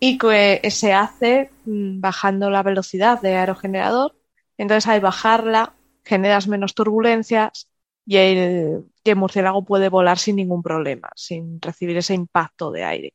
Y 0.02 0.16
que 0.18 0.62
se 0.70 0.94
hace 0.94 1.50
mm, 1.66 2.00
bajando 2.00 2.50
la 2.50 2.62
velocidad 2.62 3.20
de 3.20 3.36
aerogenerador. 3.36 4.16
Entonces, 4.56 4.88
al 4.88 5.00
bajarla, 5.00 5.74
generas 6.04 6.48
menos 6.48 6.74
turbulencias 6.74 7.68
y 8.06 8.16
el, 8.16 8.84
y 9.04 9.10
el 9.10 9.16
murciélago 9.16 9.64
puede 9.64 9.88
volar 9.88 10.18
sin 10.18 10.36
ningún 10.36 10.62
problema, 10.62 11.10
sin 11.14 11.60
recibir 11.60 11.96
ese 11.98 12.14
impacto 12.14 12.70
de 12.70 12.84
aire. 12.84 13.14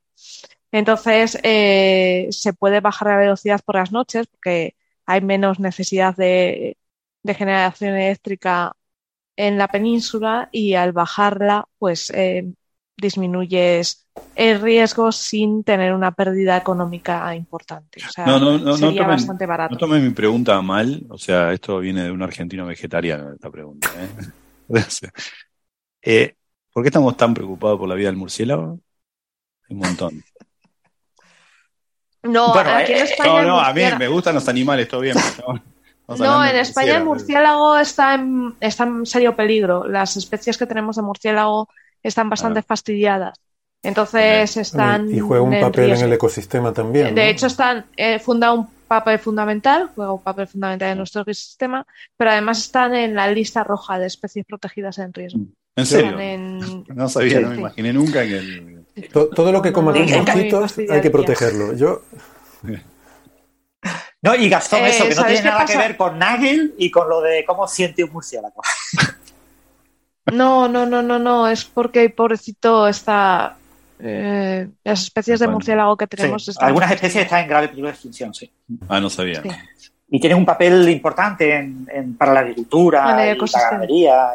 Entonces, 0.76 1.39
eh, 1.41 2.27
se 2.31 2.52
puede 2.52 2.81
bajar 2.81 3.07
la 3.07 3.15
velocidad 3.15 3.61
por 3.64 3.76
las 3.76 3.93
noches 3.93 4.27
porque 4.27 4.76
hay 5.06 5.22
menos 5.22 5.57
necesidad 5.57 6.14
de, 6.18 6.76
de 7.23 7.34
generación 7.34 7.95
eléctrica 7.95 8.76
en 9.38 9.57
la 9.57 9.69
península 9.69 10.49
y 10.52 10.73
al 10.73 10.91
bajarla, 10.91 11.65
pues 11.77 12.10
eh, 12.10 12.52
disminuyes 12.97 14.06
el 14.35 14.60
riesgo 14.60 15.14
sin 15.14 15.64
tener 15.64 15.93
una 15.93 16.11
pérdida 16.11 16.57
económica 16.57 17.34
importante. 17.34 18.02
O 18.06 18.11
sea, 18.11 18.26
No, 18.26 18.38
no, 18.38 18.57
no, 18.57 18.65
no 18.65 18.77
sería 18.77 19.03
tomen, 19.03 19.15
bastante 19.15 19.45
barato. 19.45 19.76
no 19.76 19.80
tomen 19.80 20.03
mi 20.03 20.10
pregunta 20.14 20.61
mal. 20.61 21.06
O 21.07 21.18
sea, 21.18 21.53
esto 21.53 21.80
viene 21.80 22.03
de 22.03 22.11
un 22.11 22.22
argentino 22.22 22.65
vegetariano, 22.65 23.31
esta 23.31 23.49
pregunta. 23.49 23.89
¿eh? 23.97 24.10
Eh, 26.07 26.35
¿Por 26.72 26.84
qué 26.84 26.89
estamos 26.89 27.18
tan 27.18 27.34
preocupados 27.34 27.80
por 27.80 27.89
la 27.89 27.95
vida 27.95 28.10
del 28.10 28.18
murciélago? 28.18 28.80
Hay 29.69 29.76
un 29.76 29.77
montón. 29.80 30.23
No, 32.26 32.53
Bueno, 32.53 32.72
aquí 32.72 32.91
en 32.93 32.97
eh, 32.99 33.02
España 33.03 33.31
No, 33.31 33.39
el 33.39 33.47
no, 33.47 33.60
a 33.60 33.73
mí 33.73 33.81
murciélago- 33.81 33.97
me 33.99 34.07
gustan 34.07 34.35
los 34.35 34.47
animales, 34.49 34.88
todo 34.88 35.02
bien. 35.02 35.15
No, 36.07 36.45
en 36.45 36.56
España 36.57 36.97
el 36.97 37.03
murciélago 37.03 37.77
está 37.77 38.14
en, 38.15 38.53
está 38.60 38.84
en 38.84 39.06
serio 39.06 39.35
peligro. 39.35 39.88
Las 39.88 40.18
especies 40.18 40.57
que 40.57 40.65
tenemos 40.65 40.95
de 40.97 41.02
murciélago 41.02 41.68
están 42.03 42.30
bastante 42.30 42.60
Claro. 42.61 42.68
fastidiadas. 42.68 43.39
Entonces 43.84 44.57
están 44.57 45.10
y 45.14 45.19
juega 45.19 45.43
un 45.43 45.53
en 45.53 45.61
papel 45.61 45.91
en 45.93 46.02
el 46.02 46.14
ecosistema 46.14 46.73
también. 46.73 47.14
De 47.14 47.30
hecho, 47.30 47.47
están 47.47 47.85
eh, 47.97 48.19
funda 48.19 48.52
un 48.52 48.68
papel 48.88 49.18
fundamental, 49.19 49.89
juega 49.95 50.11
un 50.14 50.22
papel 50.22 50.47
fundamental 50.47 50.89
en 50.91 50.97
nuestro 50.99 51.22
ecosistema, 51.22 51.85
pero 52.18 52.31
además 52.31 52.60
están 52.60 52.95
en 52.95 53.15
la 53.15 53.27
lista 53.31 53.64
roja 53.64 53.97
de 53.99 54.07
especies 54.07 54.45
protegidas 54.45 54.97
en 54.99 55.14
riesgo. 55.14 55.41
¿En 55.76 55.85
serio? 55.85 56.19
En- 56.19 56.84
No 56.95 57.10
sabía, 57.10 57.38
Sí, 57.38 57.43
no 57.43 57.49
me 57.49 57.56
sí. 57.56 57.61
imaginé 57.61 57.93
nunca 57.93 58.23
que 58.23 58.38
el... 58.38 58.74
To- 59.12 59.28
todo 59.30 59.52
lo 59.52 59.62
que 59.62 59.74
coman 59.74 59.96
los 60.00 60.10
mosquitos 60.12 60.78
hay 60.90 61.02
que 61.02 61.10
protegerlo. 61.10 61.74
Yo, 61.76 62.02
No, 64.22 64.34
y 64.34 64.50
Gastón, 64.50 64.80
Eh, 64.86 64.90
eso, 64.90 65.04
que 65.04 65.10
no 65.10 65.16
¿sabéis 65.18 65.42
tiene 65.42 65.52
nada 65.52 65.66
que 65.66 65.78
ver 65.78 65.96
con 65.98 66.18
Nagel 66.18 66.74
y 66.80 66.90
con 66.90 67.08
lo 67.08 67.22
de 67.22 67.46
cómo 67.46 67.68
siente 67.68 68.04
un 68.04 68.12
murciélago. 68.12 68.60
No, 70.34 70.68
no, 70.68 70.86
no, 70.88 71.02
no, 71.04 71.20
no, 71.20 71.48
es 71.48 71.64
porque 71.66 72.10
pobrecito 72.10 72.88
está. 72.88 73.58
eh, 74.00 74.68
las 74.84 75.04
especies 75.04 75.40
de 75.40 75.46
Bueno. 75.46 75.58
murciélago 75.58 75.96
que 75.96 76.06
Sí, 76.06 76.18
tenemos 76.18 76.48
están. 76.48 76.68
algunas 76.68 76.92
especies 76.92 77.24
están 77.24 77.44
en 77.44 77.48
grave 77.50 77.68
peligro 77.70 77.88
de 77.88 77.94
extinción, 77.94 78.34
sí. 78.34 78.52
Ah, 78.90 79.00
no 79.00 79.10
sabía. 79.10 79.42
Sí. 79.42 79.50
Y 80.10 80.20
tienen 80.20 80.38
un 80.40 80.46
papel 80.46 80.90
importante 80.90 81.56
en- 81.56 81.88
en- 81.94 82.18
para 82.18 82.34
la 82.34 82.40
agricultura, 82.42 83.04
y 83.34 83.38
la 83.38 83.62
ganadería. 83.70 84.32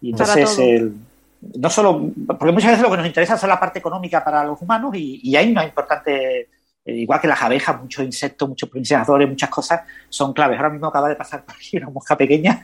Y, 0.00 0.08
y 0.08 0.12
Para 0.12 0.24
entonces, 0.32 0.56
todo. 0.56 0.64
el- 0.66 0.94
no 1.40 1.70
solo, 1.70 2.10
porque 2.26 2.52
muchas 2.52 2.70
veces 2.70 2.82
lo 2.82 2.90
que 2.90 2.96
nos 2.96 3.06
interesa 3.06 3.34
es 3.34 3.42
la 3.44 3.60
parte 3.60 3.78
económica 3.78 4.24
para 4.24 4.44
los 4.44 4.60
humanos 4.60 4.94
y, 4.94 5.20
y 5.22 5.36
hay 5.36 5.50
una 5.50 5.64
importante, 5.64 6.40
eh, 6.40 6.48
igual 6.84 7.20
que 7.20 7.28
las 7.28 7.40
abejas, 7.40 7.80
muchos 7.80 8.04
insectos, 8.04 8.48
muchos 8.48 8.68
polinizadores, 8.68 9.28
muchas 9.28 9.48
cosas 9.48 9.82
son 10.08 10.32
claves. 10.32 10.56
Ahora 10.56 10.70
mismo 10.70 10.88
acaba 10.88 11.08
de 11.08 11.16
pasar 11.16 11.44
por 11.44 11.54
aquí 11.54 11.76
una 11.76 11.90
mosca 11.90 12.16
pequeña, 12.16 12.60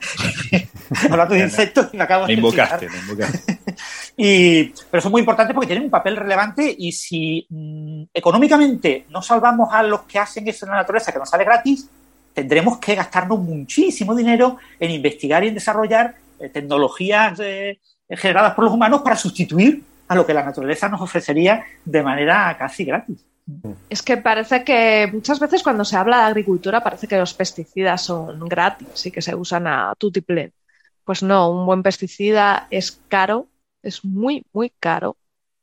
hablando 1.09 1.35
de 1.35 1.41
insectos, 1.41 1.89
y 1.93 1.97
me 1.97 2.03
acabo 2.03 2.23
Me 2.23 2.27
de 2.27 2.33
invocaste, 2.33 2.89
me 2.89 2.97
invocaste. 2.97 3.59
Y, 4.17 4.71
pero 4.89 5.01
son 5.01 5.11
muy 5.11 5.19
importantes 5.19 5.53
porque 5.53 5.67
tienen 5.67 5.83
un 5.83 5.89
papel 5.89 6.15
relevante 6.15 6.73
y 6.77 6.93
si 6.93 7.45
mm, 7.49 8.03
económicamente 8.13 9.05
no 9.09 9.21
salvamos 9.21 9.67
a 9.73 9.83
los 9.83 10.03
que 10.03 10.19
hacen 10.19 10.47
eso 10.47 10.65
en 10.65 10.71
la 10.71 10.77
naturaleza, 10.77 11.11
que 11.11 11.19
nos 11.19 11.29
sale 11.29 11.43
gratis, 11.43 11.89
tendremos 12.33 12.77
que 12.77 12.95
gastarnos 12.95 13.39
muchísimo 13.39 14.15
dinero 14.15 14.57
en 14.79 14.91
investigar 14.91 15.43
y 15.43 15.49
en 15.49 15.55
desarrollar 15.55 16.15
eh, 16.39 16.49
tecnologías 16.49 17.39
eh, 17.41 17.79
generadas 18.09 18.53
por 18.53 18.65
los 18.65 18.73
humanos 18.73 19.01
para 19.01 19.15
sustituir 19.15 19.83
a 20.07 20.15
lo 20.15 20.25
que 20.25 20.33
la 20.33 20.43
naturaleza 20.43 20.87
nos 20.89 21.01
ofrecería 21.01 21.63
de 21.83 22.03
manera 22.03 22.55
casi 22.57 22.85
gratis. 22.85 23.25
Es 23.89 24.01
que 24.01 24.17
parece 24.17 24.63
que 24.63 25.09
muchas 25.13 25.39
veces 25.39 25.61
cuando 25.63 25.85
se 25.85 25.95
habla 25.97 26.17
de 26.17 26.23
agricultura 26.23 26.81
parece 26.83 27.07
que 27.07 27.17
los 27.17 27.33
pesticidas 27.33 28.01
son 28.01 28.39
gratis 28.47 29.05
y 29.05 29.11
que 29.11 29.21
se 29.21 29.35
usan 29.35 29.67
a 29.67 29.93
tutiplén. 29.97 30.51
Pues 31.03 31.21
no, 31.21 31.51
un 31.51 31.65
buen 31.67 31.83
pesticida 31.83 32.67
es 32.71 32.99
caro, 33.07 33.47
es 33.83 34.03
muy, 34.03 34.43
muy 34.53 34.71
caro. 34.79 35.15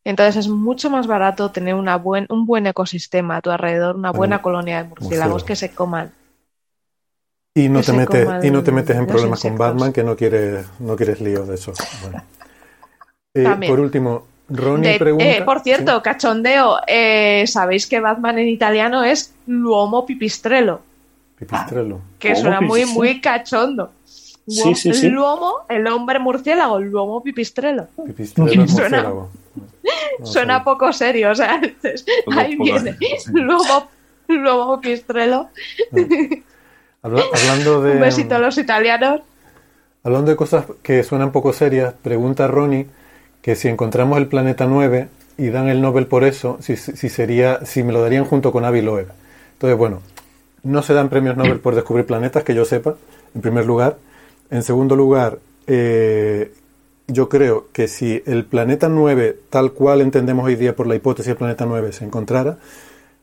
Entonces 0.04 0.36
es 0.36 0.48
mucho 0.48 0.90
más 0.90 1.06
barato 1.06 1.50
tener 1.50 1.74
una 1.74 1.96
buen, 1.96 2.26
un 2.28 2.46
buen 2.46 2.66
ecosistema 2.66 3.36
a 3.36 3.40
tu 3.42 3.50
alrededor, 3.50 3.96
una 3.96 4.10
buena 4.10 4.36
Bueno, 4.38 4.42
colonia 4.42 4.82
de 4.82 4.88
murciélagos 4.88 5.42
murciélagos. 5.42 5.44
que 5.44 5.56
se 5.56 5.74
coman. 5.74 6.12
Y 7.54 7.68
no 7.68 7.80
Que 7.80 7.86
te 7.86 7.92
metes 7.92 8.28
y 8.44 8.50
no 8.50 8.62
te 8.62 8.72
metes 8.72 8.96
en 8.96 9.06
problemas 9.06 9.40
con. 9.42 9.56
Batman 9.58 9.92
que 9.92 10.02
no 10.02 10.16
quieres 10.16 10.64
no 10.80 10.96
quieres 10.96 11.20
líos 11.20 11.48
de 11.48 11.54
eso. 11.54 11.72
Bueno. 12.02 12.22
Eh, 13.34 13.48
por 13.66 13.80
último, 13.80 14.26
Ronnie 14.50 14.92
De- 14.92 14.98
pregunta. 14.98 15.24
eh, 15.24 15.40
por 15.42 15.60
cierto, 15.60 16.02
cachondeo, 16.02 16.76
eh, 16.86 17.44
sabéis 17.46 17.86
que 17.86 17.98
Batman 17.98 18.38
en 18.38 18.48
italiano 18.48 19.02
es 19.04 19.32
l'uomo 19.46 20.04
pipistrello, 20.04 20.82
Pipistrello. 21.38 22.00
que 22.18 22.28
¿Cómo 22.32 22.40
suena 22.42 22.60
muy, 22.60 22.84
muy 22.84 23.22
cachondo. 23.22 23.90
Sí, 24.04 24.74
sí, 24.74 24.92
sí. 24.92 25.08
L'uomo, 25.08 25.60
el 25.70 25.86
hombre 25.86 26.18
murciélago, 26.18 26.78
l'uomo 26.78 27.22
pipistrello. 27.22 27.86
Pipistrello 28.04 28.50
Suena- 28.68 29.02
murciélago. 29.02 29.30
Suena 30.22 30.62
poco 30.62 30.92
serio, 30.92 31.30
o 31.30 31.34
sea, 31.34 31.54
entonces, 31.54 32.04
ahí 32.36 32.54
viene 32.56 32.98
l'uomo, 33.32 33.88
l'uomo 34.28 34.78
pipistrello. 34.78 35.48
Habla- 37.02 37.24
hablando 37.32 37.82
de 37.82 37.92
Un 37.92 38.00
besito 38.00 38.34
a 38.34 38.38
los 38.38 38.56
italianos. 38.58 39.20
Hablando 40.04 40.30
de 40.30 40.36
cosas 40.36 40.64
que 40.82 41.02
suenan 41.04 41.32
poco 41.32 41.52
serias, 41.52 41.94
pregunta 42.02 42.46
Ronnie 42.48 42.86
que 43.40 43.56
si 43.56 43.68
encontramos 43.68 44.18
el 44.18 44.26
planeta 44.28 44.66
9 44.66 45.08
y 45.38 45.48
dan 45.48 45.68
el 45.68 45.80
Nobel 45.80 46.06
por 46.06 46.24
eso, 46.24 46.58
si, 46.60 46.76
si 46.76 47.08
sería, 47.08 47.64
si 47.64 47.82
me 47.82 47.92
lo 47.92 48.00
darían 48.02 48.24
junto 48.24 48.52
con 48.52 48.64
Avi 48.64 48.82
Loeb. 48.82 49.08
Entonces, 49.54 49.76
bueno, 49.76 50.00
no 50.62 50.82
se 50.82 50.94
dan 50.94 51.08
premios 51.08 51.36
Nobel 51.36 51.58
por 51.58 51.74
descubrir 51.74 52.06
planetas, 52.06 52.44
que 52.44 52.54
yo 52.54 52.64
sepa, 52.64 52.94
en 53.34 53.40
primer 53.40 53.66
lugar. 53.66 53.96
En 54.50 54.62
segundo 54.62 54.94
lugar, 54.94 55.38
eh, 55.66 56.52
yo 57.08 57.28
creo 57.28 57.66
que 57.72 57.88
si 57.88 58.22
el 58.26 58.44
planeta 58.44 58.88
9, 58.88 59.36
tal 59.50 59.72
cual 59.72 60.00
entendemos 60.02 60.44
hoy 60.44 60.54
día 60.56 60.76
por 60.76 60.86
la 60.86 60.94
hipótesis 60.94 61.28
del 61.28 61.36
planeta 61.36 61.66
9, 61.66 61.92
se 61.92 62.04
encontrara, 62.04 62.58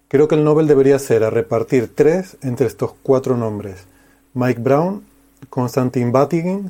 creo 0.09 0.27
que 0.27 0.35
el 0.35 0.43
Nobel 0.43 0.67
debería 0.67 0.99
ser 0.99 1.23
a 1.23 1.29
repartir 1.29 1.95
tres 1.95 2.35
entre 2.41 2.67
estos 2.67 2.91
cuatro 3.01 3.37
nombres. 3.37 3.85
Mike 4.33 4.59
Brown, 4.59 5.03
Konstantin 5.49 6.11
Batygin, 6.11 6.69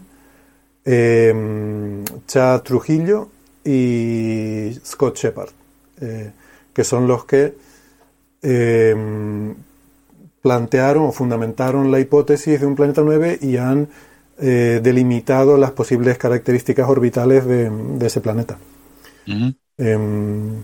eh, 0.85 2.03
Chad 2.27 2.61
Trujillo 2.61 3.29
y 3.65 4.77
Scott 4.85 5.17
Shepard, 5.17 5.49
eh, 6.01 6.31
que 6.71 6.83
son 6.83 7.07
los 7.07 7.25
que 7.25 7.55
eh, 8.41 8.95
plantearon 10.41 11.05
o 11.05 11.11
fundamentaron 11.11 11.91
la 11.91 11.99
hipótesis 11.99 12.59
de 12.59 12.65
un 12.65 12.75
planeta 12.75 13.01
9 13.03 13.39
y 13.41 13.57
han 13.57 13.87
eh, 14.39 14.79
delimitado 14.81 15.57
las 15.57 15.71
posibles 15.71 16.17
características 16.17 16.87
orbitales 16.87 17.45
de, 17.45 17.69
de 17.69 18.07
ese 18.07 18.21
planeta. 18.21 18.57
Em, 19.77 20.63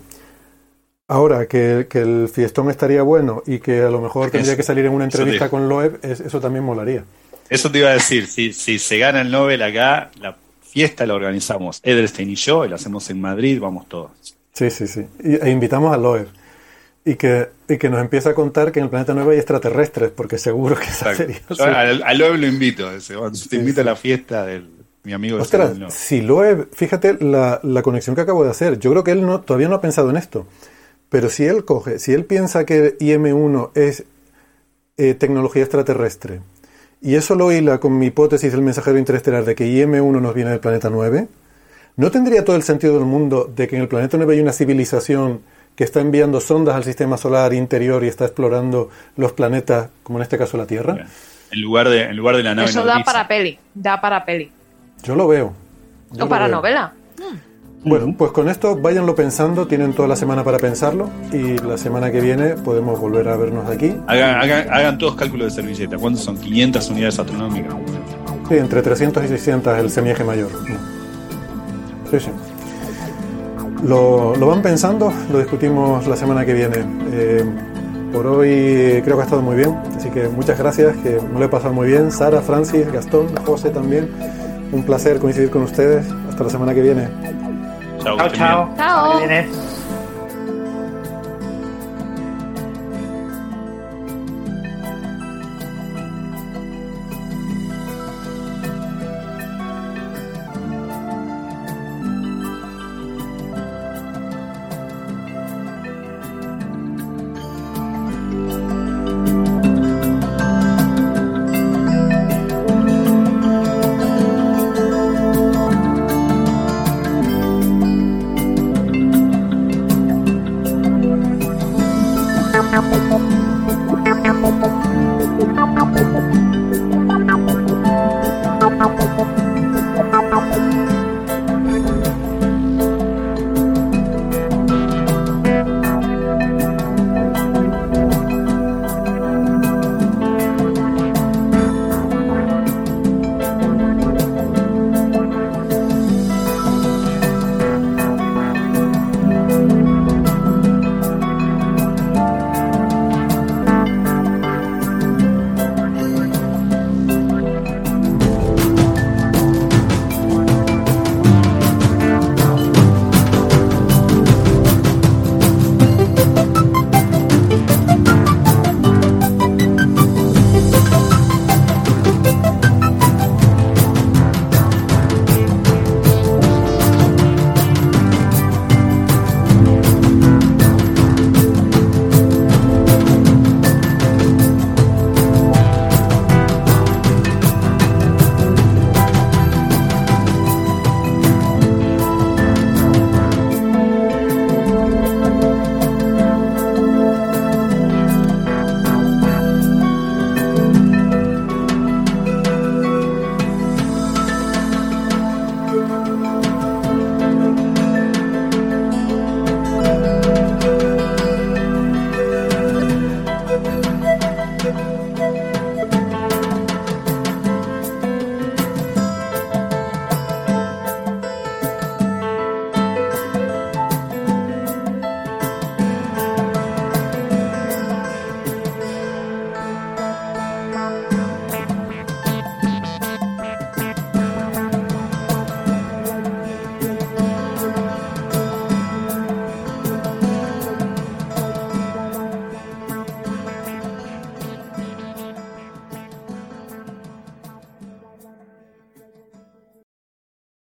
ahora, 1.08 1.46
que, 1.46 1.86
que 1.88 2.00
el 2.00 2.28
fiestón 2.28 2.70
estaría 2.70 3.02
bueno 3.02 3.42
y 3.46 3.58
que 3.58 3.82
a 3.82 3.90
lo 3.90 4.00
mejor 4.00 4.30
tendría 4.30 4.52
Eso- 4.52 4.56
que 4.56 4.62
salir 4.62 4.86
en 4.86 4.92
una 4.92 5.04
entrevista 5.04 5.44
te- 5.46 5.50
con 5.50 5.68
Loeb, 5.68 5.98
es- 6.02 6.20
eso 6.20 6.40
también 6.40 6.64
molaría. 6.64 7.04
Eso 7.48 7.70
te 7.70 7.78
iba 7.78 7.90
a 7.90 7.94
decir, 7.94 8.26
si, 8.26 8.52
si 8.52 8.78
se 8.78 8.98
gana 8.98 9.20
el 9.20 9.30
Nobel 9.30 9.62
acá, 9.62 10.10
la 10.20 10.36
fiesta 10.62 11.06
la 11.06 11.14
organizamos 11.14 11.80
Edelstein 11.82 12.30
y 12.30 12.34
yo, 12.34 12.64
y 12.64 12.68
la 12.68 12.74
hacemos 12.76 13.08
en 13.10 13.20
Madrid, 13.20 13.60
vamos 13.60 13.88
todos. 13.88 14.10
Sí, 14.52 14.70
sí, 14.70 14.86
sí. 14.88 15.06
Y, 15.22 15.34
e 15.36 15.50
invitamos 15.50 15.94
a 15.94 15.96
Loer. 15.96 16.28
Y 17.04 17.14
que, 17.14 17.50
y 17.68 17.76
que 17.78 17.88
nos 17.88 18.00
empiece 18.00 18.28
a 18.30 18.34
contar 18.34 18.72
que 18.72 18.80
en 18.80 18.86
el 18.86 18.90
planeta 18.90 19.14
9 19.14 19.34
hay 19.34 19.38
extraterrestres, 19.38 20.10
porque 20.10 20.38
seguro 20.38 20.74
que 20.74 20.86
esa 20.86 21.14
sería. 21.14 21.38
Yo 21.50 21.64
al 21.64 22.18
Loeb 22.18 22.34
lo 22.36 22.46
invito, 22.48 22.90
ese, 22.90 23.14
te 23.48 23.56
invito 23.56 23.80
a 23.82 23.84
la 23.84 23.94
fiesta 23.94 24.44
del 24.44 24.68
mi 25.04 25.12
amigo. 25.12 25.38
Ostras, 25.40 25.78
no. 25.78 25.88
si 25.88 26.20
Loeb, 26.20 26.68
fíjate 26.74 27.16
la, 27.20 27.60
la, 27.62 27.82
conexión 27.82 28.16
que 28.16 28.22
acabo 28.22 28.42
de 28.42 28.50
hacer. 28.50 28.80
Yo 28.80 28.90
creo 28.90 29.04
que 29.04 29.12
él 29.12 29.24
no, 29.24 29.40
todavía 29.42 29.68
no 29.68 29.76
ha 29.76 29.80
pensado 29.80 30.10
en 30.10 30.16
esto. 30.16 30.48
Pero 31.08 31.28
si 31.28 31.44
él 31.44 31.64
coge, 31.64 31.98
si 31.98 32.12
él 32.12 32.24
piensa 32.24 32.64
que 32.66 32.98
IM1 32.98 33.70
es 33.74 34.04
eh, 34.96 35.14
tecnología 35.14 35.62
extraterrestre, 35.62 36.40
y 37.00 37.14
eso 37.14 37.34
lo 37.34 37.52
hila 37.52 37.78
con 37.78 37.98
mi 37.98 38.06
hipótesis 38.06 38.50
del 38.52 38.62
mensajero 38.62 38.98
interestelar 38.98 39.44
de 39.44 39.54
que 39.54 39.66
IM1 39.66 40.20
nos 40.20 40.34
viene 40.34 40.50
del 40.50 40.60
planeta 40.60 40.90
9, 40.90 41.28
¿no 41.96 42.10
tendría 42.10 42.44
todo 42.44 42.56
el 42.56 42.62
sentido 42.62 42.94
del 42.94 43.04
mundo 43.04 43.50
de 43.54 43.68
que 43.68 43.76
en 43.76 43.82
el 43.82 43.88
planeta 43.88 44.16
9 44.16 44.34
hay 44.34 44.40
una 44.40 44.52
civilización 44.52 45.42
que 45.76 45.84
está 45.84 46.00
enviando 46.00 46.40
sondas 46.40 46.74
al 46.74 46.84
sistema 46.84 47.18
solar 47.18 47.52
interior 47.52 48.02
y 48.02 48.08
está 48.08 48.24
explorando 48.24 48.90
los 49.16 49.32
planetas, 49.32 49.90
como 50.02 50.18
en 50.18 50.22
este 50.22 50.38
caso 50.38 50.56
la 50.56 50.66
Tierra? 50.66 51.06
En 51.52 51.60
lugar 51.60 51.88
de, 51.88 52.04
en 52.04 52.16
lugar 52.16 52.36
de 52.36 52.42
la 52.42 52.54
nave 52.54 52.68
Eso 52.68 52.84
da 52.84 53.04
para 53.04 53.28
peli, 53.28 53.58
da 53.74 54.00
para 54.00 54.24
peli. 54.24 54.50
Yo 55.02 55.14
lo 55.14 55.28
veo. 55.28 55.52
Yo 56.12 56.24
o 56.24 56.28
para 56.28 56.46
veo. 56.46 56.56
novela. 56.56 56.92
Bueno, 57.86 58.12
pues 58.18 58.32
con 58.32 58.48
esto 58.48 58.74
váyanlo 58.74 59.14
pensando, 59.14 59.68
tienen 59.68 59.92
toda 59.92 60.08
la 60.08 60.16
semana 60.16 60.42
para 60.42 60.58
pensarlo 60.58 61.08
y 61.32 61.56
la 61.58 61.78
semana 61.78 62.10
que 62.10 62.20
viene 62.20 62.56
podemos 62.56 62.98
volver 62.98 63.28
a 63.28 63.36
vernos 63.36 63.70
aquí. 63.70 63.94
Hagan, 64.08 64.40
hagan, 64.40 64.66
hagan 64.72 64.98
todos 64.98 65.14
cálculos 65.14 65.54
de 65.54 65.62
servilleta. 65.62 65.96
¿Cuántos 65.96 66.24
son? 66.24 66.36
500 66.36 66.90
unidades 66.90 67.20
astronómicas. 67.20 67.72
Sí, 68.48 68.56
entre 68.56 68.82
300 68.82 69.24
y 69.24 69.28
600 69.28 69.78
el 69.78 69.90
semieje 69.90 70.24
mayor. 70.24 70.50
Sí, 72.10 72.18
sí. 72.18 72.30
Lo, 73.84 74.34
lo, 74.34 74.48
van 74.48 74.62
pensando, 74.62 75.12
lo 75.30 75.38
discutimos 75.38 76.08
la 76.08 76.16
semana 76.16 76.44
que 76.44 76.54
viene. 76.54 76.78
Eh, 77.12 77.44
por 78.12 78.26
hoy 78.26 79.00
creo 79.04 79.14
que 79.14 79.20
ha 79.20 79.26
estado 79.26 79.42
muy 79.42 79.54
bien, 79.54 79.76
así 79.96 80.10
que 80.10 80.26
muchas 80.28 80.58
gracias, 80.58 80.96
que 80.96 81.20
me 81.32 81.38
lo 81.38 81.44
he 81.44 81.48
pasado 81.48 81.72
muy 81.72 81.86
bien. 81.86 82.10
Sara, 82.10 82.42
Francis, 82.42 82.90
Gastón, 82.90 83.28
José 83.44 83.70
también. 83.70 84.10
Un 84.72 84.82
placer 84.82 85.20
coincidir 85.20 85.50
con 85.50 85.62
ustedes. 85.62 86.04
Hasta 86.28 86.42
la 86.42 86.50
semana 86.50 86.74
que 86.74 86.82
viene. 86.82 87.45
Chao, 88.06 88.16
Chao, 88.18 88.28
chao. 88.28 88.74
Chao. 88.76 89.75